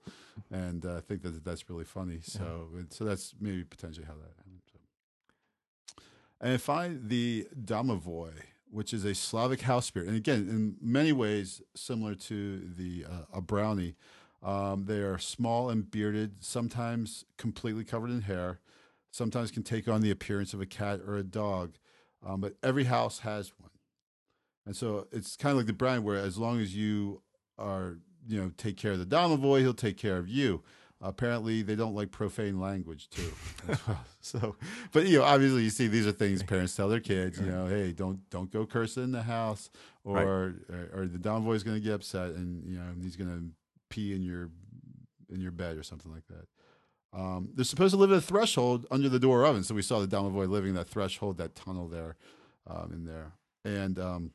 and 0.52 0.86
uh, 0.86 1.02
think 1.02 1.22
that 1.24 1.44
that's 1.44 1.70
really 1.70 1.86
funny. 1.86 2.20
So, 2.22 2.70
so 2.90 3.06
that's 3.06 3.34
maybe 3.40 3.64
potentially 3.64 4.06
how 4.06 4.14
that 4.14 4.34
happened. 4.38 4.62
So. 4.72 6.04
And 6.42 6.62
finally, 6.62 7.00
the 7.02 7.48
domovoy, 7.64 8.34
which 8.70 8.94
is 8.94 9.06
a 9.06 9.16
Slavic 9.16 9.62
house 9.62 9.86
spirit, 9.86 10.08
and 10.08 10.18
again, 10.18 10.48
in 10.50 10.76
many 10.82 11.14
ways 11.14 11.62
similar 11.76 12.16
to 12.16 12.60
the 12.78 13.06
uh, 13.06 13.38
a 13.38 13.42
brownie. 13.42 13.96
Um, 14.44 14.86
they 14.86 15.00
are 15.00 15.18
small 15.18 15.72
and 15.72 15.90
bearded, 15.90 16.44
sometimes 16.44 17.26
completely 17.36 17.84
covered 17.84 18.12
in 18.12 18.22
hair. 18.22 18.60
Sometimes 19.10 19.50
can 19.50 19.64
take 19.64 19.88
on 19.88 20.02
the 20.02 20.12
appearance 20.12 20.54
of 20.54 20.62
a 20.62 20.68
cat 20.68 21.00
or 21.08 21.16
a 21.16 21.24
dog, 21.24 21.78
um, 22.24 22.42
but 22.42 22.54
every 22.62 22.84
house 22.84 23.20
has 23.20 23.54
one. 23.58 23.72
And 24.66 24.76
so 24.76 25.08
it's 25.12 25.36
kind 25.36 25.52
of 25.52 25.58
like 25.58 25.68
the 25.68 25.74
brand 25.74 26.04
where 26.04 26.18
as 26.18 26.38
long 26.38 26.60
as 26.60 26.76
you 26.76 27.22
are, 27.58 27.98
you 28.28 28.42
know, 28.42 28.52
take 28.58 28.78
care 28.78 28.94
of 28.94 29.00
the 29.00 29.06
domovoy, 29.06 29.60
he'll 29.60 29.74
take 29.74 29.98
care 29.98 30.18
of 30.18 30.28
you. 30.28 30.64
Apparently, 31.02 31.62
they 31.62 31.76
don't 31.76 31.94
like 31.94 32.12
profane 32.12 32.60
language 32.60 33.10
too. 33.10 33.32
well. 33.88 34.06
So, 34.26 34.56
but 34.92 35.06
you 35.06 35.20
know, 35.20 35.24
obviously, 35.24 35.62
you 35.62 35.70
see 35.70 35.86
these 35.86 36.08
are 36.08 36.12
things 36.12 36.42
parents 36.42 36.76
tell 36.76 36.90
their 36.90 37.00
kids. 37.00 37.40
You 37.40 37.46
know, 37.46 37.68
hey, 37.68 37.92
don't 37.92 38.28
don't 38.32 38.50
go 38.50 38.66
cursing 38.66 39.04
in 39.04 39.12
the 39.12 39.22
house, 39.22 39.70
or 40.04 40.56
or, 40.68 40.90
or 40.96 41.06
the 41.06 41.20
domovoy 41.20 41.54
is 41.54 41.62
going 41.62 41.78
to 41.78 41.84
get 41.84 41.94
upset, 41.94 42.32
and 42.32 42.66
you 42.66 42.76
know 42.76 42.86
he's 43.04 43.16
going 43.16 43.30
to 43.30 43.44
pee 43.90 44.16
in 44.16 44.24
your 44.24 44.50
in 45.30 45.42
your 45.42 45.52
bed 45.52 45.78
or 45.78 45.84
something 45.84 46.12
like 46.12 46.26
that. 46.26 47.20
Um, 47.20 47.50
they're 47.54 47.66
supposed 47.66 47.94
to 47.94 48.00
live 48.00 48.12
at 48.12 48.18
a 48.18 48.22
threshold 48.22 48.88
under 48.90 49.10
the 49.10 49.20
door 49.20 49.46
oven. 49.46 49.64
So 49.64 49.76
we 49.76 49.84
saw 49.84 50.00
the 50.00 50.08
domovoy 50.08 50.50
living 50.50 50.74
that 50.74 50.90
threshold, 50.90 51.38
that 51.38 51.56
tunnel 51.56 51.88
there, 51.88 52.16
um, 52.66 52.92
in 52.92 53.06
there, 53.06 53.34
and 53.64 54.00
um, 54.00 54.32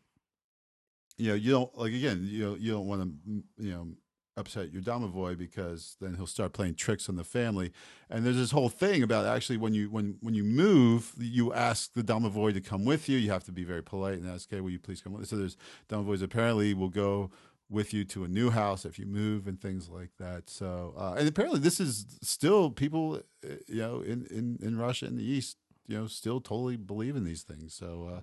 you 1.21 1.29
know, 1.29 1.35
you 1.35 1.51
don't 1.53 1.77
like 1.79 1.93
again, 1.93 2.27
you 2.29 2.57
you 2.59 2.73
don't 2.73 2.87
want 2.87 3.03
to, 3.03 3.43
you 3.64 3.73
know, 3.73 3.89
upset 4.37 4.73
your 4.73 4.83
domovoy 4.83 5.37
because 5.37 5.97
then 6.01 6.14
he'll 6.14 6.27
start 6.27 6.53
playing 6.53 6.75
tricks 6.75 7.09
on 7.09 7.16
the 7.16 7.25
family. 7.25 7.73
And 8.09 8.25
there's 8.25 8.37
this 8.37 8.53
whole 8.53 8.68
thing 8.71 9.03
about 9.03 9.27
actually 9.27 9.59
when 9.59 9.75
you 9.75 9.91
when 9.91 10.16
when 10.21 10.35
you 10.35 10.45
move, 10.45 11.12
you 11.18 11.53
ask 11.53 11.93
the 11.95 12.03
domovoy 12.03 12.55
to 12.55 12.61
come 12.61 12.85
with 12.85 13.09
you. 13.09 13.18
You 13.18 13.31
have 13.31 13.45
to 13.45 13.53
be 13.53 13.64
very 13.64 13.83
polite 13.83 14.18
and 14.18 14.29
ask, 14.31 14.53
"Okay, 14.53 14.61
will 14.61 14.71
you 14.71 14.79
please 14.79 15.01
come 15.03 15.12
with?" 15.12 15.23
Us? 15.23 15.31
So 15.31 15.37
there's 15.37 15.57
domovoys 15.89 16.23
apparently 16.23 16.75
will 16.75 16.89
go 16.89 17.31
with 17.68 17.95
you 17.95 18.05
to 18.05 18.25
a 18.25 18.29
new 18.29 18.51
house 18.51 18.85
if 18.85 18.99
you 18.99 19.07
move 19.07 19.47
and 19.47 19.61
things 19.61 19.89
like 19.89 20.11
that. 20.18 20.51
So 20.51 20.95
uh, 20.97 21.14
and 21.18 21.29
apparently 21.29 21.61
this 21.61 21.79
is 21.81 22.07
still 22.23 22.71
people, 22.71 23.21
uh, 23.45 23.49
you 23.68 23.83
know, 23.83 24.01
in 24.01 24.27
in 24.31 24.59
in 24.62 24.79
Russia 24.79 25.07
in 25.07 25.16
the 25.16 25.25
East. 25.25 25.57
you 25.87 25.99
know 25.99 26.07
still 26.09 26.41
totally 26.41 26.77
believe 26.77 27.16
in 27.16 27.25
these 27.25 27.43
things. 27.43 27.75
So 27.75 28.23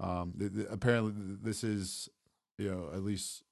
uh, 0.00 0.04
um, 0.06 0.32
th- 0.38 0.54
th- 0.54 0.66
apparently 0.70 1.12
th- 1.12 1.38
this 1.42 1.62
is 1.64 2.08
you 2.60 2.70
know 2.70 2.90
at 2.92 3.02
least 3.02 3.42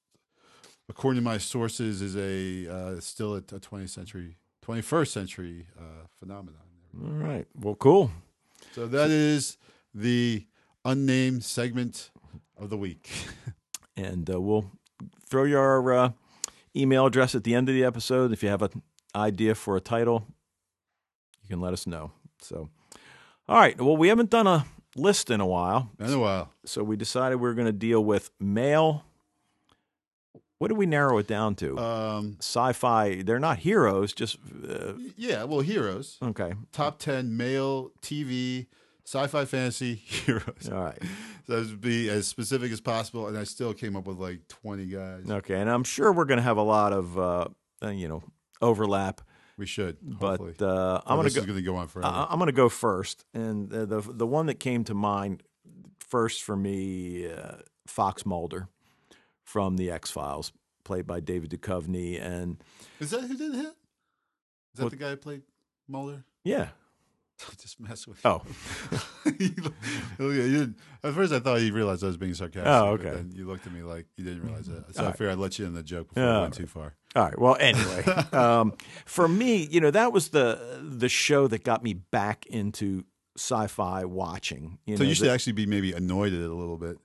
according 0.87 1.21
to 1.21 1.23
my 1.23 1.37
sources 1.37 2.01
is 2.01 2.15
a 2.15 2.71
uh, 2.71 2.99
still 2.99 3.33
a, 3.33 3.39
a 3.39 3.41
20th 3.41 3.89
century 3.89 4.37
21st 4.65 5.07
century 5.07 5.67
uh, 5.79 6.05
phenomenon. 6.19 6.61
All 7.01 7.09
right. 7.09 7.47
Well, 7.55 7.75
cool. 7.75 8.11
So 8.73 8.87
that 8.87 9.09
is 9.09 9.57
the 9.93 10.45
unnamed 10.85 11.43
segment 11.43 12.11
of 12.57 12.69
the 12.69 12.77
week. 12.77 13.09
And 13.97 14.29
uh, 14.29 14.39
we'll 14.39 14.71
throw 15.25 15.43
your 15.43 15.91
uh, 15.93 16.11
email 16.73 17.05
address 17.05 17.35
at 17.35 17.43
the 17.43 17.53
end 17.53 17.67
of 17.67 17.75
the 17.75 17.83
episode. 17.83 18.31
If 18.31 18.41
you 18.41 18.47
have 18.47 18.61
an 18.61 18.81
idea 19.13 19.55
for 19.55 19.75
a 19.75 19.81
title, 19.81 20.25
you 21.43 21.49
can 21.49 21.59
let 21.59 21.73
us 21.73 21.85
know. 21.85 22.13
So, 22.41 22.69
all 23.49 23.57
right. 23.57 23.77
Well, 23.77 23.97
we 23.97 24.07
haven't 24.07 24.29
done 24.29 24.47
a 24.47 24.65
list 24.99 25.29
in 25.29 25.41
a 25.41 25.45
while. 25.47 25.91
Been 25.97 26.13
a 26.13 26.19
while. 26.19 26.53
So 26.65 26.83
we 26.83 26.95
decided 26.95 27.37
we 27.37 27.49
are 27.49 27.53
going 27.53 27.67
to 27.67 27.71
deal 27.73 28.03
with 28.03 28.31
male. 28.39 29.03
What 30.57 30.67
did 30.67 30.77
we 30.77 30.85
narrow 30.85 31.17
it 31.17 31.27
down 31.27 31.55
to? 31.55 31.77
Um, 31.77 32.35
Sci-fi. 32.39 33.21
They're 33.23 33.39
not 33.39 33.59
heroes. 33.59 34.13
Just 34.13 34.37
uh, 34.67 34.93
yeah, 35.15 35.45
well, 35.45 35.61
heroes. 35.61 36.17
okay. 36.21 36.53
Top 36.73 36.99
10 36.99 37.35
male 37.37 37.91
TV 38.01 38.67
sci-fi 39.05 39.45
fantasy 39.45 39.95
heroes. 40.05 40.69
All 40.71 40.83
right. 40.83 41.01
So 41.47 41.55
would 41.55 41.81
be 41.81 42.09
as 42.09 42.27
specific 42.27 42.71
as 42.71 42.81
possible, 42.81 43.27
and 43.27 43.37
I 43.37 43.43
still 43.43 43.73
came 43.73 43.95
up 43.95 44.05
with 44.05 44.17
like 44.17 44.47
20 44.49 44.85
guys. 44.85 45.23
Okay. 45.29 45.59
And 45.59 45.69
I'm 45.69 45.83
sure 45.83 46.11
we're 46.11 46.25
going 46.25 46.37
to 46.37 46.43
have 46.43 46.57
a 46.57 46.63
lot 46.63 46.93
of 46.93 47.17
uh, 47.17 47.47
uh, 47.81 47.89
you 47.89 48.07
know 48.07 48.21
overlap. 48.61 49.21
We 49.59 49.65
should, 49.65 49.97
But 50.01 50.61
uh, 50.61 51.01
I'm 51.05 51.17
going 51.17 51.25
this 51.25 51.33
to 51.33 51.39
is 51.41 51.45
go. 51.45 51.51
going 51.51 51.63
to 51.63 51.69
go 51.71 51.75
on 51.75 51.87
forever. 51.89 52.07
I- 52.07 52.27
I'm 52.29 52.39
going 52.39 52.47
to 52.47 52.53
go 52.53 52.69
first, 52.69 53.25
and 53.33 53.71
uh, 53.73 53.85
the 53.85 53.99
the 54.01 54.25
one 54.25 54.45
that 54.45 54.59
came 54.59 54.83
to 54.85 54.93
mind 54.93 55.43
first 55.99 56.43
for 56.43 56.55
me, 56.55 57.27
uh, 57.29 57.57
Fox 57.85 58.25
Mulder 58.25 58.69
from 59.43 59.75
the 59.75 59.91
X 59.91 60.09
Files, 60.11 60.53
played 60.85 61.05
by 61.05 61.19
David 61.19 61.49
Duchovny, 61.51 62.19
and 62.21 62.63
is 63.01 63.11
that 63.11 63.21
who 63.23 63.35
did 63.35 63.53
hit? 63.53 63.65
Is 63.65 63.73
that 64.75 64.83
What- 64.83 64.91
the 64.91 64.95
guy 64.95 65.09
who 65.09 65.17
played 65.17 65.41
Mulder? 65.89 66.23
yeah, 66.45 66.69
Just 67.61 67.81
mess 67.81 68.07
with 68.07 68.25
oh, 68.25 68.41
you. 69.39 70.31
you 70.31 70.73
at 71.03 71.13
first, 71.13 71.31
I 71.33 71.39
thought 71.39 71.61
you 71.61 71.73
realized 71.73 72.03
I 72.03 72.07
was 72.07 72.17
being 72.17 72.33
sarcastic. 72.33 72.67
Oh, 72.67 72.89
okay. 72.91 73.11
then 73.11 73.31
you 73.33 73.45
looked 73.45 73.65
at 73.67 73.73
me 73.73 73.81
like 73.83 74.05
you 74.17 74.23
didn't 74.23 74.43
realize 74.43 74.67
that. 74.67 74.93
So 74.95 74.99
All 75.01 75.05
I 75.05 75.09
right. 75.09 75.17
figured 75.17 75.31
I'd 75.33 75.37
let 75.39 75.57
you 75.59 75.65
in 75.65 75.73
the 75.73 75.83
joke 75.83 76.09
before 76.09 76.23
it 76.23 76.27
went 76.27 76.43
right. 76.43 76.53
too 76.53 76.67
far. 76.67 76.93
all 77.15 77.23
right. 77.23 77.39
Well, 77.39 77.57
anyway, 77.59 78.03
um, 78.33 78.73
for 79.05 79.27
me, 79.27 79.67
you 79.71 79.79
know, 79.81 79.91
that 79.91 80.11
was 80.13 80.29
the 80.29 80.81
the 80.81 81.09
show 81.09 81.47
that 81.47 81.63
got 81.63 81.83
me 81.83 81.93
back 81.93 82.45
into 82.47 83.05
sci-fi 83.37 84.05
watching. 84.05 84.79
You 84.85 84.97
So 84.97 85.03
know, 85.03 85.09
you 85.09 85.15
should 85.15 85.27
that- 85.27 85.33
actually 85.33 85.53
be 85.53 85.65
maybe 85.65 85.93
annoyed 85.93 86.33
at 86.33 86.39
it 86.39 86.49
a 86.49 86.53
little 86.53 86.77
bit 86.77 86.97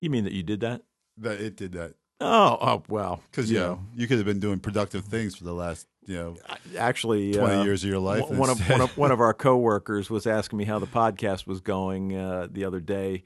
you 0.00 0.10
mean 0.10 0.22
that 0.24 0.32
you 0.32 0.44
did 0.44 0.60
that? 0.60 0.82
that 1.16 1.40
it 1.40 1.56
did 1.56 1.72
that 1.72 1.94
Oh, 2.20 2.58
oh 2.60 2.82
well, 2.88 3.20
because 3.30 3.50
you 3.50 3.58
know 3.58 3.80
you 3.94 4.06
could 4.08 4.16
have 4.18 4.26
been 4.26 4.40
doing 4.40 4.58
productive 4.60 5.04
things 5.04 5.36
for 5.36 5.44
the 5.44 5.52
last 5.54 5.86
you 6.08 6.16
know 6.16 6.36
actually 6.78 7.34
20 7.34 7.54
uh, 7.54 7.62
years 7.64 7.84
of 7.84 7.90
your 7.90 7.98
life. 7.98 8.28
One 8.30 8.50
of, 8.50 8.58
one 8.68 8.80
of 8.80 8.96
one 8.96 9.12
of 9.12 9.20
our 9.20 9.34
coworkers 9.46 10.08
was 10.08 10.26
asking 10.26 10.58
me 10.58 10.64
how 10.64 10.78
the 10.78 10.86
podcast 10.86 11.46
was 11.46 11.60
going 11.60 12.16
uh, 12.16 12.48
the 12.50 12.64
other 12.64 12.80
day, 12.80 13.24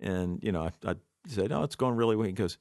and 0.00 0.42
you 0.42 0.50
know, 0.50 0.62
I, 0.62 0.90
I 0.90 0.94
said, 1.28 1.52
"Oh, 1.52 1.62
it's 1.62 1.76
going 1.76 1.94
really 1.94 2.16
well." 2.16 2.26
He 2.26 2.32
goes, 2.32 2.58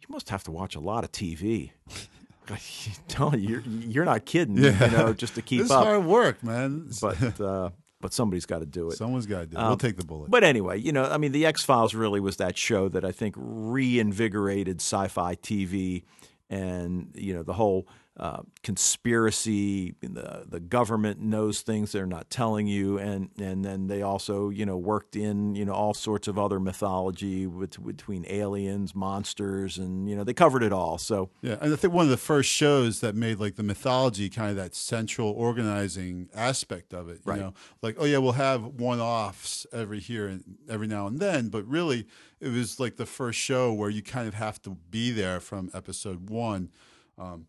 "You 0.00 0.06
must 0.08 0.30
have 0.30 0.42
to 0.44 0.50
watch 0.50 0.74
a 0.74 0.80
lot 0.80 1.04
of 1.04 1.12
TV." 1.12 1.70
You, 2.50 3.30
you're 3.38 3.60
you're 3.60 4.04
not 4.04 4.24
kidding. 4.24 4.56
Yeah. 4.56 4.84
You 4.84 4.96
know, 4.96 5.12
just 5.12 5.36
to 5.36 5.42
keep 5.42 5.60
up. 5.60 5.64
It's 5.66 5.70
up. 5.70 5.84
hard 5.84 6.04
work, 6.04 6.42
man. 6.42 6.90
But 7.00 7.40
uh, 7.40 7.70
but 8.00 8.12
somebody's 8.12 8.46
got 8.46 8.58
to 8.58 8.66
do 8.66 8.88
it. 8.90 8.96
Someone's 8.96 9.26
got 9.26 9.40
to 9.40 9.46
do 9.46 9.56
it. 9.56 9.60
Um, 9.60 9.68
we'll 9.68 9.76
take 9.76 9.96
the 9.96 10.04
bullet. 10.04 10.30
But 10.30 10.42
anyway, 10.42 10.80
you 10.80 10.90
know, 10.90 11.04
I 11.04 11.18
mean, 11.18 11.30
the 11.30 11.46
X 11.46 11.62
Files 11.62 11.94
really 11.94 12.18
was 12.18 12.38
that 12.38 12.58
show 12.58 12.88
that 12.88 13.04
I 13.04 13.12
think 13.12 13.34
reinvigorated 13.38 14.80
sci-fi 14.80 15.36
TV, 15.36 16.02
and 16.48 17.12
you 17.14 17.34
know, 17.34 17.44
the 17.44 17.52
whole 17.52 17.86
uh, 18.16 18.42
conspiracy. 18.62 19.94
The 20.02 20.44
the 20.46 20.60
government 20.60 21.20
knows 21.20 21.62
things 21.62 21.92
they're 21.92 22.06
not 22.06 22.28
telling 22.28 22.66
you, 22.66 22.98
and 22.98 23.30
and 23.40 23.64
then 23.64 23.86
they 23.86 24.02
also 24.02 24.50
you 24.50 24.66
know 24.66 24.76
worked 24.76 25.16
in 25.16 25.54
you 25.54 25.64
know 25.64 25.72
all 25.72 25.94
sorts 25.94 26.28
of 26.28 26.38
other 26.38 26.60
mythology 26.60 27.46
with, 27.46 27.82
between 27.84 28.26
aliens, 28.28 28.94
monsters, 28.94 29.78
and 29.78 30.08
you 30.08 30.16
know 30.16 30.24
they 30.24 30.34
covered 30.34 30.62
it 30.62 30.72
all. 30.72 30.98
So 30.98 31.30
Yeah, 31.40 31.56
and 31.60 31.72
I 31.72 31.76
think 31.76 31.94
one 31.94 32.04
of 32.04 32.10
the 32.10 32.16
first 32.16 32.50
shows 32.50 33.00
that 33.00 33.14
made 33.14 33.38
like 33.38 33.56
the 33.56 33.62
mythology 33.62 34.28
kind 34.28 34.50
of 34.50 34.56
that 34.56 34.74
central 34.74 35.30
organizing 35.30 36.28
aspect 36.34 36.92
of 36.92 37.08
it. 37.08 37.20
You 37.24 37.30
Right. 37.32 37.40
know, 37.40 37.54
like 37.82 37.96
oh 37.98 38.04
yeah, 38.04 38.18
we'll 38.18 38.32
have 38.32 38.64
one-offs 38.64 39.66
every 39.72 40.00
here 40.00 40.26
and 40.26 40.44
every 40.68 40.86
now 40.86 41.06
and 41.06 41.18
then, 41.20 41.48
but 41.48 41.64
really 41.66 42.06
it 42.40 42.48
was 42.48 42.78
like 42.80 42.96
the 42.96 43.06
first 43.06 43.38
show 43.38 43.72
where 43.72 43.90
you 43.90 44.02
kind 44.02 44.26
of 44.28 44.34
have 44.34 44.60
to 44.62 44.70
be 44.90 45.10
there 45.10 45.40
from 45.40 45.70
episode 45.72 46.28
one. 46.30 46.70
Um, 47.18 47.46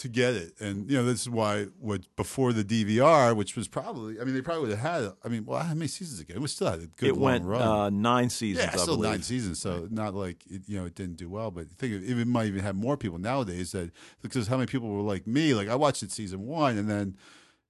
to 0.00 0.08
get 0.08 0.32
it, 0.34 0.54
and 0.60 0.90
you 0.90 0.96
know 0.96 1.04
this 1.04 1.20
is 1.20 1.28
why 1.28 1.64
what 1.78 2.00
before 2.16 2.54
the 2.54 2.64
DVR, 2.64 3.36
which 3.36 3.54
was 3.54 3.68
probably, 3.68 4.18
I 4.18 4.24
mean, 4.24 4.34
they 4.34 4.40
probably 4.40 4.62
would 4.68 4.78
have 4.78 5.04
had. 5.04 5.12
I 5.22 5.28
mean, 5.28 5.44
well, 5.44 5.58
how 5.58 5.74
many 5.74 5.88
seasons 5.88 6.20
ago? 6.20 6.32
It 6.34 6.40
was 6.40 6.52
still 6.52 6.70
had 6.70 6.80
a 6.80 6.86
good 6.86 7.10
it 7.10 7.12
long 7.12 7.20
went 7.20 7.44
run. 7.44 7.62
uh, 7.62 7.90
nine 7.90 8.30
seasons. 8.30 8.64
Yeah, 8.64 8.72
I 8.72 8.76
still 8.78 8.96
believe. 8.96 9.10
nine 9.10 9.22
seasons, 9.22 9.60
so 9.60 9.88
not 9.90 10.14
like 10.14 10.42
it, 10.46 10.62
you 10.66 10.78
know 10.78 10.86
it 10.86 10.94
didn't 10.94 11.16
do 11.16 11.28
well. 11.28 11.50
But 11.50 11.66
I 11.66 11.74
think 11.76 11.92
it, 11.92 12.18
it 12.18 12.26
might 12.26 12.46
even 12.46 12.62
have 12.62 12.76
more 12.76 12.96
people 12.96 13.18
nowadays 13.18 13.72
that 13.72 13.90
because 14.22 14.48
how 14.48 14.56
many 14.56 14.66
people 14.66 14.88
were 14.88 15.02
like 15.02 15.26
me? 15.26 15.52
Like 15.52 15.68
I 15.68 15.74
watched 15.74 16.02
it 16.02 16.10
season 16.12 16.46
one, 16.46 16.78
and 16.78 16.88
then 16.88 17.16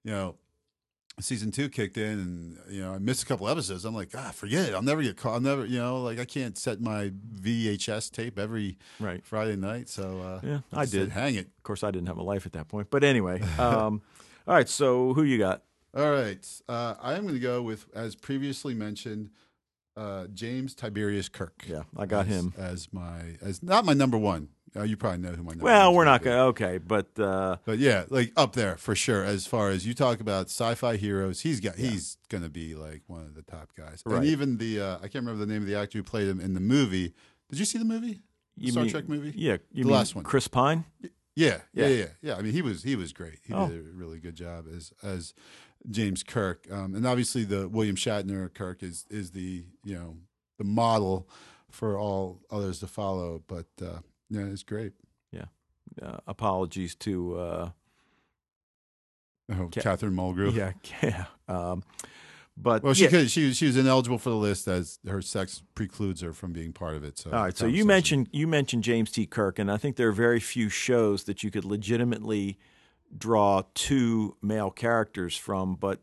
you 0.05 0.11
know 0.11 0.35
season 1.21 1.51
two 1.51 1.69
kicked 1.69 1.97
in, 1.97 2.19
and 2.19 2.57
you 2.69 2.81
know 2.81 2.93
I 2.93 2.97
missed 2.97 3.23
a 3.23 3.25
couple 3.25 3.47
episodes. 3.49 3.85
I'm 3.85 3.93
like, 3.95 4.09
ah, 4.15 4.31
forget 4.33 4.69
it. 4.69 4.73
I'll 4.75 4.81
never 4.81 5.01
get 5.03 5.17
caught. 5.17 5.33
I'll 5.33 5.39
never, 5.41 5.65
you 5.65 5.79
know, 5.79 6.01
like 6.01 6.19
I 6.19 6.25
can't 6.25 6.57
set 6.57 6.81
my 6.81 7.11
VHS 7.41 8.11
tape 8.11 8.37
every 8.39 8.77
Right. 8.99 9.23
Friday 9.25 9.55
night. 9.55 9.89
So 9.89 10.19
uh, 10.21 10.39
Yeah, 10.45 10.59
I 10.73 10.85
said, 10.85 10.99
did. 10.99 11.09
hang 11.11 11.35
it. 11.35 11.47
Of 11.57 11.63
course, 11.63 11.83
I 11.83 11.91
didn't 11.91 12.07
have 12.07 12.17
a 12.17 12.23
life 12.23 12.45
at 12.45 12.53
that 12.53 12.67
point. 12.67 12.87
But 12.89 13.03
anyway, 13.03 13.41
um, 13.59 14.01
all 14.47 14.55
right. 14.55 14.69
So 14.69 15.13
who 15.13 15.23
you 15.23 15.37
got? 15.37 15.63
All 15.95 16.09
right, 16.11 16.47
uh, 16.69 16.95
I 17.01 17.15
am 17.15 17.23
going 17.23 17.33
to 17.33 17.39
go 17.41 17.61
with 17.61 17.85
as 17.93 18.15
previously 18.15 18.73
mentioned. 18.73 19.29
Uh, 19.97 20.25
James 20.33 20.73
Tiberius 20.73 21.27
Kirk. 21.27 21.65
Yeah, 21.67 21.83
I 21.97 22.05
got 22.05 22.25
as- 22.25 22.33
him. 22.33 22.53
as 22.57 22.93
my 22.93 23.35
as 23.41 23.61
not 23.61 23.83
my 23.83 23.91
number 23.93 24.17
one. 24.17 24.47
Uh, 24.75 24.83
you 24.83 24.95
probably 24.95 25.19
know 25.19 25.31
who 25.31 25.43
my 25.43 25.51
number. 25.51 25.65
Well, 25.65 25.93
we're 25.93 26.05
not 26.05 26.21
going 26.23 26.37
to. 26.37 26.43
Okay, 26.43 26.77
but 26.77 27.07
uh, 27.19 27.57
But 27.65 27.79
yeah, 27.79 28.05
like 28.09 28.31
up 28.37 28.53
there 28.53 28.77
for 28.77 28.95
sure. 28.95 29.23
As 29.23 29.45
far 29.45 29.69
as 29.69 29.85
you 29.85 29.93
talk 29.93 30.19
about 30.21 30.45
sci-fi 30.45 30.95
heroes, 30.95 31.41
he's 31.41 31.59
got 31.59 31.75
he's 31.75 32.17
gonna 32.29 32.47
be 32.49 32.75
like 32.75 33.01
one 33.07 33.21
of 33.23 33.35
the 33.35 33.41
top 33.41 33.71
guys. 33.75 34.01
Right. 34.05 34.17
And 34.17 34.25
even 34.25 34.57
the 34.57 34.79
uh, 34.79 34.95
I 34.97 35.01
can't 35.09 35.25
remember 35.25 35.45
the 35.45 35.51
name 35.51 35.61
of 35.61 35.67
the 35.67 35.75
actor 35.75 35.97
who 35.97 36.03
played 36.03 36.27
him 36.29 36.39
in 36.39 36.53
the 36.53 36.61
movie. 36.61 37.13
Did 37.49 37.59
you 37.59 37.65
see 37.65 37.77
the 37.79 37.85
movie? 37.85 38.21
The 38.57 38.65
you 38.65 38.71
Star 38.71 38.83
mean, 38.83 38.91
Trek 38.91 39.09
movie? 39.09 39.33
Yeah, 39.35 39.57
you 39.73 39.83
The 39.83 39.89
mean 39.89 39.97
last 39.97 40.15
one. 40.15 40.23
Chris 40.23 40.47
Pine. 40.47 40.85
Yeah, 41.01 41.09
Yeah. 41.35 41.59
yeah, 41.73 41.87
yeah, 41.87 42.05
yeah. 42.21 42.35
I 42.35 42.41
mean, 42.41 42.53
he 42.53 42.61
was 42.61 42.83
he 42.83 42.95
was 42.95 43.11
great. 43.11 43.39
He 43.45 43.53
Oh. 43.53 43.67
did 43.67 43.79
a 43.79 43.91
really 43.93 44.19
good 44.19 44.35
job 44.35 44.65
as 44.73 44.93
as 45.03 45.33
James 45.89 46.23
Kirk. 46.23 46.67
Um, 46.71 46.95
and 46.95 47.05
obviously, 47.05 47.43
the 47.43 47.67
William 47.67 47.95
Shatner 47.97 48.53
Kirk 48.53 48.83
is 48.83 49.05
is 49.09 49.31
the 49.31 49.65
you 49.83 49.95
know 49.95 50.15
the 50.57 50.63
model 50.63 51.27
for 51.69 51.97
all 51.97 52.39
others 52.49 52.79
to 52.79 52.87
follow. 52.87 53.43
But 53.47 53.67
uh, 53.81 53.99
yeah, 54.31 54.45
it's 54.45 54.63
great. 54.63 54.93
Uh, 56.01 56.17
apologies 56.25 56.95
to 56.95 57.37
uh, 57.37 57.69
Oh, 59.51 59.67
Ca- 59.73 59.81
Catherine 59.81 60.13
Mulgrew. 60.15 60.53
yeah, 60.55 60.71
yeah. 61.03 61.25
Um, 61.49 61.83
but 62.55 62.81
Well, 62.81 62.93
she 62.93 63.03
yeah. 63.03 63.09
could. 63.09 63.29
She 63.29 63.53
she 63.53 63.65
was 63.65 63.75
ineligible 63.75 64.17
for 64.17 64.29
the 64.29 64.37
list 64.37 64.69
as 64.69 64.99
her 65.05 65.21
sex 65.21 65.63
precludes 65.75 66.21
her 66.21 66.31
from 66.31 66.53
being 66.53 66.71
part 66.71 66.95
of 66.95 67.03
it. 67.03 67.17
So 67.17 67.31
All 67.31 67.43
right. 67.43 67.57
So 67.57 67.65
you 67.65 67.83
mentioned 67.83 68.29
you 68.31 68.47
mentioned 68.47 68.83
James 68.85 69.11
T. 69.11 69.25
Kirk, 69.25 69.59
and 69.59 69.69
I 69.69 69.75
think 69.75 69.97
there 69.97 70.07
are 70.07 70.13
very 70.13 70.39
few 70.39 70.69
shows 70.69 71.25
that 71.25 71.43
you 71.43 71.51
could 71.51 71.65
legitimately 71.65 72.57
draw 73.17 73.63
two 73.73 74.37
male 74.41 74.71
characters 74.71 75.35
from. 75.35 75.75
But 75.75 75.99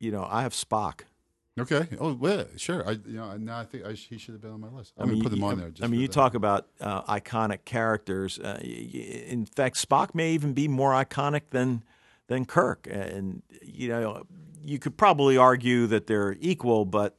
you 0.00 0.10
know, 0.10 0.26
I 0.28 0.42
have 0.42 0.52
Spock. 0.52 1.02
Okay. 1.60 1.86
Oh, 2.00 2.18
yeah, 2.22 2.44
sure. 2.56 2.86
I 2.88 2.92
you 2.92 3.00
know 3.16 3.36
now 3.36 3.58
I 3.60 3.64
think 3.64 3.84
I, 3.84 3.92
he 3.92 4.18
should 4.18 4.34
have 4.34 4.40
been 4.42 4.52
on 4.52 4.60
my 4.60 4.68
list. 4.68 4.92
I'm 4.98 5.08
I 5.08 5.12
mean, 5.12 5.22
put 5.22 5.32
him 5.32 5.38
you- 5.40 5.44
on 5.46 5.58
there. 5.58 5.70
Just 5.70 5.84
I 5.84 5.86
mean, 5.86 6.00
you 6.00 6.06
that. 6.08 6.12
talk 6.12 6.34
about 6.34 6.66
uh, 6.80 7.02
iconic 7.02 7.64
characters. 7.64 8.38
Uh, 8.38 8.58
y- 8.62 8.88
y- 8.94 9.00
in 9.28 9.46
fact, 9.46 9.76
Spock 9.76 10.14
may 10.14 10.32
even 10.32 10.52
be 10.52 10.68
more 10.68 10.92
iconic 10.92 11.42
than 11.50 11.82
than 12.28 12.44
Kirk. 12.44 12.86
And 12.90 13.42
you 13.62 13.88
know, 13.88 14.24
you 14.64 14.78
could 14.78 14.96
probably 14.96 15.36
argue 15.36 15.86
that 15.88 16.06
they're 16.06 16.36
equal, 16.40 16.84
but 16.84 17.16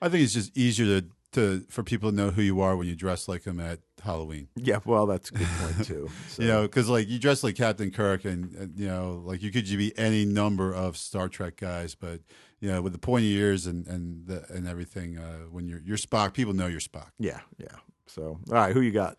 I 0.00 0.08
think 0.08 0.24
it's 0.24 0.34
just 0.34 0.56
easier 0.56 1.00
to 1.00 1.06
to 1.32 1.64
for 1.70 1.82
people 1.82 2.10
to 2.10 2.16
know 2.16 2.30
who 2.30 2.42
you 2.42 2.60
are 2.60 2.76
when 2.76 2.86
you 2.86 2.94
dress 2.94 3.26
like 3.26 3.44
him 3.44 3.58
at 3.58 3.78
Halloween. 4.04 4.48
yeah, 4.56 4.80
well, 4.84 5.06
that's 5.06 5.30
a 5.30 5.32
good 5.34 5.46
point 5.60 5.84
too. 5.86 6.10
So, 6.28 6.42
You 6.42 6.48
know, 6.48 6.62
because 6.62 6.90
like 6.90 7.08
you 7.08 7.18
dress 7.18 7.42
like 7.42 7.54
Captain 7.54 7.90
Kirk, 7.90 8.24
and, 8.26 8.52
and 8.54 8.78
you 8.78 8.86
know, 8.88 9.22
like 9.24 9.40
you 9.42 9.50
could 9.50 9.64
be 9.64 9.96
any 9.96 10.26
number 10.26 10.74
of 10.74 10.96
Star 10.98 11.28
Trek 11.30 11.56
guys, 11.56 11.94
but 11.94 12.20
you 12.62 12.68
know, 12.68 12.80
with 12.80 12.92
the 12.92 12.98
pointy 12.98 13.32
ears 13.32 13.66
and 13.66 13.86
and 13.88 14.26
the, 14.26 14.44
and 14.48 14.66
everything, 14.66 15.18
uh, 15.18 15.40
when 15.50 15.68
you're 15.68 15.82
you're 15.84 15.98
Spock, 15.98 16.32
people 16.32 16.54
know 16.54 16.68
you're 16.68 16.80
Spock. 16.80 17.08
yeah, 17.18 17.40
yeah. 17.58 17.76
So, 18.06 18.38
all 18.48 18.54
right, 18.54 18.72
who 18.72 18.80
you 18.80 18.92
got? 18.92 19.18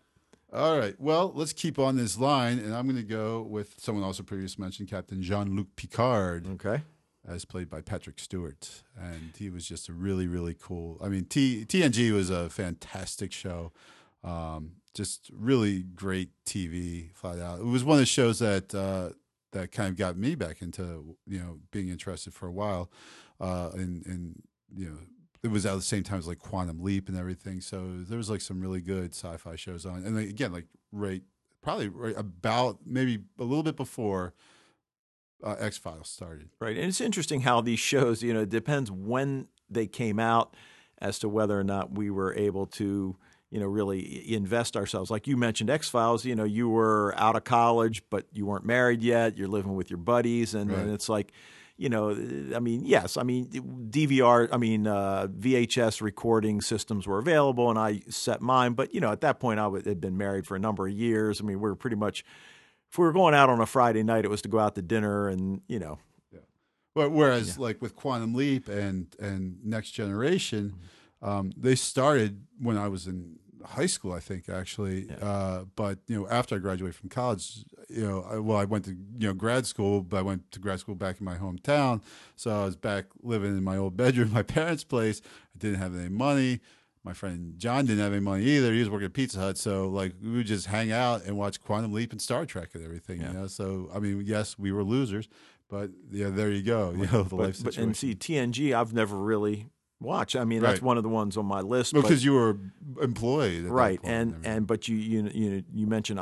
All 0.52 0.78
right. 0.78 0.94
Well, 1.00 1.32
let's 1.34 1.52
keep 1.52 1.78
on 1.78 1.96
this 1.96 2.16
line, 2.18 2.58
and 2.58 2.74
I'm 2.74 2.84
going 2.86 2.96
to 2.96 3.02
go 3.02 3.42
with 3.42 3.74
someone 3.78 4.04
also 4.04 4.22
previously 4.22 4.62
mentioned, 4.62 4.88
Captain 4.88 5.20
Jean 5.20 5.54
Luc 5.56 5.66
Picard. 5.76 6.46
Okay. 6.54 6.82
as 7.28 7.44
played 7.44 7.68
by 7.68 7.80
Patrick 7.80 8.18
Stewart, 8.18 8.82
and 8.98 9.32
he 9.36 9.50
was 9.50 9.66
just 9.66 9.88
a 9.88 9.92
really 9.92 10.26
really 10.26 10.54
cool. 10.54 10.98
I 11.02 11.08
mean, 11.08 11.26
T 11.26 11.66
TNG 11.66 12.12
was 12.12 12.30
a 12.30 12.48
fantastic 12.48 13.30
show. 13.30 13.72
Um, 14.22 14.76
just 14.94 15.30
really 15.34 15.82
great 15.82 16.30
TV, 16.46 17.12
flat 17.14 17.40
out. 17.40 17.58
It 17.58 17.66
was 17.66 17.84
one 17.84 17.96
of 17.96 18.00
the 18.00 18.06
shows 18.06 18.38
that 18.38 18.74
uh, 18.74 19.10
that 19.52 19.72
kind 19.72 19.88
of 19.88 19.96
got 19.96 20.16
me 20.16 20.34
back 20.34 20.62
into 20.62 21.16
you 21.26 21.38
know 21.38 21.58
being 21.72 21.88
interested 21.88 22.32
for 22.32 22.46
a 22.46 22.52
while, 22.52 22.90
uh, 23.40 23.70
and 23.74 24.04
and 24.06 24.42
you 24.74 24.86
know 24.86 24.98
it 25.42 25.50
was 25.50 25.66
at 25.66 25.74
the 25.74 25.82
same 25.82 26.02
time 26.02 26.18
as 26.18 26.26
like 26.26 26.38
Quantum 26.38 26.82
Leap 26.82 27.08
and 27.08 27.18
everything. 27.18 27.60
So 27.60 27.98
there 27.98 28.16
was 28.16 28.30
like 28.30 28.40
some 28.40 28.60
really 28.60 28.80
good 28.80 29.14
sci-fi 29.14 29.56
shows 29.56 29.84
on, 29.84 30.04
and 30.04 30.16
like, 30.16 30.28
again, 30.30 30.52
like 30.52 30.64
right, 30.90 31.22
probably 31.60 31.88
right 31.88 32.14
about 32.16 32.78
maybe 32.86 33.18
a 33.38 33.44
little 33.44 33.62
bit 33.62 33.76
before 33.76 34.32
uh, 35.42 35.56
X 35.58 35.76
Files 35.76 36.08
started. 36.08 36.48
Right, 36.60 36.76
and 36.76 36.86
it's 36.86 37.00
interesting 37.00 37.42
how 37.42 37.60
these 37.60 37.78
shows, 37.78 38.22
you 38.22 38.32
know, 38.32 38.40
it 38.40 38.48
depends 38.48 38.90
when 38.90 39.48
they 39.68 39.86
came 39.86 40.18
out 40.18 40.54
as 40.98 41.18
to 41.18 41.28
whether 41.28 41.58
or 41.58 41.64
not 41.64 41.92
we 41.96 42.10
were 42.10 42.34
able 42.34 42.66
to 42.66 43.16
you 43.50 43.60
know 43.60 43.66
really 43.66 44.32
invest 44.34 44.76
ourselves 44.76 45.10
like 45.10 45.26
you 45.26 45.36
mentioned 45.36 45.70
x 45.70 45.88
files 45.88 46.24
you 46.24 46.34
know 46.34 46.44
you 46.44 46.68
were 46.68 47.14
out 47.16 47.36
of 47.36 47.44
college 47.44 48.02
but 48.10 48.26
you 48.32 48.46
weren't 48.46 48.64
married 48.64 49.02
yet 49.02 49.36
you're 49.36 49.48
living 49.48 49.74
with 49.74 49.90
your 49.90 49.96
buddies 49.98 50.54
and, 50.54 50.70
Right. 50.70 50.80
and 50.80 50.92
it's 50.92 51.08
like 51.08 51.32
you 51.76 51.88
know 51.88 52.10
i 52.54 52.60
mean 52.60 52.84
yes 52.84 53.16
i 53.16 53.22
mean 53.24 53.46
dvr 53.90 54.48
i 54.52 54.56
mean 54.56 54.86
uh, 54.86 55.26
vhs 55.26 56.00
recording 56.00 56.60
systems 56.60 57.06
were 57.06 57.18
available 57.18 57.68
and 57.68 57.78
i 57.78 58.00
set 58.08 58.40
mine 58.40 58.74
but 58.74 58.94
you 58.94 59.00
know 59.00 59.10
at 59.10 59.20
that 59.20 59.40
point 59.40 59.58
i 59.58 59.66
would- 59.66 59.84
had 59.84 60.00
been 60.00 60.16
married 60.16 60.46
for 60.46 60.54
a 60.54 60.58
number 60.60 60.86
of 60.86 60.92
years. 60.92 61.40
I 61.40 61.44
mean 61.44 61.58
we 61.60 61.68
were 61.68 61.74
pretty 61.74 61.96
much 61.96 62.24
if 62.90 62.98
we 62.98 63.04
were 63.04 63.12
going 63.12 63.34
out 63.34 63.48
on 63.50 63.60
a 63.60 63.66
friday 63.66 64.02
night 64.04 64.24
it 64.24 64.28
was 64.28 64.40
to 64.42 64.48
go 64.48 64.60
out 64.60 64.74
to 64.76 64.82
dinner 64.82 65.28
and 65.28 65.62
you 65.66 65.80
know. 65.80 65.98
Yeah. 66.32 66.40
But 66.94 67.10
whereas 67.10 67.58
like 67.58 67.82
with 67.82 67.96
Quantum 67.96 68.34
Leap 68.34 68.68
and 68.68 69.08
and 69.18 69.58
Next 69.64 69.90
Generation, 69.90 70.74
um, 71.22 71.50
they 71.56 71.74
started 71.74 72.46
when 72.60 72.78
I 72.78 72.86
was 72.86 73.08
in 73.08 73.40
high 73.64 73.86
school, 73.86 74.12
I 74.12 74.20
think 74.20 74.48
actually. 74.48 75.08
Uh, 75.20 75.64
but 75.76 75.98
you 76.06 76.20
know, 76.20 76.28
after 76.28 76.56
I 76.56 76.58
graduated 76.58 76.94
from 76.94 77.08
college, 77.08 77.64
you 77.88 78.06
know, 78.06 78.26
I, 78.28 78.38
well, 78.38 78.58
I 78.58 78.64
went 78.64 78.84
to 78.86 78.90
you 78.90 79.28
know 79.28 79.34
grad 79.34 79.66
school, 79.66 80.02
but 80.02 80.18
I 80.18 80.22
went 80.22 80.50
to 80.52 80.58
grad 80.58 80.80
school 80.80 80.94
back 80.94 81.20
in 81.20 81.24
my 81.24 81.36
hometown, 81.36 82.02
so 82.36 82.62
I 82.62 82.64
was 82.64 82.76
back 82.76 83.06
living 83.22 83.56
in 83.56 83.64
my 83.64 83.76
old 83.76 83.96
bedroom, 83.96 84.32
my 84.32 84.42
parents' 84.42 84.84
place. 84.84 85.20
I 85.54 85.58
didn't 85.58 85.78
have 85.78 85.94
any 85.96 86.08
money. 86.08 86.60
My 87.02 87.12
friend 87.12 87.58
John 87.58 87.84
didn't 87.84 88.02
have 88.02 88.12
any 88.12 88.22
money 88.22 88.44
either. 88.44 88.72
He 88.72 88.80
was 88.80 88.88
working 88.88 89.06
at 89.06 89.12
Pizza 89.12 89.38
Hut, 89.38 89.58
so 89.58 89.88
like 89.88 90.14
we 90.22 90.30
would 90.30 90.46
just 90.46 90.66
hang 90.66 90.90
out 90.90 91.24
and 91.24 91.36
watch 91.36 91.60
Quantum 91.60 91.92
Leap 91.92 92.12
and 92.12 92.20
Star 92.20 92.46
Trek 92.46 92.70
and 92.74 92.84
everything. 92.84 93.20
Yeah. 93.20 93.28
You 93.28 93.32
know, 93.34 93.46
so 93.46 93.90
I 93.94 93.98
mean, 93.98 94.22
yes, 94.24 94.58
we 94.58 94.72
were 94.72 94.82
losers, 94.82 95.28
but 95.68 95.90
yeah, 96.10 96.30
there 96.30 96.50
you 96.50 96.62
go. 96.62 96.94
You 96.96 97.06
know, 97.06 97.22
the 97.24 97.36
life 97.36 97.58
but, 97.58 97.64
but 97.64 97.74
situation. 97.74 97.82
and 97.82 97.96
see 97.96 98.14
tng 98.14 98.72
i've 98.74 98.94
never 98.94 99.16
really 99.16 99.68
watched 100.00 100.36
i 100.36 100.44
mean 100.44 100.60
that's 100.60 100.82
one 100.82 100.96
of 100.96 101.02
the 101.02 101.08
ones 101.08 101.36
on 101.36 101.46
my 101.46 101.60
list 101.60 101.94
because 101.94 102.24
you 102.24 102.32
were 102.32 102.58
employed, 103.00 103.64
right 103.64 104.00
and 104.02 104.32
everything. 104.32 104.52
and 104.52 104.66
but 104.66 104.88
you 104.88 104.96
you 104.96 105.30
you 105.32 105.64
you 105.72 105.86
mentioned 105.86 106.20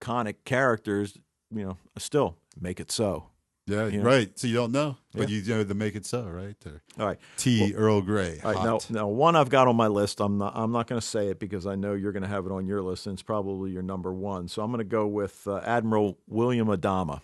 iconic 0.00 0.36
characters 0.44 1.16
you 1.54 1.64
know 1.64 1.76
still 1.98 2.36
make 2.60 2.80
it 2.80 2.90
so 2.90 3.28
yeah, 3.68 3.86
you 3.88 3.98
know. 3.98 4.04
right. 4.04 4.38
So 4.38 4.46
you 4.46 4.54
don't 4.54 4.70
know, 4.70 4.96
but 5.12 5.28
Yeah. 5.28 5.38
you 5.38 5.54
know 5.54 5.64
the 5.64 5.74
make 5.74 5.96
it 5.96 6.06
so, 6.06 6.22
right? 6.22 6.54
Or 6.66 6.82
all 7.00 7.06
right 7.06 7.18
Tea. 7.36 7.74
Earl 7.74 8.00
Grey. 8.00 8.38
all 8.44 8.52
right 8.52 8.64
now, 8.64 8.78
now 8.90 9.08
one 9.08 9.34
i've 9.34 9.48
got 9.48 9.66
on 9.66 9.74
my 9.74 9.88
list 9.88 10.20
i'm 10.20 10.38
not 10.38 10.52
i'm 10.54 10.70
not 10.70 10.86
going 10.86 11.00
to 11.00 11.06
say 11.06 11.28
it 11.28 11.40
because 11.40 11.66
i 11.66 11.74
know 11.74 11.94
you're 11.94 12.12
going 12.12 12.22
to 12.22 12.28
have 12.28 12.46
it 12.46 12.52
on 12.52 12.64
your 12.66 12.80
list 12.80 13.08
and 13.08 13.14
it's 13.14 13.22
probably 13.22 13.72
your 13.72 13.82
number 13.82 14.12
one 14.12 14.46
so 14.46 14.62
i'm 14.62 14.70
going 14.70 14.78
to 14.78 14.84
go 14.84 15.06
with 15.08 15.48
uh, 15.48 15.56
admiral 15.64 16.16
william 16.28 16.68
adama 16.68 17.20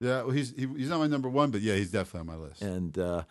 yeah, 0.00 0.22
well, 0.22 0.30
he's 0.30 0.50
he, 0.50 0.66
he's 0.76 0.90
not 0.90 0.98
my 0.98 1.06
number 1.06 1.30
one, 1.30 1.50
but 1.50 1.62
yeah, 1.62 1.76
he's 1.76 1.90
definitely 1.90 2.32
on 2.32 2.38
my 2.38 2.46
list. 2.46 2.60
and 2.62 2.98
uh, 2.98 3.22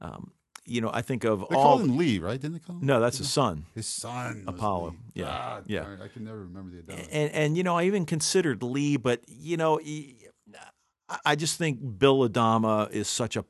um, 0.00 0.32
you 0.66 0.80
know 0.80 0.90
i 0.92 1.00
think 1.02 1.24
of 1.24 1.40
they 1.48 1.56
all 1.56 1.62
called 1.62 1.80
him 1.82 1.96
Lee, 1.96 2.18
right? 2.18 2.40
Didn't 2.40 2.54
they 2.54 2.58
call 2.58 2.76
him? 2.76 2.86
no 2.86 3.00
that's 3.00 3.18
his 3.18 3.30
son 3.32 3.64
his 3.74 3.86
son, 3.86 4.44
Apollo. 4.46 4.94
Yeah. 5.14 5.26
Ah, 5.28 5.60
Yeah. 5.66 5.80
darn, 5.84 6.02
I 6.02 6.08
can 6.08 6.24
never 6.24 6.40
remember 6.40 6.70
the 6.76 6.82
Adama. 6.82 7.08
and 7.12 7.30
and 7.32 7.56
you 7.56 7.62
know 7.62 7.76
I 7.78 7.84
even 7.84 8.04
considered 8.04 8.62
Lee, 8.62 8.96
but 8.96 9.20
you 9.28 9.56
know 9.56 9.76
he- 9.78 10.16
I- 11.08 11.18
I 11.24 11.36
just 11.36 11.56
think 11.56 11.78
Bill 11.98 12.28
Adama 12.28 12.90
is 12.90 13.08
such 13.08 13.36
a 13.36 13.44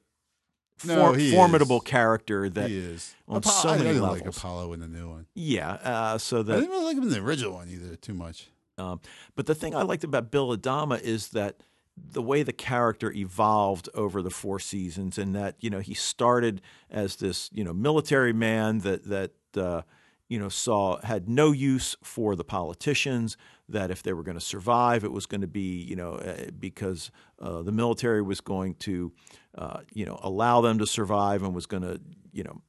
No, 0.85 1.15
for- 1.15 1.19
formidable 1.31 1.79
is. 1.79 1.85
character 1.85 2.51
that 2.51 2.69
he 2.69 2.77
is 2.77 3.15
on 3.27 3.39
Apollo- 3.39 3.61
so 3.63 3.69
I 3.71 3.77
many 3.79 3.89
didn't 3.95 4.03
like. 4.03 4.27
Apollo 4.27 4.73
in 4.75 4.81
the 4.81 4.89
new 4.89 5.09
one. 5.09 5.27
yeah. 5.35 5.71
Uh, 5.73 6.19
so 6.19 6.41
I 6.41 6.43
that 6.43 6.55
didn't 6.57 6.71
really 6.71 6.85
like 6.85 6.97
him 6.99 7.05
in 7.05 7.09
the 7.11 7.21
original 7.21 7.55
one 7.55 7.69
either. 7.71 7.97
Too 7.97 8.13
much. 8.15 8.49
Um, 8.79 9.01
but 9.35 9.47
the 9.47 9.55
thing 9.55 9.75
I 9.75 9.83
liked 9.83 10.05
about 10.05 10.31
Bill 10.31 10.55
Adama 10.55 11.01
is 11.01 11.29
that 11.29 11.63
the 11.97 12.23
way 12.23 12.43
the 12.43 12.53
character 12.53 13.13
evolved 13.13 13.89
over 13.95 14.23
the 14.23 14.31
four 14.31 14.59
seasons, 14.59 15.19
and 15.19 15.35
that 15.35 15.57
you 15.61 15.71
know 15.71 15.81
he 15.81 15.95
started 15.95 16.61
as 16.91 17.17
this 17.17 17.51
you 17.53 17.65
know 17.65 17.73
military 17.73 18.33
man 18.33 18.81
that 18.81 19.05
that 19.05 19.33
uh, 19.57 19.83
you 20.29 20.39
know 20.39 20.49
saw 20.49 21.01
had 21.03 21.29
no 21.29 21.53
use 21.53 21.97
for 22.03 22.37
the 22.37 22.45
politicians. 22.45 23.37
That 23.69 23.91
if 23.91 24.03
they 24.03 24.13
were 24.13 24.23
going 24.23 24.39
to 24.39 24.45
survive, 24.45 25.03
it 25.05 25.13
was 25.13 25.27
going 25.27 25.41
to 25.41 25.47
be 25.47 25.83
you 25.83 25.97
know 25.97 26.15
uh, 26.15 26.51
because 26.59 27.11
uh, 27.41 27.63
the 27.63 27.73
military 27.73 28.23
was 28.23 28.41
going 28.41 28.75
to 28.77 29.13
uh, 29.57 29.81
you 29.93 30.05
know 30.05 30.19
allow 30.23 30.61
them 30.61 30.79
to 30.79 30.87
survive 30.87 31.43
and 31.43 31.55
was 31.55 31.67
going 31.67 31.83
to 31.83 32.01
you 32.33 32.45
know 32.45 32.63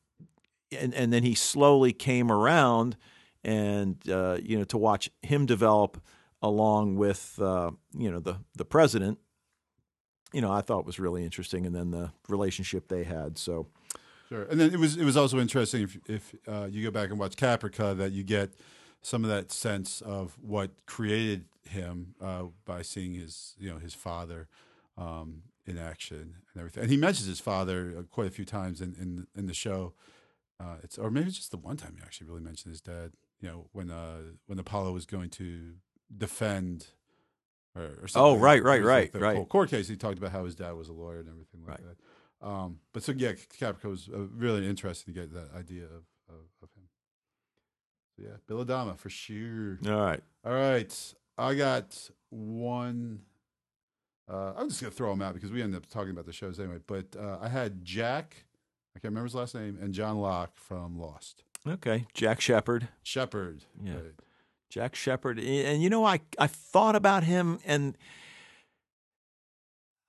and 0.72 0.94
and 0.94 1.12
then 1.14 1.24
he 1.24 1.36
slowly 1.36 1.94
came 1.94 2.32
around 2.32 2.96
and 3.44 3.98
uh, 4.10 4.38
you 4.42 4.58
know 4.58 4.64
to 4.66 4.78
watch 4.78 5.10
him 5.22 5.46
develop 5.46 6.02
along 6.42 6.96
with 6.96 7.40
uh, 7.42 7.72
you 7.98 8.12
know 8.12 8.20
the 8.20 8.38
the 8.56 8.66
president 8.66 9.20
you 10.34 10.42
know 10.42 10.52
I 10.52 10.62
thought 10.62 10.86
was 10.86 11.00
really 11.00 11.24
interesting 11.24 11.66
and 11.66 11.76
then 11.76 11.92
the 11.92 12.12
relationship 12.28 12.88
they 12.88 13.04
had 13.04 13.38
so 13.38 13.68
Sure, 14.30 14.44
and 14.44 14.60
then 14.60 14.74
it 14.74 14.80
was 14.80 14.98
it 14.98 15.06
was 15.06 15.16
also 15.16 15.40
interesting 15.40 15.84
if 15.84 15.98
if 16.06 16.36
uh, 16.48 16.68
you 16.70 16.84
go 16.84 16.92
back 16.92 17.10
and 17.10 17.20
watch 17.20 17.36
Caprica 17.38 17.96
that 17.98 18.12
you 18.12 18.24
get 18.24 18.52
some 19.02 19.24
of 19.24 19.30
that 19.30 19.52
sense 19.52 20.02
of 20.02 20.38
what 20.42 20.86
created 20.86 21.46
him 21.64 22.16
uh, 22.20 22.44
by 22.66 22.82
seeing 22.82 23.14
his 23.14 23.56
you 23.58 23.70
know 23.70 23.78
his 23.78 23.94
father 23.94 24.50
um, 24.98 25.44
in 25.66 25.78
action 25.78 26.36
and 26.54 26.60
everything. 26.60 26.84
And 26.84 26.92
he 26.92 26.98
mentions 26.98 27.28
his 27.28 27.40
father 27.40 27.96
uh, 27.98 28.02
quite 28.04 28.28
a 28.28 28.32
few 28.32 28.44
times 28.44 28.82
in 28.82 28.96
in, 29.00 29.28
in 29.36 29.48
the 29.48 29.54
show. 29.54 29.94
Uh, 30.60 30.76
it's 30.84 30.98
or 30.98 31.10
maybe 31.10 31.28
it's 31.28 31.38
just 31.38 31.52
the 31.52 31.58
one 31.58 31.78
time 31.78 31.94
he 31.96 32.04
actually 32.04 32.28
really 32.28 32.42
mentioned 32.42 32.74
his 32.74 32.82
dad. 32.82 33.14
You 33.40 33.48
know 33.48 33.68
when 33.72 33.90
uh, 33.92 34.34
when 34.48 34.60
Apollo 34.60 34.92
was 34.92 35.06
going 35.06 35.30
to 35.32 35.76
defend. 36.16 36.88
Or, 37.76 37.84
or 38.02 38.08
something. 38.08 38.32
Oh, 38.32 38.36
right, 38.38 38.64
right, 38.64 38.82
was 38.82 38.88
like 38.88 38.96
right, 38.96 39.12
the 39.14 39.20
right. 39.20 39.36
whole 39.36 39.46
court 39.46 39.70
case. 39.70 39.88
He 39.88 39.96
talked 39.96 40.18
about 40.18 40.32
how 40.32 40.46
his 40.46 40.56
dad 40.56 40.72
was 40.72 40.90
a 40.90 40.94
lawyer 40.94 41.20
and 41.20 41.30
everything 41.30 41.62
like 41.62 41.78
Right. 41.78 41.84
that. 42.42 42.48
Um, 42.48 42.80
but 42.92 43.04
so 43.04 43.12
yeah, 43.12 43.34
Caprica 43.34 43.86
was 43.86 44.10
uh, 44.12 44.28
really 44.36 44.68
interesting 44.68 45.14
to 45.14 45.20
get 45.20 45.34
that 45.34 45.50
idea 45.56 45.84
of, 45.86 46.04
of, 46.30 46.46
of 46.64 46.70
him. 46.76 46.88
So 48.16 48.24
yeah, 48.24 48.38
Bill 48.48 48.66
Adama 48.66 48.98
for 48.98 49.10
sure. 49.10 49.78
all 49.86 49.92
right 49.92 50.22
All 50.44 50.54
right, 50.54 51.14
I 51.38 51.54
got 51.54 52.10
one. 52.30 53.20
Uh, 54.28 54.54
I'm 54.58 54.70
just 54.70 54.82
gonna 54.82 54.92
throw 54.92 55.12
them 55.12 55.22
out 55.22 55.36
because 55.36 55.52
we 55.52 55.62
ended 55.62 55.78
up 55.78 55.88
talking 55.90 56.12
about 56.12 56.26
the 56.26 56.34
shows 56.34 56.60
anyway. 56.60 56.80
But 56.86 57.16
uh, 57.18 57.38
I 57.42 57.48
had 57.48 57.84
Jack, 57.86 58.46
I 58.96 59.00
can't 59.00 59.12
remember 59.12 59.26
his 59.28 59.36
last 59.36 59.54
name, 59.56 59.78
and 59.82 59.94
John 59.94 60.18
Locke 60.20 60.58
from 60.58 61.00
Lost. 61.00 61.44
okay 61.68 62.08
Jack 62.14 62.42
Shephard 62.42 62.88
Shephard. 63.04 63.64
Yeah. 63.84 63.94
right. 63.94 64.14
Jack 64.70 64.96
Shephard 64.96 65.40
and 65.40 65.82
you 65.82 65.90
know 65.90 66.06
I 66.06 66.20
I 66.38 66.48
thought 66.48 66.96
about 66.96 67.24
him 67.24 67.60
and 67.66 67.98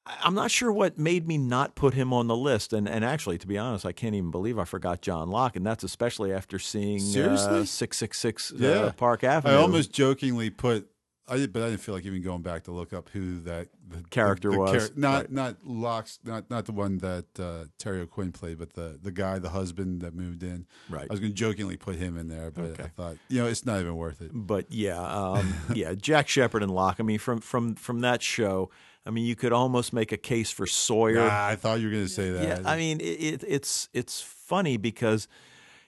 I'm 0.07 0.35
not 0.35 0.51
sure 0.51 0.73
what 0.73 0.99
made 0.99 1.29
me 1.29 1.37
not 1.37 1.75
put 1.75 1.93
him 1.95 2.13
on 2.13 2.27
the 2.29 2.37
list 2.37 2.73
and 2.73 2.89
and 2.89 3.05
actually 3.05 3.39
to 3.39 3.47
be 3.47 3.59
honest 3.59 3.85
I 3.87 3.93
can't 3.93 4.15
even 4.15 4.31
believe 4.31 4.59
I 4.59 4.65
forgot 4.65 5.01
John 5.03 5.29
Locke 5.31 5.55
and 5.57 5.65
that's 5.67 5.85
especially 5.85 6.33
after 6.33 6.59
seeing 6.59 6.99
Seriously? 6.99 7.61
uh, 7.61 7.65
666 7.65 8.53
Yeah. 8.57 8.69
uh, 8.71 8.93
Park 8.93 9.23
Avenue 9.23 9.55
I 9.55 9.59
almost 9.59 9.93
jokingly 9.93 10.51
put. 10.51 10.89
I 11.29 11.37
did, 11.37 11.53
but 11.53 11.63
I 11.63 11.71
didn't 11.71 11.81
feel 11.81 11.95
like 11.95 12.07
even 12.07 12.23
going 12.23 12.43
back 12.43 12.65
to 12.65 12.73
look 12.73 12.93
up 12.93 13.09
who 13.11 13.41
that 13.41 13.69
the, 13.89 14.03
Character 14.11 14.51
the, 14.51 14.57
the 14.57 14.61
was, 14.61 14.97
not 14.97 15.15
right. 15.15 15.33
not 15.33 15.57
Locke's, 15.65 16.19
not 16.25 16.51
not 16.51 16.65
the 16.65 16.73
one 16.73 16.99
that 16.99 17.27
uh, 17.39 17.65
Terry 17.79 18.01
O'Quinn 18.01 18.33
played, 18.33 18.59
but 18.59 18.73
the 18.73 18.99
the 19.03 19.11
guy, 19.11 19.39
the 19.39 19.51
husband 19.51 20.01
that 20.03 20.15
moved 20.15 20.43
in. 20.43 20.67
right 20.89 21.07
I 21.09 21.13
was 21.13 21.21
going 21.21 21.33
to 21.33 21.37
jokingly 21.37 21.77
put 21.77 21.97
him 21.97 22.17
in 22.17 22.29
there, 22.29 22.51
but 22.51 22.81
I 22.81 22.89
thought, 22.89 23.17
you 23.29 23.43
know, 23.43 23.47
it's 23.47 23.67
not 23.67 23.81
even 23.81 23.97
worth 23.97 24.21
it. 24.23 24.31
but 24.33 24.73
yeah, 24.73 25.01
um, 25.01 25.55
yeah, 25.75 25.95
Jack 25.95 26.29
Shephard 26.29 26.63
and 26.63 26.73
Locke. 26.73 26.97
I 26.99 27.03
mean, 27.03 27.19
from 27.19 27.41
from 27.41 27.75
from 27.75 28.01
that 28.01 28.23
show, 28.23 28.71
I 29.05 29.11
mean, 29.11 29.25
you 29.25 29.37
could 29.37 29.53
almost 29.53 29.93
make 29.93 30.13
a 30.13 30.17
case 30.17 30.51
for 30.51 30.67
Sawyer. 30.67 31.27
Nah, 31.27 31.47
I 31.47 31.57
thought 31.57 31.81
you 31.81 31.87
were 31.87 31.93
going 31.93 32.05
to 32.05 32.11
say 32.13 32.31
that. 32.31 32.43
yeah, 32.43 32.71
I 32.71 32.77
mean, 32.77 33.01
it, 33.01 33.05
it, 33.05 33.45
it's 33.47 33.89
it's 33.93 34.21
funny 34.21 34.77
because 34.77 35.29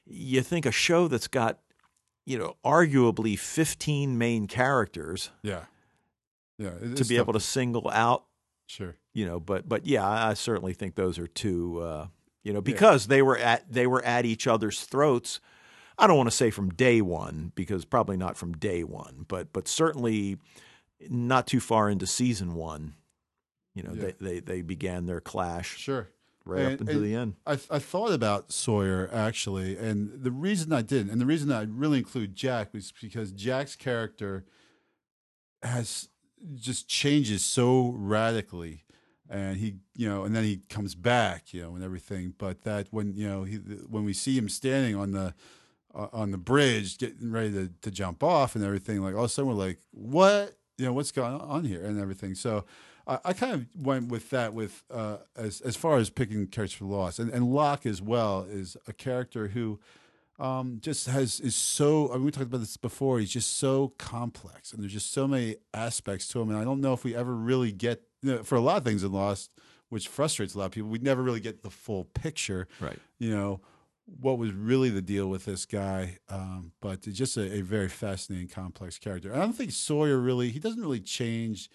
you 0.07 0.43
think 0.43 0.67
a 0.67 0.73
show 0.73 1.09
that's 1.09 1.29
got 1.29 1.59
you 2.27 2.39
know 2.39 2.57
arguably 2.65 3.39
fifteen 3.39 4.19
main 4.19 4.47
characters 4.47 5.31
yeah, 5.43 5.65
yeah. 6.59 6.71
to 6.71 6.87
be 7.05 7.17
tough 7.17 7.25
able 7.25 7.33
to 7.35 7.41
single 7.41 7.89
out, 7.91 8.25
Sure. 8.67 8.97
you 9.15 9.27
know, 9.27 9.41
but 9.41 9.69
but 9.69 9.87
yeah, 9.87 10.07
I 10.07 10.31
I 10.31 10.35
certainly 10.35 10.73
think 10.75 10.95
those 10.95 11.19
are 11.19 11.27
two, 11.27 11.81
uh, 11.81 12.07
you 12.45 12.53
know, 12.53 12.61
because 12.61 13.07
they 13.09 13.23
were 13.23 13.39
at 13.39 13.71
they 13.73 13.87
were 13.87 14.05
at 14.05 14.25
each 14.25 14.47
other's 14.47 14.83
throats. 14.85 15.41
I 15.99 16.07
don't 16.07 16.17
want 16.17 16.31
to 16.31 16.37
say 16.37 16.51
from 16.51 16.71
day 16.71 17.03
one 17.03 17.53
because 17.55 17.85
probably 17.85 18.17
not 18.17 18.37
from 18.37 18.53
day 18.55 18.85
one, 18.85 19.25
but 19.29 19.53
but 19.53 19.69
certainly 19.69 20.39
not 21.09 21.47
too 21.47 21.61
far 21.61 21.91
into 21.91 22.07
season 22.07 22.55
one. 22.55 22.95
You 23.75 23.83
know, 23.83 23.93
Yeah. 23.95 24.03
they, 24.03 24.13
they 24.21 24.41
they 24.41 24.63
began 24.63 25.07
their 25.07 25.21
clash. 25.21 25.77
Sure. 25.79 26.09
Right 26.45 26.63
up 26.63 26.71
And- 26.73 26.81
into 26.81 26.93
and 26.93 27.05
the 27.05 27.15
end. 27.15 27.35
I, 27.47 27.53
I 27.71 27.79
thought 27.79 28.13
about 28.13 28.53
Sawyer 28.53 29.09
actually, 29.13 29.77
and 29.77 30.23
the 30.23 30.31
reason 30.31 30.73
I 30.73 30.83
didn't, 30.83 31.11
and 31.11 31.21
the 31.21 31.27
reason 31.27 31.51
I 31.53 31.63
really 31.63 31.99
include 31.99 32.35
Jack 32.35 32.73
was 32.73 32.93
because 33.01 33.33
Jack's 33.33 33.77
character 33.77 34.45
has 35.63 36.09
just 36.55 36.89
changes 36.89 37.45
so 37.45 37.93
radically, 37.97 38.85
and 39.29 39.59
he, 39.59 39.77
you 39.95 40.09
know, 40.09 40.25
and 40.25 40.35
then 40.35 40.43
he 40.45 40.63
comes 40.69 40.95
back, 40.95 41.53
you 41.53 41.63
know, 41.63 41.75
and 41.75 41.85
everything. 41.85 42.35
But 42.39 42.63
that 42.63 42.89
when 42.91 43.15
you 43.15 43.29
know 43.29 43.45
he, 43.45 43.57
when 43.57 44.05
we 44.05 44.13
see 44.13 44.37
him 44.37 44.49
standing 44.49 44.97
on 44.97 45.13
the 45.13 45.35
uh, 45.95 46.09
on 46.13 46.31
the 46.31 46.39
bridge, 46.39 46.99
getting 46.99 47.31
ready 47.31 47.53
to, 47.53 47.71
to 47.83 47.91
jump 47.91 48.23
off 48.23 48.55
and 48.55 48.65
everything, 48.65 49.03
like 49.03 49.15
all 49.15 49.25
of 49.25 49.27
a 49.27 49.29
sudden 49.29 49.49
we're 49.51 49.55
like, 49.67 49.79
what, 49.91 50.57
you 50.79 50.85
know, 50.87 50.93
what's 50.93 51.13
going 51.13 51.35
on 51.41 51.65
here 51.65 51.85
and 51.85 52.01
everything. 52.01 52.35
So. 52.35 52.65
I, 53.11 53.19
I 53.27 53.33
kind 53.33 53.53
of 53.53 53.67
went 53.85 54.09
with 54.09 54.31
that 54.31 54.55
with 54.55 54.85
uh, 54.91 55.19
as 55.37 55.61
as 55.61 55.77
far 55.77 55.99
as 55.99 56.09
picking 56.09 56.47
characters 56.47 56.79
for 56.79 56.85
loss, 56.85 57.19
and 57.19 57.31
and 57.31 57.53
Locke 57.53 57.85
as 57.85 58.01
well 58.01 58.47
is 58.49 58.77
a 58.87 58.93
character 58.93 59.49
who 59.49 59.81
um, 60.39 60.79
just 60.81 61.07
has 61.07 61.41
is 61.41 61.57
so. 61.57 62.11
I 62.11 62.15
mean, 62.15 62.27
we 62.27 62.31
talked 62.31 62.47
about 62.47 62.61
this 62.61 62.77
before. 62.77 63.19
He's 63.19 63.31
just 63.31 63.59
so 63.59 63.93
complex, 63.99 64.73
and 64.73 64.83
there's 64.83 64.93
just 64.93 65.13
so 65.13 65.27
many 65.27 65.57
aspects 65.75 66.29
to 66.29 66.41
him. 66.41 66.51
And 66.51 66.59
I 66.59 66.65
don't 66.65 66.81
know 66.81 66.93
if 66.93 67.05
we 67.05 67.15
ever 67.15 67.35
really 67.35 67.73
get 67.73 68.03
you 68.23 68.37
know, 68.37 68.43
for 68.45 68.55
a 68.55 68.61
lot 68.61 68.79
of 68.79 68.85
things 68.85 69.03
in 69.03 69.13
Lost, 69.13 69.51
which 69.89 70.09
frustrates 70.09 70.55
a 70.55 70.59
lot 70.59 70.67
of 70.67 70.73
people. 70.73 70.89
We 70.89 70.99
never 70.99 71.23
really 71.23 71.41
get 71.41 71.63
the 71.63 71.71
full 71.71 72.05
picture. 72.05 72.69
Right. 72.81 72.99
You 73.19 73.35
know 73.35 73.61
what 74.21 74.39
was 74.39 74.53
really 74.53 74.89
the 74.89 75.03
deal 75.03 75.29
with 75.29 75.45
this 75.45 75.67
guy, 75.67 76.19
um, 76.29 76.73
but 76.81 77.03
just 77.03 77.37
a, 77.37 77.59
a 77.59 77.61
very 77.61 77.89
fascinating, 77.89 78.49
complex 78.49 78.99
character. 78.99 79.33
I 79.33 79.39
don't 79.39 79.53
think 79.53 79.73
Sawyer 79.73 80.19
really. 80.19 80.51
He 80.51 80.59
doesn't 80.59 80.81
really 80.81 81.01
change. 81.01 81.71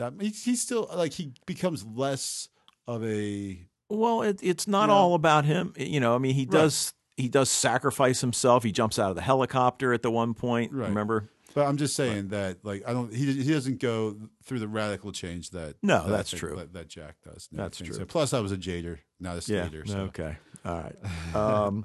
That 0.00 0.14
he's, 0.20 0.44
he's 0.44 0.60
still 0.60 0.88
like 0.94 1.12
he 1.12 1.32
becomes 1.46 1.84
less 1.86 2.48
of 2.86 3.04
a 3.04 3.66
Well, 3.88 4.22
it, 4.22 4.40
it's 4.42 4.66
not 4.66 4.88
Yeah. 4.88 4.94
all 4.96 5.14
about 5.14 5.44
him. 5.44 5.74
You 5.76 6.00
know, 6.00 6.14
I 6.14 6.18
mean, 6.18 6.34
he 6.34 6.44
does 6.46 6.92
he 7.16 7.28
does 7.28 7.50
sacrifice 7.50 8.20
himself. 8.20 8.64
He 8.64 8.72
jumps 8.72 8.98
out 8.98 9.10
of 9.10 9.16
the 9.16 9.22
helicopter 9.22 9.92
at 9.92 10.02
the 10.02 10.10
one 10.10 10.34
point. 10.34 10.72
Right. 10.72 10.88
Remember? 10.88 11.28
But 11.52 11.66
I'm 11.66 11.76
just 11.76 11.96
saying 11.96 12.28
that, 12.28 12.64
like, 12.64 12.84
I 12.86 12.92
don't. 12.92 13.12
He 13.12 13.32
he 13.42 13.52
doesn't 13.52 13.80
go 13.80 14.16
through 14.44 14.60
the 14.60 14.68
radical 14.68 15.10
change 15.10 15.50
that. 15.50 15.74
No, 15.82 16.04
that 16.04 16.08
that's 16.08 16.30
true. 16.30 16.54
That, 16.56 16.72
that 16.74 16.88
Jack 16.88 17.16
does. 17.24 17.48
That's 17.50 17.78
true. 17.78 17.92
So, 17.92 18.04
plus, 18.04 18.32
I 18.32 18.38
was 18.40 18.52
a 18.52 18.56
Jater, 18.56 19.00
not 19.18 19.32
a 19.32 19.52
Yeah. 19.52 19.66
skater. 19.66 19.84
So. 19.84 19.98
Okay. 20.02 20.36
All 20.64 20.76
right. 20.76 20.96
Um, 21.34 21.84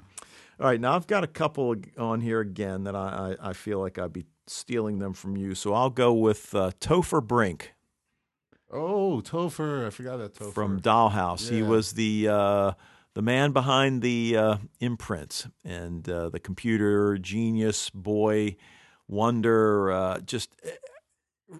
all 0.60 0.66
right. 0.68 0.80
Now 0.80 0.94
I've 0.94 1.06
got 1.08 1.24
a 1.24 1.26
couple 1.26 1.74
on 1.98 2.20
here 2.20 2.40
again 2.40 2.84
that 2.84 2.94
I, 2.94 3.36
I, 3.40 3.50
I 3.50 3.52
feel 3.54 3.80
like 3.80 3.98
I'd 3.98 4.12
be 4.12 4.24
stealing 4.46 5.00
them 5.00 5.12
from 5.12 5.36
you. 5.36 5.54
So 5.56 5.74
I'll 5.74 5.90
go 5.90 6.12
with 6.14 6.54
uh, 6.54 6.70
Topher 6.80 7.22
Brink 7.22 7.74
Oh, 8.70 9.22
Topher! 9.24 9.86
I 9.86 9.90
forgot 9.90 10.16
that 10.18 10.34
Topher. 10.34 10.52
from 10.52 10.80
Dollhouse. 10.80 11.48
He 11.48 11.62
was 11.62 11.92
the 11.92 12.28
uh, 12.28 12.72
the 13.14 13.22
man 13.22 13.52
behind 13.52 14.02
the 14.02 14.36
uh, 14.36 14.56
imprints 14.80 15.46
and 15.64 16.08
uh, 16.08 16.28
the 16.28 16.40
computer 16.40 17.16
genius 17.18 17.90
boy 17.90 18.56
wonder. 19.08 19.92
Uh, 19.92 20.18
just 20.20 20.50
eh, 20.64 20.70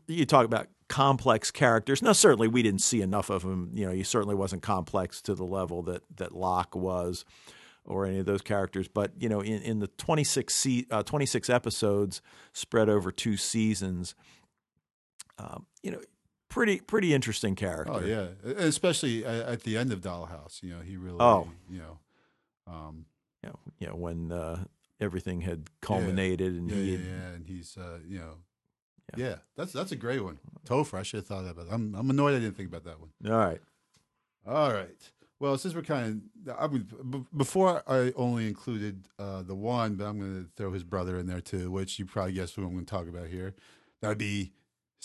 you 0.09 0.27
talk 0.27 0.45
about 0.45 0.67
complex 0.89 1.51
characters. 1.53 2.03
Now, 2.03 2.13
certainly 2.13 2.49
we 2.49 2.63
didn't 2.63 2.83
see 2.83 3.03
enough 3.03 3.31
of 3.31 3.43
him. 3.45 3.71
You 3.75 3.87
know, 3.87 3.93
he 3.93 4.03
certainly 4.03 4.35
wasn't 4.35 4.63
complex 4.63 5.23
to 5.23 5.35
the 5.35 5.45
level 5.45 5.83
that 5.85 6.03
that 6.17 6.33
Locke 6.33 6.75
was. 6.75 7.25
Or 7.89 8.05
any 8.05 8.19
of 8.19 8.27
those 8.27 8.43
characters, 8.43 8.89
but 8.89 9.13
you 9.17 9.29
know, 9.29 9.41
in, 9.41 9.63
in 9.63 9.79
the 9.79 9.87
26, 9.87 10.53
se- 10.53 10.87
uh, 10.91 11.05
26 11.05 11.49
episodes 11.49 12.21
spread 12.53 12.89
over 12.89 13.13
two 13.13 13.37
seasons, 13.37 14.17
um, 15.39 15.67
you 15.85 15.93
know, 15.93 16.01
pretty 16.57 16.81
pretty 16.81 17.13
interesting 17.13 17.55
character. 17.55 17.93
Oh 17.93 18.01
yeah, 18.01 18.29
especially 18.57 19.25
at 19.27 19.63
the 19.63 19.77
end 19.77 19.93
of 19.93 20.01
Dollhouse. 20.01 20.63
You 20.63 20.75
know, 20.75 20.81
he 20.81 20.97
really. 20.97 21.19
Oh. 21.21 21.49
You 21.71 21.79
know. 21.79 21.99
Um, 22.67 23.05
you 23.79 23.87
know 23.87 23.95
when 23.95 24.33
uh, 24.33 24.65
everything 25.01 25.43
had 25.43 25.69
culminated 25.81 26.55
and 26.55 26.71
yeah, 26.71 26.77
he 26.77 26.83
yeah, 26.93 26.97
had, 26.97 27.07
yeah, 27.07 27.29
and 27.35 27.47
he's, 27.47 27.77
uh, 27.77 27.99
you 28.07 28.19
know. 28.19 28.35
Yeah. 29.17 29.27
Yeah. 29.27 29.35
that's 29.57 29.73
that's 29.73 29.93
a 29.93 29.97
great 29.97 30.25
one. 30.25 30.39
Topher, 30.67 30.99
I 30.99 31.03
should 31.03 31.19
have 31.19 31.27
thought 31.27 31.45
of 31.45 31.57
that. 31.57 31.67
I'm 31.71 31.95
I'm 31.95 32.11
annoyed 32.11 32.35
I 32.35 32.41
didn't 32.41 32.57
think 32.57 32.69
about 32.69 32.85
that 32.85 32.99
one. 32.99 33.11
all 33.31 33.39
right. 33.39 33.61
All 34.47 34.73
right. 34.73 35.11
Well, 35.39 35.59
since 35.59 35.75
we're 35.75 35.83
kind 35.83 36.23
of, 36.49 36.57
I 36.59 36.67
mean, 36.67 36.89
b- 37.11 37.25
before 37.37 37.83
I 37.87 38.13
only 38.17 38.47
included 38.49 39.07
uh, 39.19 39.43
the 39.43 39.55
one, 39.55 39.97
but 39.97 40.07
I'm 40.07 40.19
going 40.19 40.45
to 40.45 40.51
throw 40.57 40.73
his 40.73 40.83
brother 40.83 41.19
in 41.19 41.27
there 41.27 41.43
too, 41.43 41.71
which 41.71 41.99
you 41.99 42.07
probably 42.07 42.33
guess 42.33 42.55
who 42.55 42.63
I'm 42.65 42.73
going 42.73 42.87
to 42.87 42.91
talk 42.91 43.07
about 43.07 43.27
here. 43.27 43.55
That 44.01 44.09
would 44.09 44.19
be 44.19 44.53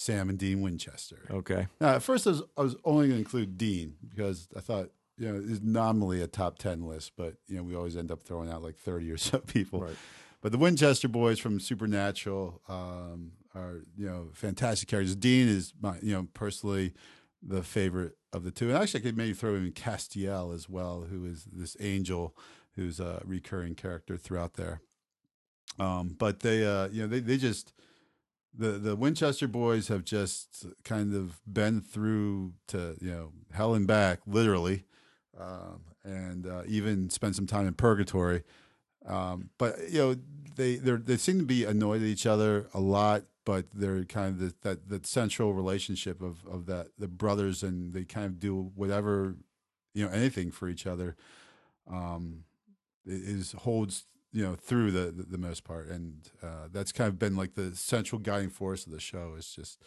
Sam 0.02 0.30
and 0.30 0.40
Dean 0.40 0.62
Winchester. 0.62 1.28
Okay. 1.30 1.68
Now, 1.80 1.90
at 1.90 2.02
first, 2.02 2.26
I 2.26 2.32
was, 2.32 2.42
I 2.58 2.62
was 2.62 2.76
only 2.84 3.08
going 3.08 3.18
to 3.18 3.20
include 3.20 3.56
Dean 3.56 3.98
because 4.10 4.48
I 4.58 4.60
thought, 4.60 4.90
you 5.16 5.32
know, 5.32 5.40
it's 5.48 5.62
nominally 5.62 6.24
a 6.24 6.28
top 6.28 6.58
10 6.58 6.88
list, 6.88 7.12
but, 7.16 7.36
you 7.48 7.56
know, 7.56 7.62
we 7.62 7.76
always 7.76 7.96
end 7.96 8.12
up 8.12 8.24
throwing 8.24 8.50
out 8.50 8.64
like 8.64 8.76
30 8.78 9.12
or 9.12 9.18
so 9.18 9.38
people. 9.46 9.82
Right. 9.82 9.96
But 10.42 10.52
the 10.52 10.58
Winchester 10.58 11.08
boys 11.08 11.38
from 11.38 11.60
Supernatural 11.60 12.62
um, 12.68 13.34
are, 13.54 13.82
you 13.96 14.08
know, 14.08 14.30
fantastic 14.34 14.90
characters. 14.90 15.16
Dean 15.16 15.48
is 15.48 15.74
my, 15.80 15.98
you 16.02 16.14
know, 16.14 16.28
personally 16.34 16.96
the 17.44 17.62
favorite 17.62 18.18
of 18.34 18.44
the 18.44 18.50
two. 18.50 18.70
And 18.70 18.78
actually, 18.78 19.02
I 19.02 19.04
could 19.04 19.18
maybe 19.18 19.34
throw 19.34 19.54
in 19.54 19.72
Castiel 19.72 20.52
as 20.52 20.68
well, 20.68 21.06
who 21.08 21.26
is 21.26 21.46
this 21.52 21.78
angel 21.80 22.36
who's 22.76 23.00
a 23.00 23.22
recurring 23.24 23.76
character 23.76 24.18
throughout 24.18 24.56
there. 24.56 24.82
Um, 25.78 26.16
but 26.18 26.40
they, 26.40 26.66
uh, 26.66 26.88
you 26.88 27.04
know, 27.04 27.08
they, 27.08 27.20
they 27.20 27.38
just, 27.38 27.72
the, 28.54 28.72
the 28.72 28.96
Winchester 28.96 29.48
boys 29.48 29.88
have 29.88 30.04
just 30.04 30.66
kind 30.84 31.16
of 31.16 31.40
been 31.52 31.82
through 31.82 32.54
to, 32.68 32.98
you 33.00 33.12
know, 33.12 33.32
hell 33.52 33.74
and 33.74 33.88
back, 33.88 34.20
literally, 34.28 34.84
um, 35.40 35.82
and 36.04 36.46
uh, 36.46 36.64
even 36.68 37.10
spent 37.10 37.36
some 37.36 37.48
time 37.48 37.68
in 37.68 37.74
purgatory. 37.74 38.44
Um, 39.06 39.50
but 39.58 39.90
you 39.90 40.00
know, 40.00 40.16
they 40.56 40.76
they 40.76 41.18
seem 41.18 41.40
to 41.40 41.46
be 41.46 41.66
annoyed 41.66 42.02
at 42.02 42.08
each 42.08 42.26
other 42.26 42.68
a 42.74 42.80
lot, 42.80 43.24
but 43.46 43.66
they're 43.74 44.04
kind 44.04 44.30
of 44.30 44.40
the, 44.40 44.54
that 44.62 44.90
that 44.90 45.08
central 45.08 45.54
relationship 45.54 46.22
of 46.22 46.46
of 46.46 46.66
that 46.68 46.90
the 46.98 47.08
brothers, 47.08 47.64
and 47.64 47.94
they 47.94 48.04
kind 48.04 48.26
of 48.26 48.40
do 48.40 48.72
whatever, 48.76 49.36
you 49.94 50.06
know, 50.06 50.12
anything 50.12 50.52
for 50.52 50.70
each 50.70 50.86
other. 50.86 51.16
Um, 51.92 52.44
is 53.06 53.54
holds 53.54 54.06
you 54.34 54.44
know 54.44 54.56
through 54.56 54.92
the, 54.92 55.12
the 55.12 55.24
the 55.24 55.38
most 55.38 55.64
part, 55.64 55.88
and 55.88 56.30
uh, 56.42 56.68
that's 56.72 56.92
kind 56.92 57.08
of 57.08 57.20
been 57.20 57.36
like 57.36 57.56
the 57.56 57.76
central 57.76 58.20
guiding 58.20 58.50
force 58.50 58.86
of 58.86 58.92
the 58.92 59.00
show. 59.00 59.36
Is 59.38 59.50
just 59.50 59.80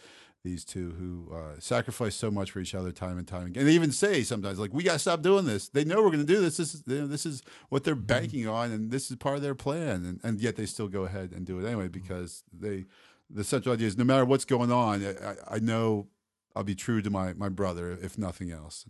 these 0.45 0.65
two 0.65 0.91
who 0.99 1.35
uh, 1.35 1.59
sacrifice 1.59 2.15
so 2.15 2.31
much 2.31 2.51
for 2.51 2.61
each 2.61 2.75
other 2.75 2.93
time 2.93 3.17
and 3.17 3.27
time 3.27 3.47
again. 3.47 3.63
And 3.63 3.69
they 3.69 3.73
even 3.73 3.91
say 3.91 4.23
sometimes, 4.23 4.59
like, 4.59 4.75
"We 4.75 4.83
got 4.83 4.93
to 4.95 4.99
stop 4.99 5.23
doing 5.23 5.47
this." 5.47 5.71
They 5.71 5.85
know 5.85 6.03
we're 6.03 6.11
going 6.11 6.27
to 6.27 6.33
do 6.33 6.41
this. 6.41 6.59
This 6.59 6.75
is 6.75 6.83
you 6.87 7.01
know, 7.01 7.07
this 7.07 7.25
is 7.25 7.43
what 7.71 7.85
they're 7.85 7.95
banking 7.95 8.47
on, 8.47 8.71
and 8.71 8.91
this 8.91 9.11
is 9.11 9.17
part 9.17 9.37
of 9.37 9.43
their 9.43 9.55
plan. 9.55 10.05
And, 10.05 10.21
and 10.23 10.41
yet 10.41 10.57
they 10.57 10.67
still 10.67 10.89
go 10.89 11.05
ahead 11.05 11.33
and 11.33 11.47
do 11.47 11.59
it 11.59 11.67
anyway 11.67 11.89
because 11.89 12.45
they 12.53 12.85
the 13.31 13.45
central 13.45 13.75
idea 13.75 13.89
is 13.89 13.97
no 13.97 14.05
matter 14.05 14.25
what's 14.25 14.45
going 14.45 14.71
on, 14.71 15.05
I, 15.05 15.57
I 15.57 15.59
know 15.59 16.09
I'll 16.55 16.65
be 16.65 16.75
true 16.75 17.01
to 17.03 17.11
my 17.11 17.33
my 17.33 17.49
brother 17.49 17.99
if 18.01 18.19
nothing 18.19 18.51
else. 18.51 18.85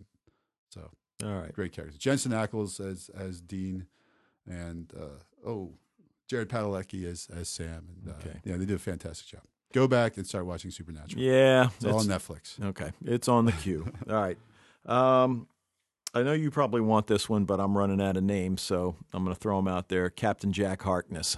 So 0.71 0.91
All 1.23 1.31
right. 1.31 1.53
great 1.53 1.73
characters. 1.73 1.99
Jensen 1.99 2.33
Ackles 2.33 2.81
as 2.85 3.11
as 3.17 3.41
Dean, 3.41 3.87
and 4.47 4.93
uh, 5.01 5.21
oh, 5.47 5.73
Jared 6.29 6.49
Padalecki 6.49 7.05
as 7.05 7.29
as 7.35 7.49
Sam. 7.49 7.87
And 8.03 8.13
uh, 8.13 8.17
Okay. 8.19 8.41
yeah, 8.45 8.57
they 8.57 8.65
do 8.67 8.75
a 8.75 8.79
fantastic 8.79 9.27
job. 9.29 9.43
Go 9.73 9.89
back 9.89 10.17
and 10.17 10.27
start 10.27 10.47
watching 10.47 10.71
Supernatural. 10.71 11.21
Yeah. 11.23 11.69
It's 11.77 11.85
all 11.85 11.99
on 11.99 12.07
Netflix. 12.07 12.63
Okay. 12.63 12.93
It's 13.05 13.27
on 13.29 13.45
the 13.45 13.53
queue. 13.53 13.91
All 14.09 14.15
right. 14.15 14.39
Um, 14.87 15.49
I 16.15 16.23
know 16.23 16.33
you 16.33 16.53
probably 16.53 16.81
want 16.81 17.09
this 17.09 17.29
one, 17.29 17.45
but 17.45 17.59
I'm 17.59 17.77
running 17.77 18.01
out 18.01 18.17
of 18.17 18.23
names, 18.23 18.63
so 18.63 18.95
I'm 19.13 19.25
going 19.25 19.35
to 19.35 19.41
throw 19.41 19.57
them 19.57 19.67
out 19.67 19.89
there. 19.89 20.09
Captain 20.11 20.53
Jack 20.53 20.83
Harkness. 20.83 21.37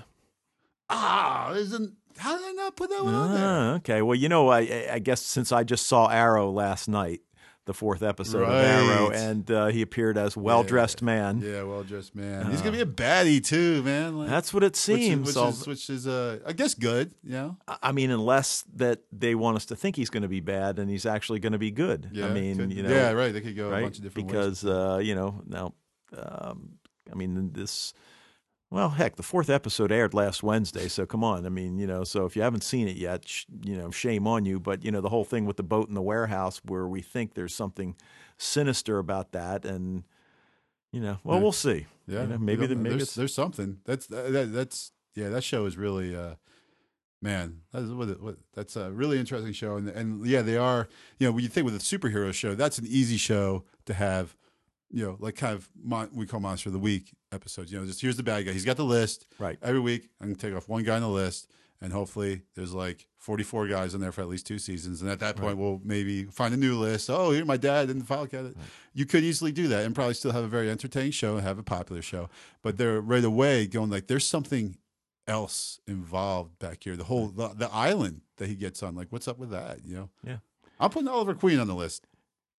Ah, 0.90 1.52
isn't 1.52 1.94
how 2.18 2.36
did 2.38 2.46
I 2.46 2.52
not 2.52 2.76
put 2.76 2.90
that 2.90 3.04
one 3.04 3.14
on 3.14 3.34
there? 3.34 3.44
Ah, 3.46 3.74
okay. 3.76 4.02
Well, 4.02 4.14
you 4.14 4.28
know, 4.28 4.48
I, 4.48 4.86
I 4.92 4.98
guess 4.98 5.22
since 5.22 5.50
I 5.52 5.64
just 5.64 5.86
saw 5.86 6.08
Arrow 6.08 6.50
last 6.50 6.88
night, 6.88 7.20
the 7.66 7.74
fourth 7.74 8.02
episode 8.02 8.42
of 8.44 8.48
Arrow, 8.48 9.10
and 9.10 9.50
uh, 9.50 9.66
he 9.66 9.82
appeared 9.82 10.16
as 10.16 10.36
well 10.36 10.62
dressed 10.62 11.02
man. 11.02 11.40
Yeah, 11.44 11.64
well 11.64 11.82
dressed 11.82 12.14
man. 12.14 12.50
He's 12.50 12.60
gonna 12.62 12.72
be 12.76 12.80
a 12.80 12.86
baddie 12.86 13.44
too, 13.44 13.82
man. 13.82 14.16
Like, 14.18 14.28
That's 14.30 14.54
what 14.54 14.62
it 14.62 14.66
which 14.68 14.74
is, 14.74 14.80
seems. 14.80 15.26
which 15.26 15.34
so- 15.34 15.48
is, 15.48 15.66
which 15.66 15.90
is 15.90 16.06
uh, 16.06 16.38
I 16.46 16.52
guess 16.52 16.74
good. 16.74 17.12
You 17.24 17.32
know, 17.32 17.56
I 17.82 17.92
mean, 17.92 18.10
unless 18.10 18.64
that 18.76 19.00
they 19.12 19.34
want 19.34 19.56
us 19.56 19.66
to 19.66 19.76
think 19.76 19.96
he's 19.96 20.10
going 20.10 20.22
to 20.22 20.28
be 20.28 20.40
bad 20.40 20.78
and 20.78 20.88
he's 20.90 21.04
actually 21.06 21.40
going 21.40 21.52
to 21.54 21.58
be 21.58 21.70
good. 21.70 22.08
yeah. 22.12 22.26
I 22.26 22.30
mean, 22.32 22.56
could- 22.56 22.72
you 22.72 22.82
know, 22.82 22.88
yeah, 22.90 23.10
right. 23.12 23.32
They 23.32 23.40
could 23.40 23.56
go 23.56 23.68
a 23.68 23.70
right? 23.72 23.82
bunch 23.82 23.98
of 23.98 24.04
different 24.04 24.28
ways. 24.28 24.34
because 24.62 24.64
uh, 24.64 24.98
you 25.02 25.14
know 25.14 25.42
now, 25.46 25.74
um, 26.16 26.78
I 27.12 27.14
mean 27.14 27.52
this. 27.52 27.92
Well, 28.70 28.90
heck, 28.90 29.14
the 29.16 29.22
fourth 29.22 29.48
episode 29.48 29.92
aired 29.92 30.12
last 30.12 30.42
Wednesday, 30.42 30.88
so 30.88 31.06
come 31.06 31.22
on. 31.22 31.46
I 31.46 31.50
mean, 31.50 31.78
you 31.78 31.86
know, 31.86 32.02
so 32.02 32.26
if 32.26 32.34
you 32.34 32.42
haven't 32.42 32.64
seen 32.64 32.88
it 32.88 32.96
yet, 32.96 33.28
sh- 33.28 33.44
you 33.62 33.76
know, 33.76 33.92
shame 33.92 34.26
on 34.26 34.44
you. 34.44 34.58
But 34.58 34.84
you 34.84 34.90
know, 34.90 35.00
the 35.00 35.08
whole 35.08 35.24
thing 35.24 35.46
with 35.46 35.56
the 35.56 35.62
boat 35.62 35.88
in 35.88 35.94
the 35.94 36.02
warehouse, 36.02 36.60
where 36.64 36.88
we 36.88 37.00
think 37.00 37.34
there's 37.34 37.54
something 37.54 37.94
sinister 38.38 38.98
about 38.98 39.30
that, 39.32 39.64
and 39.64 40.02
you 40.92 41.00
know, 41.00 41.18
well, 41.22 41.36
Yeah. 41.36 41.42
we'll 41.42 41.52
see. 41.52 41.86
Yeah, 42.08 42.22
you 42.22 42.26
know, 42.28 42.38
maybe 42.38 42.66
the, 42.66 42.74
maybe 42.74 42.96
there's, 42.96 43.14
there's 43.14 43.34
something. 43.34 43.78
That's 43.84 44.08
that, 44.08 44.52
that's 44.52 44.90
yeah. 45.14 45.28
That 45.28 45.44
show 45.44 45.66
is 45.66 45.76
really 45.76 46.16
uh, 46.16 46.34
man. 47.22 47.60
That's 47.72 47.86
what, 47.88 48.20
what 48.20 48.36
that's 48.52 48.74
a 48.74 48.90
really 48.90 49.20
interesting 49.20 49.52
show. 49.52 49.76
And 49.76 49.88
and 49.88 50.26
yeah, 50.26 50.42
they 50.42 50.56
are. 50.56 50.88
You 51.18 51.28
know, 51.28 51.32
when 51.32 51.44
you 51.44 51.48
think 51.48 51.66
with 51.66 51.76
a 51.76 51.78
superhero 51.78 52.32
show, 52.34 52.56
that's 52.56 52.78
an 52.78 52.86
easy 52.88 53.16
show 53.16 53.62
to 53.84 53.94
have 53.94 54.36
you 54.88 55.04
know, 55.04 55.16
like 55.18 55.34
kind 55.34 55.52
of 55.54 55.68
mon- 55.82 56.10
we 56.14 56.26
call 56.26 56.38
monster 56.38 56.68
of 56.68 56.72
the 56.72 56.78
week 56.78 57.12
episodes. 57.36 57.70
You 57.70 57.78
know, 57.78 57.86
just 57.86 58.00
here's 58.00 58.16
the 58.16 58.24
bad 58.24 58.44
guy. 58.44 58.52
He's 58.52 58.64
got 58.64 58.76
the 58.76 58.84
list. 58.84 59.26
Right. 59.38 59.58
Every 59.62 59.80
week, 59.80 60.08
I'm 60.20 60.28
gonna 60.28 60.36
take 60.36 60.54
off 60.54 60.68
one 60.68 60.82
guy 60.82 60.96
on 60.96 61.02
the 61.02 61.08
list, 61.08 61.48
and 61.80 61.92
hopefully 61.92 62.42
there's 62.56 62.74
like 62.74 63.06
44 63.18 63.68
guys 63.68 63.94
on 63.94 64.00
there 64.00 64.12
for 64.12 64.22
at 64.22 64.28
least 64.28 64.46
two 64.46 64.58
seasons. 64.58 65.02
And 65.02 65.10
at 65.10 65.20
that 65.20 65.36
point, 65.36 65.58
we'll 65.58 65.80
maybe 65.84 66.24
find 66.24 66.54
a 66.54 66.56
new 66.56 66.78
list. 66.78 67.10
Oh, 67.10 67.30
here 67.30 67.44
my 67.44 67.56
dad 67.56 67.90
and 67.90 68.00
the 68.00 68.04
file 68.04 68.26
cabinet. 68.26 68.56
You 68.94 69.04
could 69.04 69.24
easily 69.24 69.52
do 69.52 69.68
that 69.68 69.84
and 69.84 69.94
probably 69.94 70.14
still 70.14 70.32
have 70.32 70.44
a 70.44 70.48
very 70.48 70.70
entertaining 70.70 71.12
show 71.12 71.36
and 71.36 71.46
have 71.46 71.58
a 71.58 71.62
popular 71.62 72.02
show. 72.02 72.28
But 72.62 72.78
they're 72.78 73.00
right 73.00 73.24
away 73.24 73.66
going 73.66 73.90
like, 73.90 74.06
there's 74.06 74.26
something 74.26 74.76
else 75.26 75.80
involved 75.86 76.58
back 76.58 76.84
here. 76.84 76.96
The 76.96 77.04
whole 77.04 77.28
the, 77.28 77.48
the 77.48 77.70
island 77.72 78.20
that 78.36 78.48
he 78.48 78.54
gets 78.54 78.82
on. 78.82 78.94
Like, 78.94 79.08
what's 79.10 79.28
up 79.28 79.38
with 79.38 79.50
that? 79.50 79.84
You 79.84 79.96
know? 79.96 80.10
Yeah. 80.24 80.36
I'm 80.78 80.90
putting 80.90 81.08
Oliver 81.08 81.34
Queen 81.34 81.58
on 81.58 81.66
the 81.66 81.74
list. 81.74 82.06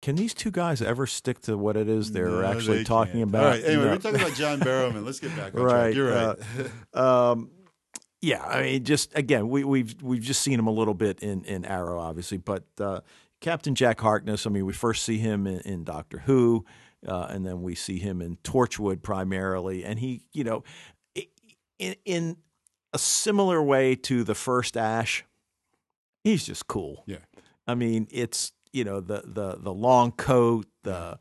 Can 0.02 0.16
these 0.16 0.34
two 0.34 0.52
guys 0.52 0.82
ever 0.82 1.08
stick 1.08 1.40
to 1.42 1.58
what 1.58 1.76
it 1.76 1.90
is 1.90 2.12
they're 2.12 2.30
No, 2.30 2.44
actually 2.46 2.84
talking 2.84 3.14
can't. 3.14 3.30
about? 3.30 3.44
All 3.44 3.50
right. 3.52 3.64
Anyway, 3.64 3.84
No. 3.86 3.92
we're 3.92 3.98
talking 3.98 4.22
about 4.22 4.34
John 4.36 4.60
Barrowman. 4.60 5.04
Let's 5.06 5.20
get 5.20 5.36
back 5.36 5.56
on 5.56 5.62
Right, 5.62 5.94
track. 5.94 5.96
You're 5.96 6.12
right. 6.94 7.30
um, 7.32 7.50
yeah, 8.22 8.44
I 8.44 8.62
mean, 8.64 8.84
just 8.84 9.16
again, 9.18 9.48
we, 9.50 9.64
we've 9.64 9.96
we've 10.02 10.22
just 10.22 10.42
seen 10.42 10.58
him 10.60 10.68
a 10.68 10.72
little 10.72 10.94
bit 10.94 11.20
in, 11.22 11.44
in 11.46 11.66
Arrow, 11.66 12.00
obviously, 12.00 12.38
but 12.38 12.64
uh, 12.80 13.02
Captain 13.42 13.76
Jack 13.76 14.00
Harkness. 14.02 14.46
I 14.48 14.50
mean, 14.50 14.66
we 14.66 14.74
first 14.74 15.04
see 15.04 15.18
him 15.20 15.46
in, 15.48 15.60
in 15.62 15.84
Doctor 15.84 16.20
Who, 16.26 16.66
uh, 17.08 17.28
and 17.30 17.46
then 17.46 17.62
we 17.62 17.76
see 17.76 18.00
him 18.00 18.22
in 18.22 18.38
Torchwood 18.38 19.02
primarily, 19.04 19.84
and 19.84 20.00
he, 20.00 20.24
you 20.34 20.44
know, 20.44 20.64
in 21.80 21.96
in 22.06 22.38
a 22.94 22.98
similar 23.00 23.62
way 23.62 23.96
to 23.96 24.24
the 24.24 24.34
first 24.36 24.78
Ash, 24.78 25.24
he's 26.24 26.46
just 26.46 26.68
cool. 26.68 27.04
yeah. 27.06 27.18
I 27.68 27.76
mean, 27.76 28.08
it's 28.12 28.52
you 28.74 28.84
know 28.84 29.00
the 29.00 29.24
the 29.26 29.58
the 29.60 29.74
long 29.74 30.12
coat, 30.12 30.66
the 30.84 31.18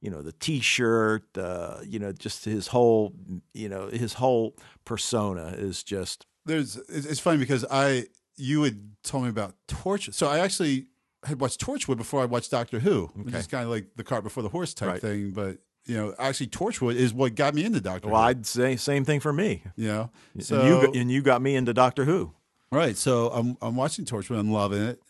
you 0.00 0.10
know 0.10 0.22
the 0.22 0.32
t-shirt, 0.32 1.36
uh, 1.38 1.78
you 1.84 1.98
know 1.98 2.12
just 2.12 2.44
his 2.44 2.68
whole 2.68 3.12
you 3.54 3.68
know 3.68 3.88
his 3.88 4.14
whole 4.14 4.54
persona 4.84 5.54
is 5.56 5.82
just 5.82 6.26
there's 6.46 6.76
it's 6.88 7.20
funny 7.20 7.38
because 7.38 7.64
I 7.70 8.06
you 8.36 8.62
had 8.62 8.78
told 9.02 9.24
me 9.24 9.30
about 9.30 9.54
Torch. 9.66 10.10
So 10.12 10.28
I 10.28 10.38
actually 10.38 10.86
had 11.24 11.40
watched 11.40 11.60
Torchwood 11.60 11.96
before 11.96 12.22
I 12.22 12.26
watched 12.26 12.50
Doctor 12.52 12.78
Who, 12.78 13.10
which 13.14 13.28
Okay. 13.34 13.38
is 13.38 13.46
kind 13.48 13.64
of 13.64 13.70
like 13.70 13.86
the 13.96 14.04
cart 14.04 14.22
before 14.22 14.42
the 14.44 14.48
horse 14.48 14.72
type 14.74 14.88
Right. 14.88 15.00
thing. 15.00 15.32
But 15.32 15.58
you 15.86 15.96
know, 15.96 16.14
actually, 16.18 16.46
Torchwood 16.48 16.94
is 16.94 17.12
what 17.12 17.34
got 17.34 17.54
me 17.54 17.64
into 17.64 17.80
Doctor 17.80 18.08
well, 18.08 18.20
Who. 18.22 18.26
I'd 18.28 18.46
say 18.46 18.76
same 18.76 19.04
thing 19.04 19.20
for 19.20 19.32
me. 19.32 19.62
you 19.76 19.88
know, 19.88 20.10
so 20.38 20.54
and 20.54 20.64
you 20.68 20.86
got- 20.86 20.96
and 20.96 21.10
you 21.10 21.22
got 21.22 21.42
me 21.42 21.56
into 21.56 21.74
Doctor 21.74 22.04
Who. 22.04 22.32
right. 22.70 22.96
So 22.96 23.28
I'm 23.30 23.56
I'm 23.60 23.74
watching 23.74 24.04
Torchwood. 24.04 24.38
I'm 24.38 24.52
loving 24.52 24.82
it, 24.82 25.02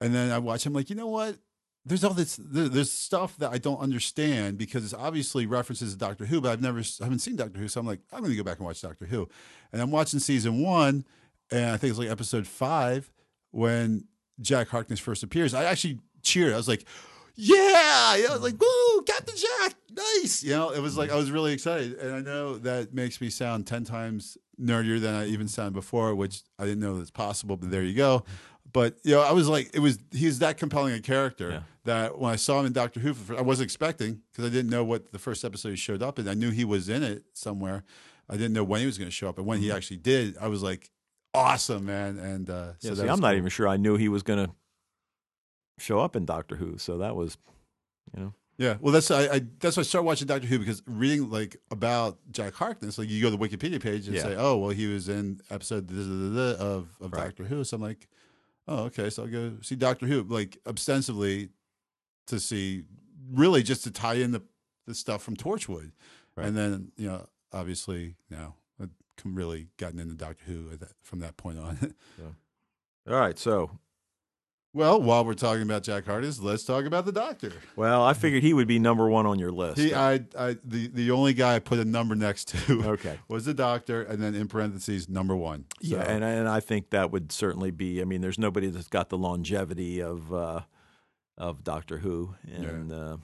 and 0.00 0.14
then 0.14 0.30
I 0.30 0.38
watch. 0.38 0.66
I'm 0.66 0.72
like, 0.72 0.90
you 0.90 0.96
know 0.96 1.08
what? 1.08 1.36
There's 1.84 2.04
all 2.04 2.12
this. 2.12 2.38
There's 2.42 2.92
stuff 2.92 3.36
that 3.38 3.52
I 3.52 3.58
don't 3.58 3.78
understand 3.78 4.58
because 4.58 4.84
it's 4.84 4.94
obviously 4.94 5.46
references 5.46 5.92
to 5.92 5.98
Doctor 5.98 6.26
Who, 6.26 6.40
but 6.40 6.50
I've 6.52 6.60
never, 6.60 6.80
I 6.80 7.04
haven't 7.04 7.20
seen 7.20 7.36
Doctor 7.36 7.58
Who, 7.58 7.68
so 7.68 7.80
I'm 7.80 7.86
like, 7.86 8.00
I'm 8.12 8.20
going 8.20 8.32
to 8.32 8.36
go 8.36 8.44
back 8.44 8.58
and 8.58 8.66
watch 8.66 8.82
Doctor 8.82 9.06
Who, 9.06 9.28
and 9.72 9.80
I'm 9.80 9.90
watching 9.90 10.20
season 10.20 10.62
one, 10.62 11.04
and 11.50 11.70
I 11.70 11.76
think 11.78 11.90
it's 11.90 11.98
like 11.98 12.10
episode 12.10 12.46
five 12.46 13.10
when 13.50 14.04
Jack 14.40 14.68
Harkness 14.68 15.00
first 15.00 15.22
appears. 15.22 15.54
I 15.54 15.64
actually 15.64 15.98
cheered. 16.22 16.52
I 16.52 16.56
was 16.56 16.68
like, 16.68 16.84
yeah, 17.34 18.16
you 18.16 18.24
know, 18.24 18.30
I 18.30 18.32
was 18.34 18.42
like, 18.42 18.54
mm-hmm. 18.54 18.96
woo, 18.98 19.02
Captain 19.04 19.36
Jack, 19.36 19.74
nice. 19.90 20.42
You 20.42 20.50
know, 20.50 20.70
it 20.70 20.80
was 20.80 20.98
like 20.98 21.10
I 21.10 21.16
was 21.16 21.30
really 21.30 21.54
excited, 21.54 21.94
and 21.94 22.14
I 22.14 22.20
know 22.20 22.58
that 22.58 22.92
makes 22.92 23.20
me 23.22 23.30
sound 23.30 23.66
ten 23.66 23.84
times 23.84 24.36
nerdier 24.60 25.00
than 25.00 25.14
I 25.14 25.26
even 25.28 25.48
sounded 25.48 25.72
before, 25.72 26.14
which 26.14 26.42
I 26.58 26.64
didn't 26.64 26.80
know 26.80 26.98
that's 26.98 27.10
possible. 27.10 27.56
But 27.56 27.70
there 27.70 27.82
you 27.82 27.94
go. 27.94 28.24
But 28.72 28.96
you 29.04 29.12
know, 29.12 29.22
I 29.22 29.32
was 29.32 29.48
like, 29.48 29.70
it 29.74 29.80
was 29.80 29.98
he's 30.12 30.38
that 30.40 30.56
compelling 30.58 30.94
a 30.94 31.00
character 31.00 31.50
Yeah. 31.50 31.62
that 31.84 32.18
when 32.18 32.32
I 32.32 32.36
saw 32.36 32.60
him 32.60 32.66
in 32.66 32.72
Doctor 32.72 33.00
Who, 33.00 33.14
for 33.14 33.20
the 33.20 33.26
fir- 33.34 33.38
I 33.38 33.42
wasn't 33.42 33.64
expecting 33.64 34.22
because 34.30 34.44
I 34.44 34.48
didn't 34.54 34.70
know 34.70 34.84
what 34.84 35.12
the 35.12 35.18
first 35.18 35.44
episode 35.44 35.70
he 35.70 35.76
showed 35.76 36.02
up 36.02 36.18
in. 36.18 36.28
I 36.28 36.34
knew 36.34 36.50
he 36.50 36.64
was 36.64 36.88
in 36.88 37.02
it 37.02 37.24
somewhere. 37.34 37.84
I 38.28 38.34
didn't 38.34 38.52
know 38.52 38.62
when 38.64 38.80
he 38.80 38.86
was 38.86 38.96
going 38.98 39.08
to 39.08 39.14
show 39.14 39.28
up, 39.28 39.38
and 39.38 39.46
when 39.46 39.58
he 39.58 39.72
actually 39.72 39.96
did, 39.96 40.36
I 40.40 40.46
was 40.48 40.62
like, 40.62 40.90
awesome, 41.34 41.86
man. 41.86 42.18
And 42.18 42.48
uh, 42.48 42.72
so 42.78 42.88
Yeah, 42.90 42.94
see, 42.94 43.08
I'm 43.08 43.18
not 43.20 43.34
even 43.34 43.48
sure 43.48 43.66
I 43.66 43.76
knew 43.76 43.96
he 43.96 44.08
was 44.08 44.22
going 44.22 44.46
to 44.46 44.52
show 45.78 45.98
up 45.98 46.14
in 46.16 46.24
Doctor 46.24 46.56
Who. 46.56 46.78
So 46.78 46.98
that 46.98 47.16
was, 47.16 47.36
you 48.14 48.22
know, 48.22 48.34
Yeah, 48.58 48.76
well, 48.80 48.92
that's 48.92 49.10
I, 49.10 49.22
I 49.36 49.40
that's 49.58 49.76
why 49.76 49.80
I 49.80 49.84
started 49.84 50.06
watching 50.06 50.26
Doctor 50.28 50.46
Who 50.46 50.58
because 50.60 50.82
reading 50.86 51.28
like 51.30 51.56
about 51.72 52.18
Jack 52.30 52.54
Harkness, 52.54 52.98
like 52.98 53.08
you 53.08 53.20
go 53.22 53.30
to 53.30 53.36
the 53.36 53.48
Wikipedia 53.48 53.82
page 53.82 54.06
and 54.06 54.14
Yeah. 54.16 54.22
say, 54.22 54.36
oh, 54.36 54.58
well, 54.58 54.70
he 54.70 54.86
was 54.86 55.08
in 55.08 55.40
episode 55.50 55.90
of 55.90 56.88
of 57.00 57.12
Right. 57.12 57.24
Doctor 57.24 57.44
Who. 57.44 57.64
So 57.64 57.76
I'm 57.76 57.82
like, 57.82 58.06
oh, 58.70 58.84
okay, 58.84 59.10
so 59.10 59.24
I'll 59.24 59.28
go 59.28 59.52
see 59.60 59.74
Doctor 59.76 60.06
Who, 60.06 60.22
like 60.22 60.56
ostensibly 60.66 61.50
to 62.28 62.40
see, 62.40 62.84
really 63.30 63.62
just 63.62 63.84
to 63.84 63.90
tie 63.90 64.14
in 64.14 64.30
the 64.32 64.42
the 64.86 64.94
stuff 64.94 65.22
from 65.22 65.36
Torchwood, 65.36 65.92
Right. 66.36 66.46
and 66.46 66.56
then 66.56 66.92
you 66.96 67.06
know, 67.08 67.26
obviously 67.52 68.14
now 68.30 68.54
I've 68.80 68.88
really 69.24 69.68
gotten 69.76 69.98
into 69.98 70.14
Doctor 70.14 70.44
Who 70.46 70.76
that, 70.76 70.92
from 71.02 71.18
that 71.20 71.36
point 71.36 71.58
on. 71.58 71.94
all 73.08 73.14
right. 73.14 73.38
So, 73.38 73.70
well, 74.72 75.00
while 75.02 75.24
we're 75.24 75.34
talking 75.34 75.62
about 75.62 75.82
Jack 75.82 76.06
Harkness, 76.06 76.38
let's 76.40 76.64
talk 76.64 76.84
about 76.84 77.04
the 77.04 77.12
Doctor. 77.12 77.52
well, 77.76 78.02
I 78.02 78.12
figured 78.12 78.42
he 78.42 78.54
would 78.54 78.68
be 78.68 78.78
number 78.78 79.08
one 79.08 79.26
on 79.26 79.38
your 79.38 79.50
list. 79.50 79.78
He, 79.78 79.94
I, 79.94 80.20
I, 80.38 80.56
the 80.64 80.88
the 80.88 81.10
only 81.10 81.34
guy 81.34 81.56
I 81.56 81.58
put 81.58 81.78
a 81.78 81.84
number 81.84 82.14
next 82.14 82.48
to 82.48 82.82
okay. 82.90 83.18
was 83.28 83.44
the 83.44 83.54
doctor, 83.54 84.02
and 84.02 84.22
then 84.22 84.34
in 84.34 84.46
parentheses, 84.48 85.08
number 85.08 85.34
one. 85.34 85.64
So, 85.82 85.96
Yeah, 85.96 86.02
and 86.02 86.22
and 86.22 86.48
I 86.48 86.60
think 86.60 86.90
that 86.90 87.10
would 87.10 87.32
certainly 87.32 87.70
be. 87.70 88.00
I 88.00 88.04
mean, 88.04 88.20
there's 88.20 88.38
nobody 88.38 88.68
that's 88.68 88.88
got 88.88 89.08
the 89.08 89.18
longevity 89.18 90.00
of 90.00 90.32
uh, 90.32 90.60
of 91.36 91.64
Doctor 91.64 91.98
Who, 91.98 92.34
and 92.44 92.92
uh, 92.92 93.16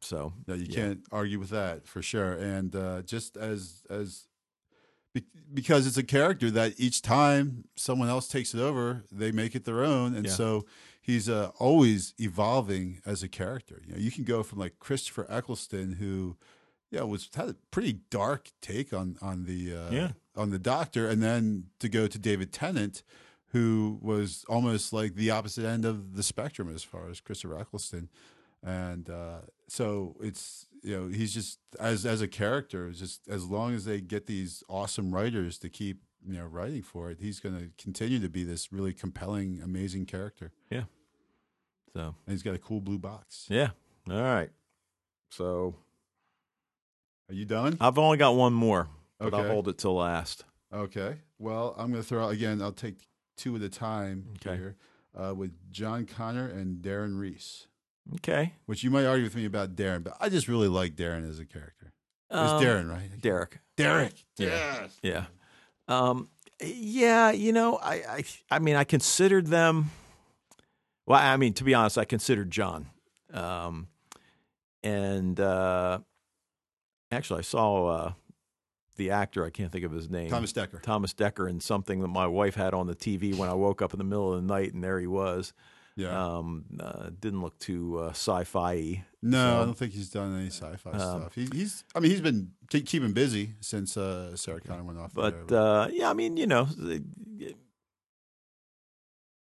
so 0.00 0.34
no, 0.46 0.54
you 0.54 0.66
yeah. 0.68 0.76
can't 0.76 1.00
argue 1.10 1.38
with 1.38 1.50
that 1.50 1.86
for 1.86 2.02
sure. 2.02 2.32
And 2.32 2.74
uh, 2.76 3.02
just 3.02 3.36
as 3.36 3.82
as 3.88 4.26
because 5.52 5.86
it's 5.86 5.96
a 5.96 6.02
character 6.04 6.50
that 6.52 6.74
each 6.78 7.02
time 7.02 7.64
someone 7.74 8.08
else 8.08 8.28
takes 8.28 8.54
it 8.54 8.60
over, 8.60 9.04
they 9.10 9.32
make 9.32 9.54
it 9.54 9.64
their 9.64 9.82
own, 9.82 10.14
and 10.14 10.26
Yeah. 10.26 10.32
so 10.32 10.66
he's 11.00 11.28
uh, 11.28 11.50
always 11.58 12.14
evolving 12.18 13.00
as 13.06 13.22
a 13.22 13.28
character. 13.28 13.82
You 13.86 13.94
know, 13.94 13.98
you 13.98 14.10
can 14.10 14.24
go 14.24 14.42
from 14.42 14.58
like 14.58 14.78
Christopher 14.78 15.26
Eccleston, 15.28 15.94
who 15.94 16.36
yeah 16.90 17.02
was 17.02 17.28
had 17.34 17.48
a 17.48 17.54
pretty 17.70 18.00
dark 18.10 18.50
take 18.60 18.92
on 18.92 19.16
on 19.22 19.44
the 19.44 19.74
uh, 19.74 19.90
Yeah. 19.90 20.10
on 20.36 20.50
the 20.50 20.58
Doctor, 20.58 21.08
and 21.08 21.22
then 21.22 21.66
to 21.78 21.88
go 21.88 22.06
to 22.06 22.18
David 22.18 22.52
Tennant. 22.52 23.02
Who 23.52 23.98
was 24.00 24.44
almost 24.48 24.92
like 24.92 25.16
the 25.16 25.32
opposite 25.32 25.64
end 25.66 25.84
of 25.84 26.14
the 26.14 26.22
spectrum 26.22 26.72
as 26.72 26.84
far 26.84 27.10
as 27.10 27.20
Christopher 27.20 27.58
Eccleston, 27.58 28.08
and 28.62 29.10
uh, 29.10 29.40
so 29.66 30.14
it's 30.20 30.66
you 30.84 30.96
know 30.96 31.08
he's 31.08 31.34
just 31.34 31.58
as 31.80 32.06
as 32.06 32.22
a 32.22 32.28
character 32.28 32.92
just 32.92 33.26
as 33.26 33.46
long 33.46 33.74
as 33.74 33.86
they 33.86 34.00
get 34.00 34.26
these 34.26 34.62
awesome 34.68 35.12
writers 35.12 35.58
to 35.58 35.68
keep 35.68 36.02
you 36.26 36.34
know 36.38 36.44
writing 36.44 36.82
for 36.82 37.10
it 37.10 37.18
he's 37.20 37.40
going 37.40 37.56
to 37.58 37.70
continue 37.82 38.18
to 38.20 38.28
be 38.28 38.44
this 38.44 38.72
really 38.72 38.92
compelling 38.92 39.60
amazing 39.62 40.04
character 40.06 40.52
Yeah. 40.70 40.84
so 41.94 42.00
and 42.26 42.32
he's 42.32 42.42
got 42.42 42.54
a 42.54 42.58
cool 42.58 42.80
blue 42.80 42.98
box 42.98 43.46
yeah. 43.48 43.70
All 44.10 44.20
right. 44.22 44.50
So 45.30 45.76
are 47.28 47.34
you 47.34 47.44
done 47.44 47.76
I've 47.80 47.98
only 47.98 48.16
got 48.16 48.34
one 48.34 48.52
more, 48.52 48.88
but 49.18 49.32
I'll 49.34 49.46
hold 49.46 49.68
it 49.68 49.78
till 49.78 49.94
last. 49.96 50.44
okay 50.72 51.16
well 51.38 51.74
i'm 51.78 51.90
going 51.90 52.02
to 52.02 52.08
throw 52.08 52.24
out 52.24 52.32
again 52.32 52.60
i'll 52.62 52.72
take 52.72 52.96
two 53.36 53.56
at 53.56 53.62
a 53.62 53.68
time 53.68 54.26
Okay. 54.36 54.56
here 54.56 54.76
uh, 55.16 55.34
with 55.34 55.52
john 55.70 56.04
connor 56.06 56.46
and 56.48 56.82
darren 56.82 57.18
reese 57.18 57.66
Okay. 58.16 58.54
which 58.66 58.82
you 58.84 58.90
might 58.90 59.04
argue 59.06 59.24
with 59.24 59.34
me 59.36 59.44
about 59.46 59.74
darren 59.76 60.02
but 60.04 60.16
i 60.20 60.28
just 60.28 60.48
really 60.48 60.68
like 60.68 60.94
darren 60.96 61.28
as 61.28 61.38
a 61.38 61.46
character 61.46 61.92
it's 62.30 62.52
Um, 62.52 62.62
darren 62.62 62.90
right 62.90 63.08
Derek. 63.20 63.58
derek 63.76 64.14
Yeah. 64.38 64.46
yes 64.48 64.98
Yeah. 65.02 65.24
Um, 65.90 66.28
yeah, 66.62 67.30
you 67.32 67.52
know, 67.52 67.76
I, 67.76 67.94
I, 67.94 68.24
I 68.50 68.58
mean, 68.58 68.76
I 68.76 68.84
considered 68.84 69.46
them. 69.48 69.90
Well, 71.06 71.18
I 71.20 71.36
mean, 71.36 71.54
to 71.54 71.64
be 71.64 71.74
honest, 71.74 71.98
I 71.98 72.04
considered 72.04 72.50
John. 72.50 72.86
Um, 73.32 73.88
and 74.82 75.38
uh, 75.40 75.98
actually, 77.10 77.40
I 77.40 77.42
saw 77.42 77.86
uh, 77.86 78.12
the 78.96 79.10
actor. 79.10 79.44
I 79.44 79.50
can't 79.50 79.72
think 79.72 79.84
of 79.84 79.92
his 79.92 80.08
name. 80.10 80.30
thomas 80.30 80.52
dekker 80.52 80.80
Thomas 80.82 81.12
Dekker 81.12 81.48
in 81.48 81.60
something 81.60 82.00
that 82.00 82.08
my 82.08 82.26
wife 82.26 82.54
had 82.54 82.74
on 82.74 82.86
the 82.86 82.94
TV 82.94 83.34
when 83.34 83.48
I 83.48 83.54
woke 83.54 83.82
up 83.82 83.92
in 83.92 83.98
the 83.98 84.04
middle 84.04 84.32
of 84.32 84.40
the 84.40 84.46
night, 84.46 84.72
and 84.72 84.84
there 84.84 85.00
he 85.00 85.06
was. 85.06 85.52
yeah 85.96 86.36
Um, 86.36 86.66
uh, 86.78 87.10
didn't 87.18 87.40
look 87.42 87.58
too 87.58 87.98
uh, 87.98 88.10
sci-fi. 88.10 89.04
No, 89.22 89.36
So- 89.38 89.60
I 89.62 89.64
don't 89.66 89.76
think 89.76 89.92
he's 89.92 90.08
done 90.10 90.34
any 90.38 90.48
sci-fi 90.48 90.90
Um, 90.92 90.98
stuff. 90.98 91.34
He, 91.34 91.46
he's, 91.52 91.84
I 91.94 92.00
mean, 92.00 92.10
he's 92.10 92.22
been 92.22 92.52
ke- 92.72 92.86
keeping 92.86 93.12
busy 93.12 93.54
since 93.60 93.96
uh, 93.96 94.34
Sarah 94.36 94.60
Connor 94.60 94.82
went 94.84 94.98
off. 94.98 95.12
But 95.12 95.48
there, 95.48 95.58
uh, 95.60 95.88
yeah, 95.88 96.08
I 96.08 96.14
mean, 96.14 96.36
you 96.38 96.46
know, 96.46 96.66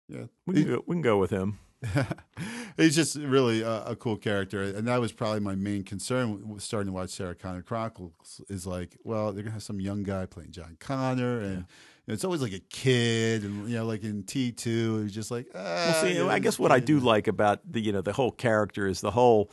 yeah, 0.08 0.24
we 0.46 0.54
can 0.56 0.64
go, 0.66 0.84
we 0.88 0.96
can 0.96 1.02
go 1.02 1.18
with 1.18 1.30
him. 1.30 1.60
he's 2.78 2.94
just 2.96 3.16
really 3.16 3.62
a, 3.62 3.84
a 3.86 3.96
cool 3.96 4.18
character, 4.18 4.64
and 4.64 4.86
that 4.88 5.00
was 5.00 5.12
probably 5.14 5.40
my 5.40 5.56
main 5.56 5.84
concern 5.84 6.50
with 6.50 6.62
starting 6.64 6.88
to 6.88 6.92
watch 6.94 7.12
Sarah 7.12 7.36
Connor 7.36 7.62
Chronicles. 7.62 8.42
Is 8.50 8.68
like, 8.68 8.98
well, 9.04 9.32
they're 9.32 9.44
gonna 9.44 9.54
have 9.54 9.64
some 9.64 9.80
young 9.80 10.04
guy 10.04 10.26
playing 10.26 10.52
John 10.52 10.76
Connor, 10.82 11.40
and 11.40 11.66
it's 12.08 12.26
always 12.26 12.42
like 12.42 12.52
a 12.54 12.60
kid, 12.60 13.44
and 13.44 13.70
you 13.70 13.78
know, 13.78 13.86
like 13.86 14.04
in 14.04 14.24
T 14.24 14.52
two, 14.52 15.04
it's 15.06 15.14
just 15.14 15.32
like, 15.32 15.48
ah, 15.56 15.58
Well, 15.58 16.02
see, 16.04 16.14
you 16.16 16.20
know, 16.20 16.30
I 16.30 16.40
guess 16.40 16.60
what 16.60 16.74
I 16.74 16.80
do 16.82 17.00
like 17.00 17.28
about 17.30 17.62
the 17.72 17.80
you 17.80 17.94
know 17.94 18.02
the 18.02 18.14
whole 18.14 18.32
character 18.32 18.86
is 18.88 19.00
the 19.00 19.12
whole 19.12 19.50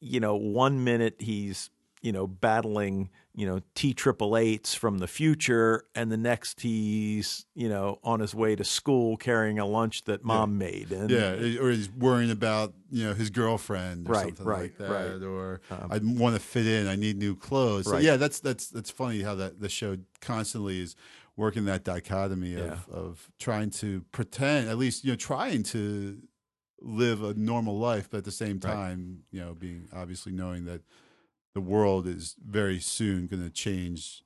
you 0.00 0.20
know, 0.20 0.34
one 0.36 0.84
minute 0.84 1.16
he's 1.18 1.70
you 2.02 2.12
know 2.12 2.26
battling 2.26 3.10
you 3.34 3.46
know 3.46 3.60
T 3.74 3.92
triple 3.92 4.36
eights 4.36 4.74
from 4.74 4.98
the 4.98 5.06
future, 5.06 5.84
and 5.94 6.10
the 6.10 6.16
next 6.16 6.60
he's 6.60 7.46
you 7.54 7.68
know 7.68 7.98
on 8.02 8.20
his 8.20 8.34
way 8.34 8.56
to 8.56 8.64
school 8.64 9.16
carrying 9.16 9.58
a 9.58 9.66
lunch 9.66 10.04
that 10.04 10.24
mom 10.24 10.52
yeah. 10.52 10.66
made. 10.66 10.92
And, 10.92 11.10
yeah, 11.10 11.60
or 11.60 11.70
he's 11.70 11.90
worrying 11.90 12.30
about 12.30 12.74
you 12.90 13.06
know 13.06 13.14
his 13.14 13.30
girlfriend, 13.30 14.08
or 14.08 14.12
right, 14.12 14.26
something 14.26 14.46
right, 14.46 14.62
like 14.62 14.78
that, 14.78 14.90
right. 14.90 15.22
or 15.22 15.60
um, 15.70 15.88
I 15.90 16.00
want 16.02 16.34
to 16.34 16.40
fit 16.40 16.66
in, 16.66 16.88
I 16.88 16.96
need 16.96 17.18
new 17.18 17.36
clothes. 17.36 17.86
Right. 17.86 18.00
So 18.00 18.06
yeah, 18.06 18.16
that's 18.16 18.40
that's 18.40 18.68
that's 18.68 18.90
funny 18.90 19.22
how 19.22 19.34
that 19.36 19.60
the 19.60 19.68
show 19.68 19.96
constantly 20.20 20.80
is 20.80 20.96
working 21.36 21.64
that 21.64 21.84
dichotomy 21.84 22.54
of, 22.54 22.66
Yeah. 22.66 22.94
of 22.94 23.30
trying 23.38 23.70
to 23.70 24.02
pretend, 24.12 24.68
at 24.68 24.76
least 24.76 25.04
you 25.04 25.12
know, 25.12 25.16
trying 25.16 25.62
to 25.64 26.18
live 26.80 27.22
a 27.22 27.34
normal 27.34 27.78
life, 27.78 28.08
but 28.10 28.18
at 28.18 28.24
the 28.24 28.30
same 28.30 28.58
Right. 28.58 28.74
time, 28.74 29.24
you 29.30 29.40
know, 29.40 29.54
being 29.54 29.88
obviously 29.92 30.32
knowing 30.32 30.64
that 30.64 30.82
the 31.54 31.60
world 31.60 32.06
is 32.06 32.36
very 32.44 32.80
soon 32.80 33.26
going 33.26 33.42
to 33.42 33.50
change 33.50 34.22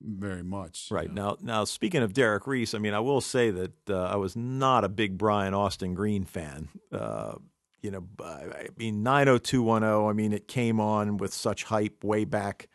very 0.00 0.42
much. 0.42 0.88
you 0.90 0.96
Right 0.96 1.12
know. 1.12 1.30
now, 1.30 1.36
now 1.40 1.64
speaking 1.64 2.02
of 2.02 2.12
Derek 2.12 2.46
Reese, 2.46 2.74
I 2.74 2.78
mean, 2.78 2.94
I 2.94 3.00
will 3.00 3.20
say 3.20 3.50
that 3.50 3.90
uh, 3.90 4.04
I 4.04 4.16
was 4.16 4.36
not 4.36 4.84
a 4.84 4.88
big 4.88 5.16
Brian 5.16 5.54
Austin 5.54 5.94
Green 5.94 6.24
fan. 6.24 6.68
Uh, 6.90 7.34
you 7.82 7.90
know, 7.90 8.04
I 8.22 8.24
I 8.24 8.68
mean, 8.76 9.02
nine 9.02 9.26
hundred 9.26 9.44
two 9.44 9.62
one 9.62 9.82
zero. 9.82 10.08
I 10.08 10.12
mean, 10.12 10.32
it 10.32 10.46
came 10.46 10.78
on 10.80 11.16
with 11.16 11.32
such 11.32 11.64
hype 11.64 12.04
way 12.04 12.24
back. 12.24 12.68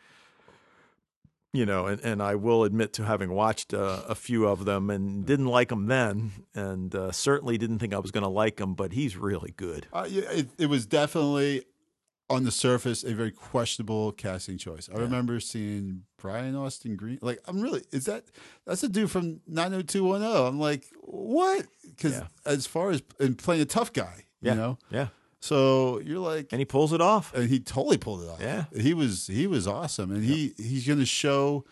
You 1.54 1.64
know, 1.64 1.86
and, 1.86 1.98
and 2.02 2.22
I 2.22 2.34
will 2.34 2.62
admit 2.64 2.92
to 2.94 3.04
having 3.04 3.30
watched 3.32 3.72
uh, 3.72 4.02
a 4.06 4.14
few 4.14 4.46
of 4.46 4.66
them 4.66 4.90
and 4.90 5.24
didn't 5.24 5.46
like 5.46 5.72
him 5.72 5.86
then, 5.86 6.32
and 6.54 6.94
uh, 6.94 7.10
certainly 7.10 7.56
didn't 7.56 7.78
think 7.78 7.94
I 7.94 7.98
was 7.98 8.10
going 8.10 8.22
to 8.22 8.28
like 8.28 8.60
him. 8.60 8.74
But 8.74 8.92
he's 8.92 9.16
really 9.16 9.54
good. 9.56 9.86
Uh, 9.90 10.06
it, 10.08 10.50
it 10.58 10.66
was 10.66 10.84
definitely 10.84 11.64
on 12.28 12.44
the 12.44 12.50
surface 12.50 13.02
a 13.02 13.14
very 13.14 13.30
questionable 13.30 14.12
casting 14.12 14.58
choice. 14.58 14.90
I 14.94 14.98
remember 14.98 15.40
seeing 15.40 16.02
Brian 16.18 16.54
Austin 16.54 16.94
Green. 16.96 17.18
Like, 17.22 17.40
I'm 17.46 17.62
really 17.62 17.82
is 17.92 18.04
that 18.04 18.24
that's 18.66 18.82
a 18.82 18.88
dude 18.90 19.10
from 19.10 19.40
90210. 19.46 20.46
I'm 20.46 20.60
like, 20.60 20.84
what? 21.00 21.64
Because 21.82 22.12
Yeah. 22.18 22.26
as 22.44 22.66
far 22.66 22.90
as 22.90 23.02
and 23.18 23.38
playing 23.38 23.62
a 23.62 23.64
tough 23.64 23.94
guy, 23.94 24.26
Yeah. 24.42 24.52
you 24.52 24.58
know. 24.58 24.78
Yeah, 24.90 25.08
So 25.40 26.00
you're 26.00 26.18
like, 26.18 26.48
and 26.52 26.58
he 26.58 26.64
pulls 26.64 26.92
it 26.92 27.00
off. 27.00 27.32
and 27.34 27.48
he 27.48 27.60
totally 27.60 27.96
pulled 27.98 28.22
it 28.22 28.28
off. 28.28 28.40
Yeah. 28.40 28.64
he 28.76 28.94
was 28.94 29.26
he 29.26 29.46
was 29.46 29.66
awesome, 29.66 30.10
and 30.10 30.24
he 30.24 30.52
he's 30.56 30.86
going 30.86 30.98
to 30.98 31.06
show, 31.06 31.64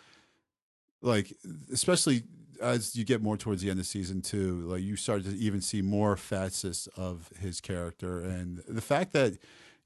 like 1.03 1.33
especially 1.73 2.23
as 2.61 2.97
you 2.97 3.05
get 3.05 3.23
more 3.23 3.37
towards 3.37 3.63
the 3.63 3.71
end 3.71 3.79
of 3.81 3.87
season 3.87 4.23
two, 4.23 4.61
like 4.63 4.83
you 4.83 4.97
start 4.97 5.25
to 5.25 5.31
even 5.37 5.61
see 5.61 5.83
more 5.83 6.17
facets 6.17 6.87
of 6.97 7.29
his 7.41 7.61
character, 7.61 8.21
and 8.21 8.63
the 8.69 8.81
fact 8.81 9.13
that 9.13 9.35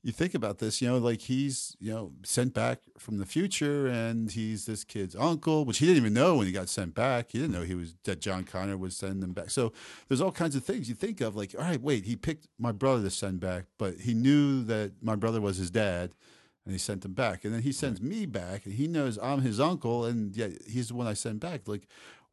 you 0.02 0.12
think 0.12 0.34
about 0.34 0.58
this, 0.58 0.80
you 0.80 0.88
know, 0.88 0.98
like 0.98 1.22
he's 1.22 1.76
you 1.78 1.92
know 1.92 2.12
sent 2.22 2.54
back 2.54 2.80
from 2.98 3.18
the 3.18 3.26
future, 3.26 3.86
and 3.86 4.30
he's 4.30 4.66
this 4.66 4.82
kid's 4.84 5.14
uncle, 5.14 5.64
which 5.64 5.78
he 5.78 5.86
didn't 5.86 5.98
even 5.98 6.14
know 6.14 6.36
when 6.36 6.46
he 6.46 6.52
got 6.52 6.68
sent 6.68 6.94
back. 6.94 7.32
He 7.32 7.38
didn't 7.38 7.52
know 7.52 7.62
he 7.62 7.74
was 7.74 7.94
that 8.04 8.20
John 8.20 8.44
Connor 8.44 8.78
was 8.78 8.96
sending 8.96 9.22
him 9.22 9.32
back. 9.32 9.50
So 9.50 9.72
there's 10.08 10.20
all 10.20 10.32
kinds 10.32 10.56
of 10.56 10.64
things 10.64 10.88
you 10.88 10.94
think 10.94 11.20
of, 11.20 11.36
like, 11.36 11.54
all 11.56 11.64
right, 11.64 11.80
wait, 11.80 12.04
he 12.06 12.16
picked 12.16 12.48
my 12.58 12.72
brother 12.72 13.02
to 13.02 13.10
send 13.10 13.40
back, 13.40 13.64
but 13.78 14.00
he 14.00 14.14
knew 14.14 14.62
that 14.64 14.92
my 15.02 15.16
brother 15.16 15.40
was 15.40 15.58
his 15.58 15.70
dad, 15.70 16.12
and 16.64 16.72
he 16.72 16.78
sent 16.78 17.04
him 17.04 17.12
back, 17.12 17.44
and 17.44 17.52
then 17.52 17.62
he 17.62 17.72
sends 17.72 18.00
me 18.00 18.26
back, 18.26 18.64
and 18.64 18.74
he 18.74 18.86
knows 18.86 19.18
I'm 19.22 19.42
his 19.42 19.60
uncle, 19.60 20.04
and 20.04 20.34
yet 20.36 20.52
he's 20.66 20.88
the 20.88 20.94
one 20.94 21.06
I 21.06 21.14
sent 21.14 21.40
back. 21.40 21.66
Like, 21.66 21.86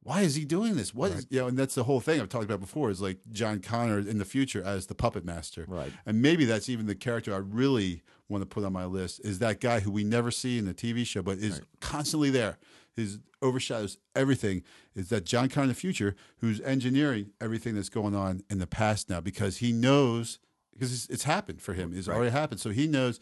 why 0.07 0.21
is 0.21 0.35
he 0.35 0.45
doing 0.45 0.77
this? 0.77 0.93
What 0.93 1.11
is 1.11 1.27
you 1.29 1.39
know? 1.41 1.47
And 1.47 1.57
that's 1.57 1.75
the 1.75 1.83
whole 1.83 1.99
thing 1.99 2.21
I've 2.21 2.29
talked 2.29 2.45
about 2.45 2.61
before 2.61 2.89
is 2.89 3.01
like 3.01 3.17
John 3.31 3.59
Connor 3.59 3.99
in 3.99 4.19
the 4.19 4.25
future 4.25 4.63
as 4.63 4.87
the 4.87 4.95
puppet 4.95 5.25
master, 5.25 5.65
Right. 5.67 5.91
and 6.05 6.21
maybe 6.21 6.45
that's 6.45 6.69
even 6.69 6.85
the 6.87 6.95
character 6.95 7.33
I 7.33 7.37
really 7.39 8.03
want 8.29 8.41
to 8.41 8.45
put 8.45 8.63
on 8.63 8.71
my 8.73 8.85
list 8.85 9.19
is 9.23 9.39
that 9.39 9.59
guy 9.59 9.81
who 9.81 9.91
we 9.91 10.03
never 10.05 10.31
see 10.31 10.57
in 10.57 10.65
the 10.65 10.73
TV 10.73 11.05
show, 11.05 11.21
but 11.21 11.37
is 11.39 11.61
constantly 11.81 12.29
there. 12.29 12.57
His 12.95 13.19
overshadows 13.41 13.97
everything. 14.15 14.63
Is 14.95 15.09
that 15.09 15.25
John 15.25 15.49
Connor 15.49 15.63
in 15.65 15.69
the 15.69 15.75
future 15.75 16.15
who's 16.37 16.59
engineering 16.61 17.31
everything 17.41 17.75
that's 17.75 17.89
going 17.89 18.15
on 18.15 18.43
in 18.49 18.59
the 18.59 18.65
past 18.67 19.09
now 19.09 19.19
because 19.21 19.57
he 19.57 19.71
knows 19.73 20.39
because 20.73 20.93
it's, 20.93 21.07
it's 21.09 21.23
happened 21.23 21.61
for 21.61 21.73
him. 21.73 21.91
It's 21.93 22.07
Right. 22.07 22.15
already 22.15 22.31
happened, 22.31 22.59
so 22.61 22.69
he 22.69 22.87
knows 22.87 23.19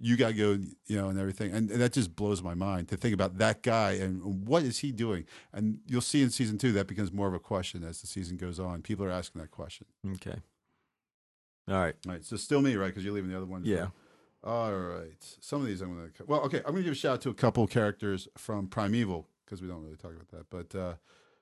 you 0.00 0.16
got 0.16 0.28
to 0.28 0.34
go, 0.34 0.58
you 0.86 0.96
know, 0.96 1.08
and 1.08 1.18
everything. 1.18 1.52
And, 1.52 1.70
and 1.70 1.80
that 1.80 1.92
just 1.92 2.16
blows 2.16 2.42
my 2.42 2.54
mind 2.54 2.88
to 2.88 2.96
think 2.96 3.14
about 3.14 3.38
that 3.38 3.62
guy 3.62 3.92
and 3.92 4.46
what 4.46 4.62
is 4.62 4.78
he 4.78 4.92
doing. 4.92 5.24
And 5.52 5.78
you'll 5.86 6.00
see 6.00 6.22
in 6.22 6.30
season 6.30 6.58
two 6.58 6.72
that 6.72 6.86
becomes 6.86 7.12
more 7.12 7.28
of 7.28 7.34
a 7.34 7.38
question 7.38 7.84
as 7.84 8.00
the 8.00 8.06
season 8.06 8.36
goes 8.36 8.58
on. 8.58 8.82
People 8.82 9.04
are 9.04 9.10
asking 9.10 9.40
that 9.40 9.50
question. 9.50 9.86
Okay. 10.14 10.36
All 11.68 11.76
right. 11.76 11.94
All 12.06 12.12
right, 12.12 12.24
so 12.24 12.36
still 12.36 12.60
me, 12.60 12.74
right? 12.74 12.88
Because 12.88 13.04
you're 13.04 13.14
leaving 13.14 13.30
the 13.30 13.36
other 13.36 13.46
one. 13.46 13.62
Yeah. 13.64 13.88
All 14.44 14.72
right. 14.72 15.36
Some 15.40 15.60
of 15.60 15.68
these 15.68 15.80
I'm 15.80 15.94
going 15.94 16.10
to. 16.10 16.24
Well, 16.26 16.40
okay. 16.42 16.58
I'm 16.58 16.72
going 16.72 16.78
to 16.78 16.82
give 16.82 16.92
a 16.92 16.96
shout 16.96 17.14
out 17.14 17.20
to 17.22 17.30
a 17.30 17.34
couple 17.34 17.66
characters 17.68 18.26
from 18.36 18.66
Primeval 18.66 19.28
because 19.44 19.62
we 19.62 19.68
don't 19.68 19.82
really 19.82 19.96
talk 19.96 20.12
about 20.12 20.28
that. 20.30 20.50
But 20.50 20.78
uh, 20.78 20.94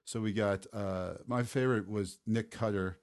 so 0.05 0.21
we 0.21 0.33
got 0.33 0.67
uh, 0.73 1.15
my 1.27 1.43
favorite 1.43 1.89
was 1.89 2.19
Nick 2.27 2.51
Cutter, 2.51 2.99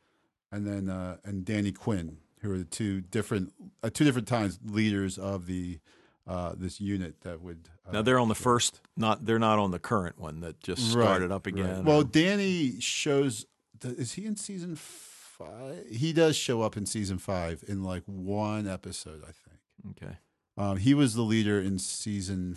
and 0.51 0.67
then 0.67 0.89
uh, 0.89 1.17
and 1.23 1.43
Danny 1.43 1.71
Quinn, 1.71 2.17
who 2.41 2.51
are 2.51 2.57
the 2.57 2.63
two 2.65 3.01
different 3.01 3.53
at 3.83 3.93
two 3.93 4.03
different 4.05 4.27
times 4.27 4.59
leaders 4.65 5.17
of 5.17 5.45
the 5.47 5.79
uh, 6.27 6.53
this 6.57 6.79
unit 6.81 7.21
that 7.21 7.41
would. 7.41 7.69
Uh, 7.87 7.91
Now 7.93 8.01
they're 8.01 8.19
on 8.19 8.27
the 8.27 8.35
first, 8.35 8.81
not 8.97 9.25
they're 9.25 9.39
not 9.39 9.59
on 9.59 9.71
the 9.71 9.79
current 9.79 10.19
one 10.19 10.41
that 10.41 10.59
just 10.61 10.93
Right, 10.95 11.03
started 11.05 11.31
up 11.31 11.45
right. 11.45 11.55
again. 11.55 11.85
Well, 11.85 12.01
or- 12.01 12.03
Danny 12.03 12.79
shows. 12.79 13.45
Is 13.83 14.13
he 14.13 14.25
in 14.25 14.35
season 14.35 14.75
five? 14.75 15.85
He 15.91 16.11
does 16.13 16.35
show 16.35 16.63
up 16.63 16.75
in 16.77 16.85
season 16.85 17.17
five 17.19 17.63
in 17.67 17.83
like 17.83 18.03
one 18.05 18.67
episode, 18.67 19.21
I 19.23 19.31
think. 19.31 20.01
okay. 20.03 20.17
Um, 20.57 20.77
he 20.77 20.95
was 20.95 21.13
the 21.13 21.21
leader 21.21 21.59
in 21.61 21.77
season 21.77 22.55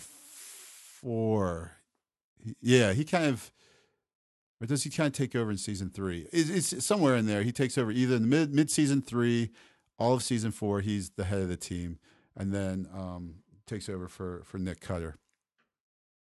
four. 1.01 1.71
Yeah, 2.61 2.93
he 2.93 3.03
kind 3.05 3.25
of, 3.25 3.51
or 4.59 4.65
does 4.67 4.83
he 4.83 4.89
kind 4.89 5.07
of 5.07 5.13
take 5.13 5.35
over 5.35 5.51
in 5.51 5.57
season 5.57 5.89
three? 5.91 6.27
It's, 6.33 6.73
it's 6.73 6.85
somewhere 6.85 7.15
in 7.15 7.27
there. 7.27 7.43
He 7.43 7.51
takes 7.51 7.77
over 7.77 7.91
either 7.91 8.15
in 8.15 8.23
the 8.23 8.27
mid 8.27 8.53
mid 8.53 8.71
season 8.71 9.01
three, 9.01 9.51
all 10.01 10.13
of 10.13 10.23
season 10.23 10.51
four. 10.51 10.81
He's 10.81 11.11
the 11.11 11.25
head 11.25 11.41
of 11.41 11.47
the 11.47 11.55
team, 11.55 11.99
and 12.35 12.51
then 12.51 12.87
um, 12.93 13.35
takes 13.67 13.87
over 13.87 14.07
for 14.07 14.41
for 14.43 14.57
Nick 14.57 14.81
Cutter. 14.81 15.17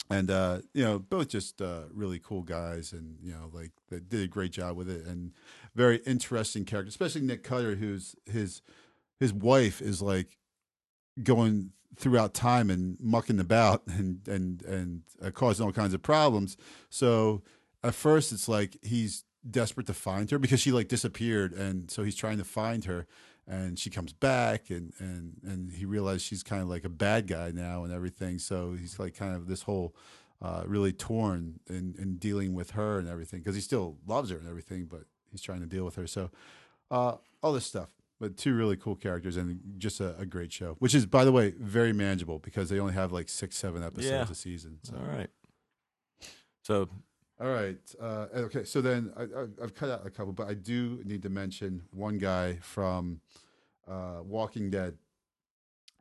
And 0.10 0.32
uh, 0.32 0.60
you 0.74 0.84
know, 0.84 1.00
both 1.00 1.28
just 1.28 1.62
uh, 1.62 1.84
really 1.94 2.18
cool 2.20 2.42
guys, 2.42 2.92
and 2.92 3.18
you 3.22 3.32
know, 3.32 3.50
like 3.54 3.72
they 3.90 4.00
did 4.00 4.24
a 4.24 4.28
great 4.28 4.52
job 4.52 4.76
with 4.76 4.90
it, 4.90 5.06
and 5.06 5.34
very 5.76 5.98
interesting 6.08 6.66
character, 6.66 6.90
especially 6.90 7.22
Nick 7.22 7.44
Cutter, 7.44 7.76
who's 7.76 8.16
his 8.26 8.62
his 9.20 9.32
wife 9.32 9.82
is 9.82 10.02
like 10.02 10.38
going 11.22 11.72
throughout 11.96 12.34
time 12.34 12.70
and 12.70 12.98
mucking 13.00 13.40
about 13.40 13.84
and 13.88 14.28
and 14.28 14.64
and 14.64 15.02
uh, 15.22 15.30
causing 15.30 15.66
all 15.66 15.72
kinds 15.72 15.94
of 15.94 16.02
problems. 16.02 16.58
So 16.90 17.44
at 17.84 17.94
first 17.94 18.32
it's 18.32 18.48
like 18.48 18.78
he's 18.82 19.24
desperate 19.50 19.88
to 19.88 19.94
find 19.94 20.30
her 20.32 20.40
because 20.40 20.60
she 20.60 20.72
like 20.72 20.88
disappeared 20.88 21.54
and 21.54 21.90
so 21.90 22.04
he's 22.04 22.16
trying 22.16 22.38
to 22.38 22.44
find 22.44 22.84
her 22.84 23.08
and 23.48 23.80
she 23.80 23.90
comes 23.90 24.12
back 24.14 24.70
and 24.70 24.94
and 25.00 25.38
and 25.44 25.72
he 25.72 25.86
realizes 25.86 26.22
she's 26.22 26.44
kind 26.44 26.62
of 26.62 26.68
like 26.68 26.84
a 26.84 26.90
bad 26.90 27.28
guy 27.28 27.52
now 27.52 27.84
and 27.84 27.94
everything 27.94 28.38
so 28.40 28.74
he's 28.74 29.00
like 29.00 29.16
kind 29.16 29.36
of 29.36 29.48
this 29.48 29.62
whole 29.64 29.96
uh, 30.42 30.64
really 30.68 30.92
torn 30.92 31.60
in, 31.68 31.96
in 31.98 32.18
dealing 32.18 32.54
with 32.54 32.72
her 32.72 33.00
and 33.00 33.08
everything 33.10 33.40
because 33.40 33.56
he 33.56 33.62
still 33.62 33.98
loves 34.06 34.30
her 34.30 34.38
and 34.38 34.48
everything 34.48 34.86
but 34.86 35.02
he's 35.32 35.42
trying 35.42 35.62
to 35.62 35.66
deal 35.66 35.84
with 35.86 35.96
her 35.96 36.06
so 36.06 36.30
uh, 36.92 37.16
all 37.42 37.54
this 37.54 37.66
stuff 37.66 37.90
but 38.20 38.36
two 38.38 38.54
really 38.56 38.76
cool 38.76 38.96
characters 38.96 39.38
and 39.38 39.60
just 39.78 40.00
a, 40.00 40.16
a 40.18 40.26
great 40.26 40.52
show 40.52 40.76
which 40.80 40.94
is 40.94 41.06
by 41.06 41.24
the 41.24 41.32
way 41.32 41.52
very 41.60 41.94
manageable 41.94 42.40
because 42.40 42.70
they 42.70 42.80
only 42.80 42.94
have 42.94 43.12
like 43.12 43.30
six 43.30 43.56
seven 43.58 43.82
episodes 43.84 44.12
Yeah. 44.12 44.28
a 44.30 44.36
season 44.36 44.78
so 44.84 44.96
All 44.96 45.06
right. 45.18 45.30
So 46.62 46.90
all 47.40 47.48
right. 47.48 47.78
Uh, 48.02 48.26
okay. 48.34 48.64
So 48.64 48.82
then 48.82 49.12
I, 49.16 49.24
I've 49.64 49.76
cut 49.76 49.90
out 49.90 50.06
a 50.06 50.10
couple, 50.10 50.34
but 50.34 50.48
I 50.48 50.56
do 50.56 51.02
need 51.06 51.22
to 51.24 51.30
mention 51.30 51.84
one 51.92 52.18
guy 52.18 52.58
from 52.62 53.22
uh, 53.88 54.22
Walking 54.24 54.70
Dead. 54.72 54.98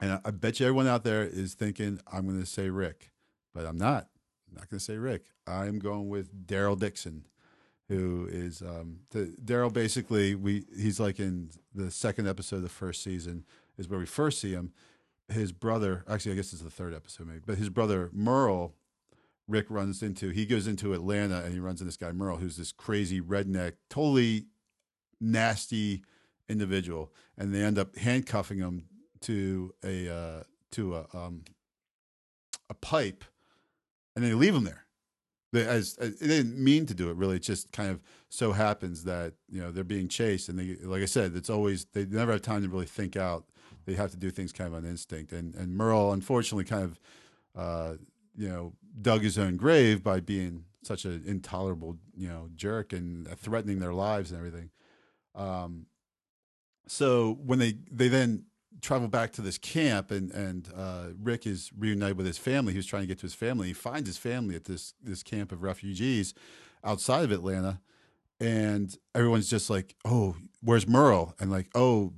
And 0.00 0.12
I, 0.12 0.20
I 0.24 0.30
bet 0.30 0.60
you 0.60 0.66
everyone 0.66 0.86
out 0.86 1.04
there 1.04 1.24
is 1.24 1.54
thinking 1.54 2.00
I'm 2.10 2.26
going 2.26 2.40
to 2.40 2.46
say 2.46 2.70
Rick, 2.70 3.10
but 3.54 3.66
I'm 3.66 3.76
not. 3.76 4.08
I'm 4.48 4.54
not 4.54 4.70
going 4.70 4.78
to 4.78 4.84
say 4.84 4.96
Rick. 4.96 5.24
I'm 5.46 5.78
going 5.78 6.08
with 6.08 6.46
Daryl 6.46 6.78
Dixon, 6.78 7.26
who 7.88 8.26
is 8.30 8.62
um, 8.62 9.00
Daryl. 9.12 9.72
Basically, 9.72 10.34
we 10.34 10.64
he's 10.74 11.00
like 11.00 11.18
in 11.18 11.50
the 11.74 11.90
second 11.90 12.28
episode 12.28 12.56
of 12.56 12.62
the 12.62 12.68
first 12.68 13.02
season 13.02 13.44
is 13.76 13.88
where 13.88 13.98
we 13.98 14.06
first 14.06 14.40
see 14.40 14.52
him. 14.52 14.72
His 15.28 15.50
brother, 15.52 16.04
actually, 16.08 16.32
I 16.32 16.34
guess 16.36 16.52
it's 16.52 16.62
the 16.62 16.70
third 16.70 16.94
episode, 16.94 17.26
maybe, 17.26 17.40
but 17.44 17.58
his 17.58 17.68
brother 17.68 18.10
Merle 18.12 18.74
Rick 19.48 19.66
runs 19.68 20.02
into. 20.02 20.30
He 20.30 20.46
goes 20.46 20.66
into 20.66 20.92
Atlanta 20.92 21.42
and 21.42 21.52
he 21.52 21.60
runs 21.60 21.80
into 21.80 21.88
this 21.88 21.96
guy 21.96 22.12
Merle, 22.12 22.38
who's 22.38 22.56
this 22.56 22.72
crazy 22.72 23.20
redneck, 23.20 23.74
totally 23.88 24.46
nasty 25.20 26.02
individual, 26.48 27.12
and 27.36 27.54
they 27.54 27.62
end 27.62 27.78
up 27.78 27.96
handcuffing 27.96 28.58
him 28.58 28.84
to 29.22 29.74
a 29.84 30.08
uh, 30.08 30.42
to 30.72 30.96
a 30.96 31.06
um, 31.14 31.44
a 32.68 32.74
pipe, 32.74 33.24
and 34.14 34.24
they 34.24 34.34
leave 34.34 34.54
him 34.54 34.64
there. 34.64 34.84
They, 35.52 35.64
as, 35.64 35.96
as 36.00 36.18
they 36.18 36.26
didn't 36.26 36.62
mean 36.62 36.86
to 36.86 36.94
do 36.94 37.08
it, 37.10 37.16
really. 37.16 37.36
It 37.36 37.42
just 37.42 37.72
kind 37.72 37.90
of 37.90 38.00
so 38.28 38.52
happens 38.52 39.04
that 39.04 39.34
you 39.48 39.60
know 39.60 39.70
they're 39.70 39.84
being 39.84 40.08
chased, 40.08 40.48
and 40.48 40.58
they, 40.58 40.76
like 40.84 41.02
I 41.02 41.06
said, 41.06 41.36
it's 41.36 41.50
always 41.50 41.86
they 41.86 42.04
never 42.04 42.32
have 42.32 42.42
time 42.42 42.62
to 42.62 42.68
really 42.68 42.86
think 42.86 43.16
out 43.16 43.44
they 43.86 43.94
have 43.94 44.10
to 44.10 44.16
do 44.16 44.30
things 44.30 44.52
kind 44.52 44.68
of 44.68 44.74
on 44.74 44.84
instinct. 44.84 45.32
And 45.32 45.54
and 45.54 45.74
Merle, 45.76 46.12
unfortunately, 46.12 46.64
kind 46.64 46.84
of, 46.84 47.00
uh, 47.56 47.94
you 48.36 48.48
know, 48.48 48.72
dug 49.00 49.22
his 49.22 49.38
own 49.38 49.56
grave 49.56 50.02
by 50.02 50.20
being 50.20 50.64
such 50.82 51.04
an 51.04 51.22
intolerable, 51.26 51.96
you 52.16 52.28
know, 52.28 52.48
jerk 52.54 52.92
and 52.92 53.28
threatening 53.38 53.80
their 53.80 53.92
lives 53.92 54.30
and 54.30 54.38
everything. 54.38 54.70
Um, 55.34 55.86
so 56.86 57.38
when 57.44 57.58
they 57.58 57.74
they 57.90 58.08
then 58.08 58.44
travel 58.80 59.08
back 59.08 59.32
to 59.32 59.42
this 59.42 59.58
camp 59.58 60.10
and 60.10 60.30
and 60.30 60.68
uh, 60.76 61.06
Rick 61.20 61.46
is 61.46 61.70
reunited 61.76 62.16
with 62.16 62.26
his 62.26 62.38
family. 62.38 62.72
He 62.72 62.78
was 62.78 62.86
trying 62.86 63.02
to 63.02 63.06
get 63.06 63.18
to 63.18 63.26
his 63.26 63.34
family. 63.34 63.68
He 63.68 63.72
finds 63.72 64.08
his 64.08 64.18
family 64.18 64.54
at 64.54 64.64
this 64.64 64.94
this 65.02 65.22
camp 65.22 65.52
of 65.52 65.62
refugees 65.62 66.34
outside 66.84 67.24
of 67.24 67.32
Atlanta, 67.32 67.80
and 68.40 68.96
everyone's 69.14 69.50
just 69.50 69.70
like, 69.70 69.96
"Oh, 70.04 70.36
where's 70.62 70.86
Merle?" 70.86 71.34
And 71.40 71.50
like, 71.50 71.68
"Oh, 71.74 72.12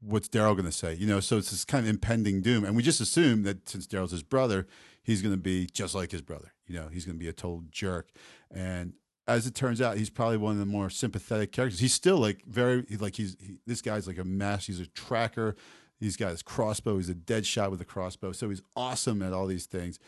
what's 0.00 0.28
Daryl 0.28 0.54
going 0.54 0.64
to 0.64 0.72
say?" 0.72 0.94
You 0.94 1.06
know, 1.06 1.20
so 1.20 1.38
it's 1.38 1.50
this 1.50 1.64
kind 1.64 1.84
of 1.84 1.90
impending 1.90 2.40
doom, 2.40 2.64
and 2.64 2.74
we 2.76 2.82
just 2.82 3.00
assume 3.00 3.44
that 3.44 3.68
since 3.68 3.86
Daryl's 3.86 4.12
his 4.12 4.22
brother, 4.22 4.66
he's 5.04 5.22
going 5.22 5.34
to 5.34 5.40
be 5.40 5.66
just 5.66 5.94
like 5.94 6.10
his 6.10 6.22
brother. 6.22 6.52
You 6.66 6.74
know, 6.74 6.88
he's 6.88 7.04
going 7.04 7.16
to 7.16 7.22
be 7.22 7.28
a 7.28 7.32
total 7.32 7.62
jerk, 7.70 8.10
and 8.50 8.94
as 9.26 9.46
it 9.46 9.54
turns 9.54 9.80
out, 9.80 9.96
he's 9.96 10.10
probably 10.10 10.36
one 10.36 10.52
of 10.52 10.58
the 10.58 10.66
more 10.66 10.90
sympathetic 10.90 11.52
characters. 11.52 11.80
He's 11.80 11.94
still 11.94 12.18
like 12.18 12.44
very 12.46 12.84
like 12.98 13.16
he's 13.16 13.36
he, 13.40 13.58
this 13.66 13.80
guy's 13.80 14.06
like 14.06 14.18
a 14.18 14.24
mess. 14.24 14.66
He's 14.66 14.80
a 14.80 14.86
tracker. 14.86 15.56
He's 15.98 16.16
got 16.16 16.30
his 16.30 16.42
crossbow. 16.42 16.96
He's 16.96 17.08
a 17.08 17.14
dead 17.14 17.46
shot 17.46 17.70
with 17.70 17.80
a 17.80 17.84
crossbow. 17.84 18.32
So 18.32 18.48
he's 18.50 18.62
awesome 18.76 19.22
at 19.22 19.32
all 19.32 19.46
these 19.46 19.66
things. 19.66 19.98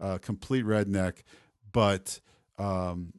Uh, 0.00 0.18
complete 0.18 0.64
redneck, 0.66 1.22
but 1.72 2.20
um, 2.58 3.14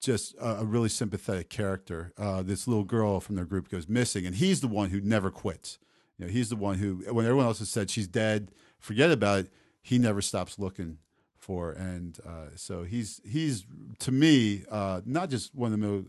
just 0.00 0.34
a, 0.36 0.60
a, 0.60 0.64
really 0.64 0.88
sympathetic 0.88 1.50
character. 1.50 2.12
Uh, 2.16 2.42
this 2.42 2.66
little 2.66 2.84
girl 2.84 3.20
from 3.20 3.36
their 3.36 3.44
group 3.44 3.68
goes 3.68 3.88
missing, 3.88 4.24
and 4.24 4.36
he's 4.36 4.62
the 4.62 4.68
one 4.68 4.88
who 4.88 5.00
never 5.00 5.30
quits. 5.30 5.78
You 6.16 6.24
know, 6.24 6.32
he's 6.32 6.48
the 6.48 6.56
one 6.56 6.78
who, 6.78 7.04
when 7.12 7.26
everyone 7.26 7.46
else 7.46 7.58
has 7.58 7.68
said 7.68 7.90
she's 7.90 8.08
dead, 8.08 8.50
forget 8.78 9.10
about 9.10 9.40
it. 9.40 9.52
He 9.88 9.98
never 9.98 10.20
stops 10.20 10.58
looking 10.58 10.98
for, 11.38 11.72
and 11.72 12.18
uh, 12.26 12.48
so 12.56 12.82
he's 12.82 13.22
he's 13.24 13.64
to 14.00 14.12
me 14.12 14.64
uh, 14.70 15.00
not 15.06 15.30
just 15.30 15.54
one 15.54 15.72
of 15.72 15.80
the 15.80 15.86
most, 15.86 16.06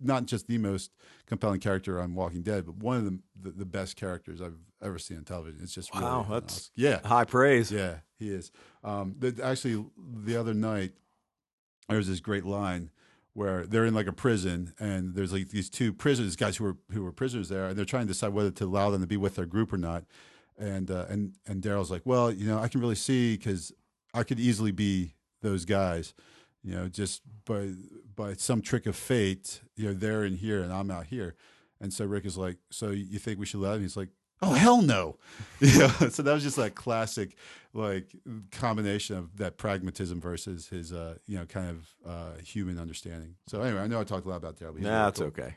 not 0.00 0.24
just 0.24 0.46
the 0.46 0.56
most 0.56 0.92
compelling 1.26 1.60
character 1.60 2.00
on 2.00 2.14
Walking 2.14 2.40
Dead, 2.40 2.64
but 2.64 2.76
one 2.76 2.96
of 2.96 3.04
the 3.04 3.18
the, 3.38 3.50
the 3.50 3.64
best 3.66 3.96
characters 3.96 4.40
I've 4.40 4.56
ever 4.82 4.98
seen 4.98 5.18
on 5.18 5.24
television. 5.24 5.60
It's 5.62 5.74
just 5.74 5.94
wow, 5.94 6.24
really 6.26 6.40
that's 6.40 6.70
yeah, 6.74 7.06
high 7.06 7.26
praise. 7.26 7.70
Yeah, 7.70 7.96
he 8.18 8.30
is. 8.30 8.50
Um, 8.82 9.16
actually, 9.42 9.84
the 10.24 10.36
other 10.36 10.54
night 10.54 10.92
there 11.88 11.98
was 11.98 12.08
this 12.08 12.20
great 12.20 12.46
line 12.46 12.90
where 13.34 13.66
they're 13.66 13.84
in 13.84 13.94
like 13.94 14.06
a 14.06 14.12
prison 14.12 14.72
and 14.80 15.14
there's 15.14 15.34
like 15.34 15.50
these 15.50 15.68
two 15.68 15.92
prisoners, 15.92 16.34
guys 16.34 16.56
who 16.56 16.64
were 16.64 16.76
who 16.92 17.02
were 17.02 17.12
prisoners 17.12 17.50
there, 17.50 17.66
and 17.66 17.76
they're 17.76 17.84
trying 17.84 18.04
to 18.04 18.12
decide 18.14 18.32
whether 18.32 18.50
to 18.50 18.64
allow 18.64 18.90
them 18.90 19.02
to 19.02 19.06
be 19.06 19.18
with 19.18 19.34
their 19.34 19.46
group 19.46 19.70
or 19.70 19.78
not. 19.78 20.04
And 20.58 20.90
uh, 20.90 21.06
and 21.08 21.34
and 21.46 21.62
Daryl's 21.62 21.90
like, 21.90 22.02
well, 22.04 22.32
you 22.32 22.46
know, 22.46 22.58
I 22.58 22.68
can 22.68 22.80
really 22.80 22.96
see 22.96 23.36
because 23.36 23.72
I 24.12 24.24
could 24.24 24.40
easily 24.40 24.72
be 24.72 25.14
those 25.40 25.64
guys, 25.64 26.14
you 26.62 26.74
know, 26.74 26.88
just 26.88 27.22
by 27.44 27.70
by 28.16 28.34
some 28.34 28.60
trick 28.60 28.86
of 28.86 28.96
fate, 28.96 29.60
you 29.76 29.86
know, 29.86 29.92
they're 29.94 30.24
in 30.24 30.36
here 30.36 30.60
and 30.62 30.72
I'm 30.72 30.90
out 30.90 31.06
here. 31.06 31.36
And 31.80 31.92
so 31.92 32.04
Rick 32.04 32.24
is 32.24 32.36
like, 32.36 32.56
so 32.70 32.90
you 32.90 33.20
think 33.20 33.38
we 33.38 33.46
should 33.46 33.60
let 33.60 33.76
him? 33.76 33.82
He's 33.82 33.96
like, 33.96 34.08
oh 34.42 34.52
hell 34.52 34.82
no 34.82 35.16
you 35.60 35.78
know 35.78 35.88
so 35.88 36.22
that 36.22 36.32
was 36.32 36.42
just 36.42 36.58
like 36.58 36.74
classic 36.74 37.36
like 37.74 38.14
combination 38.50 39.16
of 39.16 39.36
that 39.36 39.56
pragmatism 39.58 40.20
versus 40.20 40.68
his 40.68 40.92
uh 40.92 41.14
you 41.26 41.36
know 41.36 41.44
kind 41.44 41.68
of 41.68 41.88
uh 42.06 42.40
human 42.42 42.78
understanding 42.78 43.34
so 43.46 43.60
anyway 43.62 43.80
i 43.80 43.86
know 43.86 44.00
i 44.00 44.04
talked 44.04 44.26
a 44.26 44.28
lot 44.28 44.36
about 44.36 44.58
but 44.58 44.80
nah, 44.80 45.06
that's 45.06 45.18
cool. 45.18 45.28
okay 45.28 45.56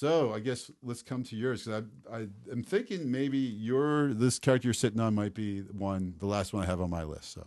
so 0.00 0.32
i 0.32 0.38
guess 0.40 0.70
let's 0.82 1.02
come 1.02 1.22
to 1.22 1.36
yours 1.36 1.64
because 1.64 1.84
i 2.10 2.16
i 2.16 2.26
am 2.50 2.62
thinking 2.62 3.10
maybe 3.10 3.36
your 3.36 4.14
this 4.14 4.38
character 4.38 4.66
you're 4.66 4.74
sitting 4.74 4.98
on 4.98 5.14
might 5.14 5.34
be 5.34 5.60
one 5.60 6.14
the 6.18 6.26
last 6.26 6.54
one 6.54 6.62
i 6.62 6.66
have 6.66 6.80
on 6.80 6.88
my 6.88 7.04
list 7.04 7.32
so 7.32 7.46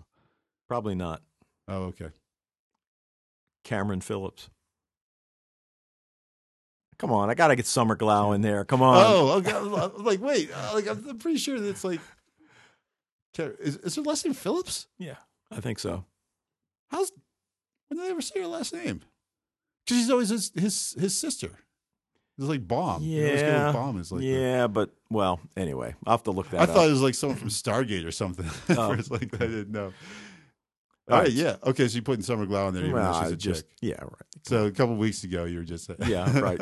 probably 0.67 0.93
not 0.93 1.23
oh 1.67 1.85
okay 1.85 2.09
cameron 3.63 4.01
phillips 4.01 4.49
Come 6.99 7.11
on, 7.11 7.30
I 7.30 7.34
gotta 7.34 7.57
get 7.57 7.65
Summer 7.65 7.97
Glau 7.97 8.34
in 8.34 8.39
there. 8.41 8.63
Come 8.63 8.81
on. 8.81 9.03
Oh, 9.05 9.31
okay. 9.39 9.59
like 10.03 10.21
wait, 10.21 10.49
uh, 10.55 10.71
like 10.73 10.88
I'm 10.88 11.17
pretty 11.17 11.38
sure 11.38 11.59
that's 11.59 11.84
like, 11.84 11.99
is, 13.38 13.75
is 13.77 13.95
her 13.95 14.03
last 14.03 14.23
name 14.23 14.34
Phillips? 14.34 14.88
Yeah, 14.97 15.15
I 15.51 15.59
think 15.59 15.80
so. 15.80 16.05
How's 16.91 17.11
when 17.89 17.99
did 17.99 18.07
I 18.07 18.11
ever 18.11 18.21
say 18.21 18.39
her 18.39 18.47
last 18.47 18.73
name? 18.73 19.01
Because 19.85 20.01
she's 20.01 20.09
always 20.09 20.30
his 20.30 20.51
his, 20.55 20.95
his 20.97 21.17
sister. 21.17 21.49
It's 22.38 22.47
like 22.47 22.68
bomb. 22.68 23.03
Yeah, 23.03 23.72
bomb 23.72 23.99
is 23.99 24.11
like 24.11 24.23
yeah, 24.23 24.68
but 24.68 24.89
well, 25.10 25.39
anyway, 25.55 25.93
I'll 26.05 26.14
have 26.14 26.23
to 26.23 26.31
look 26.31 26.49
that. 26.49 26.61
I 26.61 26.64
up. 26.64 26.69
thought 26.69 26.88
it 26.88 26.91
was 26.91 27.01
like 27.01 27.14
someone 27.14 27.38
from 27.38 27.49
Stargate 27.49 28.05
or 28.05 28.11
something. 28.11 28.45
Oh. 28.69 28.95
First, 28.95 29.11
like 29.11 29.34
I 29.35 29.45
didn't 29.45 29.72
know. 29.72 29.93
All 31.10 31.19
right, 31.19 31.31
yeah. 31.31 31.57
Okay, 31.64 31.88
so 31.88 31.95
you're 31.95 32.03
putting 32.03 32.23
Summer 32.23 32.45
Glau 32.45 32.69
in 32.69 32.73
there, 32.73 32.84
even 32.84 32.95
well, 32.95 33.14
though 33.14 33.23
she's 33.23 33.31
a 33.34 33.35
just, 33.35 33.61
chick. 33.61 33.77
Yeah, 33.81 34.01
right. 34.01 34.11
So 34.43 34.65
a 34.65 34.72
couple 34.72 34.95
weeks 34.95 35.23
ago, 35.23 35.43
you 35.43 35.57
were 35.57 35.64
just 35.64 35.85
saying. 35.85 35.99
yeah, 36.07 36.39
right. 36.39 36.61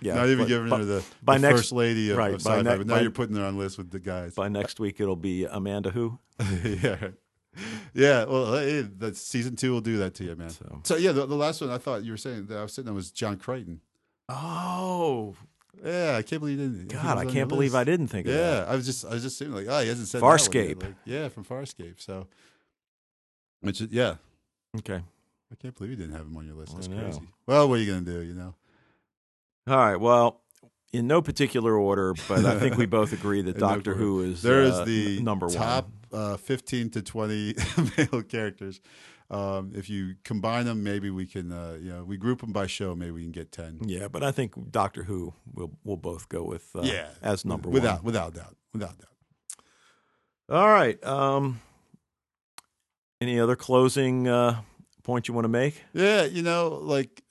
Yeah, 0.00 0.14
not 0.14 0.26
even 0.26 0.38
but, 0.38 0.48
giving 0.48 0.68
her 0.68 0.84
the, 0.84 1.04
by 1.22 1.36
the 1.36 1.48
next, 1.48 1.60
first 1.60 1.72
lady 1.72 2.10
of, 2.10 2.16
right, 2.16 2.34
of 2.34 2.40
sci-fi, 2.40 2.62
ne- 2.62 2.76
but 2.78 2.86
now 2.86 2.94
by, 2.94 3.00
you're 3.00 3.10
putting 3.10 3.36
her 3.36 3.44
on 3.44 3.58
list 3.58 3.76
with 3.76 3.90
the 3.90 4.00
guys. 4.00 4.34
By 4.34 4.48
next 4.48 4.80
week, 4.80 5.00
it'll 5.00 5.16
be 5.16 5.44
Amanda 5.44 5.90
Who. 5.90 6.18
yeah, 6.64 7.08
yeah. 7.92 8.24
Well, 8.24 8.54
hey, 8.54 8.82
that 8.82 9.16
season 9.16 9.56
two 9.56 9.72
will 9.72 9.80
do 9.80 9.98
that 9.98 10.14
to 10.14 10.24
you, 10.24 10.36
man. 10.36 10.50
So, 10.50 10.80
so 10.84 10.96
yeah, 10.96 11.12
the, 11.12 11.26
the, 11.26 11.34
last 11.34 11.60
one 11.60 11.70
I 11.70 11.78
thought 11.78 12.04
you 12.04 12.12
were 12.12 12.16
saying 12.16 12.46
that 12.46 12.58
I 12.58 12.62
was 12.62 12.72
sitting 12.72 12.88
on 12.88 12.94
was 12.94 13.10
John 13.10 13.36
Crichton. 13.36 13.80
Oh, 14.30 15.34
yeah, 15.84 16.16
I 16.16 16.22
can't 16.22 16.40
believe 16.40 16.58
you 16.58 16.68
didn't. 16.68 16.88
God, 16.88 17.18
I 17.18 17.24
can't 17.24 17.48
believe 17.48 17.74
I 17.74 17.84
didn't 17.84 18.08
think 18.08 18.26
of 18.26 18.32
that. 18.34 18.66
yeah. 18.66 18.72
I 18.72 18.76
was 18.76 18.86
just, 18.86 19.04
I 19.04 19.10
was 19.10 19.22
just 19.22 19.38
saying 19.38 19.52
like, 19.52 19.66
oh, 19.68 19.80
he 19.80 19.88
hasn't 19.88 20.08
said 20.08 20.20
Farscape. 20.22 20.82
Like, 20.82 20.94
yeah, 21.04 21.28
from 21.28 21.44
Farscape. 21.44 22.00
So, 22.00 22.26
which, 23.60 23.80
yeah. 23.80 24.16
Okay. 24.78 25.02
I 25.52 25.54
can't 25.56 25.74
believe 25.76 25.90
you 25.90 25.96
didn't 25.96 26.12
have 26.12 26.26
him 26.26 26.36
on 26.36 26.46
your 26.46 26.54
list. 26.54 26.74
That's 26.74 26.86
crazy. 26.86 27.20
Well, 27.46 27.68
what 27.68 27.78
are 27.78 27.82
you 27.82 27.90
gonna 27.92 28.04
do? 28.04 28.20
You 28.20 28.34
know. 28.34 28.54
All 29.66 29.76
right. 29.76 29.96
Well, 29.96 30.40
in 30.92 31.06
no 31.06 31.22
particular 31.22 31.74
order, 31.76 32.14
but 32.28 32.44
I 32.44 32.58
think 32.58 32.76
we 32.76 32.86
both 32.98 33.12
agree 33.12 33.42
that 33.42 33.58
Doctor 33.58 33.94
Who 33.94 34.20
is 34.20 34.42
there 34.42 34.62
is 34.62 34.74
uh, 34.74 34.84
the 34.84 35.20
number 35.20 35.46
one 35.46 35.54
top 35.56 35.90
uh, 36.12 36.36
fifteen 36.36 36.90
to 36.90 37.02
twenty 37.02 37.54
male 37.98 38.22
characters. 38.22 38.80
Um, 39.30 39.72
if 39.76 39.88
you 39.88 40.16
combine 40.24 40.64
them, 40.64 40.82
maybe 40.82 41.08
we 41.10 41.24
can, 41.24 41.52
uh, 41.52 41.78
you 41.80 41.90
know, 41.90 42.04
we 42.04 42.16
group 42.16 42.40
them 42.40 42.52
by 42.52 42.66
show. 42.66 42.96
Maybe 42.96 43.12
we 43.12 43.22
can 43.22 43.30
get 43.30 43.52
ten. 43.52 43.78
Yeah, 43.84 44.08
but 44.08 44.24
I 44.24 44.32
think 44.32 44.72
Doctor 44.72 45.04
Who 45.04 45.34
will 45.52 45.78
we'll 45.84 45.96
both 45.96 46.28
go 46.28 46.42
with 46.42 46.68
uh, 46.74 46.82
yeah 46.82 47.10
as 47.22 47.44
number 47.44 47.68
without, 47.68 47.98
one 47.98 48.06
without 48.06 48.34
doubt, 48.34 48.56
without 48.72 48.98
doubt. 48.98 49.08
All 50.48 50.66
right. 50.66 51.02
Um, 51.04 51.60
any 53.20 53.38
other 53.38 53.54
closing 53.54 54.26
uh, 54.26 54.62
point 55.04 55.28
you 55.28 55.34
want 55.34 55.44
to 55.44 55.48
make? 55.48 55.84
Yeah, 55.92 56.24
you 56.24 56.42
know, 56.42 56.80
like 56.82 57.22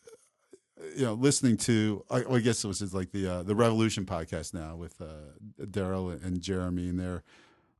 you 0.95 1.03
know, 1.03 1.13
listening 1.13 1.57
to 1.57 2.05
I, 2.09 2.23
I 2.23 2.39
guess 2.39 2.63
it 2.63 2.67
was 2.67 2.93
like 2.93 3.11
the 3.11 3.27
uh, 3.27 3.43
the 3.43 3.55
Revolution 3.55 4.05
podcast 4.05 4.53
now 4.53 4.77
with 4.77 5.01
uh, 5.01 5.65
Daryl 5.65 6.23
and 6.23 6.39
Jeremy, 6.39 6.89
and 6.89 6.99
they're 6.99 7.23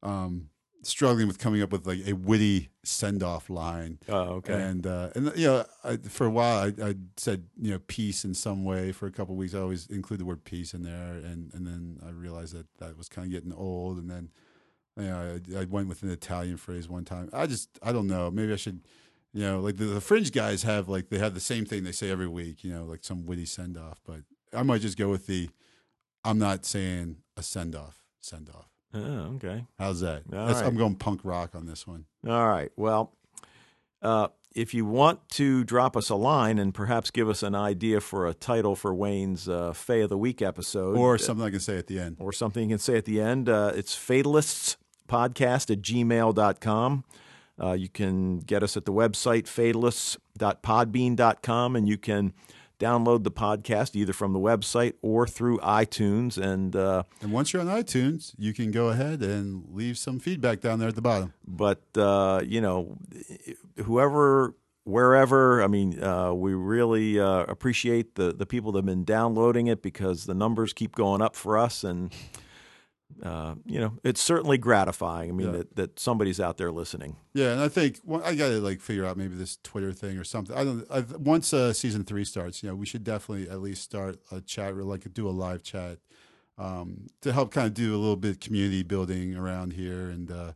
um, 0.04 0.50
struggling 0.82 1.28
with 1.28 1.40
coming 1.40 1.62
up 1.62 1.72
with 1.72 1.86
like 1.86 2.08
a 2.08 2.14
witty 2.14 2.70
send 2.84 3.24
off 3.24 3.50
line. 3.50 4.00
Oh, 4.08 4.36
okay. 4.36 4.54
And 4.54 4.86
uh, 4.86 5.10
and 5.16 5.32
you 5.36 5.48
know, 5.48 5.66
I, 5.84 5.98
for 5.98 6.28
a 6.28 6.30
while 6.30 6.60
I, 6.66 6.90
I 6.90 6.96
said 7.18 7.46
you 7.60 7.72
know 7.72 7.80
peace 7.88 8.26
in 8.26 8.34
some 8.34 8.64
way. 8.64 8.92
For 8.92 9.08
a 9.08 9.12
couple 9.12 9.36
weeks, 9.36 9.54
I 9.54 9.60
always 9.60 9.88
include 9.88 10.20
the 10.20 10.26
word 10.26 10.44
peace 10.44 10.74
in 10.74 10.84
there, 10.84 11.14
and 11.14 11.54
and 11.54 11.66
then 11.66 12.00
I 12.06 12.12
realized 12.12 12.54
that 12.56 12.68
that 12.78 12.98
was 12.98 13.10
kind 13.10 13.26
of 13.26 13.32
getting 13.32 13.54
old, 13.54 13.98
and 13.98 14.10
then 14.10 14.30
you 14.98 15.06
know, 15.06 15.40
I, 15.56 15.62
I 15.62 15.66
went 15.66 15.88
with 15.88 16.04
an 16.04 16.10
Italian 16.10 16.58
phrase 16.58 16.90
one 16.90 17.06
time. 17.06 17.30
I 17.34 17.48
just 17.48 17.70
I 17.82 17.92
don't 17.92 18.08
know. 18.08 18.32
Maybe 18.32 18.54
I 18.54 18.58
should 18.58 18.82
you 19.34 19.44
know, 19.44 19.60
like 19.60 19.78
the, 19.78 19.86
the, 19.86 20.02
fringe 20.02 20.32
guys 20.32 20.64
have 20.64 20.90
like 20.90 21.10
they 21.10 21.20
have 21.20 21.34
the 21.34 21.40
same 21.40 21.66
thing 21.66 21.84
they 21.84 21.92
say 21.92 22.10
every 22.10 22.28
week, 22.28 22.64
you 22.64 22.72
know, 22.72 22.84
like 22.84 23.04
some 23.04 23.26
witty 23.26 23.46
send 23.46 23.78
off. 23.78 24.02
But 24.06 24.22
I 24.54 24.64
might 24.64 24.82
just 24.82 24.98
go 24.98 25.10
with 25.10 25.28
the 25.28 25.50
I'm 26.24 26.40
not 26.40 26.66
saying 26.66 27.18
a 27.38 27.44
send 27.44 27.76
off, 27.76 28.00
send 28.20 28.50
off. 28.50 28.69
Oh, 28.94 29.36
okay. 29.36 29.66
How's 29.78 30.00
that? 30.02 30.24
Right. 30.28 30.56
I'm 30.56 30.76
going 30.76 30.96
punk 30.96 31.22
rock 31.24 31.54
on 31.56 31.68
this 31.68 31.86
one. 31.86 32.06
All 32.28 32.48
right. 32.48 32.72
Well, 32.76 33.14
uh, 34.02 34.30
if 34.56 34.74
you 34.74 34.84
want 34.86 35.30
to 35.30 35.64
drop 35.64 35.96
us 35.96 36.10
a 36.10 36.16
line 36.16 36.58
and 36.58 36.74
perhaps 36.74 37.12
give 37.12 37.30
us 37.30 37.44
an 37.44 37.54
idea 37.54 38.02
for 38.02 38.26
a 38.28 38.34
title 38.34 38.76
for 38.76 38.92
Wayne's 38.94 39.48
uh, 39.48 39.74
Fae 39.74 39.98
of 39.98 40.10
the 40.10 40.18
Week 40.18 40.42
episode, 40.42 40.98
or 40.98 41.16
uh, 41.16 41.20
something 41.20 41.46
I 41.46 41.52
can 41.52 41.60
say 41.60 41.78
at 41.78 41.86
the 41.88 42.00
end, 42.00 42.18
or 42.20 42.34
something 42.34 42.64
you 42.64 42.70
can 42.76 42.80
say 42.80 42.98
at 42.98 43.06
the 43.06 43.22
end, 43.22 43.48
uh, 43.48 43.72
it's 43.76 43.96
fatalists 43.96 44.78
podcast 45.08 45.70
at 45.72 45.82
gmail.com. 45.82 47.04
Uh, 47.62 47.74
you 47.74 47.90
can 47.90 48.40
get 48.40 48.64
us 48.64 48.78
at 48.78 48.86
the 48.86 48.94
website 48.94 49.46
fatalists.podbean.com, 49.46 51.76
and 51.76 51.90
you 51.90 51.98
can 51.98 52.34
download 52.80 53.24
the 53.24 53.32
podcast 53.32 53.96
either 53.96 54.14
from 54.14 54.34
the 54.34 54.40
website 54.40 54.94
or 55.02 55.28
through 55.28 55.60
iTunes. 55.60 56.38
And 56.38 56.76
uh, 56.76 57.04
and 57.22 57.32
once 57.32 57.54
you're 57.54 57.62
on 57.62 57.68
iTunes, 57.68 58.34
you 58.38 58.54
can 58.54 58.72
go 58.72 58.90
ahead 58.90 59.22
and 59.22 59.66
leave 59.72 59.98
some 59.98 60.20
feedback 60.20 60.62
down 60.62 60.80
there 60.80 60.90
at 60.90 60.96
the 60.96 61.02
bottom. 61.02 61.34
But 61.46 61.82
uh, 61.96 62.42
you 62.46 62.62
know, 62.62 62.98
whoever. 63.84 64.56
Wherever, 64.86 65.62
I 65.62 65.68
mean, 65.68 66.02
uh, 66.02 66.34
we 66.34 66.56
really 66.56 67.20
uh, 67.20 67.44
appreciate 67.44 68.16
the, 68.16 68.34
the 68.34 68.48
people 68.48 68.72
that 68.72 68.80
have 68.80 68.86
been 68.88 69.04
downloading 69.04 69.68
it 69.68 69.84
because 69.84 70.26
the 70.26 70.34
numbers 70.34 70.74
keep 70.74 70.96
going 70.96 71.22
up 71.22 71.36
for 71.36 71.60
us, 71.60 71.84
and 71.84 72.12
uh, 73.24 73.56
you 73.66 73.80
know, 73.80 73.94
it's 74.04 74.22
certainly 74.22 74.58
gratifying. 74.58 75.30
I 75.30 75.34
mean, 75.34 75.48
Yeah. 75.48 75.58
that, 75.58 75.76
that 75.76 76.00
somebody's 76.00 76.40
out 76.40 76.58
there 76.58 76.72
listening. 76.72 77.18
Yeah, 77.34 77.52
and 77.52 77.62
I 77.62 77.68
think 77.68 78.00
well, 78.04 78.22
I 78.24 78.36
got 78.36 78.50
to 78.50 78.60
like 78.60 78.80
figure 78.82 79.06
out 79.06 79.18
maybe 79.18 79.36
this 79.36 79.58
Twitter 79.64 79.92
thing 79.94 80.18
or 80.18 80.24
something. 80.24 80.56
I 80.56 80.64
don't. 80.64 80.86
i 80.92 81.02
once 81.18 81.54
uh, 81.54 81.74
season 81.74 82.04
three 82.04 82.24
starts, 82.26 82.64
you 82.64 82.70
know, 82.70 82.76
we 82.76 82.86
should 82.86 83.04
definitely 83.04 83.50
at 83.50 83.62
least 83.62 83.84
start 83.84 84.20
a 84.32 84.42
chat 84.42 84.74
or 84.74 84.84
like 84.84 85.12
do 85.14 85.28
a 85.28 85.32
live 85.32 85.64
chat 85.64 85.98
um, 86.58 87.08
to 87.22 87.32
help 87.34 87.52
kind 87.52 87.68
of 87.68 87.74
do 87.74 87.96
a 87.96 87.98
little 88.00 88.16
bit 88.18 88.32
of 88.32 88.40
community 88.40 88.84
building 88.84 89.36
around 89.36 89.74
here, 89.74 90.10
and 90.10 90.32
uh, 90.32 90.52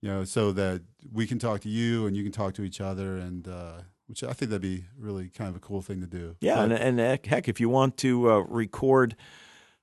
you 0.00 0.08
know, 0.08 0.24
so 0.24 0.52
that 0.52 0.82
we 1.12 1.26
can 1.26 1.38
talk 1.38 1.60
to 1.60 1.68
you 1.68 2.06
and 2.06 2.16
you 2.16 2.22
can 2.22 2.32
talk 2.32 2.54
to 2.54 2.62
each 2.62 2.80
other, 2.80 3.16
and 3.16 3.46
uh, 3.48 3.82
which 4.06 4.22
I 4.24 4.32
think 4.32 4.50
that'd 4.50 4.60
be 4.62 4.84
really 4.98 5.28
kind 5.28 5.48
of 5.48 5.56
a 5.56 5.60
cool 5.60 5.80
thing 5.82 6.00
to 6.00 6.06
do. 6.06 6.36
Yeah, 6.40 6.56
But- 6.56 6.72
and, 6.72 6.72
and 6.72 6.98
heck- 6.98 7.26
heck, 7.26 7.48
if 7.48 7.60
you 7.60 7.68
want 7.68 7.96
to 7.98 8.30
uh, 8.30 8.38
record, 8.40 9.14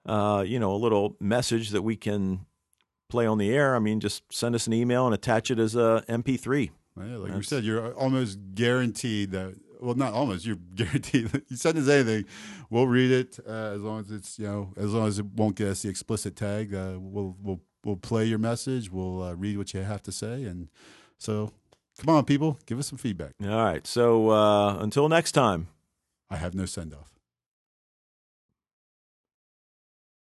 uh, 0.05 0.43
you 0.45 0.59
know, 0.59 0.71
a 0.73 0.77
little 0.77 1.15
message 1.19 1.69
that 1.69 1.81
we 1.81 1.95
can 1.95 2.45
play 3.09 3.25
on 3.25 3.37
the 3.37 3.51
air, 3.51 3.75
I 3.75 3.79
mean, 3.79 3.99
just 3.99 4.23
send 4.31 4.55
us 4.55 4.67
an 4.67 4.73
email 4.73 5.05
and 5.05 5.13
attach 5.13 5.51
it 5.51 5.59
as 5.59 5.75
a 5.75 6.03
MP3. 6.07 6.69
Yeah, 6.97 7.17
like 7.17 7.33
you 7.33 7.41
said, 7.43 7.63
you're 7.63 7.93
almost 7.93 8.39
guaranteed 8.53 9.31
that. 9.31 9.55
Well, 9.79 9.95
not 9.95 10.13
almost. 10.13 10.45
You're 10.45 10.57
guaranteed. 10.75 11.27
that 11.27 11.43
you 11.49 11.55
send 11.55 11.77
us 11.77 11.87
anything, 11.87 12.25
we'll 12.69 12.87
read 12.87 13.11
it 13.11 13.39
uh, 13.47 13.71
as 13.75 13.81
long 13.81 14.01
as 14.01 14.11
it's 14.11 14.37
you 14.37 14.45
know 14.45 14.73
as 14.75 14.93
long 14.93 15.07
as 15.07 15.19
it 15.19 15.25
won't 15.25 15.55
get 15.55 15.69
us 15.69 15.81
the 15.81 15.89
explicit 15.89 16.35
tag. 16.35 16.73
Uh, 16.73 16.97
we'll 16.99 17.35
we'll 17.41 17.61
we'll 17.85 17.95
play 17.95 18.25
your 18.25 18.39
message. 18.39 18.91
We'll 18.91 19.23
uh, 19.23 19.33
read 19.35 19.57
what 19.57 19.73
you 19.73 19.81
have 19.81 20.03
to 20.03 20.11
say, 20.11 20.43
and 20.43 20.67
so 21.17 21.53
come 21.97 22.13
on, 22.13 22.25
people, 22.25 22.59
give 22.65 22.77
us 22.79 22.87
some 22.87 22.97
feedback. 22.97 23.33
All 23.41 23.49
right. 23.49 23.87
So 23.87 24.29
uh, 24.31 24.77
until 24.79 25.07
next 25.07 25.31
time. 25.31 25.67
I 26.29 26.37
have 26.37 26.53
no 26.53 26.65
send 26.65 26.93
off. 26.93 27.18